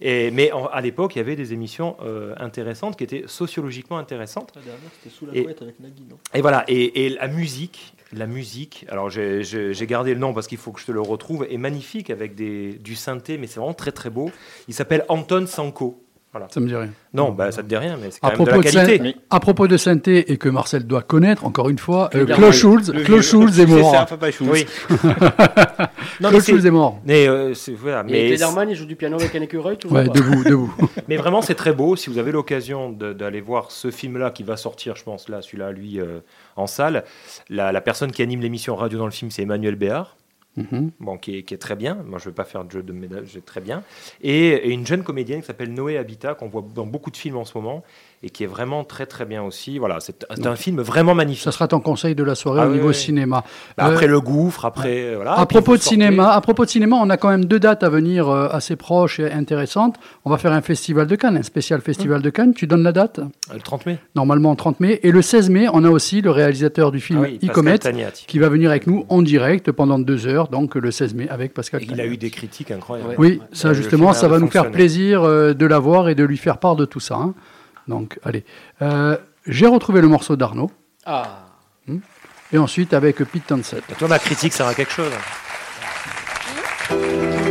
Et, 0.00 0.32
mais 0.32 0.50
en- 0.50 0.66
à 0.66 0.80
l'époque, 0.80 1.14
il 1.14 1.18
y 1.18 1.20
avait 1.20 1.36
des 1.36 1.52
émissions 1.52 1.96
euh, 2.02 2.34
intéressantes 2.38 2.96
qui 2.98 3.04
étaient 3.04 3.22
sociologiquement 3.28 3.98
intéressantes. 3.98 4.50
La 4.56 4.62
dernière, 4.62 4.90
c'était 5.00 5.14
sous 5.14 5.26
la 5.26 5.36
Et- 5.36 5.44
couette 5.44 5.62
avec 5.62 5.78
Nagui, 5.78 6.06
non? 6.10 6.18
Et 6.34 6.40
voilà, 6.40 6.64
et, 6.66 7.06
et 7.06 7.08
la 7.10 7.28
musique, 7.28 7.94
la 8.12 8.26
musique, 8.26 8.84
alors 8.88 9.10
j'ai- 9.10 9.42
gardé 9.86 10.14
le 10.14 10.20
nom 10.20 10.34
parce 10.34 10.46
qu'il 10.46 10.58
faut 10.58 10.72
que 10.72 10.80
je 10.80 10.86
te 10.86 10.92
le 10.92 11.00
retrouve, 11.00 11.46
est 11.48 11.56
magnifique 11.56 12.10
avec 12.10 12.34
du 12.34 12.94
synthé, 12.94 13.38
mais 13.38 13.46
c'est 13.46 13.58
vraiment 13.60 13.74
très 13.74 13.92
très 13.92 14.10
beau. 14.10 14.30
Il 14.68 14.74
s'appelle 14.74 15.04
Anton 15.08 15.46
Sanko. 15.46 16.02
Voilà. 16.32 16.48
Ça 16.50 16.60
me 16.60 16.66
dit 16.66 16.74
rien. 16.74 16.88
Non, 17.12 17.30
bah, 17.30 17.52
ça 17.52 17.62
te 17.62 17.68
dit 17.68 17.76
rien, 17.76 17.98
mais 18.00 18.10
c'est 18.10 18.18
À 18.24 18.28
même 18.30 18.38
de 18.38 18.44
la 18.44 18.52
propos 18.52 18.62
de, 18.66 18.72
qualité. 18.72 18.98
syn- 19.10 19.14
à 19.28 19.38
propos 19.40 19.68
de 19.68 19.76
synthé 19.76 20.32
et 20.32 20.38
que 20.38 20.48
Marcel 20.48 20.86
doit 20.86 21.02
connaître, 21.02 21.44
encore 21.44 21.68
une 21.68 21.78
fois, 21.78 22.08
euh, 22.14 22.24
Claude 22.24 22.52
Schulz, 22.52 22.88
est 23.60 23.66
C'est 23.66 23.66
mort. 23.66 23.90
ça, 23.94 24.06
Papa 24.06 24.30
Schulz. 24.30 24.50
Oui. 24.50 24.66
non, 24.90 25.06
mais 26.20 26.28
Claude 26.30 26.40
c'est- 26.40 26.52
Schulz 26.52 26.64
est 26.66 26.70
mort. 26.70 27.00
mais, 27.04 27.28
euh, 27.28 27.52
c'est- 27.54 27.74
voilà, 27.74 28.00
Et 28.08 28.12
mais, 28.12 28.28
Klederman, 28.28 28.68
il 28.70 28.74
joue 28.76 28.86
du 28.86 28.96
piano 28.96 29.16
avec 29.20 29.34
un 29.34 29.42
écureuil 29.42 29.76
toujours 29.76 29.98
Ouais, 29.98 30.08
debout, 30.08 30.42
debout. 30.44 30.74
mais 31.08 31.16
vraiment, 31.16 31.42
c'est 31.42 31.54
très 31.54 31.72
beau. 31.72 31.96
Si 31.96 32.08
vous 32.10 32.18
avez 32.18 32.32
l'occasion 32.32 32.90
d'aller 32.90 33.40
voir 33.40 33.70
ce 33.70 33.90
film-là 33.90 34.30
qui 34.30 34.42
va 34.42 34.56
sortir, 34.56 34.96
je 34.96 35.02
pense, 35.04 35.28
là, 35.28 35.42
celui-là, 35.42 35.70
lui, 35.72 36.00
euh, 36.00 36.20
en 36.56 36.66
salle, 36.66 37.04
la, 37.50 37.72
la 37.72 37.80
personne 37.82 38.10
qui 38.10 38.22
anime 38.22 38.40
l'émission 38.40 38.74
radio 38.76 38.98
dans 38.98 39.04
le 39.06 39.10
film, 39.12 39.30
c'est 39.30 39.42
Emmanuel 39.42 39.76
Béard. 39.76 40.16
Mhm. 40.56 40.90
bon, 41.00 41.16
qui, 41.16 41.38
est, 41.38 41.42
qui 41.44 41.54
est 41.54 41.58
très 41.58 41.76
bien. 41.76 41.94
Moi, 41.94 42.18
je 42.18 42.24
ne 42.24 42.30
veux 42.30 42.34
pas 42.34 42.44
faire 42.44 42.64
de 42.64 42.70
jeu 42.70 42.82
de 42.82 42.92
médaille, 42.92 43.24
c'est 43.26 43.44
très 43.44 43.60
bien. 43.60 43.82
Et, 44.20 44.48
et 44.48 44.70
une 44.70 44.86
jeune 44.86 45.02
comédienne 45.02 45.40
qui 45.40 45.46
s'appelle 45.46 45.72
Noé 45.72 45.96
Habitat, 45.96 46.34
qu'on 46.34 46.48
voit 46.48 46.64
dans 46.74 46.86
beaucoup 46.86 47.10
de 47.10 47.16
films 47.16 47.36
en 47.36 47.44
ce 47.44 47.56
moment, 47.56 47.82
et 48.24 48.30
qui 48.30 48.44
est 48.44 48.46
vraiment 48.46 48.84
très 48.84 49.06
très 49.06 49.24
bien 49.24 49.42
aussi. 49.42 49.78
Voilà, 49.78 49.98
c'est 50.00 50.46
un 50.46 50.54
film 50.56 50.80
vraiment 50.80 51.14
magnifique. 51.14 51.42
Ça 51.42 51.50
sera 51.52 51.66
ton 51.68 51.80
conseil 51.80 52.14
de 52.14 52.22
la 52.22 52.34
soirée 52.34 52.60
Ah 52.62 52.66
au 52.66 52.70
oui, 52.70 52.76
niveau 52.76 52.88
oui. 52.88 52.94
cinéma. 52.94 53.42
Bah, 53.76 53.86
Euh, 53.86 53.90
après 53.92 54.06
le 54.06 54.20
gouffre, 54.20 54.64
après 54.64 55.02
euh, 55.06 55.16
voilà. 55.16 55.32
à 55.38 55.44
propos 55.46 55.76
de 55.76 55.82
cinéma, 55.82 56.30
à 56.32 56.40
propos 56.40 56.64
de 56.64 56.70
cinéma, 56.70 56.96
on 57.00 57.10
a 57.10 57.16
quand 57.16 57.28
même 57.30 57.44
deux 57.46 57.58
dates 57.58 57.82
à 57.82 57.88
venir 57.88 58.28
euh, 58.28 58.48
assez 58.52 58.76
proches 58.76 59.18
et 59.18 59.30
intéressantes. 59.32 59.96
On 60.24 60.30
va 60.30 60.38
faire 60.38 60.52
un 60.52 60.60
festival 60.62 61.06
de 61.06 61.16
Cannes, 61.16 61.36
un 61.36 61.42
spécial 61.42 61.80
festival 61.80 62.18
Hum. 62.18 62.22
de 62.22 62.30
Cannes. 62.30 62.54
Tu 62.54 62.66
donnes 62.66 62.82
la 62.84 62.92
date? 62.92 63.18
Euh, 63.18 63.54
Le 63.54 63.60
30 63.60 63.86
mai. 63.86 63.98
Normalement 64.14 64.54
30 64.54 64.78
mai. 64.80 65.00
Et 65.02 65.10
le 65.10 65.20
16 65.22 65.50
mai, 65.50 65.66
on 65.72 65.82
a 65.84 65.90
aussi 65.90 66.20
le 66.20 66.30
réalisateur 66.30 66.92
du 66.92 67.00
film 67.00 67.20
Ah 67.24 67.28
oui, 67.28 67.38
Icomet 67.42 67.78
Tagnati. 67.78 68.26
qui 68.26 68.38
va 68.38 68.48
venir 68.48 68.70
avec 68.70 68.86
nous 68.86 69.04
en 69.08 69.22
direct 69.22 69.72
pendant 69.72 69.98
deux 69.98 70.26
heures, 70.26 70.48
donc 70.48 70.74
le 70.76 70.90
16 70.90 71.14
mai 71.14 71.28
avec 71.28 71.54
Pascal 71.54 71.82
Et 71.82 71.86
il 71.90 72.00
a 72.00 72.06
eu 72.06 72.16
des 72.16 72.30
critiques 72.30 72.70
incroyables. 72.70 73.14
Oui, 73.18 73.40
Euh, 73.42 73.46
ça 73.52 73.72
justement, 73.72 74.12
ça 74.12 74.28
va 74.28 74.38
nous 74.38 74.48
faire 74.50 74.70
plaisir 74.70 75.22
euh, 75.24 75.54
de 75.54 75.66
l'avoir 75.66 76.08
et 76.08 76.14
de 76.14 76.22
lui 76.24 76.36
faire 76.36 76.58
part 76.58 76.76
de 76.76 76.84
tout 76.84 77.00
ça. 77.00 77.16
hein. 77.16 77.34
Donc, 77.88 78.18
allez. 78.24 78.44
Euh, 78.82 79.16
J'ai 79.46 79.66
retrouvé 79.66 80.00
le 80.00 80.08
morceau 80.08 80.36
d'Arnaud. 80.36 80.70
Ah, 81.04 81.46
Et 82.52 82.58
ensuite 82.58 82.92
avec 82.94 83.16
Pete 83.24 83.46
Townsend. 83.46 83.78
Toi, 83.98 84.08
ma 84.08 84.18
critique 84.18 84.52
sert 84.52 84.66
à 84.66 84.74
quelque 84.74 84.92
chose. 84.92 85.12
Ma 86.90 87.41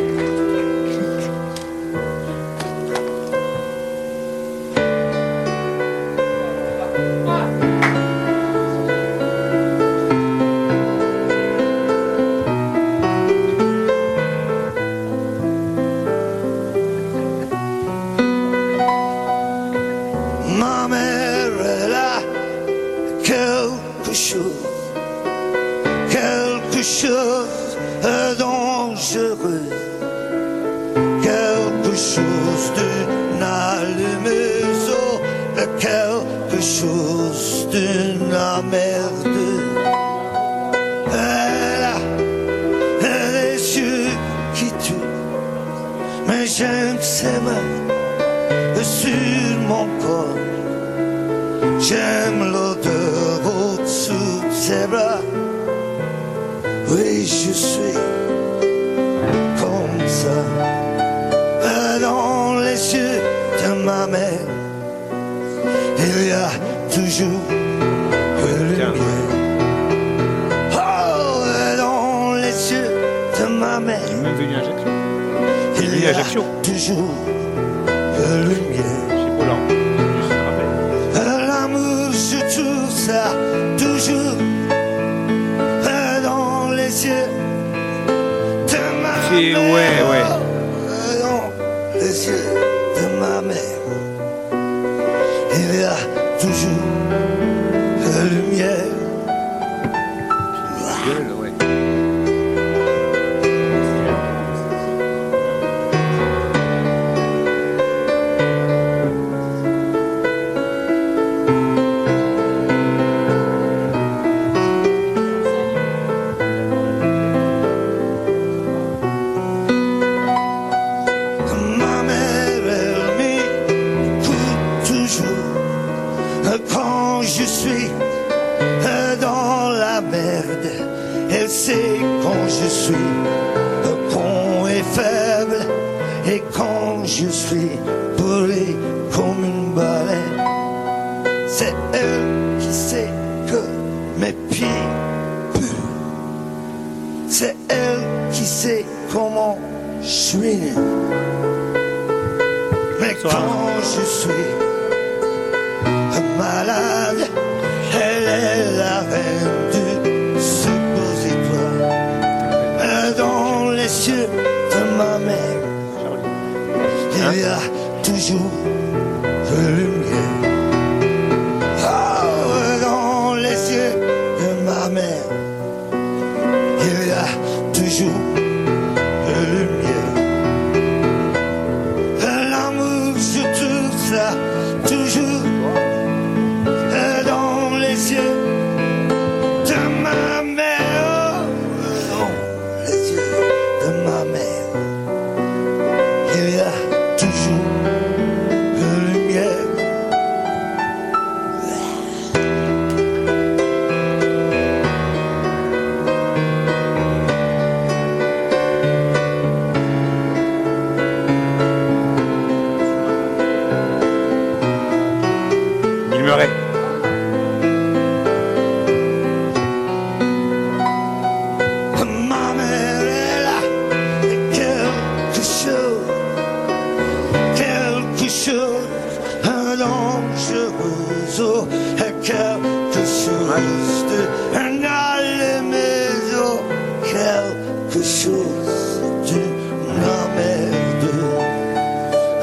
quelque 237.92 238.06
chose 238.06 239.02
d'une 239.26 240.04
emmerde. 240.04 240.72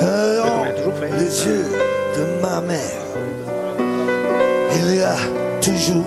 Dans 0.00 1.16
les 1.16 1.44
yeux 1.46 1.66
de 2.16 2.42
ma 2.42 2.60
mère, 2.60 3.06
il 4.76 4.96
y 4.96 5.02
a 5.02 5.16
toujours 5.60 6.04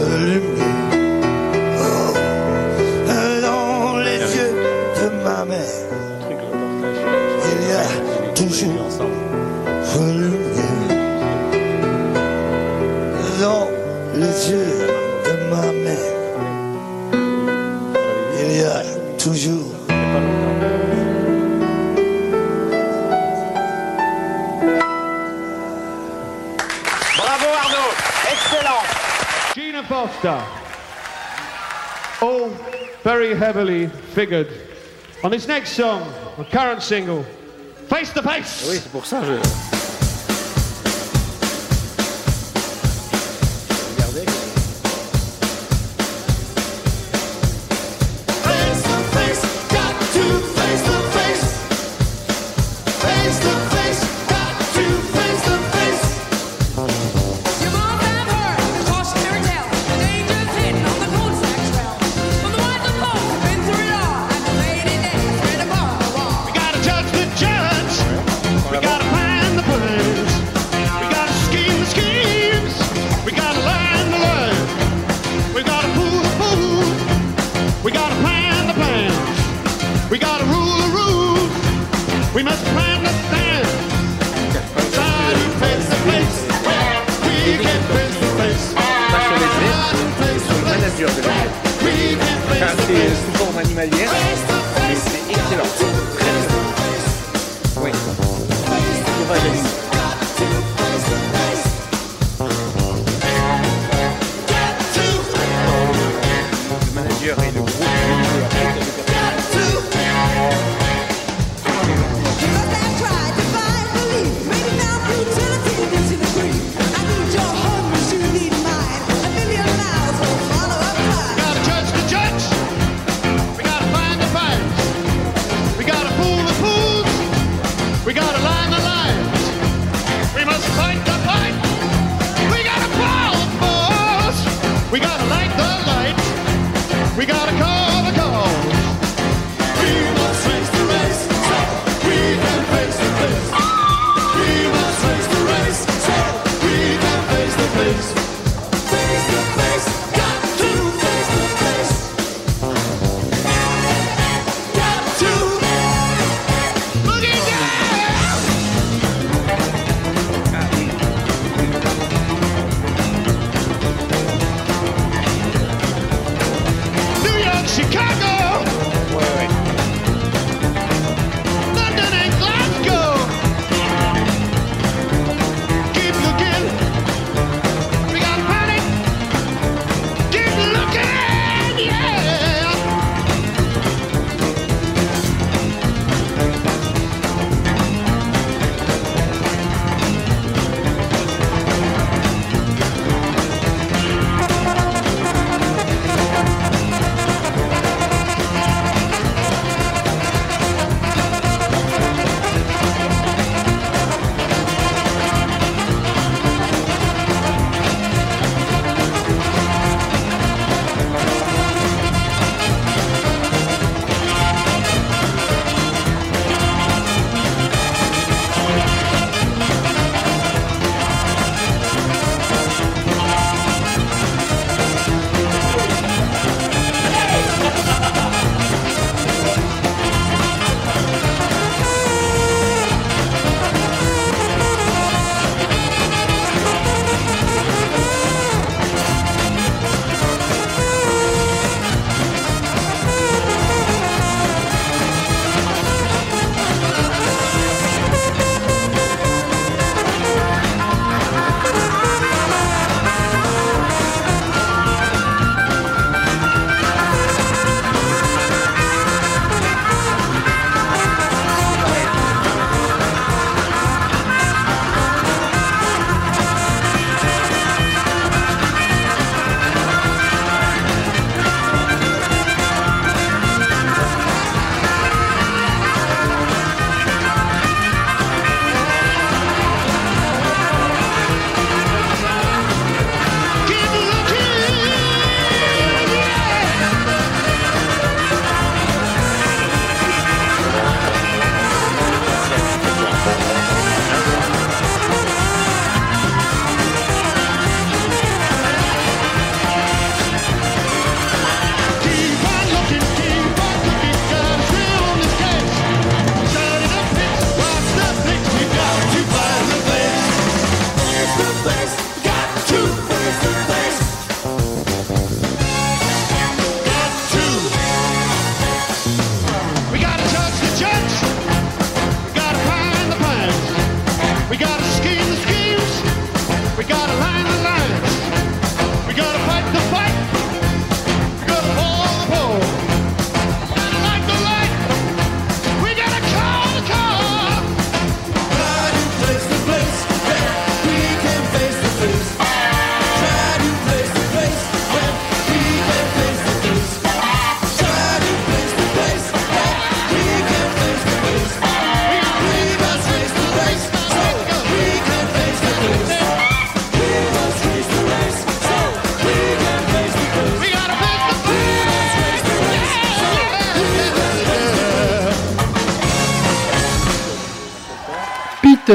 une 0.00 0.32
lumière. 0.32 0.83
Doctor. 30.24 30.42
All 32.24 32.48
very 33.02 33.34
heavily 33.34 33.88
figured 34.14 34.48
on 35.22 35.32
his 35.32 35.46
next 35.46 35.72
song, 35.72 36.10
the 36.38 36.44
current 36.44 36.82
single, 36.82 37.26
Face 37.90 38.10
to 38.14 38.22
Face. 38.22 38.66
Oui, 38.66 38.78
c'est 38.82 38.90
pour 38.90 39.04
ça 39.04 39.22
je... 39.22 39.63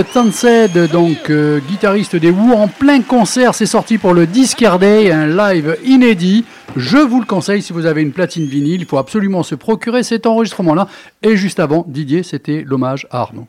Townsend, 0.03 0.87
donc 0.91 1.29
euh, 1.29 1.59
guitariste 1.67 2.15
des 2.15 2.31
Who, 2.31 2.53
en 2.53 2.67
plein 2.67 3.01
concert. 3.01 3.55
C'est 3.55 3.65
sorti 3.65 3.97
pour 3.97 4.13
le 4.13 4.25
Discard 4.27 4.79
Day, 4.79 5.11
un 5.11 5.27
live 5.27 5.77
inédit. 5.83 6.45
Je 6.75 6.97
vous 6.97 7.19
le 7.19 7.25
conseille 7.25 7.61
si 7.61 7.73
vous 7.73 7.85
avez 7.85 8.01
une 8.01 8.11
platine 8.11 8.45
vinyle. 8.45 8.81
Il 8.81 8.85
faut 8.85 8.97
absolument 8.97 9.43
se 9.43 9.55
procurer 9.55 10.03
cet 10.03 10.25
enregistrement-là. 10.25 10.87
Et 11.23 11.35
juste 11.35 11.59
avant, 11.59 11.85
Didier, 11.87 12.23
c'était 12.23 12.63
l'hommage 12.65 13.07
à 13.11 13.21
Arnaud. 13.21 13.47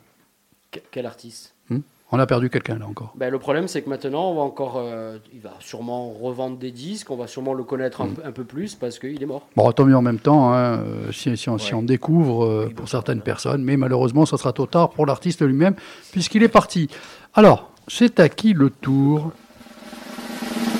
Que- 0.70 0.81
Quel 0.90 1.06
artiste? 1.06 1.55
Hmm? 1.68 1.81
On 2.12 2.18
a 2.18 2.27
perdu 2.27 2.51
quelqu'un 2.51 2.78
là 2.78 2.86
encore. 2.86 3.12
Ben, 3.16 3.31
le 3.31 3.39
problème, 3.39 3.68
c'est 3.68 3.82
que 3.82 3.89
maintenant, 3.90 4.31
on 4.31 4.35
va 4.35 4.43
encore, 4.43 4.77
euh, 4.78 5.18
il 5.32 5.40
va 5.40 5.49
sûrement 5.61 6.11
revendre 6.11 6.57
des 6.59 6.70
disques, 6.70 7.11
on 7.11 7.16
va 7.16 7.27
sûrement 7.27 7.55
le 7.55 7.62
connaître 7.65 8.01
un, 8.01 8.09
peu- 8.09 8.23
un 8.24 8.32
peu 8.32 8.45
plus 8.45 8.74
parce 8.74 8.99
qu'il 8.99 9.23
est 9.23 9.27
mort. 9.27 9.47
Bon, 9.57 9.70
tant 9.73 9.85
mieux 9.85 9.97
en 9.97 10.03
même 10.03 10.19
temps, 10.19 10.53
hein, 10.53 10.78
euh, 10.78 11.12
si, 11.12 11.37
si 11.37 11.49
on, 11.49 11.59
si 11.59 11.74
on 11.74 11.82
découvre 11.82 12.45
euh, 12.45 12.73
pour 12.74 12.89
certaines 12.89 13.20
personnes, 13.20 13.62
mais 13.62 13.77
malheureusement, 13.77 14.27
ça 14.27 14.37
sera 14.37 14.53
trop 14.53 14.66
tard 14.66 14.91
pour 14.91 15.07
l'artiste 15.07 15.43
lui-même, 15.43 15.74
puisqu'il 16.12 16.43
est 16.43 16.49
parti. 16.49 16.89
Alors, 17.35 17.70
c'est 17.89 18.20
à 18.20 18.28
qui 18.28 18.53
le 18.53 18.70
tour? 18.70 19.32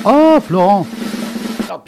Ah, 0.05 0.39
Florent. 0.41 0.85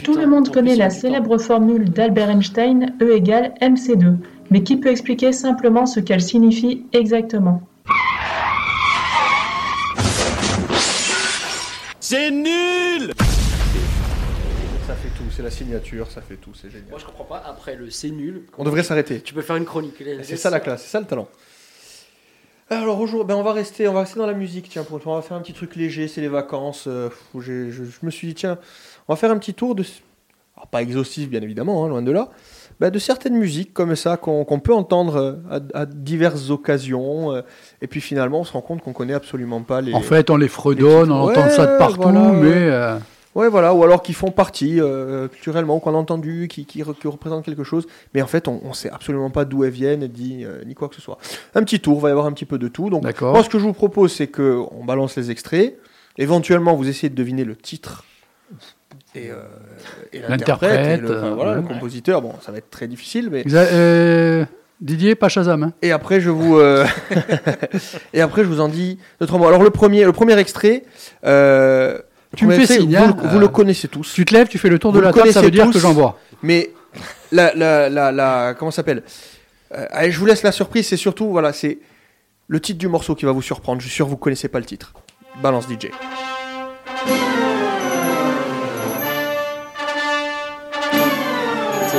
Tout 0.02 0.16
le 0.16 0.26
monde 0.26 0.50
connaît 0.50 0.76
la 0.76 0.90
célèbre 0.90 1.36
formule 1.38 1.90
d'Albert 1.90 2.30
Einstein, 2.30 2.94
E 3.02 3.16
égale 3.16 3.52
mc2. 3.60 4.16
Mais 4.50 4.62
qui 4.62 4.76
peut 4.76 4.88
expliquer 4.90 5.32
simplement 5.32 5.86
ce 5.86 6.00
qu'elle 6.00 6.22
signifie 6.22 6.84
exactement? 6.92 7.62
C'est 12.06 12.30
nul 12.30 13.14
Ça 14.86 14.94
fait 14.94 15.08
tout, 15.16 15.24
c'est 15.34 15.42
la 15.42 15.50
signature, 15.50 16.10
ça 16.10 16.20
fait 16.20 16.36
tout, 16.36 16.52
c'est 16.52 16.68
génial. 16.68 16.90
Moi, 16.90 16.98
je 16.98 17.06
comprends 17.06 17.24
pas. 17.24 17.42
Après 17.46 17.76
le 17.76 17.88
c'est 17.88 18.10
nul. 18.10 18.42
On 18.58 18.64
devrait 18.64 18.82
s'arrêter. 18.82 19.22
Tu 19.22 19.32
peux 19.32 19.40
faire 19.40 19.56
une 19.56 19.64
chronique. 19.64 19.94
C'est 20.22 20.36
ça 20.36 20.50
la 20.50 20.60
classe, 20.60 20.82
c'est 20.82 20.90
ça 20.90 21.00
le 21.00 21.06
talent. 21.06 21.28
Alors 22.68 23.00
aujourd'hui, 23.00 23.26
ben 23.26 23.36
on 23.36 23.42
va 23.42 23.54
rester, 23.54 23.88
on 23.88 23.94
va 23.94 24.00
rester 24.00 24.18
dans 24.18 24.26
la 24.26 24.34
musique. 24.34 24.68
Tiens, 24.68 24.84
pour 24.84 25.00
on 25.06 25.14
va 25.14 25.22
faire 25.22 25.38
un 25.38 25.40
petit 25.40 25.54
truc 25.54 25.76
léger. 25.76 26.06
C'est 26.06 26.20
les 26.20 26.28
vacances. 26.28 26.84
euh, 26.88 27.08
où 27.32 27.40
je, 27.40 27.70
je 27.70 27.82
me 28.02 28.10
suis 28.10 28.28
dit 28.28 28.34
tiens, 28.34 28.58
on 29.08 29.14
va 29.14 29.16
faire 29.16 29.30
un 29.30 29.38
petit 29.38 29.54
tour 29.54 29.74
de, 29.74 29.82
alors, 30.56 30.66
pas 30.68 30.82
exhaustif 30.82 31.30
bien 31.30 31.40
évidemment, 31.40 31.86
hein, 31.86 31.88
loin 31.88 32.02
de 32.02 32.12
là, 32.12 32.28
ben, 32.80 32.90
de 32.90 32.98
certaines 32.98 33.36
musiques 33.36 33.72
comme 33.72 33.94
ça 33.96 34.16
qu'on 34.16 34.44
peut 34.60 34.74
entendre 34.74 35.16
euh, 35.16 35.60
à, 35.74 35.80
à 35.82 35.86
diverses 35.86 36.50
occasions. 36.50 37.32
euh, 37.32 37.42
et 37.82 37.86
puis 37.86 38.00
finalement, 38.00 38.40
on 38.40 38.44
se 38.44 38.52
rend 38.52 38.60
compte 38.62 38.82
qu'on 38.82 38.92
connaît 38.92 39.14
absolument 39.14 39.62
pas 39.62 39.80
les. 39.80 39.94
En 39.94 40.00
fait, 40.00 40.30
on 40.30 40.36
les 40.36 40.48
fredonne, 40.48 41.10
on 41.12 41.26
Ouais, 41.26 41.32
entend 41.38 41.48
ça 41.50 41.66
de 41.66 41.78
partout, 41.78 42.02
voilà, 42.02 42.32
mais... 42.32 42.52
euh, 42.52 42.98
Ouais, 43.34 43.48
voilà, 43.48 43.74
ou 43.74 43.82
alors 43.82 44.00
qui 44.04 44.12
font 44.12 44.30
partie 44.30 44.80
euh, 44.80 45.26
culturellement, 45.26 45.80
qu'on 45.80 45.92
a 45.94 45.96
entendu, 45.98 46.46
qui, 46.48 46.66
qui, 46.66 46.82
re- 46.84 46.94
qui 46.96 47.08
représentent 47.08 47.44
quelque 47.44 47.64
chose, 47.64 47.84
mais 48.14 48.22
en 48.22 48.28
fait, 48.28 48.46
on 48.46 48.60
ne 48.68 48.72
sait 48.74 48.90
absolument 48.90 49.28
pas 49.30 49.44
d'où 49.44 49.64
elles 49.64 49.72
viennent, 49.72 50.08
ni, 50.16 50.44
euh, 50.44 50.62
ni 50.64 50.74
quoi 50.74 50.88
que 50.88 50.94
ce 50.94 51.00
soit. 51.00 51.18
Un 51.56 51.64
petit 51.64 51.80
tour, 51.80 51.98
il 51.98 52.02
va 52.02 52.08
y 52.10 52.12
avoir 52.12 52.26
un 52.26 52.32
petit 52.32 52.44
peu 52.44 52.58
de 52.58 52.68
tout. 52.68 52.90
Donc, 52.90 53.02
D'accord. 53.02 53.32
moi, 53.32 53.42
ce 53.42 53.48
que 53.48 53.58
je 53.58 53.64
vous 53.64 53.72
propose, 53.72 54.12
c'est 54.12 54.28
qu'on 54.28 54.84
balance 54.86 55.16
les 55.16 55.32
extraits, 55.32 55.76
éventuellement, 56.16 56.76
vous 56.76 56.88
essayez 56.88 57.08
de 57.10 57.16
deviner 57.16 57.42
le 57.42 57.56
titre 57.56 58.04
et, 59.14 59.30
euh, 59.30 59.34
et 60.12 60.20
l'interprète, 60.20 60.72
le, 61.00 61.08
L'interprète, 61.08 61.18
enfin, 61.18 61.34
voilà, 61.34 61.50
euh, 61.52 61.54
le 61.56 61.62
compositeur. 61.62 62.20
Bon, 62.22 62.34
ça 62.44 62.52
va 62.52 62.58
être 62.58 62.70
très 62.70 62.86
difficile, 62.88 63.28
mais. 63.30 63.44
Euh, 63.52 64.44
Didier, 64.80 65.14
pas 65.14 65.28
Shazam. 65.28 65.62
hein. 65.62 65.72
Et 65.82 65.92
après, 65.92 66.20
je 66.20 66.30
vous, 66.30 66.58
euh, 66.58 66.84
et 68.12 68.20
après, 68.20 68.42
je 68.42 68.48
vous 68.48 68.60
en 68.60 68.68
dis 68.68 68.98
deux, 69.20 69.26
trois 69.26 69.38
mots. 69.38 69.46
Alors, 69.46 69.62
le 69.62 69.70
premier, 69.70 70.04
le 70.04 70.12
premier 70.12 70.36
extrait. 70.38 70.82
Tu 71.22 71.28
me 72.46 72.52
fais 72.54 72.62
extrait, 72.62 72.78
signe, 72.80 72.96
Vous, 72.96 73.02
hein, 73.04 73.16
le- 73.22 73.28
vous 73.28 73.38
le 73.38 73.46
connaissez 73.48 73.86
tous. 73.88 74.12
Tu 74.12 74.24
te 74.24 74.34
lèves, 74.34 74.48
tu 74.48 74.58
fais 74.58 74.68
le 74.68 74.78
tour 74.80 74.92
de 74.92 74.98
la 74.98 75.08
le 75.08 75.14
table, 75.14 75.32
ça 75.32 75.40
veut 75.42 75.50
dire 75.52 75.66
tous, 75.66 75.72
que 75.74 75.78
j'en 75.78 75.92
vois. 75.92 76.18
Mais 76.42 76.70
la, 77.30 77.54
la, 77.54 77.88
la, 77.88 78.10
la- 78.10 78.54
comment 78.58 78.72
ça 78.72 78.76
s'appelle? 78.76 79.04
Allez, 79.70 80.10
Je 80.10 80.18
vous 80.18 80.26
laisse 80.26 80.42
la 80.42 80.50
surprise. 80.52 80.88
C'est 80.88 80.96
surtout, 80.96 81.30
voilà, 81.30 81.52
c'est 81.52 81.78
le 82.48 82.60
titre 82.60 82.78
du 82.78 82.88
morceau 82.88 83.14
qui 83.14 83.24
va 83.24 83.32
vous 83.32 83.42
surprendre. 83.42 83.80
Je 83.80 83.86
suis 83.86 83.94
sûr 83.94 84.06
que 84.06 84.10
vous 84.10 84.16
connaissez 84.16 84.48
pas 84.48 84.58
le 84.58 84.64
titre. 84.66 84.92
Balance 85.42 85.66
DJ. 85.68 85.90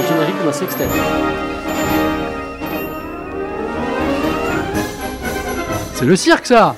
Le 0.05 0.13
générique 0.13 0.35
de 0.39 0.45
ma. 0.45 0.51
C'est 5.93 6.05
le 6.05 6.15
cirque, 6.15 6.45
ça 6.45 6.75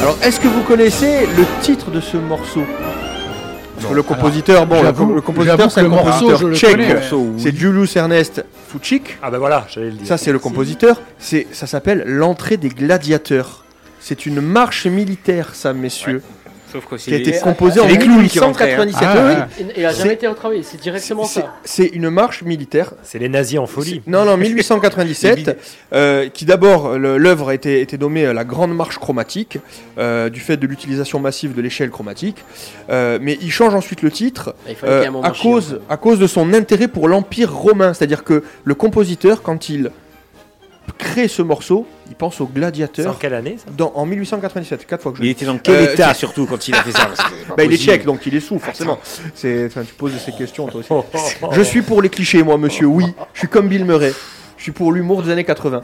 Alors, 0.00 0.16
est-ce 0.22 0.40
que 0.40 0.48
vous 0.48 0.62
connaissez 0.62 1.26
le 1.36 1.44
titre 1.62 1.90
de 1.90 2.00
ce 2.00 2.16
morceau? 2.16 2.62
Parce 3.76 3.90
que 3.90 3.94
le 3.94 4.02
compositeur, 4.02 4.66
bon, 4.66 4.76
le, 4.80 4.82
j'avoue- 4.86 5.14
le 5.14 5.20
compositeur, 5.20 5.56
j'avoue 5.58 5.70
c'est 5.70 5.80
que 5.80 5.80
un 5.80 5.82
le 5.84 5.88
morceau, 5.90 6.10
compositeur 6.26 6.38
je 6.38 6.46
le 6.48 6.54
tchèque. 6.56 6.70
connais, 6.72 6.94
ouais. 6.94 7.38
C'est 7.38 7.56
Julius 7.56 7.94
Ernest 7.96 8.44
Fuchik. 8.68 9.18
Ah 9.22 9.30
ben 9.30 9.38
voilà, 9.38 9.66
j'allais 9.72 9.86
le 9.86 9.92
dire. 9.92 10.06
Ça, 10.06 10.18
c'est 10.18 10.32
le 10.32 10.40
compositeur. 10.40 11.00
C'est, 11.20 11.46
ça 11.52 11.66
s'appelle 11.68 12.02
l'entrée 12.04 12.56
des 12.56 12.70
gladiateurs. 12.70 13.64
C'est 14.00 14.26
une 14.26 14.40
marche 14.40 14.86
militaire, 14.86 15.50
ça, 15.54 15.72
messieurs. 15.72 16.22
Sauf 16.72 16.86
que 16.86 16.98
c'est 16.98 17.10
qui 17.10 17.14
a 17.14 17.18
été 17.18 17.30
les- 17.30 17.36
c'est 17.38 17.44
en 17.80 17.86
les 17.86 17.96
clowns 17.98 18.28
qui 18.28 18.38
rentraient, 18.40 18.74
hein. 18.74 18.84
1897. 18.84 19.08
Ah, 19.10 19.48
Oui, 19.76 19.84
a 19.84 19.92
jamais 19.92 20.12
été 20.14 20.26
retravaillé, 20.26 20.62
c'est 20.62 20.80
directement 20.80 21.24
c'est- 21.24 21.40
ça. 21.40 21.54
C'est 21.64 21.86
une 21.86 22.10
marche 22.10 22.42
militaire. 22.42 22.92
C'est 23.02 23.18
les 23.18 23.28
nazis 23.28 23.58
en 23.58 23.66
folie. 23.66 24.02
Non, 24.06 24.24
non, 24.24 24.36
1897, 24.36 25.56
euh, 25.94 26.28
qui 26.28 26.44
d'abord, 26.44 26.98
l'œuvre 26.98 27.48
a 27.48 27.54
été, 27.54 27.80
été 27.80 27.96
nommée 27.96 28.26
euh, 28.26 28.32
la 28.34 28.44
Grande 28.44 28.74
Marche 28.76 28.98
Chromatique, 28.98 29.58
euh, 29.98 30.28
du 30.28 30.40
fait 30.40 30.56
de 30.58 30.66
l'utilisation 30.66 31.20
massive 31.20 31.54
de 31.54 31.62
l'échelle 31.62 31.90
chromatique. 31.90 32.44
Euh, 32.90 33.18
mais 33.20 33.38
il 33.40 33.50
change 33.50 33.74
ensuite 33.74 34.02
le 34.02 34.10
titre 34.10 34.54
euh, 34.84 35.10
moment 35.10 35.22
à, 35.26 35.30
cause, 35.30 35.80
à 35.88 35.96
cause 35.96 36.18
de 36.18 36.26
son 36.26 36.52
intérêt 36.52 36.88
pour 36.88 37.08
l'Empire 37.08 37.52
romain. 37.54 37.94
C'est-à-dire 37.94 38.24
que 38.24 38.42
le 38.64 38.74
compositeur, 38.74 39.42
quand 39.42 39.68
il 39.68 39.90
crée 40.98 41.28
ce 41.28 41.42
morceau, 41.42 41.86
il 42.08 42.14
pense 42.16 42.40
aux 42.40 42.44
C'est 42.44 42.50
en 42.50 42.54
gladiateurs. 42.54 43.18
quelle 43.18 43.34
année 43.34 43.56
ça 43.58 43.70
Dans, 43.76 43.92
en 43.94 44.06
1897, 44.06 44.86
quatre 44.86 45.02
fois 45.02 45.12
que 45.12 45.18
je 45.18 45.22
Il 45.24 45.28
était 45.30 45.44
dans 45.44 45.58
quel 45.58 45.74
Euh, 45.88 45.92
état 45.92 46.14
surtout 46.14 46.46
quand 46.46 46.66
il 46.68 46.74
a 46.74 46.82
fait 46.82 46.92
ça 46.92 47.08
bah, 47.56 47.64
il 47.64 47.72
est 47.72 47.76
tchèque, 47.76 48.04
donc 48.04 48.24
il 48.26 48.34
est 48.34 48.40
sous, 48.40 48.58
forcément. 48.58 48.98
C'est, 49.34 49.66
enfin, 49.66 49.82
tu 49.84 49.94
poses 49.94 50.12
ces 50.18 50.32
questions, 50.32 50.66
toi 50.68 50.80
aussi. 50.80 50.88
Je 51.52 51.62
suis 51.62 51.82
pour 51.82 52.02
les 52.02 52.08
clichés, 52.08 52.42
moi, 52.42 52.56
monsieur. 52.58 52.86
Oui, 52.86 53.04
je 53.34 53.38
suis 53.40 53.48
comme 53.48 53.68
Bill 53.68 53.84
Murray. 53.84 54.12
Je 54.56 54.62
suis 54.62 54.72
pour 54.72 54.92
l'humour 54.92 55.22
des 55.22 55.30
années 55.30 55.44
80. 55.44 55.82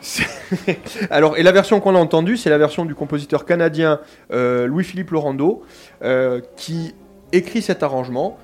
C'est- 0.00 0.24
Alors, 1.10 1.36
et 1.38 1.42
la 1.42 1.52
version 1.52 1.80
qu'on 1.80 1.94
a 1.96 1.98
entendue, 1.98 2.36
c'est 2.36 2.50
la 2.50 2.58
version 2.58 2.84
du 2.84 2.94
compositeur 2.94 3.44
canadien 3.46 4.00
euh, 4.32 4.66
Louis-Philippe 4.66 5.10
Lorando, 5.10 5.62
euh, 6.02 6.40
qui 6.56 6.94
écrit 7.32 7.62
cet 7.62 7.82
arrangement. 7.82 8.38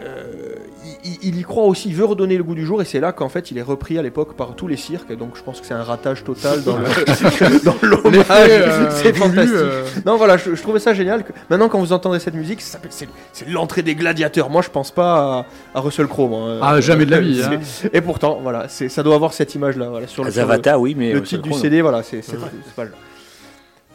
Euh, 0.00 0.54
il, 1.22 1.38
y 1.38 1.42
croit 1.42 1.64
aussi, 1.64 1.88
il 1.88 1.94
veut 1.94 2.04
redonner 2.04 2.36
le 2.36 2.44
goût 2.44 2.54
du 2.54 2.64
jour, 2.66 2.82
et 2.82 2.84
c'est 2.84 3.00
là 3.00 3.12
qu'en 3.12 3.28
fait 3.28 3.50
il 3.50 3.58
est 3.58 3.62
repris 3.62 3.98
à 3.98 4.02
l'époque 4.02 4.34
par 4.34 4.54
tous 4.54 4.66
les 4.66 4.76
cirques, 4.76 5.16
donc 5.16 5.36
je 5.36 5.42
pense 5.42 5.60
que 5.60 5.66
c'est 5.66 5.74
un 5.74 5.82
ratage 5.82 6.24
total 6.24 6.62
dans 6.62 6.76
l'hommage. 7.82 8.28
Euh, 8.30 8.90
c'est 8.90 9.14
fantastique. 9.14 9.54
euh. 9.54 9.84
Non, 10.04 10.16
voilà, 10.16 10.36
je, 10.36 10.54
je 10.54 10.62
trouvais 10.62 10.78
ça 10.80 10.92
génial. 10.94 11.24
Que, 11.24 11.32
maintenant, 11.48 11.68
quand 11.68 11.78
vous 11.78 11.92
entendez 11.92 12.18
cette 12.18 12.34
musique, 12.34 12.60
c'est 12.90 13.08
l'entrée 13.48 13.82
des 13.82 13.94
gladiateurs. 13.94 14.50
Moi, 14.50 14.62
je 14.62 14.70
pense 14.70 14.90
pas 14.90 15.46
à, 15.74 15.78
à 15.78 15.80
Russell 15.80 16.06
Crowe. 16.06 16.28
moi, 16.28 16.50
hein. 16.50 16.58
Ah, 16.62 16.80
jamais 16.80 17.06
de 17.06 17.10
la 17.10 17.20
vie, 17.20 17.42
hein. 17.42 17.58
Et 17.92 18.00
pourtant, 18.00 18.40
voilà, 18.42 18.68
ça 18.68 19.02
doit 19.02 19.14
avoir 19.14 19.32
cette 19.32 19.54
image-là. 19.54 19.88
Voilà, 19.88 20.06
sur 20.06 20.24
le, 20.24 20.30
sur 20.30 20.40
le- 20.42 20.46
Zavata, 20.48 20.78
oui, 20.78 20.94
mais 20.98 21.12
le 21.12 21.22
titre 21.22 21.42
du. 21.42 21.52
CD, 21.52 21.80
voilà, 21.80 22.02
c'est 22.02 22.20
pas 22.76 22.84
là. 22.84 22.90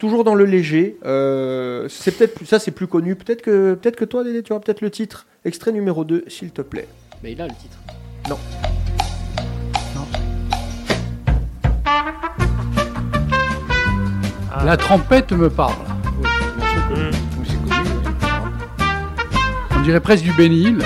Toujours 0.00 0.24
dans 0.24 0.34
le 0.34 0.44
léger. 0.46 0.96
euh, 1.04 1.86
c'est 1.90 2.16
peut-être 2.16 2.34
plus- 2.34 2.46
ça, 2.46 2.58
c'est 2.58 2.70
plus 2.70 2.86
connu. 2.86 3.14
Peut-être 3.14 3.42
que, 3.42 3.74
peut-être 3.74 3.96
que 3.96 4.06
toi, 4.06 4.24
Dédé, 4.24 4.42
tu 4.42 4.52
auras 4.52 4.62
peut-être 4.62 4.80
le 4.80 4.90
titre. 4.90 5.26
Extrait 5.44 5.72
numéro 5.72 6.04
2, 6.04 6.24
s'il 6.26 6.50
te 6.50 6.62
plaît. 6.62 6.88
Mais 7.22 7.32
il 7.32 7.40
a 7.42 7.46
le 7.46 7.52
titre. 7.54 7.76
Non. 8.30 8.38
La 14.64 14.76
trompette 14.76 15.32
me 15.32 15.48
parle. 15.48 15.74
On 19.76 19.80
dirait 19.82 20.00
presque 20.00 20.24
du 20.24 20.32
Bénil. 20.32 20.82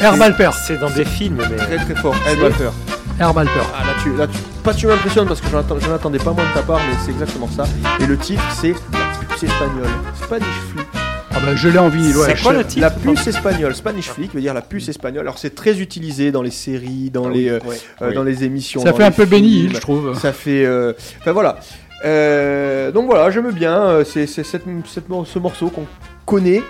Herbal 0.00 0.36
Pert. 0.36 0.54
C'est 0.54 0.78
dans 0.78 0.90
des 0.90 1.04
films, 1.04 1.42
mais. 1.50 1.56
Très 1.56 1.76
très 1.78 1.94
fort. 1.96 2.14
Elle 2.28 2.38
va 2.38 2.48
le 2.48 2.54
faire. 2.54 2.72
Herbal 3.20 3.46
Pert. 3.46 3.66
Ah, 3.76 3.84
là, 3.86 3.92
tu, 4.02 4.14
là, 4.16 4.26
tu, 4.26 4.38
pas 4.62 4.74
tu 4.74 4.86
m'impressionnes 4.86 5.26
parce 5.26 5.40
que 5.40 5.46
je 5.48 5.88
n'attendais 5.88 6.18
pas 6.18 6.32
moins 6.32 6.44
de 6.48 6.54
ta 6.54 6.62
part, 6.62 6.78
mais 6.88 6.96
c'est 7.04 7.10
exactement 7.10 7.48
ça. 7.48 7.64
Et 8.00 8.06
le 8.06 8.16
titre, 8.16 8.42
c'est 8.60 8.70
La 8.92 9.26
puce 9.28 9.42
espagnole. 9.42 9.88
Spanish 10.22 10.46
Flick. 10.72 10.86
Ah 11.34 11.38
bah 11.44 11.56
je 11.56 11.68
l'ai 11.68 11.78
en 11.78 11.88
vinyle, 11.88 12.16
ouais. 12.16 12.26
C'est 12.36 12.42
quoi 12.42 12.52
le 12.52 12.64
titre 12.64 12.82
La 12.82 12.90
puce 12.90 13.26
espagnole, 13.26 13.74
Spanish 13.74 14.10
Flick 14.10 14.34
veut 14.34 14.40
dire 14.40 14.52
la 14.54 14.60
puce 14.62 14.88
espagnole. 14.88 15.22
Alors 15.22 15.38
c'est 15.38 15.54
très 15.54 15.80
utilisé 15.80 16.30
dans 16.30 16.42
les 16.42 16.50
séries, 16.50 17.10
dans 17.10 17.28
les 17.28 17.48
euh, 17.48 17.58
euh, 18.02 18.08
Oui. 18.08 18.14
dans 18.14 18.22
les 18.22 18.44
émissions. 18.44 18.82
Ça 18.82 18.90
dans 18.90 18.96
fait 18.98 19.04
un 19.04 19.10
peu 19.10 19.24
Benny 19.24 19.68
je 19.72 19.78
trouve. 19.80 20.18
Ça 20.18 20.32
fait, 20.32 20.64
euh, 20.64 20.92
enfin 21.20 21.32
voilà. 21.32 21.58
Euh, 22.04 22.90
donc 22.92 23.06
voilà, 23.06 23.30
j'aime 23.30 23.50
bien. 23.52 24.04
C'est 24.04 24.26
c'est 24.26 24.44
cette- 24.44 24.64
cette 24.86 25.08
mor- 25.08 25.26
ce 25.26 25.38
morceau 25.38 25.68
qu'on 25.70 25.86
connaît, 26.26 26.62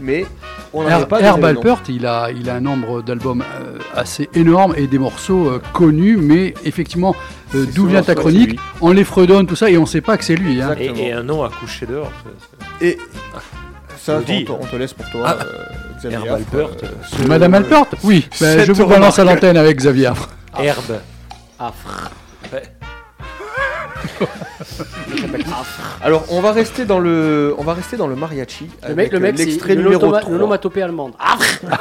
mais 0.00 0.26
on 0.72 0.86
a 0.86 1.04
pas. 1.06 1.16
donné 1.16 1.28
Herbal 1.28 1.50
le 1.50 1.54
nom. 1.56 1.60
Pert, 1.62 1.82
il 1.88 2.06
a, 2.06 2.30
il 2.30 2.48
a 2.50 2.54
un 2.56 2.60
nombre 2.60 3.02
d'albums 3.02 3.42
euh, 3.42 3.78
assez 3.94 4.28
énorme 4.34 4.74
et 4.76 4.86
des 4.86 4.98
morceaux 4.98 5.48
euh, 5.48 5.62
connus, 5.72 6.16
mais 6.16 6.54
effectivement, 6.64 7.14
euh, 7.54 7.66
d'où 7.74 7.86
vient 7.86 8.02
ta 8.02 8.14
chronique. 8.14 8.58
On 8.80 8.92
les 8.92 9.04
fredonne, 9.04 9.46
tout 9.46 9.56
ça, 9.56 9.70
et 9.70 9.78
on 9.78 9.86
sait 9.86 10.00
pas 10.00 10.16
que 10.16 10.24
c'est 10.24 10.36
lui. 10.36 10.60
Hein. 10.62 10.74
Et, 10.78 10.86
et 11.08 11.12
un 11.12 11.22
nom 11.22 11.42
à 11.42 11.48
coucher 11.50 11.86
dehors. 11.86 12.12
Et 12.80 12.98
ça, 13.98 14.18
le 14.18 14.24
dit. 14.24 14.46
on, 14.48 14.54
te- 14.56 14.62
on 14.62 14.66
te 14.66 14.76
laisse 14.76 14.92
pour 14.94 15.08
toi, 15.10 15.36
Ah. 15.40 15.44
euh, 15.44 15.64
Xavier. 15.98 16.16
Herbal 16.18 16.42
Affre, 16.42 16.50
Pert. 16.50 16.68
euh, 16.84 16.86
ce- 17.22 17.26
Madame 17.26 17.54
Alpert 17.54 17.86
Oui, 18.04 18.28
ben, 18.40 18.64
je 18.64 18.72
vous 18.72 18.86
balance 18.86 19.18
à 19.18 19.24
l'antenne 19.24 19.56
avec 19.56 19.76
Xavier. 19.78 20.06
Affre. 20.06 20.28
Herbe. 20.58 21.00
Affre. 21.58 22.10
Alors, 26.02 26.24
on 26.30 26.40
va 26.40 26.52
rester 26.52 26.84
dans 26.84 26.98
le, 27.00 27.54
on 27.58 27.64
va 27.64 27.74
rester 27.74 27.96
dans 27.96 28.06
le 28.06 28.14
mariachi. 28.16 28.68
Le 28.82 28.94
mec, 28.94 28.98
avec, 29.08 29.12
le 29.12 29.20
mec, 29.20 29.38
l'extrait 29.38 29.74
le 29.74 29.82
numéro 29.82 30.06
notoma- 30.06 30.20
3. 30.20 30.32
l'onomatopée 30.32 30.82
allemande. 30.82 31.12
Ah 31.18 31.36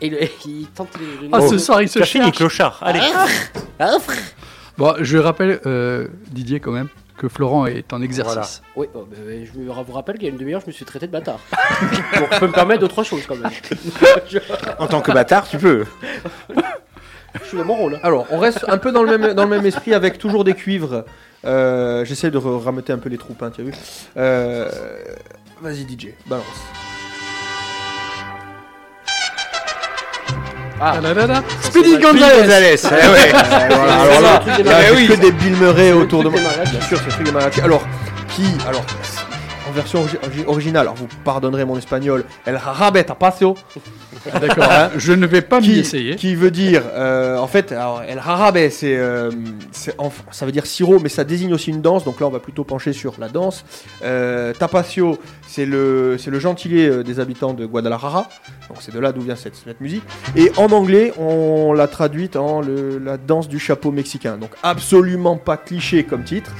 Et 0.00 0.08
le- 0.10 0.18
il 0.46 0.66
tente 0.68 0.90
les. 1.00 1.26
les- 1.26 1.32
Ah, 1.32 1.40
ce 1.40 1.58
soir, 1.58 1.82
il 1.82 1.88
se 1.88 1.98
T'as 1.98 2.04
fini, 2.04 2.24
cherche. 2.26 2.36
clochard. 2.36 2.78
Allez. 2.82 3.00
Ah, 3.80 3.96
Bon, 4.78 4.94
je 5.00 5.18
rappelle, 5.18 5.60
euh, 5.66 6.06
Didier, 6.30 6.58
quand 6.60 6.70
même, 6.72 6.88
que 7.16 7.28
Florent 7.28 7.66
est 7.66 7.92
en 7.92 8.00
exercice. 8.02 8.60
Oui, 8.76 8.86
oh, 8.94 9.06
bah, 9.08 9.16
ouais, 9.26 9.48
je 9.52 9.58
me 9.58 9.66
vous 9.70 9.92
rappelle 9.92 10.16
qu'il 10.16 10.24
y 10.24 10.28
a 10.28 10.30
une 10.32 10.38
demi-heure, 10.38 10.60
je 10.60 10.66
me 10.66 10.72
suis 10.72 10.84
traité 10.84 11.06
de 11.06 11.12
bâtard. 11.12 11.38
Donc 12.18 12.28
je 12.32 12.38
peux 12.38 12.46
me 12.48 12.52
permettre 12.52 12.80
d'autres 12.80 13.02
choses 13.04 13.22
quand 13.26 13.36
même. 13.36 13.50
je, 14.28 14.38
En 14.78 14.86
tant 14.88 15.00
que 15.00 15.12
bâtard, 15.12 15.48
tu 15.48 15.58
peux. 15.58 15.84
Je 17.42 17.48
suis 17.48 17.56
dans 17.58 17.64
mon 17.64 17.74
rôle. 17.74 17.98
Alors, 18.02 18.26
on 18.30 18.38
reste 18.38 18.64
un 18.68 18.78
peu 18.78 18.92
dans 18.92 19.02
le 19.02 19.18
même, 19.18 19.34
dans 19.34 19.44
le 19.44 19.50
même 19.50 19.66
esprit 19.66 19.94
avec 19.94 20.18
toujours 20.18 20.44
des 20.44 20.54
cuivres. 20.54 21.04
Euh, 21.44 22.04
J'essaie 22.04 22.30
de 22.30 22.38
rameuter 22.38 22.92
un 22.92 22.98
peu 22.98 23.08
les 23.08 23.18
troupes, 23.18 23.42
hein, 23.42 23.50
tu 23.54 23.60
as 23.60 23.64
vu. 23.64 23.72
Euh, 24.16 24.70
Vas-y, 25.60 25.82
DJ, 25.82 26.08
balance. 26.26 26.44
Ah, 30.80 30.94
Speedy 31.62 31.98
Gonzalez 31.98 32.76
eh 32.82 32.88
ouais. 32.88 33.30
Voilà, 33.32 34.00
alors 34.02 34.20
là, 34.20 34.42
il 34.58 34.66
y 34.66 34.68
a 34.68 34.72
mariachis. 34.72 35.06
que 35.08 35.12
des 35.14 35.32
Bill 35.32 35.56
Murray 35.56 35.92
autour 35.92 36.24
de 36.24 36.28
moi. 36.28 36.40
Bien 36.70 36.80
sûr, 36.80 36.98
c'est 36.98 37.06
le 37.06 37.10
truc 37.12 37.26
des 37.26 37.32
mariachis. 37.32 37.60
Alors, 37.60 37.82
qui 38.28 38.44
Alors, 38.68 38.84
en 39.68 39.72
version 39.72 40.04
origi- 40.04 40.18
origi- 40.22 40.44
originale, 40.46 40.82
alors 40.82 40.94
vous 40.96 41.06
pardonnerez 41.24 41.64
mon 41.64 41.78
espagnol, 41.78 42.24
El 42.44 42.56
Rabet 42.56 43.08
a 43.10 43.14
Paseo. 43.14 43.54
Ah, 44.32 44.38
D'accord, 44.40 44.64
hein, 44.70 44.90
je 44.96 45.12
ne 45.12 45.26
vais 45.26 45.42
pas 45.42 45.60
m'y 45.60 45.66
qui, 45.66 45.78
essayer. 45.80 46.16
qui 46.16 46.34
veut 46.34 46.50
dire, 46.50 46.82
euh, 46.94 47.36
en 47.38 47.46
fait, 47.46 47.72
alors, 47.72 48.02
El 48.08 48.16
Jarabe, 48.16 48.58
c'est, 48.70 48.96
euh, 48.96 49.30
c'est 49.72 49.94
en- 49.98 50.10
ça 50.30 50.46
veut 50.46 50.52
dire 50.52 50.64
sirop, 50.66 50.98
mais 50.98 51.08
ça 51.10 51.24
désigne 51.24 51.52
aussi 51.52 51.70
une 51.70 51.82
danse. 51.82 52.04
Donc 52.04 52.20
là, 52.20 52.26
on 52.26 52.30
va 52.30 52.38
plutôt 52.40 52.64
pencher 52.64 52.92
sur 52.92 53.14
la 53.18 53.28
danse. 53.28 53.64
Euh, 54.02 54.52
Tapacio, 54.54 55.18
c'est 55.46 55.66
le, 55.66 56.16
c'est 56.18 56.30
le 56.30 56.38
gentilé 56.38 56.88
euh, 56.88 57.02
des 57.04 57.20
habitants 57.20 57.52
de 57.52 57.66
Guadalajara. 57.66 58.28
Donc 58.68 58.78
c'est 58.80 58.94
de 58.94 58.98
là 58.98 59.12
d'où 59.12 59.20
vient 59.20 59.36
cette, 59.36 59.56
cette 59.56 59.80
musique. 59.80 60.02
Et 60.36 60.50
en 60.56 60.72
anglais, 60.72 61.12
on 61.18 61.72
l'a 61.74 61.86
traduite 61.86 62.36
en 62.36 62.60
le- 62.62 62.98
la 62.98 63.18
danse 63.18 63.48
du 63.48 63.58
chapeau 63.58 63.90
mexicain. 63.92 64.36
Donc 64.38 64.50
absolument 64.62 65.36
pas 65.36 65.56
cliché 65.58 66.04
comme 66.04 66.24
titre. 66.24 66.50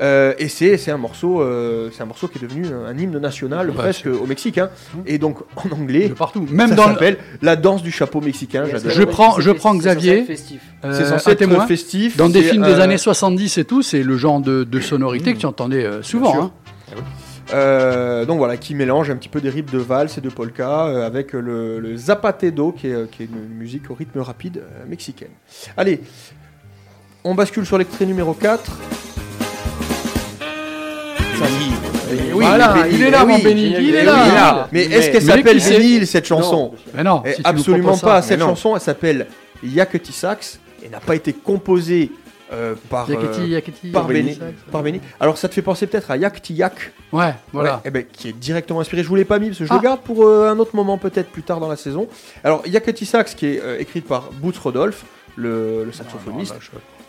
Et 0.00 0.48
c'est, 0.48 0.76
c'est 0.76 0.90
un 0.90 0.96
morceau, 0.98 1.42
c'est 1.92 2.02
un 2.02 2.06
morceau 2.06 2.26
qui 2.28 2.38
est 2.38 2.42
devenu 2.42 2.66
un 2.66 2.96
hymne 2.98 3.18
national 3.18 3.70
presque 3.72 4.06
au 4.06 4.26
Mexique. 4.26 4.58
hein. 4.58 4.68
Et 5.06 5.18
donc 5.18 5.38
en 5.56 5.70
anglais, 5.74 6.08
De 6.08 6.14
partout. 6.14 6.46
Même 6.50 6.74
dans 6.74 6.88
le- 6.88 6.96
s'appelle 7.04 7.18
la 7.42 7.56
danse 7.56 7.82
du 7.82 7.90
chapeau 7.90 8.20
mexicain. 8.20 8.64
Je 8.66 9.02
prends, 9.04 9.38
je 9.40 9.50
c'est- 9.50 9.54
prends 9.56 9.72
c'est 9.74 9.78
censé 9.78 9.88
Xavier. 9.94 10.18
être 10.20 10.26
festif. 10.26 10.60
euh, 10.84 10.92
C'est 10.96 11.04
censé 11.06 11.30
être 11.30 11.38
témoin. 11.38 11.66
festif. 11.66 12.16
Dans 12.16 12.28
des 12.28 12.42
films 12.42 12.64
des 12.64 12.72
euh, 12.72 12.80
années 12.82 12.98
70 12.98 13.58
et 13.58 13.64
tout, 13.64 13.82
c'est 13.82 14.02
le 14.02 14.16
genre 14.16 14.40
de, 14.40 14.64
de 14.64 14.80
sonorité 14.80 15.34
que 15.34 15.38
tu 15.38 15.46
entendais 15.46 15.84
euh, 15.84 16.02
souvent. 16.02 16.42
hein. 16.44 16.50
euh, 17.52 18.24
donc 18.24 18.38
voilà, 18.38 18.56
qui 18.56 18.74
mélange 18.74 19.10
un 19.10 19.16
petit 19.16 19.28
peu 19.28 19.40
des 19.40 19.50
rips 19.50 19.70
de 19.70 19.78
valse 19.78 20.16
et 20.18 20.20
de 20.20 20.30
polka 20.30 20.86
euh, 20.86 21.06
avec 21.06 21.32
le, 21.32 21.78
le 21.80 21.96
zapateado, 21.96 22.72
qui 22.72 22.86
est, 22.88 22.92
euh, 22.94 23.06
qui 23.10 23.22
est 23.22 23.26
une 23.26 23.54
musique 23.56 23.90
au 23.90 23.94
rythme 23.94 24.20
rapide 24.20 24.58
euh, 24.64 24.84
mexicaine. 24.88 25.28
Allez, 25.76 26.00
on 27.22 27.34
bascule 27.34 27.66
sur 27.66 27.78
l'extrait 27.78 28.06
numéro 28.06 28.32
4. 28.34 28.64
Ça, 31.38 31.46
Eh 31.46 31.93
oui, 32.34 32.44
Voilà, 32.44 32.74
mais 32.74 32.82
Benny, 32.82 32.94
il 32.94 33.02
est 33.04 33.10
là, 33.10 33.24
oui, 33.24 33.32
mon 33.32 33.38
Benny, 33.38 33.74
il 33.78 33.94
est 33.94 34.04
là. 34.04 34.68
Mais 34.72 34.84
est-ce 34.84 35.10
qu'elle 35.10 35.22
s'appelle 35.22 35.58
Benny, 35.60 36.06
cette 36.06 36.26
chanson 36.26 36.72
Mais 36.94 37.02
non, 37.02 37.22
Eh, 37.26 37.34
Absolument 37.44 37.96
pas. 37.98 38.22
Cette 38.22 38.40
non. 38.40 38.48
chanson, 38.48 38.74
elle 38.74 38.80
s'appelle 38.82 39.26
Yakety 39.62 40.12
Sax 40.12 40.58
et 40.84 40.88
n'a 40.88 41.00
pas 41.00 41.14
été 41.14 41.32
composée 41.32 42.10
euh, 42.52 42.74
par, 42.90 43.08
Yakety, 43.10 43.40
euh, 43.40 43.46
Yakety, 43.46 43.88
par, 43.90 44.06
Sax. 44.06 44.40
par 44.70 44.82
Benny. 44.82 45.00
Alors 45.18 45.38
ça 45.38 45.48
te 45.48 45.54
fait 45.54 45.62
penser 45.62 45.86
peut-être 45.86 46.10
à 46.10 46.16
Yak 46.16 46.42
Yak. 46.50 46.92
Ouais, 47.12 47.34
voilà. 47.52 47.74
Ouais, 47.76 47.80
eh 47.86 47.90
ben, 47.90 48.04
qui 48.04 48.28
est 48.28 48.32
directement 48.32 48.80
inspiré. 48.80 49.02
Je 49.02 49.08
vous 49.08 49.16
l'ai 49.16 49.24
pas 49.24 49.38
mis 49.38 49.48
parce 49.48 49.58
que 49.60 49.64
je 49.64 49.72
Ah. 49.72 49.76
le 49.76 49.82
garde 49.82 50.00
pour 50.00 50.24
euh, 50.26 50.50
un 50.50 50.58
autre 50.58 50.76
moment, 50.76 50.98
peut-être 50.98 51.30
plus 51.30 51.42
tard 51.42 51.58
dans 51.58 51.68
la 51.68 51.76
saison. 51.76 52.06
Alors, 52.44 52.62
Yakety 52.66 53.06
Sax, 53.06 53.34
qui 53.34 53.46
est 53.46 53.60
euh, 53.62 53.78
écrite 53.80 54.06
par 54.06 54.30
Boots 54.32 54.58
Rodolphe, 54.62 55.04
le, 55.36 55.84
le 55.84 55.92
saxophoniste, 55.92 56.54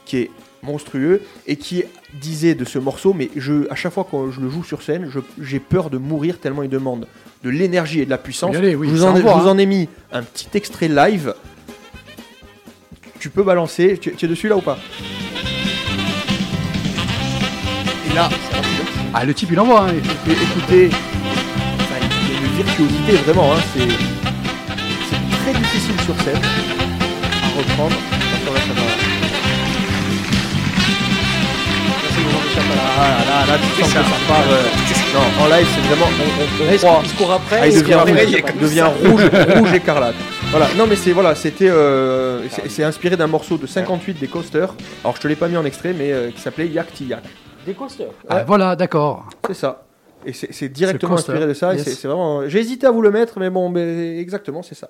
qui 0.05 0.17
est 0.19 0.31
monstrueux 0.65 1.21
et 1.47 1.55
qui 1.55 1.83
disait 2.13 2.55
de 2.55 2.65
ce 2.65 2.79
morceau, 2.79 3.13
mais 3.13 3.29
je, 3.35 3.69
à 3.71 3.75
chaque 3.75 3.93
fois 3.93 4.07
que 4.09 4.31
je 4.31 4.41
le 4.41 4.49
joue 4.49 4.63
sur 4.63 4.81
scène, 4.81 5.09
j'ai 5.41 5.59
peur 5.59 5.89
de 5.89 5.97
mourir 5.97 6.39
tellement 6.39 6.63
il 6.63 6.69
demande 6.69 7.07
de 7.43 7.49
l'énergie 7.49 8.01
et 8.01 8.05
de 8.05 8.09
la 8.09 8.17
puissance. 8.17 8.55
Oui, 8.59 8.71
je 8.71 8.75
vous, 8.75 8.97
ça 8.97 9.11
en, 9.11 9.15
ai- 9.15 9.19
envoie, 9.19 9.33
je 9.37 9.39
vous 9.43 9.47
hein. 9.47 9.51
en 9.51 9.57
ai 9.57 9.65
mis 9.65 9.87
un 10.11 10.23
petit 10.23 10.47
extrait 10.55 10.87
live. 10.87 11.33
Tu 13.19 13.29
peux 13.29 13.43
balancer. 13.43 13.97
Tu, 13.99 14.13
tu 14.15 14.25
es 14.25 14.27
dessus 14.27 14.47
là 14.47 14.57
ou 14.57 14.61
pas? 14.61 14.77
Et 18.09 18.13
là, 18.15 18.29
Ah, 19.13 19.23
le 19.25 19.33
type, 19.33 19.49
il 19.51 19.59
envoie. 19.59 19.81
hein. 19.87 19.93
et 19.93 20.31
écoutez, 20.31 20.89
enfin, 20.89 21.95
il 22.01 22.33
y 22.33 22.37
a 22.37 22.39
une 22.41 22.55
virtuosité 22.63 23.11
vraiment, 23.25 23.53
hein, 23.53 23.57
c'est 23.73 23.87
c'est 25.09 25.51
très 25.51 25.53
difficile 25.59 25.99
sur 26.01 26.15
scène 26.21 26.41
à 27.43 27.57
reprendre. 27.57 27.95
Ça 28.45 28.51
va. 28.51 29.04
Là, 32.59 33.45
là, 33.47 33.57
tu 33.57 33.81
sens 33.81 33.93
que 33.93 33.99
ça 33.99 34.03
part. 34.27 34.43
euh, 34.49 34.61
Non, 35.13 35.43
en 35.43 35.47
live, 35.47 35.67
c'est 35.73 35.87
vraiment. 35.87 36.05
On, 36.19 36.23
on, 36.23 36.73
on 36.73 36.77
croit. 36.77 36.99
qu'il 37.01 37.09
se 37.09 37.15
court 37.17 37.31
après 37.31 37.59
Ah, 37.61 37.67
il 37.67 37.73
devient, 37.79 37.93
rouge, 37.95 38.09
après, 38.11 38.25
il 38.55 38.59
devient 38.61 38.87
rouge, 39.03 39.21
rouge 39.57 39.73
écarlate. 39.73 40.15
Voilà. 40.51 40.67
Non, 40.77 40.85
mais 40.87 40.95
c'est 40.95 41.11
voilà, 41.11 41.35
c'était, 41.35 41.69
euh, 41.69 42.47
c'est 42.49 42.69
c'est 42.69 42.83
inspiré 42.83 43.17
d'un 43.17 43.27
morceau 43.27 43.57
de 43.57 43.67
58 43.67 44.19
des 44.19 44.27
Coasters. 44.27 44.73
Alors, 45.03 45.15
je 45.15 45.21
te 45.21 45.27
l'ai 45.27 45.35
pas 45.35 45.47
mis 45.47 45.57
en 45.57 45.65
extrait, 45.65 45.93
mais 45.97 46.11
euh, 46.11 46.31
qui 46.31 46.41
s'appelait 46.41 46.67
Yak 46.67 46.93
Ti 46.93 47.05
Yak. 47.05 47.23
Des 47.65 47.73
coasters. 47.73 48.07
Ah, 48.29 48.43
voilà, 48.43 48.75
d'accord. 48.75 49.25
C'est 49.47 49.55
ça. 49.55 49.85
Et 50.27 50.33
c'est 50.33 50.69
directement 50.69 51.15
inspiré 51.15 51.45
de 51.47 51.53
ça. 51.53 51.73
Yes. 51.73 51.83
c'est- 51.83 51.91
C'est 51.95 52.07
vraiment. 52.07 52.47
J'ai 52.47 52.59
hésité 52.59 52.85
à 52.87 52.91
vous 52.91 53.01
le 53.01 53.11
mettre, 53.11 53.39
mais 53.39 53.49
bon, 53.49 53.69
mais 53.69 54.17
exactement, 54.19 54.61
c'est 54.63 54.75
ça. 54.75 54.89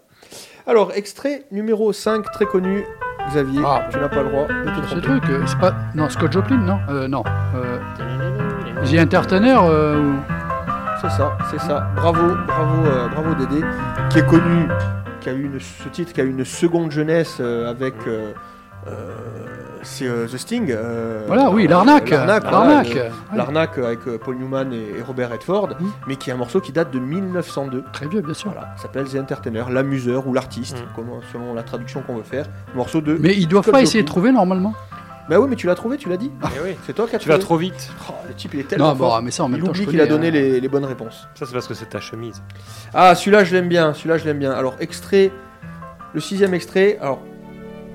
Alors, 0.68 0.92
extrait 0.94 1.44
numéro 1.52 1.94
5, 1.94 2.24
très 2.32 2.46
connu. 2.46 2.84
Xavier, 3.30 3.62
Ah. 3.66 3.88
tu 3.92 3.98
n'as 3.98 4.08
pas 4.10 4.22
le 4.22 4.30
droit 4.30 4.48
de 4.48 4.82
te 4.82 4.88
Ce 4.88 5.00
truc, 5.00 5.24
euh, 5.30 5.42
c'est 5.48 5.58
pas. 5.60 5.74
Non, 5.96 6.10
Scott 6.10 6.32
Joplin, 6.32 6.58
non 6.58 6.80
euh, 6.90 7.08
Non. 7.08 7.24
Entertainer 9.00 9.58
euh, 9.64 9.98
ou- 10.00 10.20
C'est 11.02 11.10
ça, 11.10 11.36
c'est 11.52 11.60
ça. 11.60 11.88
Bravo, 11.96 12.36
bravo, 12.48 12.84
bravo 13.12 13.34
Dédé, 13.36 13.64
qui 14.10 14.20
est 14.20 14.26
connu, 14.28 14.68
qui 15.22 15.30
a 15.30 15.34
eu 15.34 15.44
une, 15.46 15.60
ce 15.60 15.90
titre, 15.90 16.14
qui 16.14 16.22
a 16.22 16.24
eu 16.24 16.30
une 16.30 16.46
seconde 16.46 16.92
jeunesse 16.92 17.40
avec. 17.40 17.96
euh, 18.08 18.32
c'est 19.86 20.06
euh, 20.08 20.28
The 20.28 20.38
Sting. 20.38 20.72
euh, 20.72 21.24
Voilà, 21.28 21.50
oui, 21.50 21.68
l'arnaque. 21.68 22.10
L'arnaque, 22.10 22.44
L'arnaque. 22.44 22.96
euh, 22.96 23.10
Ouais. 23.32 23.38
l'arnaque 23.38 23.78
avec 23.78 24.00
euh, 24.08 24.18
Paul 24.18 24.36
Newman 24.38 24.72
et, 24.74 25.00
et 25.00 25.02
Robert 25.02 25.32
Redford, 25.32 25.70
Mm. 25.80 25.86
mais 26.08 26.16
qui 26.16 26.30
est 26.30 26.34
un 26.34 26.38
morceau 26.38 26.60
qui 26.62 26.72
date 26.72 26.92
de 26.92 27.00
1902. 27.00 27.84
Très 27.94 28.08
vieux, 28.08 28.22
bien 28.22 28.34
sûr. 28.34 28.52
Voilà, 28.52 28.70
ça 28.76 28.84
s'appelle 28.84 29.06
The 29.06 29.16
Entertainer, 29.16 29.64
l'amuseur 29.70 30.28
ou 30.28 30.34
l'artiste, 30.34 30.84
comment- 30.96 31.22
selon 31.32 31.54
la 31.54 31.64
traduction 31.64 32.02
qu'on 32.02 32.16
veut 32.18 32.24
faire. 32.24 32.46
Morceau 32.76 33.02
de. 33.02 33.18
Mais 33.20 33.34
ils 33.36 33.48
doivent 33.48 33.70
pas 33.72 33.82
essayer 33.82 34.04
de 34.04 34.08
trouver 34.08 34.32
normalement 34.32 34.74
Bah 35.28 35.40
oui, 35.40 35.48
mais 35.50 35.56
tu 35.56 35.66
l'as 35.66 35.74
trouvé, 35.74 35.98
tu 35.98 36.08
l'as 36.08 36.18
dit. 36.18 36.32
Eh 36.44 36.60
oui. 36.64 36.76
C'est 36.86 36.94
toi 36.94 37.08
qui 37.08 37.16
as 37.16 37.20
Tu 37.20 37.28
vas 37.30 37.40
trouvé. 37.40 37.70
trop 37.72 37.76
vite. 37.78 37.90
Oh, 38.10 38.14
le 38.28 38.36
type, 38.36 38.54
il 38.54 38.60
est 38.60 38.64
tellement 38.68 38.90
Non, 38.90 38.96
bon, 38.96 39.22
mais 39.24 39.32
ça, 39.32 39.44
en 39.44 39.48
même 39.50 39.60
il 39.60 39.64
temps, 39.64 39.72
oublie 39.72 39.88
qu'il 39.88 40.00
a 40.00 40.06
donné 40.06 40.28
hein. 40.28 40.32
les, 40.32 40.60
les 40.62 40.68
bonnes 40.68 40.86
réponses. 40.86 41.28
Ça, 41.34 41.48
c'est 41.48 41.54
parce 41.54 41.68
que 41.68 41.74
c'est 41.74 41.88
ta 41.90 42.00
chemise. 42.00 42.44
Ah, 42.94 43.16
celui-là, 43.16 43.44
je 43.44 43.56
l'aime 43.56 43.68
bien. 43.68 43.94
Celui-là, 43.96 44.20
je 44.20 44.26
l'aime 44.26 44.38
bien. 44.38 44.52
Alors, 44.52 44.76
extrait. 44.80 45.32
Le 46.14 46.20
sixième 46.22 46.54
extrait. 46.54 47.00
Alors, 47.02 47.22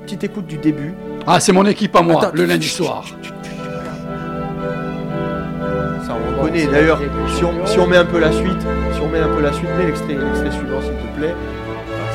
petite 0.02 0.24
écoute 0.24 0.47
du 0.47 0.56
début. 0.59 0.94
Ah, 1.27 1.40
c'est 1.40 1.52
mon 1.52 1.64
équipe 1.66 1.94
à 1.97 2.02
moi, 2.02 2.22
Attends, 2.22 2.32
le 2.35 2.44
lundi 2.47 2.68
soir. 2.68 3.05
Ça, 6.06 6.14
on 6.14 6.40
reconnaît. 6.43 6.66
D'ailleurs, 6.66 7.01
si 7.36 7.44
on, 7.44 7.66
si 7.66 7.78
on 7.78 7.86
met 7.86 7.97
un 7.97 8.05
peu 8.05 8.18
la 8.18 8.32
suite, 8.32 8.60
si 8.94 9.01
on 9.01 9.09
met 9.09 9.20
un 9.20 9.28
peu 9.28 9.40
la 9.40 9.52
suite, 9.52 9.68
mets 9.78 9.86
l'extrait, 9.86 10.14
l'extrait 10.14 10.51
suivant, 10.51 10.81
s'il 10.81 10.93
te 10.93 11.18
plaît. 11.18 11.35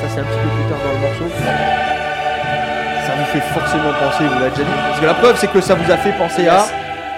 Ça, 0.02 0.10
c'est 0.14 0.20
un 0.20 0.24
petit 0.24 0.40
peu 0.40 0.50
plus 0.50 0.70
tard 0.70 0.80
dans 0.84 0.94
le 0.94 1.00
morceau. 1.00 1.36
Ça 3.06 3.14
vous 3.18 3.26
fait 3.26 3.42
forcément 3.54 3.94
penser, 4.00 4.24
vous 4.24 4.40
l'avez 4.40 4.50
déjà 4.52 4.64
dit. 4.64 4.70
Parce 4.90 5.00
que 5.00 5.06
la 5.06 5.14
preuve, 5.14 5.38
c'est 5.38 5.52
que 5.52 5.62
ça 5.62 5.76
vous 5.76 5.92
a 5.92 5.98
fait 5.98 6.12
penser 6.18 6.48
à. 6.48 6.66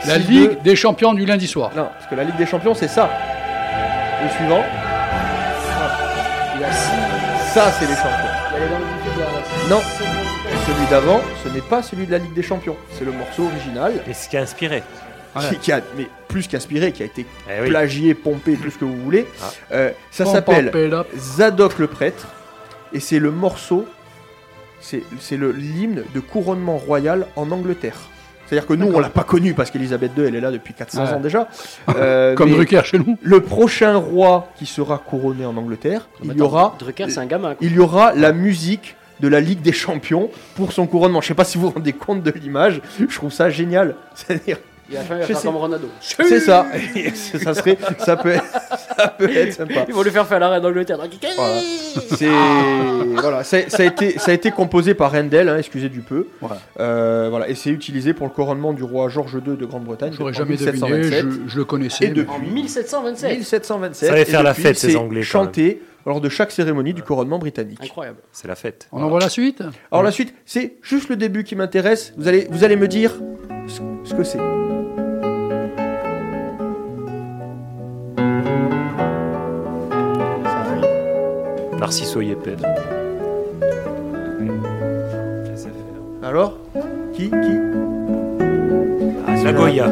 La 0.06 0.20
6-2. 0.20 0.28
Ligue 0.28 0.62
des 0.62 0.76
champions 0.76 1.14
du 1.14 1.26
lundi 1.26 1.48
soir. 1.48 1.72
Non, 1.76 1.88
parce 1.98 2.08
que 2.08 2.14
la 2.16 2.24
Ligue 2.24 2.36
des 2.38 2.46
Champions, 2.46 2.76
c'est 2.76 2.88
ça. 2.88 3.10
Le 4.24 4.30
suivant. 4.30 4.64
Il 6.56 6.62
y 6.62 6.64
a 6.64 6.72
six. 6.72 6.92
Ça, 7.54 7.72
c'est 7.72 7.88
les 7.88 7.96
champions. 7.96 8.12
Il 8.52 8.60
y 8.60 8.62
a 8.62 8.66
les 8.66 8.72
langues 8.72 8.82
différentes. 9.04 9.70
Non, 9.70 9.82
celui 10.78 10.90
d'avant, 10.90 11.22
ce 11.44 11.50
n'est 11.50 11.62
pas 11.62 11.82
celui 11.82 12.06
de 12.06 12.12
la 12.12 12.18
Ligue 12.20 12.34
des 12.34 12.44
Champions. 12.44 12.76
C'est 12.94 13.06
le 13.06 13.12
morceau 13.12 13.46
original. 13.46 13.94
Mais 14.06 14.14
ce 14.14 14.30
qui 14.30 14.38
a 14.38 14.42
inspiré. 14.42 14.84
Qui, 15.50 15.58
qui 15.58 15.72
a, 15.72 15.82
mais 15.96 16.08
plus 16.28 16.48
qu'inspiré, 16.48 16.92
qui 16.92 17.04
a 17.04 17.06
été 17.06 17.26
Eh 17.48 17.62
oui. 17.62 17.70
plagié, 17.70 18.14
pompé, 18.16 18.56
tout 18.56 18.72
ce 18.72 18.78
que 18.78 18.86
vous 18.86 18.96
voulez. 19.04 19.28
Ah. 19.42 19.46
Euh, 19.72 19.92
ça 20.10 20.26
s'appelle 20.26 20.72
Zadok 21.16 21.78
le 21.80 21.88
prêtre. 21.88 22.28
Et 22.94 23.00
c'est 23.00 23.20
le 23.20 23.30
morceau, 23.32 23.86
c'est 24.80 25.04
c'est 25.20 25.38
le 25.38 25.52
l'hymne 25.52 26.04
de 26.16 26.20
couronnement 26.20 26.78
royal 26.78 27.28
en 27.36 27.52
Angleterre. 27.52 27.98
C'est-à-dire 28.48 28.66
que 28.66 28.74
nous, 28.74 28.88
on 28.88 29.00
l'a 29.00 29.10
pas 29.10 29.24
connu 29.26 29.54
parce 29.54 29.70
qu'Elisabeth 29.72 30.12
II, 30.18 30.24
elle 30.26 30.36
est 30.36 30.40
là 30.42 30.52
depuis 30.52 30.74
400 30.74 31.04
Ouais. 31.06 31.14
ans 31.14 31.20
déjà. 31.20 31.48
Euh, 31.96 32.34
Comme 32.34 32.50
mais 32.50 32.56
Drucker 32.56 32.82
chez 32.86 32.98
nous. 32.98 33.18
Le 33.22 33.42
prochain 33.42 33.96
roi 33.98 34.48
qui 34.58 34.66
sera 34.66 34.98
couronné 34.98 35.46
en 35.46 35.56
Angleterre, 35.58 36.08
il 36.24 36.34
y 36.36 36.42
aura 36.42 36.76
Drucker, 36.80 37.10
c'est 37.10 37.20
un 37.20 37.26
gamin. 37.26 37.56
quoi. 37.56 37.58
il 37.68 37.74
y 37.74 37.80
aura 37.80 38.14
la 38.14 38.32
musique 38.32 38.96
de 39.20 39.28
la 39.28 39.40
Ligue 39.40 39.62
des 39.62 39.72
Champions 39.74 40.30
pour 40.56 40.72
son 40.72 40.88
couronnement. 40.88 41.22
Je 41.22 41.28
sais 41.28 41.34
pas 41.34 41.46
si 41.46 41.58
vous 41.58 41.68
vous 41.68 41.74
rendez 41.74 41.94
compte 41.94 42.24
de 42.24 42.32
l'image, 42.32 42.82
je 43.00 43.16
trouve 43.16 43.32
ça 43.32 43.50
génial. 43.50 43.96
C'est-à-dire, 44.14 44.58
va 44.90 45.42
comme 45.42 45.56
Ronaldo. 45.56 45.88
C'est 46.02 46.40
ça. 46.40 46.66
ça 47.44 47.54
serait, 47.54 47.78
ça 48.00 48.16
peut, 48.16 48.36
ça 48.98 49.08
peut 49.08 49.30
être 49.36 49.54
sympa. 49.54 49.86
Ils 49.88 49.94
vont 49.94 50.04
lui 50.04 50.12
faire 50.12 50.28
faire 50.28 50.40
l'arrêt 50.40 50.62
d'Angleterre. 50.62 50.98
Voilà. 51.36 51.62
C'est 52.16 52.30
voilà, 53.22 53.44
ça, 53.44 53.58
ça 53.70 53.84
a 53.84 53.86
été, 53.86 54.18
ça 54.20 54.32
a 54.32 54.34
été 54.34 54.52
composé 54.52 54.94
par 54.94 55.14
Handel, 55.14 55.50
hein, 55.50 55.58
excusez 55.58 55.90
du 55.90 56.02
peu. 56.02 56.28
Euh, 56.80 57.28
voilà, 57.30 57.50
et 57.50 57.56
c'est 57.56 57.70
utilisé 57.70 58.14
pour 58.14 58.28
le 58.28 58.32
couronnement 58.32 58.74
du 58.74 58.84
roi 58.84 59.10
George 59.10 59.34
II 59.46 59.58
de 59.58 59.66
Grande-Bretagne. 59.66 60.14
J'aurais 60.14 60.34
jamais 60.34 60.56
deviné, 60.56 60.72
1727. 60.72 61.26
je, 61.26 61.52
je 61.52 61.58
le 61.58 61.66
connaissais. 61.66 62.06
Et 62.06 62.08
mais- 62.10 62.14
depuis 62.14 62.32
En 62.32 62.40
1727. 62.40 63.38
1727. 63.38 64.08
Ça 64.08 64.14
allait 64.14 64.22
et 64.22 64.26
faire 64.26 64.44
la 64.44 64.54
fête, 64.54 64.78
ces 64.78 64.96
Anglais, 64.96 65.22
quand 65.22 65.46
Chanté 65.46 65.82
lors 66.08 66.22
de 66.22 66.30
chaque 66.30 66.52
cérémonie 66.52 66.94
du 66.94 67.04
couronnement 67.04 67.38
britannique. 67.38 67.84
Incroyable. 67.84 68.20
C'est 68.32 68.48
la 68.48 68.56
fête. 68.56 68.88
On 68.94 69.04
envoie 69.04 69.20
la 69.20 69.30
suite 69.30 69.62
Alors 69.92 70.04
la 70.04 70.12
suite, 70.12 70.34
c'est 70.46 70.78
juste 70.82 71.10
le 71.10 71.18
début 71.18 71.44
qui 71.44 71.56
m'intéresse. 71.56 72.14
Vous 72.18 72.28
allez, 72.30 72.48
vous 72.50 72.64
allez 72.64 72.78
me 72.78 72.88
dire 72.88 73.14
ce, 73.68 73.82
ce 74.06 74.14
que 74.14 74.24
c'est. 74.24 74.40
Narciso 81.78 82.22
Yepes. 82.22 82.58
Alors 86.24 86.58
Qui 87.14 87.30
Qui? 87.30 87.58
La 89.44 89.54
Goya. 89.54 89.88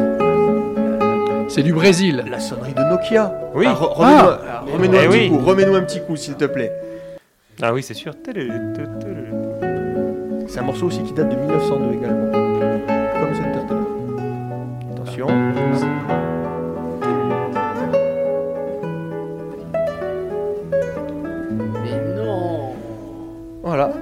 C'est 1.56 1.62
du 1.62 1.72
Brésil. 1.72 2.22
La 2.30 2.38
sonnerie 2.38 2.74
de 2.74 2.82
Nokia. 2.82 3.32
Oui. 3.54 3.64
Ah, 3.66 3.72
re- 3.72 3.94
remets-nous 3.94 4.18
Ah. 4.28 4.62
un- 4.68 4.72
remets-nous 4.74 4.98
un 4.98 5.02
Eh 5.04 5.08
petit 5.08 5.18
oui. 5.20 5.28
coup. 5.30 5.38
Remets-nous 5.38 5.74
un 5.74 5.80
petit 5.84 6.00
coup, 6.02 6.14
s'il 6.14 6.34
te 6.34 6.44
plaît. 6.44 6.70
Ah 7.62 7.72
oui, 7.72 7.82
c'est 7.82 7.94
sûr. 7.94 8.12
C'est 10.48 10.58
un 10.58 10.62
morceau 10.62 10.84
aussi 10.88 11.02
qui 11.02 11.14
date 11.14 11.30
de 11.30 11.36
1902 11.36 11.94
également. 11.96 12.30
Comme 12.30 13.34
cette 13.34 13.52
Turtle. 13.54 13.76
Attention. 14.92 15.28
Mais 21.82 22.14
non 22.16 22.70
Voilà. 23.62 23.92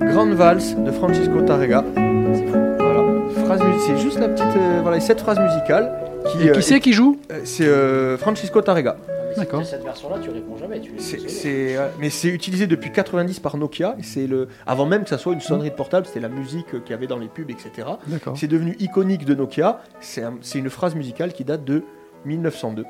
Grande 0.00 0.32
valse 0.32 0.76
de 0.76 0.90
Francisco 0.90 1.40
Tarrega. 1.42 1.84
Voilà. 1.94 3.02
Phrase 3.44 3.60
c'est 3.86 3.96
juste 3.98 4.18
la 4.18 4.28
petite, 4.28 4.44
euh, 4.56 4.80
voilà, 4.82 5.00
cette 5.00 5.20
phrase 5.20 5.38
musicale 5.38 5.90
qui. 6.30 6.48
Et 6.48 6.52
qui 6.52 6.62
c'est 6.62 6.80
qui 6.80 6.92
joue 6.92 7.18
euh, 7.30 7.40
C'est 7.44 7.66
euh, 7.66 8.16
Francisco 8.18 8.60
Tarrega. 8.62 8.96
D'accord. 9.36 9.64
Cette 9.66 9.82
version-là, 9.82 10.18
tu 10.22 10.30
réponds 10.30 10.56
jamais. 10.58 10.80
Tu 10.80 10.92
C'est, 10.98 11.76
euh, 11.76 11.88
mais 11.98 12.08
c'est 12.08 12.28
utilisé 12.28 12.68
depuis 12.68 12.92
90 12.92 13.40
par 13.40 13.56
Nokia. 13.56 13.96
C'est 14.02 14.28
le, 14.28 14.46
avant 14.64 14.86
même 14.86 15.02
que 15.02 15.08
ça 15.08 15.18
soit 15.18 15.32
une 15.32 15.40
sonnerie 15.40 15.70
de 15.70 15.74
portable, 15.74 16.06
c'était 16.06 16.20
la 16.20 16.28
musique 16.28 16.66
euh, 16.74 16.78
qu'il 16.78 16.90
y 16.92 16.94
avait 16.94 17.08
dans 17.08 17.18
les 17.18 17.26
pubs, 17.26 17.50
etc. 17.50 17.88
D'accord. 18.06 18.36
C'est 18.38 18.46
devenu 18.46 18.76
iconique 18.78 19.24
de 19.24 19.34
Nokia. 19.34 19.80
C'est, 20.00 20.22
un- 20.22 20.38
c'est 20.40 20.60
une 20.60 20.70
phrase 20.70 20.94
musicale 20.94 21.32
qui 21.32 21.42
date 21.44 21.64
de 21.64 21.82
1902. 22.26 22.84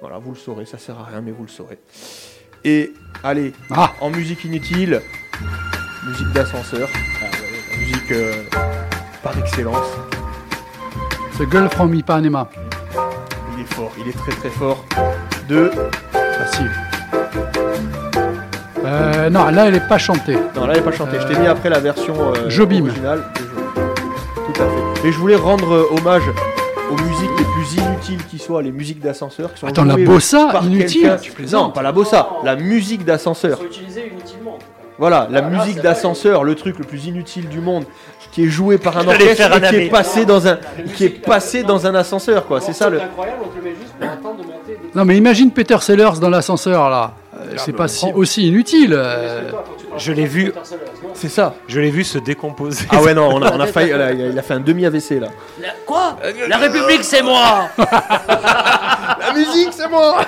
Voilà, 0.00 0.16
vous 0.18 0.30
le 0.30 0.36
saurez, 0.38 0.64
ça 0.64 0.78
sert 0.78 0.98
à 0.98 1.04
rien, 1.04 1.20
mais 1.20 1.30
vous 1.30 1.42
le 1.42 1.48
saurez. 1.50 1.78
Et 2.64 2.92
allez, 3.22 3.52
Ah. 3.70 3.92
en 4.00 4.08
musique 4.08 4.44
inutile, 4.44 5.02
musique 6.06 6.32
d'ascenseur, 6.32 6.88
musique 7.78 8.12
euh, 8.12 8.32
par 9.22 9.38
excellence. 9.38 9.86
The 11.38 11.50
Girl 11.50 11.68
from 11.68 11.92
Ipanema. 11.94 12.48
Il 13.82 13.88
est 13.88 13.88
fort, 13.88 13.92
il 13.98 14.08
est 14.08 14.12
très 14.12 14.32
très 14.32 14.50
fort. 14.50 14.84
De. 15.48 15.70
Facile. 16.12 16.70
Euh, 18.84 19.30
non, 19.30 19.46
là, 19.46 19.66
elle 19.66 19.74
est 19.74 19.88
pas 19.88 19.98
chantée. 19.98 20.36
Non, 20.54 20.66
là, 20.66 20.74
elle 20.74 20.80
n'est 20.80 20.84
pas 20.84 20.92
chantée. 20.92 21.18
Je 21.20 21.26
t'ai 21.26 21.38
mis 21.38 21.46
après 21.46 21.68
la 21.70 21.80
version 21.80 22.14
euh, 22.18 22.48
Jobim. 22.48 22.84
originale 22.86 23.24
de 23.34 23.40
Jobim. 23.40 23.72
Tout 24.34 24.62
à 24.62 24.66
fait. 25.00 25.08
Et 25.08 25.12
je 25.12 25.18
voulais 25.18 25.36
rendre 25.36 25.72
euh, 25.72 25.96
hommage 25.96 26.22
aux 26.90 26.96
musiques 27.02 27.30
les 27.38 27.44
plus 27.44 27.74
inutiles 27.82 28.24
qui 28.26 28.38
soient, 28.38 28.62
les 28.62 28.72
musiques 28.72 29.00
d'ascenseur. 29.00 29.52
qui 29.54 29.60
sont 29.60 29.66
Attends, 29.66 29.84
la 29.84 29.96
bossa, 29.96 30.60
inutile 30.62 31.16
Tu 31.20 31.32
plaisantes. 31.32 31.68
Non, 31.68 31.70
pas 31.70 31.82
la 31.82 31.92
bossa, 31.92 32.28
la 32.44 32.56
musique 32.56 33.04
d'ascenseur. 33.04 33.58
Ils 33.60 33.62
sont 33.62 33.80
utilisés 33.80 34.12
inutilement. 34.12 34.58
Voilà, 34.98 35.26
la 35.30 35.38
Ah, 35.40 35.42
musique 35.50 35.80
d'ascenseur, 35.80 36.44
le 36.44 36.54
truc 36.54 36.78
le 36.78 36.84
plus 36.84 37.06
inutile 37.06 37.48
du 37.48 37.60
monde, 37.60 37.84
qui 38.30 38.44
est 38.44 38.48
joué 38.48 38.78
par 38.78 38.96
un 38.98 39.06
orchestre 39.06 39.56
et 39.56 39.60
qui 39.68 39.76
est 39.76 39.90
passé 39.90 40.24
dans 40.26 40.46
un, 40.46 40.58
qui 40.94 41.04
est 41.06 41.08
passé 41.24 41.62
dans 41.62 41.86
un 41.86 41.94
ascenseur, 41.94 42.46
quoi. 42.46 42.60
C'est 42.60 42.72
ça 42.72 42.88
le. 42.90 43.00
incroyable, 43.00 43.38
on 43.44 43.48
te 43.48 43.56
le 43.56 43.62
met 43.62 43.70
juste 43.80 43.94
pour 43.98 44.08
attendre 44.08 44.36
de 44.42 44.42
monter. 44.46 44.78
Des... 44.82 44.98
Non, 44.98 45.04
mais 45.04 45.16
imagine 45.16 45.50
Peter 45.50 45.78
Sellers 45.80 46.18
dans 46.20 46.28
l'ascenseur, 46.30 46.88
là. 46.90 47.14
Euh, 47.40 47.54
c'est 47.56 47.72
bah, 47.72 47.78
pas 47.78 47.88
si, 47.88 48.12
aussi 48.14 48.46
inutile. 48.48 48.92
euh. 48.94 49.50
Je 49.96 50.12
l'ai 50.12 50.26
vu. 50.26 50.52
C'est 51.14 51.28
ça. 51.28 51.54
Je 51.68 51.80
l'ai 51.80 51.90
vu 51.90 52.04
se 52.04 52.18
décomposer. 52.18 52.86
Ah 52.90 53.02
ouais, 53.02 53.14
non, 53.14 53.28
on 53.34 53.42
a, 53.42 53.52
on 53.52 53.60
a 53.60 53.66
failli. 53.68 53.90
là, 53.90 54.12
il 54.12 54.38
a- 54.38 54.42
fait 54.42 54.54
un 54.54 54.60
demi 54.60 54.86
AVC 54.86 55.18
là. 55.20 55.28
La- 55.60 55.68
Quoi? 55.86 56.16
La 56.48 56.56
République, 56.58 57.02
c'est 57.02 57.22
moi 57.22 57.68
La 57.78 59.32
musique, 59.34 59.70
c'est 59.72 59.88
moi 59.88 60.18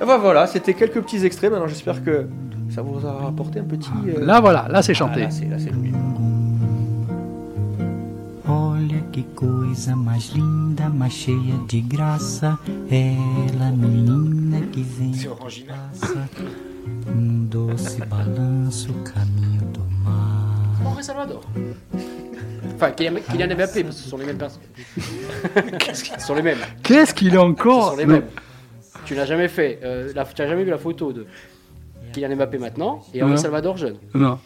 Et 0.00 0.04
ben 0.04 0.16
voilà, 0.18 0.46
c'était 0.46 0.74
quelques 0.74 1.00
petits 1.00 1.24
extraits. 1.24 1.50
Maintenant, 1.50 1.68
j'espère 1.68 2.02
que 2.02 2.26
ça 2.74 2.82
vous 2.82 3.06
a 3.06 3.28
apporté 3.28 3.60
un 3.60 3.64
petit. 3.64 3.90
euh, 4.08 4.24
Là, 4.24 4.40
voilà, 4.40 4.66
là, 4.68 4.82
c'est 4.82 4.92
ah, 4.92 4.94
chanté. 4.94 5.20
là, 5.20 5.30
c'est 5.30 5.46
là, 5.46 5.58
c'est 5.58 5.70
Louis. 5.70 5.92
Olha 8.46 9.00
que 9.12 9.20
coisa 9.34 9.94
mais 9.96 10.18
linda, 10.34 10.90
mais 10.92 11.08
cheia 11.10 11.54
de 11.68 11.80
graça. 11.88 12.58
Ela, 12.90 13.70
menina 13.70 14.60
que 14.72 14.80
vem 14.80 15.12
e 15.14 15.28
passa, 15.64 16.28
num 17.06 17.46
doce 17.46 17.98
balanço, 18.06 18.92
caminho 19.04 19.62
do 19.72 19.80
mar. 20.04 20.76
Henri 20.84 21.02
Salvador? 21.02 21.42
Enfin, 22.74 22.90
Kylian 22.90 23.20
Kylian 23.30 23.54
Mbappé, 23.54 23.84
parce 23.84 23.96
que 23.96 24.02
ce 24.02 24.08
sont 24.10 24.18
les 24.18 24.26
mêmes 24.26 24.36
personnes. 24.36 24.62
ce 25.94 26.26
sont 26.26 26.34
les 26.34 26.42
mêmes. 26.42 26.58
Qu'est-ce 26.82 27.14
qu'il 27.14 27.30
a 27.36 27.40
Ce 27.40 27.44
encore 27.46 27.90
sont 27.92 27.96
les 27.96 28.06
mêmes. 28.06 28.24
Tu 29.06 29.14
n'as 29.14 29.26
jamais 29.26 29.48
fait, 29.48 29.80
euh, 29.84 30.12
la, 30.14 30.24
tu 30.24 30.40
n'as 30.42 30.48
jamais 30.48 30.64
vu 30.64 30.70
la 30.70 30.78
photo 30.78 31.12
de 31.12 31.26
Kylian 32.14 32.36
Mbappé 32.36 32.58
maintenant 32.58 33.02
et 33.12 33.22
Henri 33.22 33.32
Non. 33.32 33.36
Salvador 33.36 33.76
jeune. 33.76 33.96
Non. 34.14 34.38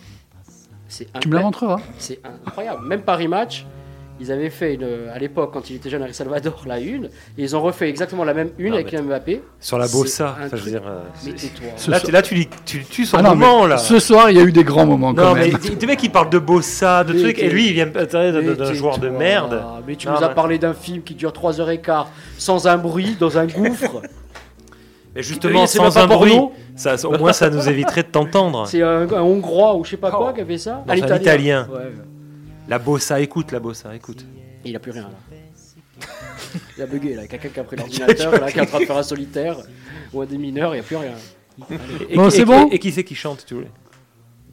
C'est 0.89 1.07
Tu 1.21 1.29
me 1.29 1.35
la 1.35 1.43
montreras 1.43 1.81
C'est 1.99 2.19
incroyable. 2.47 2.87
Même 2.87 3.03
Paris 3.03 3.29
Match, 3.29 3.67
ils 4.21 4.33
avaient 4.33 4.51
fait 4.51 4.75
une, 4.75 4.89
à 5.15 5.19
l'époque 5.19 5.51
quand 5.53 5.69
il 5.71 5.77
était 5.77 5.91
jeune 5.91 6.03
Henri 6.03 6.15
Salvador 6.15 6.63
la 6.67 6.81
une 6.81 7.05
et 7.37 7.43
ils 7.43 7.55
ont 7.55 7.61
refait 7.61 7.89
exactement 7.89 8.25
la 8.25 8.33
même 8.35 8.51
une 8.59 8.71
Non, 8.71 8.75
avec 8.79 8.93
Mbappé. 8.99 9.43
Sur 9.61 9.79
la 9.79 9.87
bossa. 9.87 10.35
Enfin, 10.43 10.57
je 10.57 10.63
veux 10.65 10.71
dire, 10.71 10.83
euh, 10.87 11.03
Mais. 11.27 11.33
Ce 11.77 11.91
Là, 11.91 12.01
tu- 12.01 12.11
là, 12.11 12.23
tu, 12.23 12.35
lis- 12.35 12.49
tu 12.65 12.83
tues 12.85 13.05
son 13.05 13.19
Ah 13.19 13.23
non, 13.23 13.37
moment, 13.37 13.67
là. 13.67 13.77
Ce 13.77 13.99
soir, 13.99 14.31
il 14.31 14.39
y 14.39 14.41
a 14.41 14.43
eu 14.45 14.51
des 14.51 14.65
grands 14.65 14.87
moments 14.87 15.15
quand 15.15 15.23
Non, 15.23 15.35
mais 15.35 15.51
même. 15.51 15.59
des 15.79 15.87
mecs 15.87 15.99
qui 16.01 16.09
parlent 16.09 16.31
de 16.31 16.39
bossa, 16.39 17.05
de 17.05 17.13
Mais 17.13 17.21
trucs, 17.21 17.39
et 17.39 17.49
lui, 17.51 17.67
il 17.69 17.75
vient 17.75 17.87
d'un 17.87 18.73
joueur 18.73 18.99
de 18.99 19.09
merde. 19.11 19.63
Mais 19.87 19.95
tu 19.95 20.09
nous 20.09 20.15
as 20.25 20.31
parlé 20.31 20.59
d'un 20.59 20.75
film 20.75 21.03
qui 21.03 21.15
dure 21.15 21.33
3h15 21.33 22.07
sans 22.39 22.67
un 22.67 22.79
bruit, 22.79 23.17
dans 23.21 23.37
un 23.39 23.47
gouffre. 23.47 24.01
Mais 25.19 25.25
justement, 25.25 25.67
c'est 25.67 25.79
sans 25.79 25.99
un 25.99 26.07
bruit, 26.07 26.39
ça, 26.77 26.95
au 27.05 27.19
moins 27.19 27.33
ça 27.33 27.51
nous 27.51 27.69
éviterait 27.69 28.05
de 28.05 28.09
t'entendre. 28.09 28.69
C'est 28.69 28.83
un, 28.83 29.01
un 29.13 29.21
hongrois 29.21 29.75
ou 29.77 29.85
je 29.85 29.91
sais 29.91 29.97
pas 29.97 30.13
quoi 30.13 30.33
qui 30.33 30.41
a 30.43 30.47
fait 30.47 30.59
ça. 30.59 30.85
Non, 30.87 30.95
c'est 30.97 31.11
un 31.11 31.17
italien. 31.17 31.69
Ouais. 31.73 31.93
La 32.69 32.79
bossa, 32.79 33.21
écoute 33.21 33.51
la 33.51 33.59
bossa, 33.59 33.95
écoute. 33.97 34.25
Il 34.65 34.77
a 34.77 34.79
plus 34.79 34.93
rien 34.93 35.03
là. 35.03 36.07
Il 36.77 36.83
a 36.83 36.87
bugué 36.87 37.15
là. 37.17 37.27
Quelqu'un 37.27 37.49
qui 37.49 37.59
a 37.61 37.65
pris 37.65 37.77
l'ordinateur, 37.77 38.31
là, 38.41 38.53
qui 38.53 38.59
est 38.59 38.63
en 38.63 38.67
train 38.67 38.79
de 38.79 38.85
faire 38.85 38.97
un 38.97 39.03
solitaire 39.03 39.57
ou 40.13 40.23
un 40.23 40.27
des 40.27 40.39
mineurs, 40.39 40.71
il 40.73 40.79
n'y 40.79 40.81
a 40.81 40.85
plus 40.85 40.97
rien. 40.97 41.13
Et, 42.09 42.15
Bon, 42.15 42.29
et- 42.29 42.31
c'est 42.31 42.43
et- 42.43 42.45
bon 42.45 42.69
Et 42.71 42.79
qui 42.79 42.93
c'est 42.93 43.03
qui 43.03 43.17
chante, 43.17 43.45
tu 43.45 43.55
voulais 43.55 43.71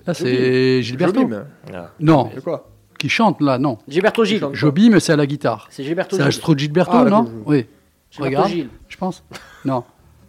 Là, 0.07 0.15
c'est 0.15 0.81
Gilberto. 0.81 1.21
Jobim. 1.21 1.45
Ah. 1.71 1.91
Non, 1.99 2.31
quoi 2.43 2.69
qui 2.97 3.09
chante 3.09 3.39
là, 3.41 3.59
non. 3.59 3.77
Gilberto 3.87 4.23
Gil. 4.25 4.41
Jobim, 4.53 4.99
c'est 4.99 5.11
à 5.13 5.15
la 5.17 5.27
guitare. 5.27 5.67
C'est 5.69 5.83
Gilberto 5.83 6.15
C'est 6.15 6.23
Gil. 6.23 6.29
Astro 6.29 6.57
Gilberto, 6.57 6.91
Ah, 6.95 7.03
non. 7.03 7.29
Oui. 7.45 7.67
Gilberto 8.09 8.23
Regarde, 8.23 8.49
Gil. 8.49 8.69
je 8.87 8.97
pense. 8.97 9.23
Non, 9.65 9.83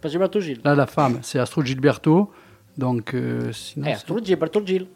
Pas 0.07 0.11
Gilberto 0.11 0.39
Gil. 0.39 0.59
là, 0.63 0.73
la 0.75 0.85
femme, 0.85 1.19
c'est 1.21 1.37
Astro 1.39 1.61
Gilberto. 1.63 2.31
Donc, 2.77 3.13
euh, 3.13 3.51
sinon, 3.51 3.87
Eh, 3.89 3.93
Astro 3.93 4.19
Gilberto 4.23 4.61
Gil. 4.65 4.87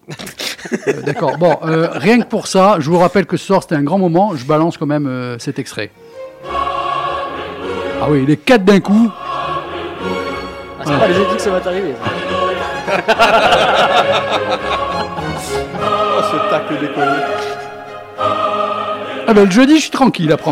Euh, 0.87 1.01
D'accord. 1.01 1.37
Bon, 1.37 1.57
euh, 1.65 1.89
rien 1.91 2.19
que 2.21 2.27
pour 2.27 2.47
ça, 2.47 2.75
je 2.79 2.89
vous 2.89 2.97
rappelle 2.99 3.25
que 3.25 3.35
ce 3.35 3.45
soir 3.47 3.61
c'était 3.63 3.75
un 3.75 3.81
grand 3.83 3.97
moment. 3.97 4.35
Je 4.35 4.45
balance 4.45 4.77
quand 4.77 4.85
même 4.85 5.07
euh, 5.07 5.37
cet 5.39 5.57
extrait. 5.59 5.91
Ah 6.49 8.07
oui, 8.09 8.25
les 8.25 8.37
quatre 8.37 8.63
d'un 8.63 8.79
coup. 8.79 9.09
Ah, 9.11 10.83
c'est 10.85 10.97
pas 10.99 11.07
dit 11.07 11.35
que 11.35 11.41
ça 11.41 11.51
va 11.51 11.59
t'arriver. 11.59 11.93
Oh, 14.93 16.21
ce 16.31 16.49
tacle 16.49 16.73
décollé. 16.79 17.21
Ah 19.27 19.33
ben 19.33 19.45
le 19.45 19.51
jeudi, 19.51 19.75
je 19.77 19.81
suis 19.81 19.91
tranquille 19.91 20.31
après. 20.31 20.51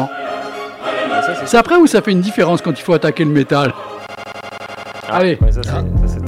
C'est- 1.26 1.45
C'est 1.45 1.57
après 1.57 1.76
où 1.76 1.86
ça 1.88 2.02
fait 2.02 2.11
une 2.11 2.22
différence 2.22 2.61
quand 2.61 2.72
il 2.77 2.81
faut 2.84 2.94
attaquer 2.94 3.23
le 3.26 3.31
métal? 3.31 3.73
Allez. 5.11 5.38
Ouais, 5.41 5.52
ça, 5.52 5.61
c'est- 5.64 5.69
ça, 6.07 6.18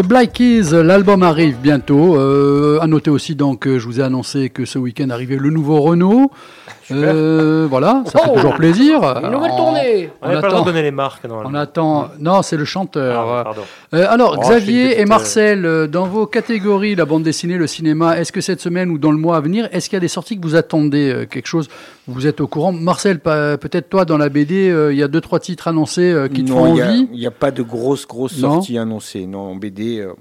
The 0.00 0.06
Black 0.06 0.32
Keys, 0.32 0.70
l'album 0.72 1.22
arrive 1.22 1.56
bientôt. 1.60 2.16
Euh, 2.16 2.78
à 2.80 2.86
noter 2.86 3.10
aussi 3.10 3.34
donc, 3.34 3.66
euh, 3.66 3.78
je 3.78 3.84
vous 3.84 4.00
ai 4.00 4.02
annoncé 4.02 4.48
que 4.48 4.64
ce 4.64 4.78
week-end 4.78 5.10
arrivait 5.10 5.36
le 5.36 5.50
nouveau 5.50 5.82
Renault. 5.82 6.30
Euh, 6.92 7.66
voilà, 7.68 8.02
ça 8.06 8.18
fait 8.20 8.28
Oh 8.32 8.34
toujours 8.36 8.54
plaisir. 8.54 9.00
Une 9.22 9.30
nouvelle 9.30 9.50
On- 9.52 9.56
tournée. 9.56 10.10
On 10.22 10.28
n'a 10.28 10.40
pas 10.40 10.46
le 10.46 10.52
droit 10.52 10.60
de 10.60 10.66
donner 10.66 10.82
les 10.82 10.90
marques. 10.90 11.24
Non, 11.24 11.42
On 11.44 11.54
attend. 11.54 12.08
Non, 12.18 12.42
c'est 12.42 12.56
le 12.56 12.64
chanteur. 12.64 13.26
Ah, 13.28 13.44
pardon. 13.44 13.62
Euh, 13.94 14.06
alors, 14.08 14.36
Oh, 14.38 14.40
Xavier 14.42 14.88
petite, 14.88 14.98
et 15.00 15.04
Marcel, 15.06 15.66
euh, 15.66 15.86
dans 15.86 16.06
vos 16.06 16.26
catégories, 16.26 16.94
la 16.94 17.04
bande 17.04 17.22
dessinée, 17.22 17.56
le 17.56 17.66
cinéma, 17.66 18.18
est-ce 18.18 18.32
que 18.32 18.40
cette 18.40 18.60
semaine 18.60 18.90
ou 18.90 18.98
dans 18.98 19.12
le 19.12 19.18
mois 19.18 19.36
à 19.36 19.40
venir, 19.40 19.68
est-ce 19.72 19.88
qu'il 19.88 19.96
y 19.96 19.98
a 19.98 20.00
des 20.00 20.08
sorties 20.08 20.38
que 20.38 20.42
vous 20.46 20.56
attendez 20.56 21.26
Quelque 21.30 21.46
chose 21.46 21.68
Vous 22.06 22.26
êtes 22.26 22.40
au 22.40 22.46
courant? 22.46 22.72
Marcel, 22.72 23.20
peut-être 23.20 23.88
toi, 23.88 24.04
dans 24.04 24.18
la 24.18 24.28
BD, 24.28 24.72
il 24.90 24.96
y 24.98 25.02
a 25.02 25.08
deux, 25.08 25.20
trois 25.20 25.40
titres 25.40 25.68
annoncés 25.68 26.14
qui 26.34 26.44
te 26.44 26.50
Non, 26.50 26.58
font 26.66 26.74
il 26.74 26.78
y 26.78 26.82
a- 26.82 26.88
envie? 26.88 27.08
Il 27.12 27.18
n'y 27.20 27.26
a, 27.26 27.30
pas 27.30 27.50
de 27.50 27.62
grosses, 27.62 28.06
grosses 28.06 28.38
Non. 28.40 28.54
sorties 28.54 28.78
annoncées. 28.78 29.26
Non, 29.26 29.40
en 29.52 29.54
BD, 29.56 29.98
euh, 30.00 30.12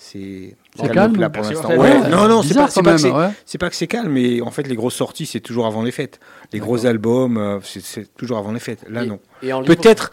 c'est 0.00 0.56
C'est 0.80 0.92
calme 0.92 1.16
là 1.16 1.28
pour 1.28 1.42
l'instant. 1.42 1.68
Marcel. 1.68 1.78
Ouais. 1.80 2.00
Ouais, 2.00 2.08
Non, 2.08 2.28
non, 2.28 2.42
c'est 2.42 2.54
pas, 2.54 2.68
pas 2.68 2.94
ouais. 2.96 3.58
pas 3.58 3.68
que 3.68 3.74
c'est 3.76 3.88
calme, 3.88 4.12
mais 4.12 4.40
en 4.40 4.50
fait, 4.52 4.66
les 4.68 4.76
grosses 4.76 4.94
sorties, 4.94 5.26
c'est 5.26 5.40
toujours 5.40 5.66
avant 5.66 5.82
les 5.82 5.90
fêtes. 5.90 6.20
Les 6.52 6.60
gros 6.60 6.86
albums, 6.86 7.36
euh, 7.36 7.58
c'est- 7.62 8.14
toujours 8.16 8.38
avant 8.38 8.52
les 8.52 8.60
fêtes. 8.60 8.86
Là, 8.88 9.04
non. 9.04 9.18
et 9.42 9.50
Peut-être. 9.66 10.12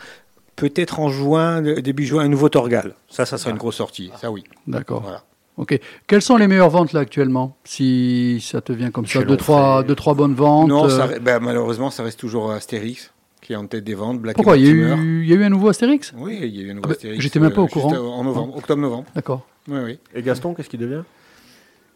Peut-être 0.55 1.01
en 1.01 1.09
juin, 1.09 1.61
début 1.61 2.05
juin, 2.05 2.23
un 2.23 2.29
nouveau 2.29 2.47
Torgal. 2.47 2.95
Ça, 3.09 3.25
ça 3.25 3.37
sera 3.37 3.51
une 3.51 3.57
grosse 3.57 3.75
sortie. 3.75 4.09
Ça, 4.19 4.31
oui. 4.31 4.45
D'accord. 4.67 5.01
Voilà. 5.01 5.23
Ok. 5.57 5.77
Quelles 6.07 6.21
sont 6.21 6.37
les 6.37 6.47
meilleures 6.47 6.69
ventes 6.69 6.93
là 6.93 7.01
actuellement 7.01 7.57
Si 7.65 8.39
ça 8.41 8.61
te 8.61 8.71
vient 8.71 8.89
comme 8.89 9.05
ça, 9.05 9.19
Chez 9.19 9.25
deux 9.25 9.35
trois, 9.37 9.83
deux, 9.83 9.95
trois 9.95 10.13
bonnes 10.13 10.33
ventes. 10.33 10.69
Non, 10.69 10.87
ça 10.89 11.07
euh, 11.07 11.19
bah, 11.19 11.39
malheureusement, 11.41 11.89
ça 11.89 12.03
reste 12.03 12.19
toujours 12.21 12.51
Astérix 12.51 13.11
qui 13.41 13.51
est 13.53 13.57
en 13.57 13.67
tête 13.67 13.83
des 13.83 13.95
ventes. 13.95 14.19
Black 14.21 14.37
Pourquoi? 14.37 14.57
il 14.57 14.65
y, 14.65 14.69
a 14.69 14.71
eu, 14.71 15.23
il 15.23 15.29
y 15.29 15.33
a 15.33 15.35
eu 15.35 15.43
un 15.43 15.49
nouveau 15.49 15.67
Astérix? 15.67 16.13
Oui, 16.17 16.39
il 16.41 16.55
y 16.55 16.61
a 16.61 16.63
eu 16.63 16.71
un 16.71 16.75
nouveau 16.75 16.85
Ah 16.85 16.87
bah, 16.87 16.93
Astérix. 16.95 17.21
J'étais 17.21 17.39
même 17.41 17.51
pas 17.51 17.61
au 17.61 17.65
juste 17.65 17.73
courant. 17.73 17.93
En 17.95 18.23
novembre, 18.23 18.55
octobre-novembre. 18.57 19.05
D'accord. 19.13 19.45
Oui, 19.67 19.79
oui. 19.83 19.99
Et 20.13 20.21
Gaston, 20.21 20.53
qu'est-ce 20.53 20.69
qu'il 20.69 20.79
devient? 20.79 21.03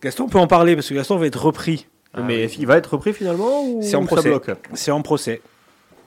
Gaston, 0.02 0.24
on 0.26 0.30
peut 0.30 0.40
en 0.40 0.48
parler 0.48 0.76
parce 0.76 0.90
que 0.90 0.94
Gaston 0.94 1.18
va 1.18 1.28
être 1.28 1.44
repris. 1.44 1.88
Mais 2.18 2.42
est-ce 2.44 2.56
qu'il 2.56 2.66
va 2.66 2.78
être 2.78 2.94
repris 2.94 3.14
finalement 3.14 3.64
ou 3.64 3.82
C'est 3.84 3.96
en 3.96 4.06
procès. 4.06 4.34
C'est 4.74 4.92
en 4.92 5.02
procès. 5.02 5.42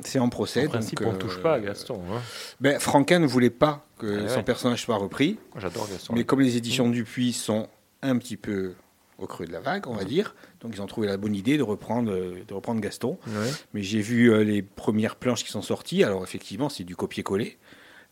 C'est 0.04 0.18
en 0.18 0.28
procès. 0.28 0.66
En 0.66 0.70
principe, 0.70 0.98
donc, 1.00 1.08
on 1.08 1.12
ne 1.12 1.18
touche 1.18 1.40
pas 1.40 1.54
à 1.54 1.60
Gaston. 1.60 2.00
hein. 2.12 2.20
Ben, 2.60 2.80
Franquin 2.80 3.20
ne 3.20 3.26
voulait 3.26 3.50
pas 3.50 3.86
que 3.98 4.24
Ah 4.24 4.28
son 4.28 4.36
ouais. 4.38 4.42
personnage 4.42 4.82
soit 4.82 4.96
repris. 4.96 5.38
J'adore 5.56 5.88
Gaston. 5.88 6.14
Mais 6.16 6.24
comme 6.24 6.40
les 6.40 6.56
éditions 6.56 6.88
Dupuis 6.88 7.32
sont 7.32 7.68
un 8.02 8.18
petit 8.18 8.36
peu 8.36 8.72
au 9.18 9.28
creux 9.28 9.46
de 9.46 9.52
la 9.52 9.60
vague, 9.60 9.86
on 9.86 9.94
va 9.94 10.02
dire, 10.02 10.34
donc 10.60 10.72
ils 10.74 10.82
ont 10.82 10.86
trouvé 10.86 11.06
la 11.06 11.16
bonne 11.16 11.36
idée 11.36 11.56
de 11.56 11.62
reprendre, 11.62 12.10
euh, 12.10 12.34
de 12.48 12.52
reprendre 12.54 12.80
Gaston. 12.80 13.16
Ouais. 13.28 13.50
Mais 13.74 13.84
j'ai 13.84 14.00
vu 14.00 14.32
euh, 14.32 14.42
les 14.42 14.62
premières 14.62 15.14
planches 15.14 15.44
qui 15.44 15.52
sont 15.52 15.62
sorties. 15.62 16.02
Alors 16.02 16.24
effectivement, 16.24 16.68
c'est 16.68 16.82
du 16.82 16.96
copier-coller. 16.96 17.56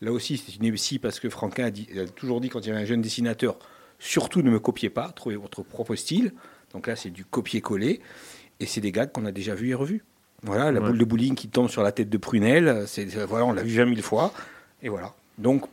Là 0.02 0.12
aussi, 0.12 0.36
c'est 0.38 0.56
une 0.56 0.64
épicie 0.64 0.98
parce 0.98 1.20
que 1.20 1.28
Franquin 1.28 1.64
a, 1.66 1.70
dit- 1.70 1.88
a 1.98 2.06
toujours 2.08 2.40
dit 2.40 2.48
quand 2.48 2.60
il 2.60 2.68
y 2.68 2.70
avait 2.72 2.80
un 2.80 2.84
jeune 2.86 3.02
dessinateur, 3.02 3.56
surtout 3.98 4.42
ne 4.42 4.50
me 4.50 4.58
copiez 4.58 4.88
pas, 4.90 5.10
trouvez 5.14 5.36
votre 5.36 5.62
propre 5.62 5.94
style. 5.94 6.32
Donc 6.72 6.86
là, 6.86 6.96
c'est 6.96 7.10
du 7.10 7.24
copier-coller. 7.24 8.00
Et 8.60 8.66
c'est 8.66 8.80
des 8.80 8.92
gags 8.92 9.10
qu'on 9.12 9.24
a 9.26 9.32
déjà 9.32 9.54
vus 9.54 9.70
et 9.70 9.74
revus. 9.74 10.04
Voilà, 10.42 10.70
la 10.72 10.80
Ouais. 10.80 10.86
boule 10.88 10.98
de 10.98 11.04
bowling 11.04 11.34
qui 11.34 11.48
tombe 11.48 11.68
sur 11.68 11.82
la 11.82 11.92
tête 11.92 12.08
de 12.08 12.16
Prunel, 12.16 12.84
c'est, 12.86 13.04
voilà, 13.26 13.44
on 13.44 13.52
l'a 13.52 13.62
vu 13.62 13.76
20 13.76 13.88
000 13.94 14.00
fois. 14.02 14.32
Et 14.82 14.88
voilà. 14.88 15.12
Donc, 15.36 15.64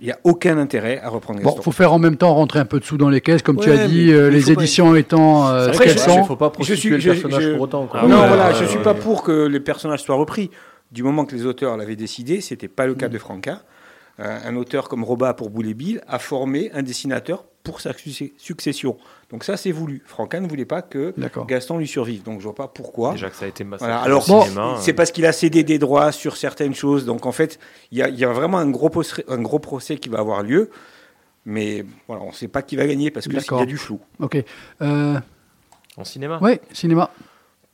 il 0.00 0.06
n'y 0.06 0.12
a 0.12 0.18
aucun 0.24 0.56
intérêt 0.58 0.98
à 1.00 1.08
reprendre 1.10 1.40
Bon, 1.40 1.50
Gaston. 1.50 1.62
faut 1.62 1.72
faire 1.72 1.92
en 1.92 1.98
même 1.98 2.16
temps 2.16 2.34
rentrer 2.34 2.58
un 2.58 2.64
peu 2.64 2.80
de 2.80 2.84
sous 2.84 2.96
dans 2.96 3.10
les 3.10 3.20
caisses, 3.20 3.42
comme 3.42 3.60
tu 3.60 3.70
as 3.70 3.86
dit, 3.86 4.10
euh, 4.12 4.30
les 4.30 4.40
pas- 4.42 4.52
éditions 4.62 4.96
étant 4.96 5.48
euh, 5.48 5.70
vrai, 5.72 5.84
qu'elles 5.86 5.98
je- 5.98 6.02
sont. 6.04 6.24
faut 6.24 6.36
pas 6.36 6.50
prostituer 6.50 6.96
le 6.96 7.02
personnage 7.02 7.52
pour 7.52 7.60
autant, 7.60 7.86
quoi. 7.86 8.02
non, 8.02 8.20
ouais, 8.22 8.28
voilà, 8.28 8.52
je 8.54 8.62
ouais, 8.62 8.66
suis 8.68 8.78
ouais. 8.78 8.82
pas 8.82 8.94
pour 8.94 9.22
que 9.22 9.46
les 9.46 9.60
personnages 9.60 10.02
soient 10.02 10.16
repris. 10.16 10.50
Du 10.92 11.02
moment 11.02 11.24
que 11.24 11.34
les 11.34 11.46
auteurs 11.46 11.76
l'avaient 11.76 11.96
décidé, 11.96 12.40
c'était 12.40 12.68
pas 12.68 12.86
le 12.86 12.94
cas 12.94 13.08
Mm. 13.08 13.12
de 13.12 13.18
Franca. 13.18 13.62
Euh, 14.18 14.38
un 14.44 14.56
auteur 14.56 14.88
comme 14.88 15.02
Roba 15.04 15.32
pour 15.34 15.48
Boule 15.50 15.68
et 15.68 15.74
Bill 15.74 16.02
a 16.06 16.18
formé 16.18 16.70
un 16.74 16.82
dessinateur 16.82 17.44
pour 17.62 17.80
sa 17.80 17.92
succession. 18.36 18.96
Donc 19.30 19.44
ça, 19.44 19.56
c'est 19.56 19.70
voulu. 19.72 20.02
Franca 20.04 20.40
ne 20.40 20.48
voulait 20.48 20.64
pas 20.66 20.82
que. 20.82 21.14
Gaston 21.46 21.78
lui 21.78 21.86
survive. 21.86 22.22
Donc 22.22 22.40
je 22.40 22.44
vois 22.44 22.54
pas 22.54 22.68
pourquoi. 22.68 23.12
Déjà 23.12 23.30
que 23.30 23.36
ça 23.36 23.44
a 23.46 23.48
été 23.48 23.64
massacré 23.64 23.92
Voilà. 23.92 24.02
Alors, 24.04 24.24
cinéma, 24.24 24.76
c'est 24.80 24.90
euh. 24.92 24.94
parce 24.94 25.10
qu'il 25.12 25.24
a 25.26 25.32
cédé 25.32 25.62
des 25.62 25.78
droits 25.78 26.12
sur 26.12 26.36
certaines 26.36 26.74
choses. 26.74 27.06
Donc 27.06 27.24
en 27.24 27.32
fait, 27.32 27.58
il 27.92 27.98
y 27.98 28.02
a, 28.02 28.08
il 28.08 28.18
y 28.18 28.24
a 28.24 28.32
vraiment 28.32 28.58
un 28.58 28.68
gros, 28.68 28.90
procès, 28.90 29.24
un 29.28 29.40
gros 29.40 29.58
procès 29.58 29.96
qui 29.96 30.08
va 30.08 30.18
avoir 30.18 30.42
lieu. 30.42 30.70
Mais 31.46 31.86
voilà, 32.06 32.22
on 32.22 32.28
ne 32.28 32.34
sait 32.34 32.48
pas 32.48 32.60
qui 32.62 32.76
va 32.76 32.86
gagner 32.86 33.10
parce 33.10 33.26
qu'il 33.26 33.34
y 33.40 33.54
a 33.62 33.66
du 33.66 33.78
flou. 33.78 34.00
Ok. 34.18 34.36
Euh, 34.82 35.18
En 35.96 36.04
cinéma? 36.04 36.38
Ouais, 36.42 36.60
cinéma. 36.72 37.10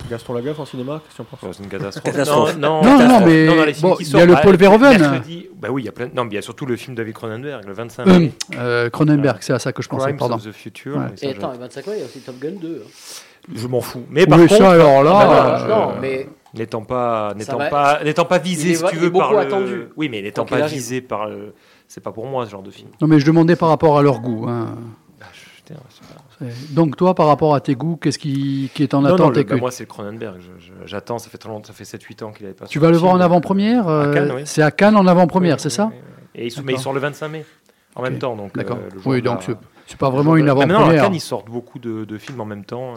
Gaston 0.09 0.35
Lagaffe 0.35 0.61
en 0.61 0.65
cinéma, 0.67 1.01
question 1.05 1.25
pour 1.25 1.39
C'est 1.53 1.63
une 1.65 1.69
catastrophe. 1.69 2.05
Catastrophe. 2.05 2.57
Non, 2.59 2.81
Non, 2.85 3.09
non, 3.09 3.21
mais 3.27 3.47
bon, 3.81 3.97
il 3.99 4.09
y 4.09 4.21
a 4.21 4.27
le 4.27 4.35
Paul 4.41 4.55
Verhoeven. 4.57 5.01
mercredi- 5.01 5.49
Bah 5.61 5.69
oui, 5.73 5.83
il 5.83 5.87
y 5.87 5.89
a 5.89 5.93
plein. 5.93 6.09
Non, 6.15 6.23
mais 6.25 6.31
il 6.31 6.35
y 6.35 6.39
a 6.39 6.43
surtout 6.43 6.65
le 6.65 6.77
film 6.77 6.95
David 6.95 7.15
Cronenberg, 7.15 7.65
le 7.67 7.73
25 7.73 8.07
Euh, 8.07 8.19
mai. 8.21 8.33
euh, 8.57 8.89
Cronenberg, 8.89 9.39
c'est 9.41 9.53
à 9.53 9.59
ça 9.59 9.73
que 9.73 9.83
je 9.83 9.89
pensais, 9.89 10.13
pardon. 10.13 10.37
the 10.39 10.53
Future. 10.53 10.97
Ouais. 10.99 11.07
Et 11.23 11.31
attends, 11.31 11.51
le 11.51 11.59
25 11.59 11.87
mai, 11.89 11.95
il 11.97 12.01
y 12.01 12.03
a 12.03 12.05
aussi 12.07 12.21
Top 12.21 12.39
Gun 12.39 12.53
2. 12.61 12.83
hein. 12.87 12.91
Je 13.53 13.67
m'en 13.67 13.81
fous. 13.81 14.05
Mais 14.11 14.27
par 14.27 14.39
Oui, 14.39 14.47
contre, 14.47 14.61
ça, 14.61 14.71
alors 14.73 15.03
là, 15.03 15.13
Ah 15.21 15.27
bah 15.27 15.61
euh, 15.65 15.69
Non, 15.69 15.93
mais 16.01 16.29
n'étant 16.55 16.83
pas, 16.83 17.33
n'étant 17.35 17.59
pas, 17.59 18.01
n'étant 18.05 18.25
pas 18.27 18.39
visé, 18.39 18.75
si 18.77 18.85
tu 18.85 18.97
veux, 18.97 19.11
par 19.11 19.33
le. 19.33 19.39
attendu. 19.39 19.89
Oui, 19.97 20.09
mais 20.09 20.23
n'étant 20.23 20.45
pas 20.45 20.67
visé 20.67 21.01
par 21.01 21.27
le. 21.27 21.53
C'est 21.89 22.03
pas 22.03 22.13
pour 22.13 22.27
moi 22.27 22.45
ce 22.47 22.51
genre 22.53 22.63
de 22.63 22.71
film. 22.71 22.89
Non, 23.01 23.09
mais 23.09 23.19
je 23.19 23.27
demandais 23.27 23.57
par 23.57 23.69
rapport 23.71 23.99
à 23.99 24.03
leur 24.03 24.21
goût. 24.21 24.47
hein. 24.49 24.77
Bah, 26.41 26.47
Donc 26.71 26.97
toi, 26.97 27.15
par 27.15 27.27
rapport 27.27 27.55
à 27.55 27.61
tes 27.61 27.75
goûts, 27.75 27.97
qu'est-ce 27.97 28.19
qui, 28.19 28.71
qui 28.75 28.83
est 28.83 28.95
en 28.95 29.01
Non, 29.03 29.09
non, 29.11 29.15
attente 29.15 29.35
le- 29.37 29.41
et 29.41 29.45
bah, 29.45 29.57
moi 29.57 29.71
c'est 29.71 29.85
le 29.85 29.89
Cronenberg. 29.89 30.37
J'attends, 30.85 31.19
ça 31.19 31.31
fait 31.31 31.39
très 31.39 31.49
longtemps, 31.49 31.69
ça 31.69 31.73
fait 31.73 31.85
7-8 31.85 32.23
ans 32.25 32.33
qu'il 32.33 32.45
avait 32.47 32.55
pas. 32.55 32.67
tu 32.67 32.79
vas 32.79 32.91
le 32.91 32.97
voir 32.97 33.13
en 33.13 33.17
donc, 33.17 33.25
avant-première 33.25 33.89
à 33.89 33.91
euh, 34.05 34.15
Cannes, 34.15 34.33
oui. 34.37 34.43
C'est 34.45 34.63
à 34.63 34.71
Cannes 34.71 34.97
en 34.97 35.07
avant-première, 35.07 35.57
Oui, 35.57 35.61
c'est 35.61 35.69
oui, 35.69 35.75
ça. 35.75 35.91
Et 36.35 36.47
il, 36.47 36.51
sort- 36.51 36.65
mais 36.65 36.75
il 36.75 36.79
sort 36.79 36.93
le 36.93 37.01
25 37.01 37.29
mai 37.29 37.45
en 37.95 38.03
même 38.03 38.19
temps, 38.19 38.37
donc. 38.37 38.55
D'accord. 38.57 38.77
euh, 38.79 38.99
oui, 39.07 39.23
donc 39.23 39.49
c'est 39.87 39.99
pas 39.99 40.11
vraiment 40.11 40.37
une 40.37 40.49
Ah, 40.49 40.55
mais 40.55 40.67
non, 40.67 40.75
à 40.75 40.77
avant-première. 40.79 41.03
Cannes, 41.05 41.15
ils 41.15 41.21
sortent 41.21 41.49
beaucoup 41.49 41.79
de, 41.79 42.05
de 42.05 42.19
films 42.19 42.41
en 42.41 42.45
même 42.45 42.65
temps. 42.65 42.95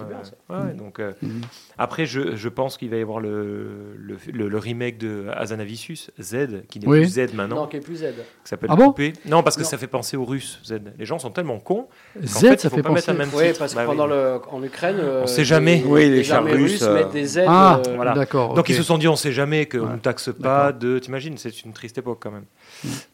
euh, 0.52 0.66
ouais, 0.68 0.74
donc, 0.74 1.00
euh, 1.00 1.14
Mhm. 1.22 1.42
Après, 1.82 2.06
je, 2.06 2.36
je 2.36 2.50
pense 2.50 2.78
qu'il 2.78 2.90
va 2.90 2.98
y 2.98 3.02
avoir 3.02 3.22
le, 3.22 3.96
le, 3.98 4.18
le- 4.34 4.50
le 4.50 4.58
remake 4.58 4.98
de 4.98 5.28
Azanavicius, 5.34 6.12
Z, 6.22 6.64
qui 6.70 6.80
n'est 6.80 6.88
Oui. 6.88 7.00
plus 7.00 7.08
Z 7.14 7.34
maintenant. 7.34 7.56
non, 7.62 7.68
qui 7.68 7.78
est 7.78 7.80
plus 7.80 7.96
Z. 7.96 8.08
qui 8.44 8.50
s'appelle 8.50 8.70
Ah 8.72 8.76
bon 8.76 8.88
Poupée. 8.88 9.14
Non, 9.26 9.44
parce 9.44 9.56
que 9.56 9.62
Non. 9.64 9.68
ça 9.70 9.78
fait 9.78 9.88
penser 9.88 10.18
aux 10.18 10.26
Russes, 10.26 10.60
Z. 10.66 10.80
Les 10.98 11.06
gens 11.06 11.20
sont 11.20 11.32
tellement 11.32 11.60
cons. 11.60 11.88
Z, 12.22 12.40
fait, 12.42 12.60
ça 12.60 12.68
il 12.68 12.70
faut 12.70 12.76
fait 12.76 12.82
pas 12.84 12.90
mettre 12.92 13.06
penser- 13.08 13.12
un 13.12 13.14
même 13.14 13.30
Oui, 13.34 13.46
titre. 13.48 13.60
parce 13.60 13.72
que 13.72 13.78
Bah 13.78 13.84
oui. 13.84 13.88
pendant 13.96 14.08
le, 14.08 14.40
en 14.52 14.62
Ukraine, 14.62 14.98
euh, 15.00 15.22
On 15.24 15.28
sait 15.28 15.46
jamais. 15.46 15.78
les, 15.78 15.84
Oui, 15.86 16.02
les 16.02 16.10
les 16.18 16.24
chars 16.26 16.44
russes, 16.44 16.54
russes 16.74 16.82
euh, 16.84 16.94
mettent 16.96 17.12
des 17.12 17.26
Z. 17.26 17.40
Ah, 17.48 17.82
euh, 17.88 17.96
Voilà. 17.96 18.14
d'accord. 18.14 18.54
Donc 18.56 18.68
ils 18.70 18.76
se 18.76 18.84
sont 18.84 18.98
dit, 18.98 19.08
on 19.08 19.16
sait 19.16 19.32
jamais 19.32 19.66
qu'on 19.66 19.80
Ouais. 19.80 19.94
ne 19.94 20.00
taxe 20.00 20.30
pas 20.38 20.72
de. 20.74 21.00
T'imagines, 21.00 21.38
c'est 21.38 21.64
une 21.64 21.72
triste 21.74 21.98
époque 21.98 22.20
quand 22.22 22.32
même. 22.32 22.46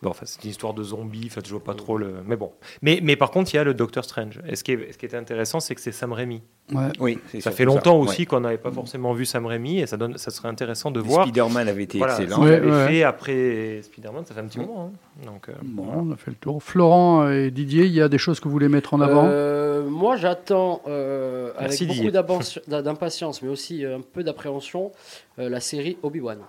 Bon, 0.02 0.10
enfin, 0.10 0.26
c'est 0.26 0.44
une 0.44 0.50
histoire 0.50 0.74
de 0.74 0.82
zombies. 0.84 1.28
Enfin, 1.30 1.42
je 1.46 1.52
vois 1.52 1.64
pas 1.64 1.76
trop 1.76 1.98
le. 1.98 2.16
Mais 2.26 2.36
bon. 2.36 2.52
Mais, 2.82 3.00
mais 3.04 3.16
par 3.16 3.30
contre, 3.32 3.54
il 3.54 3.58
y 3.58 3.60
a 3.60 3.64
le 3.64 3.74
Doctor 3.76 4.04
Strange. 4.04 4.40
Et 4.48 4.56
ce 4.56 4.64
qui 4.64 4.72
est, 4.72 4.92
ce 4.92 4.98
qui 4.98 5.06
est 5.06 5.14
intéressant, 5.16 5.60
c'est 5.60 5.76
que 5.76 5.82
c'est 5.82 5.92
Sam 5.92 6.14
Raimi. 6.14 6.42
Ouais. 6.74 6.88
Oui, 7.00 7.20
Ça 7.42 7.52
fait 7.52 7.64
longtemps 7.64 8.00
aussi 8.00 8.26
qu'on 8.26 8.40
n'avait 8.40 8.58
pas 8.58 8.72
forcément 8.72 9.14
vu 9.14 9.26
Sam 9.26 9.46
Raimi 9.46 9.80
et 9.82 9.86
ça, 9.86 9.98
donne, 9.98 10.18
ça 10.18 10.32
serait 10.32 10.48
intéressant 10.48 10.90
de 10.90 11.00
voir. 11.00 11.28
Spider-Man 11.28 11.68
avait 11.68 11.84
été 11.84 12.00
Voilà, 12.00 12.20
excellent. 12.20 12.44
Ouais, 12.44 12.56
avait 12.56 12.88
fait 12.88 13.04
après 13.04 13.82
Spider-Man, 13.84 14.26
ça 14.26 14.34
fait 14.34 14.40
un 14.42 14.46
petit 14.48 14.60
moment. 14.60 14.92
hein. 14.92 15.26
Donc, 15.28 15.48
euh, 15.50 15.54
Bon, 15.64 15.86
on 15.96 16.12
a 16.12 16.16
fait 16.16 16.32
le 16.32 16.38
tour. 16.38 16.64
Florent 16.64 17.30
et 17.30 17.52
Didier, 17.52 17.86
il 17.86 17.94
y 17.94 18.02
a 18.02 18.10
des 18.10 18.18
choses 18.18 18.40
que 18.40 18.46
vous 18.46 18.52
voulez 18.52 18.68
mettre 18.68 18.96
en 18.96 19.02
avant? 19.02 19.26
Euh, 19.28 19.88
moi, 19.88 20.16
j'attends 20.16 20.82
euh, 20.88 21.52
avec 21.56 21.80
beaucoup 21.82 21.94
Didier. 21.94 22.12
d'a- 22.68 22.82
d'impatience, 22.82 23.44
mais 23.44 23.50
aussi 23.50 23.86
un 23.86 24.02
peu 24.02 24.24
d'appréhension, 24.24 24.92
euh, 25.38 25.50
la 25.50 25.60
série 25.60 25.98
Obi-Wan. 26.02 26.40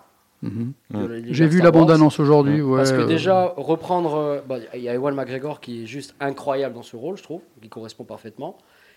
Mhm. 0.42 0.72
J'ai 1.30 1.46
vu 1.46 1.60
la 1.60 1.70
bande-annonce 1.70 2.20
aujourd'hui. 2.20 2.62
Ouais, 2.62 2.78
Parce 2.78 2.92
que 2.92 3.02
déjà, 3.06 3.52
reprendre. 3.56 4.42
bon, 4.48 4.60
Il 4.74 4.80
y 4.80 4.88
a 4.88 4.94
Ewan 4.94 5.14
McGregor 5.14 5.60
qui 5.60 5.82
est 5.82 5.86
juste 5.86 6.14
incroyable 6.20 6.74
dans 6.74 6.82
ce 6.82 6.96
rôle, 6.96 7.16
je 7.18 7.22
trouve, 7.22 7.40
qui 7.60 7.68
correspond 7.68 8.04
parfaitement. 8.04 8.56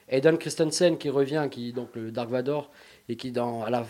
Aidan 0.10 0.38
Christensen 0.38 0.98
qui 0.98 1.10
revient, 1.10 1.48
qui 1.52 1.74
donc 1.74 1.90
le 1.96 2.12
Dark 2.12 2.30
Vador, 2.30 2.70
et 3.08 3.16
qui, 3.16 3.32
dans, 3.32 3.64
à 3.64 3.70
la, 3.70 3.86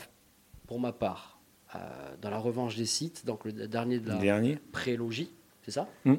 pour 0.67 0.79
ma 0.79 0.91
part, 0.91 1.39
euh, 1.75 1.79
dans 2.21 2.29
La 2.29 2.37
Revanche 2.39 2.75
des 2.75 2.85
Sith, 2.85 3.25
donc 3.25 3.45
le 3.45 3.51
dernier 3.51 3.99
de 3.99 4.09
la 4.09 4.15
dernier. 4.15 4.59
prélogie, 4.71 5.31
c'est 5.63 5.71
ça 5.71 5.87
Mm. 6.05 6.15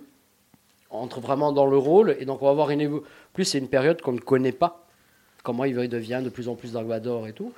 entre 0.91 1.21
vraiment 1.21 1.53
dans 1.53 1.67
le 1.67 1.77
rôle 1.77 2.17
et 2.19 2.25
donc 2.25 2.43
on 2.43 2.47
va 2.47 2.51
avoir 2.51 2.71
une 2.71 3.01
plus 3.33 3.45
c'est 3.45 3.59
une 3.59 3.69
période 3.69 4.01
qu'on 4.01 4.13
ne 4.13 4.21
connaît 4.21 4.53
pas 4.53 4.87
comment 5.43 5.65
il 5.65 5.75
devient 5.89 6.21
de 6.23 6.31
plus 6.31 6.49
en 6.49 6.55
plus 6.57 6.73
Dark 6.73 6.87
Vador 6.87 7.27
et 7.29 7.33
tout 7.33 7.53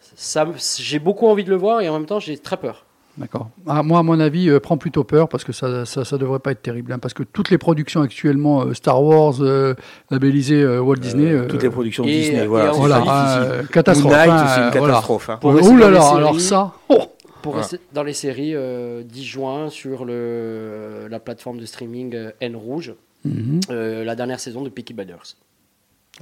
ça 0.00 0.46
j'ai 0.78 0.98
beaucoup 0.98 1.26
envie 1.26 1.44
de 1.44 1.50
le 1.50 1.56
voir 1.56 1.80
et 1.80 1.88
en 1.88 1.92
même 1.94 2.06
temps 2.06 2.20
j'ai 2.20 2.38
très 2.38 2.56
peur 2.56 2.86
D'accord. 3.20 3.50
Ah, 3.66 3.82
moi, 3.82 3.98
à 3.98 4.02
mon 4.02 4.18
avis, 4.18 4.48
euh, 4.48 4.60
prends 4.60 4.78
plutôt 4.78 5.04
peur 5.04 5.28
parce 5.28 5.44
que 5.44 5.52
ça, 5.52 5.84
ça, 5.84 6.04
ça 6.04 6.16
devrait 6.18 6.38
pas 6.38 6.52
être 6.52 6.62
terrible. 6.62 6.92
hein, 6.92 6.98
parce 6.98 7.12
que 7.14 7.22
toutes 7.22 7.50
les 7.50 7.58
productions 7.58 8.00
actuellement, 8.00 8.62
euh, 8.62 8.74
Star 8.74 9.02
Wars, 9.02 9.34
euh, 9.40 9.74
labellisées 10.10 10.62
euh, 10.62 10.80
Walt 10.80 10.96
Disney, 10.96 11.30
euh, 11.30 11.46
Toutes 11.46 11.62
les 11.62 11.68
productions 11.70 12.02
et- 12.04 12.08
Disney, 12.12 12.44
et 12.44 12.46
voilà. 12.46 12.72
euh, 12.72 13.62
catastrophe. 13.66 14.14
Hein, 14.14 14.46
c'est 14.48 14.60
une 14.62 14.70
voilà. 14.78 14.94
catastrophe. 14.94 15.28
hein. 15.30 15.36
Pour 15.40 15.50
ouh 15.52 15.76
là 15.76 15.90
là, 15.90 16.00
séries- 16.00 16.16
alors 16.16 16.40
ça. 16.40 16.72
oh 16.88 16.98
pour 17.42 17.52
Voilà. 17.52 17.66
rester 17.66 17.80
dans 17.92 18.02
les 18.02 18.12
séries 18.12 18.54
euh, 18.54 19.02
10 19.02 19.24
juin 19.24 19.70
sur 19.70 20.04
le, 20.04 21.06
la 21.10 21.20
plateforme 21.20 21.58
de 21.58 21.66
streaming 21.66 22.14
N 22.40 22.56
Rouge 22.56 22.94
Mhm. 23.24 23.60
euh, 23.70 24.02
la 24.04 24.14
dernière 24.14 24.40
saison 24.40 24.62
de 24.62 24.70
Peaky 24.70 24.94
Blinders 24.94 25.36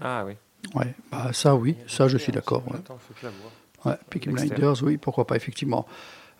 Ah 0.02 0.24
oui. 0.26 0.32
Ouais, 0.74 0.92
bah, 1.12 1.30
ça 1.32 1.54
oui, 1.54 1.76
ça 1.86 2.08
je 2.08 2.18
suis 2.18 2.32
d'accord. 2.32 2.62
Ouais. 2.66 2.74
Attends, 2.76 2.98
faut 2.98 3.14
que 3.14 3.20
je 3.20 3.26
la 3.26 3.32
voie. 3.40 3.92
Ouais, 3.92 3.98
Peaky. 4.10 4.30
Blinders, 4.30 4.82
oui, 4.82 4.96
pourquoi 4.96 5.24
pas, 5.26 5.36
effectivement. 5.36 5.86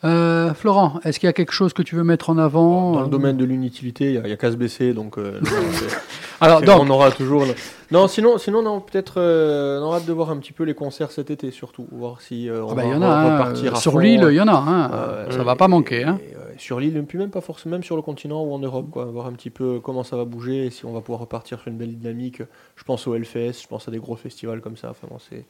Euh, 0.05 0.55
Florent, 0.55 1.01
est-ce 1.05 1.19
qu'il 1.19 1.27
y 1.27 1.31
a 1.31 1.33
quelque 1.33 1.53
chose 1.53 1.73
que 1.73 1.83
tu 1.83 1.97
veux 1.97 2.05
mettre 2.05 2.31
en 2.31 2.39
avant 2.39 2.93
Dans 2.93 3.03
le 3.03 3.09
domaine 3.09 3.37
de 3.37 3.45
l'inutilité, 3.45 4.07
il 4.07 4.15
y 4.15 4.19
a- 4.19 4.33
a, 4.33 4.37
qu'à 4.37 4.53
se 4.53 4.57
baisser, 4.57 4.95
donc 4.95 5.19
euh, 5.19 5.41
Alors, 6.41 6.63
donc- 6.63 6.81
on 6.83 6.89
aura 6.91 7.11
toujours. 7.11 7.45
Non, 7.91 8.07
sinon, 8.07 8.39
sinon 8.39 8.63
non, 8.63 8.81
peut-être 8.81 9.15
euh, 9.17 9.81
on 9.81 9.87
aura 9.87 9.97
hâte 9.97 10.07
de 10.07 10.13
voir 10.13 10.31
un 10.31 10.37
petit 10.37 10.53
peu 10.53 10.63
les 10.63 10.75
concerts 10.75 11.11
cet 11.11 11.33
été, 11.33 11.51
surtout, 11.51 11.89
voir 11.91 12.21
si 12.21 12.49
euh, 12.49 12.63
on 12.65 12.71
Ah 12.71 12.75
bah, 12.77 12.83
va 12.83 12.89
y 12.89 12.95
en 12.95 13.03
a, 13.03 13.07
hein, 13.09 13.39
repartir 13.39 13.75
à 13.75 13.77
sur 13.77 13.99
l'île, 13.99 14.25
il 14.31 14.37
y 14.37 14.41
en 14.41 14.47
a, 14.47 14.53
hein, 14.53 14.91
Euh, 14.93 15.31
ça 15.33 15.43
va 15.43 15.57
pas 15.57 15.67
manquer. 15.67 16.05
Hein. 16.05 16.21
Et, 16.23 16.37
euh, 16.37 16.39
sur 16.59 16.79
l'île, 16.79 17.03
puis 17.09 17.19
même 17.19 17.31
pas 17.31 17.41
forcément, 17.41 17.73
même 17.73 17.83
sur 17.83 17.97
le 17.97 18.03
continent 18.03 18.45
ou 18.45 18.53
en 18.53 18.61
Europe, 18.61 18.91
quoi, 18.93 19.05
voir 19.07 19.27
un 19.27 19.33
petit 19.33 19.51
peu 19.51 19.81
comment 19.83 20.05
ça 20.05 20.17
va 20.17 20.25
bouger, 20.25 20.67
et 20.67 20.71
si 20.71 20.85
on 20.85 20.93
va 20.93 21.01
pouvoir 21.01 21.21
repartir 21.23 21.59
sur 21.59 21.67
une 21.69 21.77
belle 21.79 21.97
dynamique. 21.97 22.41
Je 22.77 22.85
pense 22.85 23.07
au 23.09 23.15
Hellfest, 23.17 23.63
je 23.63 23.67
pense 23.67 23.89
à 23.89 23.91
des 23.91 23.99
gros 23.99 24.15
festivals 24.15 24.61
comme 24.61 24.77
ça. 24.77 24.91
Enfin, 24.91 25.09
bon, 25.11 25.19
c'est, 25.29 25.45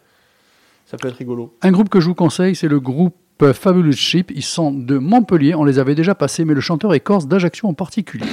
ça 0.87 0.97
peut 0.97 1.09
être 1.09 1.17
rigolo. 1.17 1.55
Un 1.61 1.71
groupe 1.71 1.91
que 1.91 2.01
je 2.01 2.07
vous 2.07 2.15
conseille, 2.15 2.55
c'est 2.57 2.69
le 2.69 2.81
groupe 2.81 3.15
Fabulous 3.53 3.93
Sheep. 3.93 4.31
Ils 4.35 4.43
sont 4.43 4.73
de 4.73 4.99
Montpellier, 4.99 5.55
on 5.55 5.65
les 5.65 5.79
avait 5.79 5.95
déjà 5.95 6.15
passés, 6.15 6.45
mais 6.45 6.55
le 6.55 6.61
chanteur 6.61 6.95
est 6.95 7.01
corse 7.01 7.27
d'Ajaccio 7.27 7.69
en 7.69 7.75
particulier. 7.75 8.27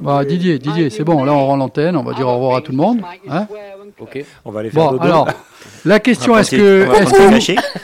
Bah, 0.00 0.24
Didier, 0.24 0.58
Didier, 0.58 0.90
c'est 0.90 1.04
bon, 1.04 1.24
là 1.24 1.32
on 1.32 1.46
rend 1.46 1.56
l'antenne, 1.56 1.96
on 1.96 2.02
va 2.02 2.12
dire 2.14 2.26
au 2.28 2.34
revoir 2.34 2.56
à 2.56 2.60
tout 2.60 2.72
le 2.72 2.78
monde. 2.78 3.00
Hein 3.30 3.46
Ok. 4.00 4.24
On 4.44 4.50
va 4.52 4.60
aller 4.60 4.70
faire 4.70 4.84
Bon, 4.84 4.92
dodo. 4.92 5.02
alors, 5.04 5.28
la 5.84 5.98
question 5.98 6.36
est-ce 6.38 6.52
que. 6.52 6.86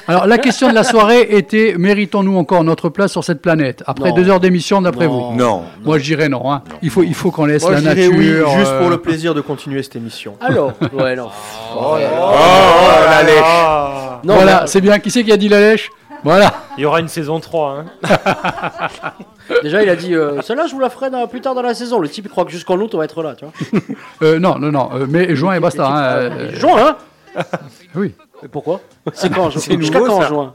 alors, 0.06 0.26
la 0.26 0.38
question 0.38 0.68
de 0.68 0.74
la 0.74 0.84
soirée 0.84 1.26
était 1.30 1.74
méritons-nous 1.76 2.36
encore 2.36 2.62
notre 2.62 2.88
place 2.88 3.10
sur 3.10 3.24
cette 3.24 3.42
planète 3.42 3.82
Après 3.86 4.10
Non. 4.10 4.14
deux 4.14 4.28
heures 4.28 4.38
d'émission, 4.40 4.80
d'après 4.82 5.06
Non. 5.06 5.30
vous? 5.32 5.36
Non. 5.36 5.62
Moi, 5.84 5.98
je 5.98 6.04
dirais 6.04 6.28
non. 6.28 6.52
hein. 6.52 6.62
Il, 6.82 6.90
faut, 6.90 7.02
il 7.02 7.14
faut 7.14 7.30
qu'on 7.32 7.46
laisse 7.46 7.62
Moi, 7.62 7.72
la 7.72 7.80
nature. 7.80 8.12
oui, 8.16 8.26
juste 8.26 8.70
euh, 8.70 8.80
pour 8.80 8.90
le 8.90 8.98
plaisir 8.98 9.34
de 9.34 9.40
continuer 9.40 9.82
cette 9.82 9.96
émission. 9.96 10.34
Alors, 10.40 10.72
ouais, 10.92 11.16
non. 11.16 11.28
Oh, 11.76 11.96
la 11.98 13.22
lèche. 13.24 13.40
Non, 14.22 14.34
voilà, 14.36 14.60
mais- 14.62 14.66
c'est 14.68 14.80
bien. 14.80 14.98
Qui 15.00 15.10
c'est 15.10 15.24
qui 15.24 15.32
a 15.32 15.36
dit 15.36 15.48
la 15.48 15.58
lèche? 15.60 15.90
Voilà. 16.22 16.54
Il 16.78 16.82
y 16.82 16.86
aura 16.86 17.00
une 17.00 17.08
saison 17.08 17.40
3. 17.40 17.76
Hein. 17.80 17.84
Déjà, 19.62 19.82
il 19.82 19.88
a 19.88 19.96
dit 19.96 20.14
euh, 20.14 20.40
celle-là, 20.42 20.66
je 20.66 20.72
vous 20.74 20.80
la 20.80 20.88
ferai 20.90 21.10
dans- 21.10 21.26
plus 21.26 21.40
tard 21.40 21.54
dans 21.54 21.62
la 21.62 21.74
saison. 21.74 21.98
Le 21.98 22.08
type, 22.08 22.24
il 22.26 22.30
croit 22.30 22.44
que 22.44 22.50
jusqu'en 22.50 22.78
août, 22.78 22.94
on 22.94 22.98
va 22.98 23.04
être 23.04 23.22
là, 23.22 23.34
tu 23.34 23.44
vois. 23.44 23.80
Euh, 24.22 24.38
non, 24.38 24.58
non, 24.58 24.70
non. 24.72 24.90
euh, 24.94 25.06
mais 25.08 25.34
juin 25.36 25.54
et 25.54 25.60
basta. 25.60 25.86
hein, 25.86 26.02
euh, 26.02 26.50
Juin, 26.54 26.96
hein 27.36 27.42
Oui. 27.94 28.14
Mais 28.42 28.48
pourquoi? 28.48 28.80
C'est 29.12 29.32
quand 29.32 29.50
juin? 29.50 29.60
C'est 29.60 29.78
Jusqu'à 29.78 29.98
nouveau, 29.98 30.10
quand 30.12 30.20
ça. 30.22 30.28
juin? 30.28 30.52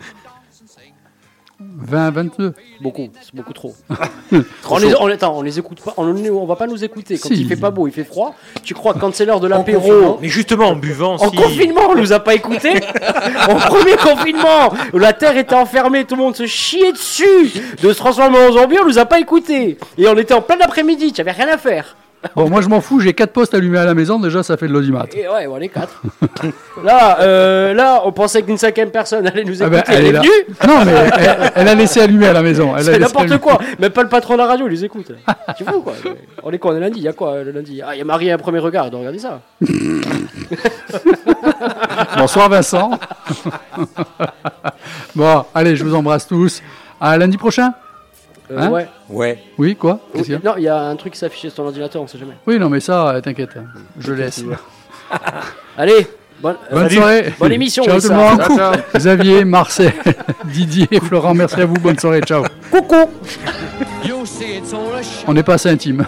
20, 1.62 2.12
22. 2.12 2.54
Beaucoup, 2.80 3.10
c'est 3.22 3.36
beaucoup 3.36 3.52
trop. 3.54 3.76
On, 4.70 4.78
les, 4.78 4.94
on, 4.96 5.08
attends, 5.08 5.38
on 5.38 5.42
les 5.42 5.58
écoute 5.60 5.82
pas, 5.84 5.94
on, 5.98 6.16
on 6.16 6.46
va 6.46 6.56
pas 6.56 6.68
nous 6.68 6.84
écouter. 6.84 7.18
Quand 7.18 7.28
Si. 7.30 7.36
il 7.42 7.48
fait 7.48 7.56
pas 7.56 7.72
beau, 7.72 7.88
il 7.88 7.92
fait 7.94 8.04
froid. 8.04 8.36
Tu 8.64 8.74
crois 8.74 8.94
que 8.94 9.00
quand 9.00 9.14
c'est 9.14 9.26
l'heure 9.26 9.40
de 9.40 9.50
confinement. 9.50 9.80
l'apéro. 9.82 10.20
Mais 10.22 10.30
justement, 10.30 10.68
en 10.70 10.76
buvant, 10.76 11.16
En 11.16 11.30
si- 11.32 11.36
confinement, 11.36 11.82
on 11.90 11.96
nous 11.96 12.14
a 12.14 12.20
pas 12.20 12.36
écouté. 12.36 12.74
en 13.50 13.56
premier 13.56 13.96
confinement, 13.98 14.72
où 14.94 15.00
la 15.00 15.14
terre 15.14 15.36
était 15.38 15.56
enfermée, 15.56 16.06
tout 16.06 16.16
le 16.16 16.22
monde 16.22 16.36
se 16.36 16.46
chiait 16.46 16.92
dessus 16.94 17.52
de 17.82 17.92
se 17.92 17.98
transformer 17.98 18.38
en 18.40 18.52
zombie, 18.54 18.78
on 18.82 18.86
nous 18.86 19.00
a 19.00 19.06
pas 19.06 19.20
écouté. 19.20 19.78
Et 19.98 20.08
on 20.08 20.18
était 20.18 20.34
en 20.36 20.42
plein 20.42 20.58
après-midi, 20.62 21.12
tu 21.12 21.22
avais 21.22 21.32
rien 21.32 21.48
à 21.50 21.58
faire. 21.58 21.98
Bon, 22.36 22.50
moi, 22.50 22.62
je 22.62 22.68
m'en 22.68 22.82
fous. 22.82 23.00
J'ai 23.00 23.14
quatre 23.14 23.32
postes 23.32 23.54
allumés 23.54 23.78
à 23.80 23.86
la 23.86 23.94
maison. 23.94 24.20
Déjà, 24.20 24.44
ça 24.44 24.58
fait 24.58 24.68
de 24.68 24.74
l'audimat. 24.74 25.06
Et 25.14 25.28
ouais, 25.28 25.48
on 25.48 25.58
est 25.60 25.70
quatre. 25.70 26.02
là, 26.84 27.20
euh, 27.22 27.74
là, 27.74 28.02
on 28.06 28.12
pensait 28.12 28.42
qu'une 28.44 28.58
cinquième 28.58 28.92
personne 28.92 29.26
allait 29.26 29.44
nous 29.46 29.62
Ah 29.64 29.68
écouter. 29.68 29.84
ben, 29.88 29.96
elle, 29.96 30.06
est 30.06 30.12
là. 30.12 30.20
venue. 30.22 30.30
Non, 30.68 30.86
mais 30.86 30.92
elle, 31.18 31.52
elle 31.56 31.68
a 31.68 31.76
laissé 31.76 32.02
allumer 32.02 32.28
à 32.28 32.34
la 32.34 32.42
maison. 32.42 32.74
C'est 32.80 33.00
n'importe 33.00 33.38
quoi. 33.38 33.58
Même 33.80 33.92
pas 33.92 34.04
le 34.04 34.10
patron 34.10 34.34
de 34.34 34.40
la 34.40 34.48
radio, 34.48 34.68
il 34.68 34.72
les 34.72 34.86
écoute. 34.86 35.12
tu 35.58 35.64
vois 35.64 35.82
quoi 35.82 35.94
On 36.44 36.52
est 36.52 36.60
quoi 36.60 36.74
On 36.74 36.76
est 36.78 36.82
lundi. 36.82 37.00
Il 37.00 37.04
y 37.04 37.08
a 37.08 37.14
quoi 37.14 37.42
le 37.42 37.52
lundi? 37.52 37.82
Ah, 37.86 37.96
il 37.96 38.00
y 38.00 38.02
a 38.02 38.06
Marie 38.06 38.30
à 38.32 38.36
un 38.36 38.38
premier 38.38 38.60
regard. 38.60 38.92
Donc 38.92 39.00
regardez 39.00 39.20
ça. 39.20 39.40
Bonsoir 42.18 42.50
Vincent. 42.50 42.92
bon, 45.16 45.46
allez, 45.56 45.76
je 45.76 45.84
vous 45.84 45.96
embrasse 45.96 46.28
tous. 46.28 46.62
À 47.00 47.18
lundi 47.18 47.38
prochain 47.38 47.74
Hein 48.56 48.70
ouais. 48.70 48.88
Ouais. 49.10 49.44
Oui, 49.58 49.76
quoi 49.76 50.00
Qu'est-ce 50.14 50.24
qu'il 50.24 50.34
y 50.34 50.36
a 50.36 50.40
Non, 50.44 50.54
il 50.58 50.64
y 50.64 50.68
a 50.68 50.80
un 50.82 50.96
truc 50.96 51.14
qui 51.14 51.20
s'affiche 51.20 51.42
sur 51.42 51.54
ton 51.54 51.66
ordinateur, 51.66 52.02
on 52.02 52.08
sait 52.08 52.18
jamais. 52.18 52.34
Oui, 52.48 52.58
non, 52.58 52.70
mais 52.70 52.80
ça, 52.80 53.10
euh, 53.10 53.22
t'inquiète. 53.22 53.52
Je 54.00 54.14
laisse. 54.14 54.44
Allez, 55.78 56.08
bonne, 56.42 56.56
euh, 56.72 56.76
Bonne 56.76 56.90
soirée. 56.90 57.34
Bonne 57.40 57.52
émission. 57.52 57.84
Ciao 57.84 58.00
tout 58.00 58.10
le 58.10 58.16
monde. 58.16 58.40
Ciao, 58.42 58.58
ciao. 58.58 58.74
Xavier, 58.96 59.46
Marcel, 59.46 59.94
Didier, 60.46 60.88
Florent, 61.04 61.34
merci 61.34 61.62
à 61.62 61.66
vous. 61.66 61.76
Bonne 61.76 62.00
soirée. 62.00 62.22
Ciao. 62.22 62.44
Coucou. 62.72 63.10
You'll 64.04 64.26
see 64.26 64.58
it's 64.58 64.74
all 64.74 64.94
a 64.96 65.04
show. 65.04 65.26
On 65.28 65.34
n'est 65.34 65.44
pas 65.44 65.54
assez 65.54 65.70
intime. 65.70 66.06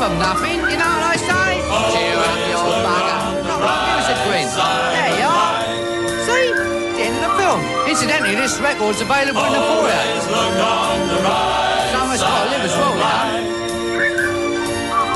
From 0.00 0.16
nothing, 0.16 0.64
you 0.64 0.80
know 0.80 0.88
what 0.96 1.12
I 1.12 1.16
say? 1.20 1.60
Cheer 1.92 2.16
up, 2.16 2.40
you 2.48 2.56
old 2.56 2.80
bugger. 2.88 3.20
Not 3.44 3.60
like 3.60 3.84
you, 3.84 4.00
said 4.08 4.16
Grin. 4.24 4.48
There 4.48 5.12
you 5.20 5.28
are. 5.28 5.60
See? 6.24 6.56
It's 6.56 6.96
the 6.96 7.04
end 7.04 7.20
of 7.20 7.28
the 7.28 7.36
film. 7.36 7.60
Incidentally, 7.84 8.32
this 8.32 8.56
record's 8.64 9.04
available 9.04 9.44
in 9.44 9.52
the 9.52 9.60
foyer. 9.60 10.00
Someone's 11.92 12.24
got 12.24 12.32
to 12.32 12.48
live 12.48 12.64
as 12.64 12.72
well, 12.80 12.96
you 12.96 13.04
know. 13.12 13.28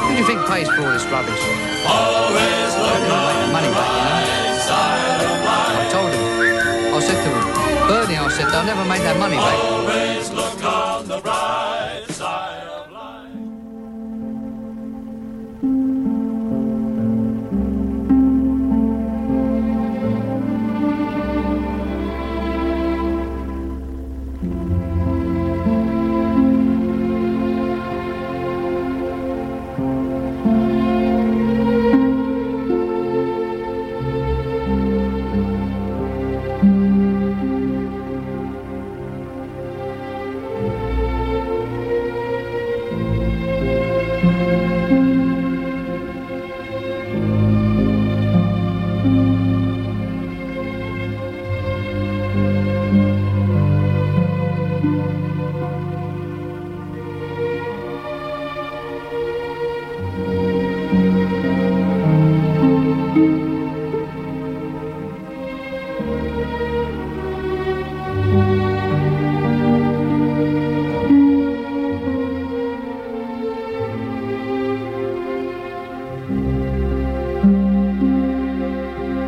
Who 0.04 0.12
do 0.12 0.20
you 0.20 0.26
think 0.28 0.44
pays 0.52 0.68
for 0.68 0.84
all 0.84 0.92
this 0.92 1.08
rubbish? 1.08 1.40
Always 1.88 2.76
look 2.76 3.08
on 3.08 3.40
the 3.40 3.48
money 3.56 3.72
back, 3.72 3.88
you 3.88 4.04
know. 4.04 5.80
I 5.80 5.88
told 5.96 6.12
him. 6.12 6.92
I 6.92 7.00
said 7.00 7.24
to 7.24 7.28
him, 7.32 7.40
Bernie, 7.88 8.20
I 8.20 8.28
said, 8.28 8.52
they'll 8.52 8.68
never 8.68 8.84
make 8.84 9.00
that 9.00 9.16
money 9.16 9.40
back. 9.40 9.56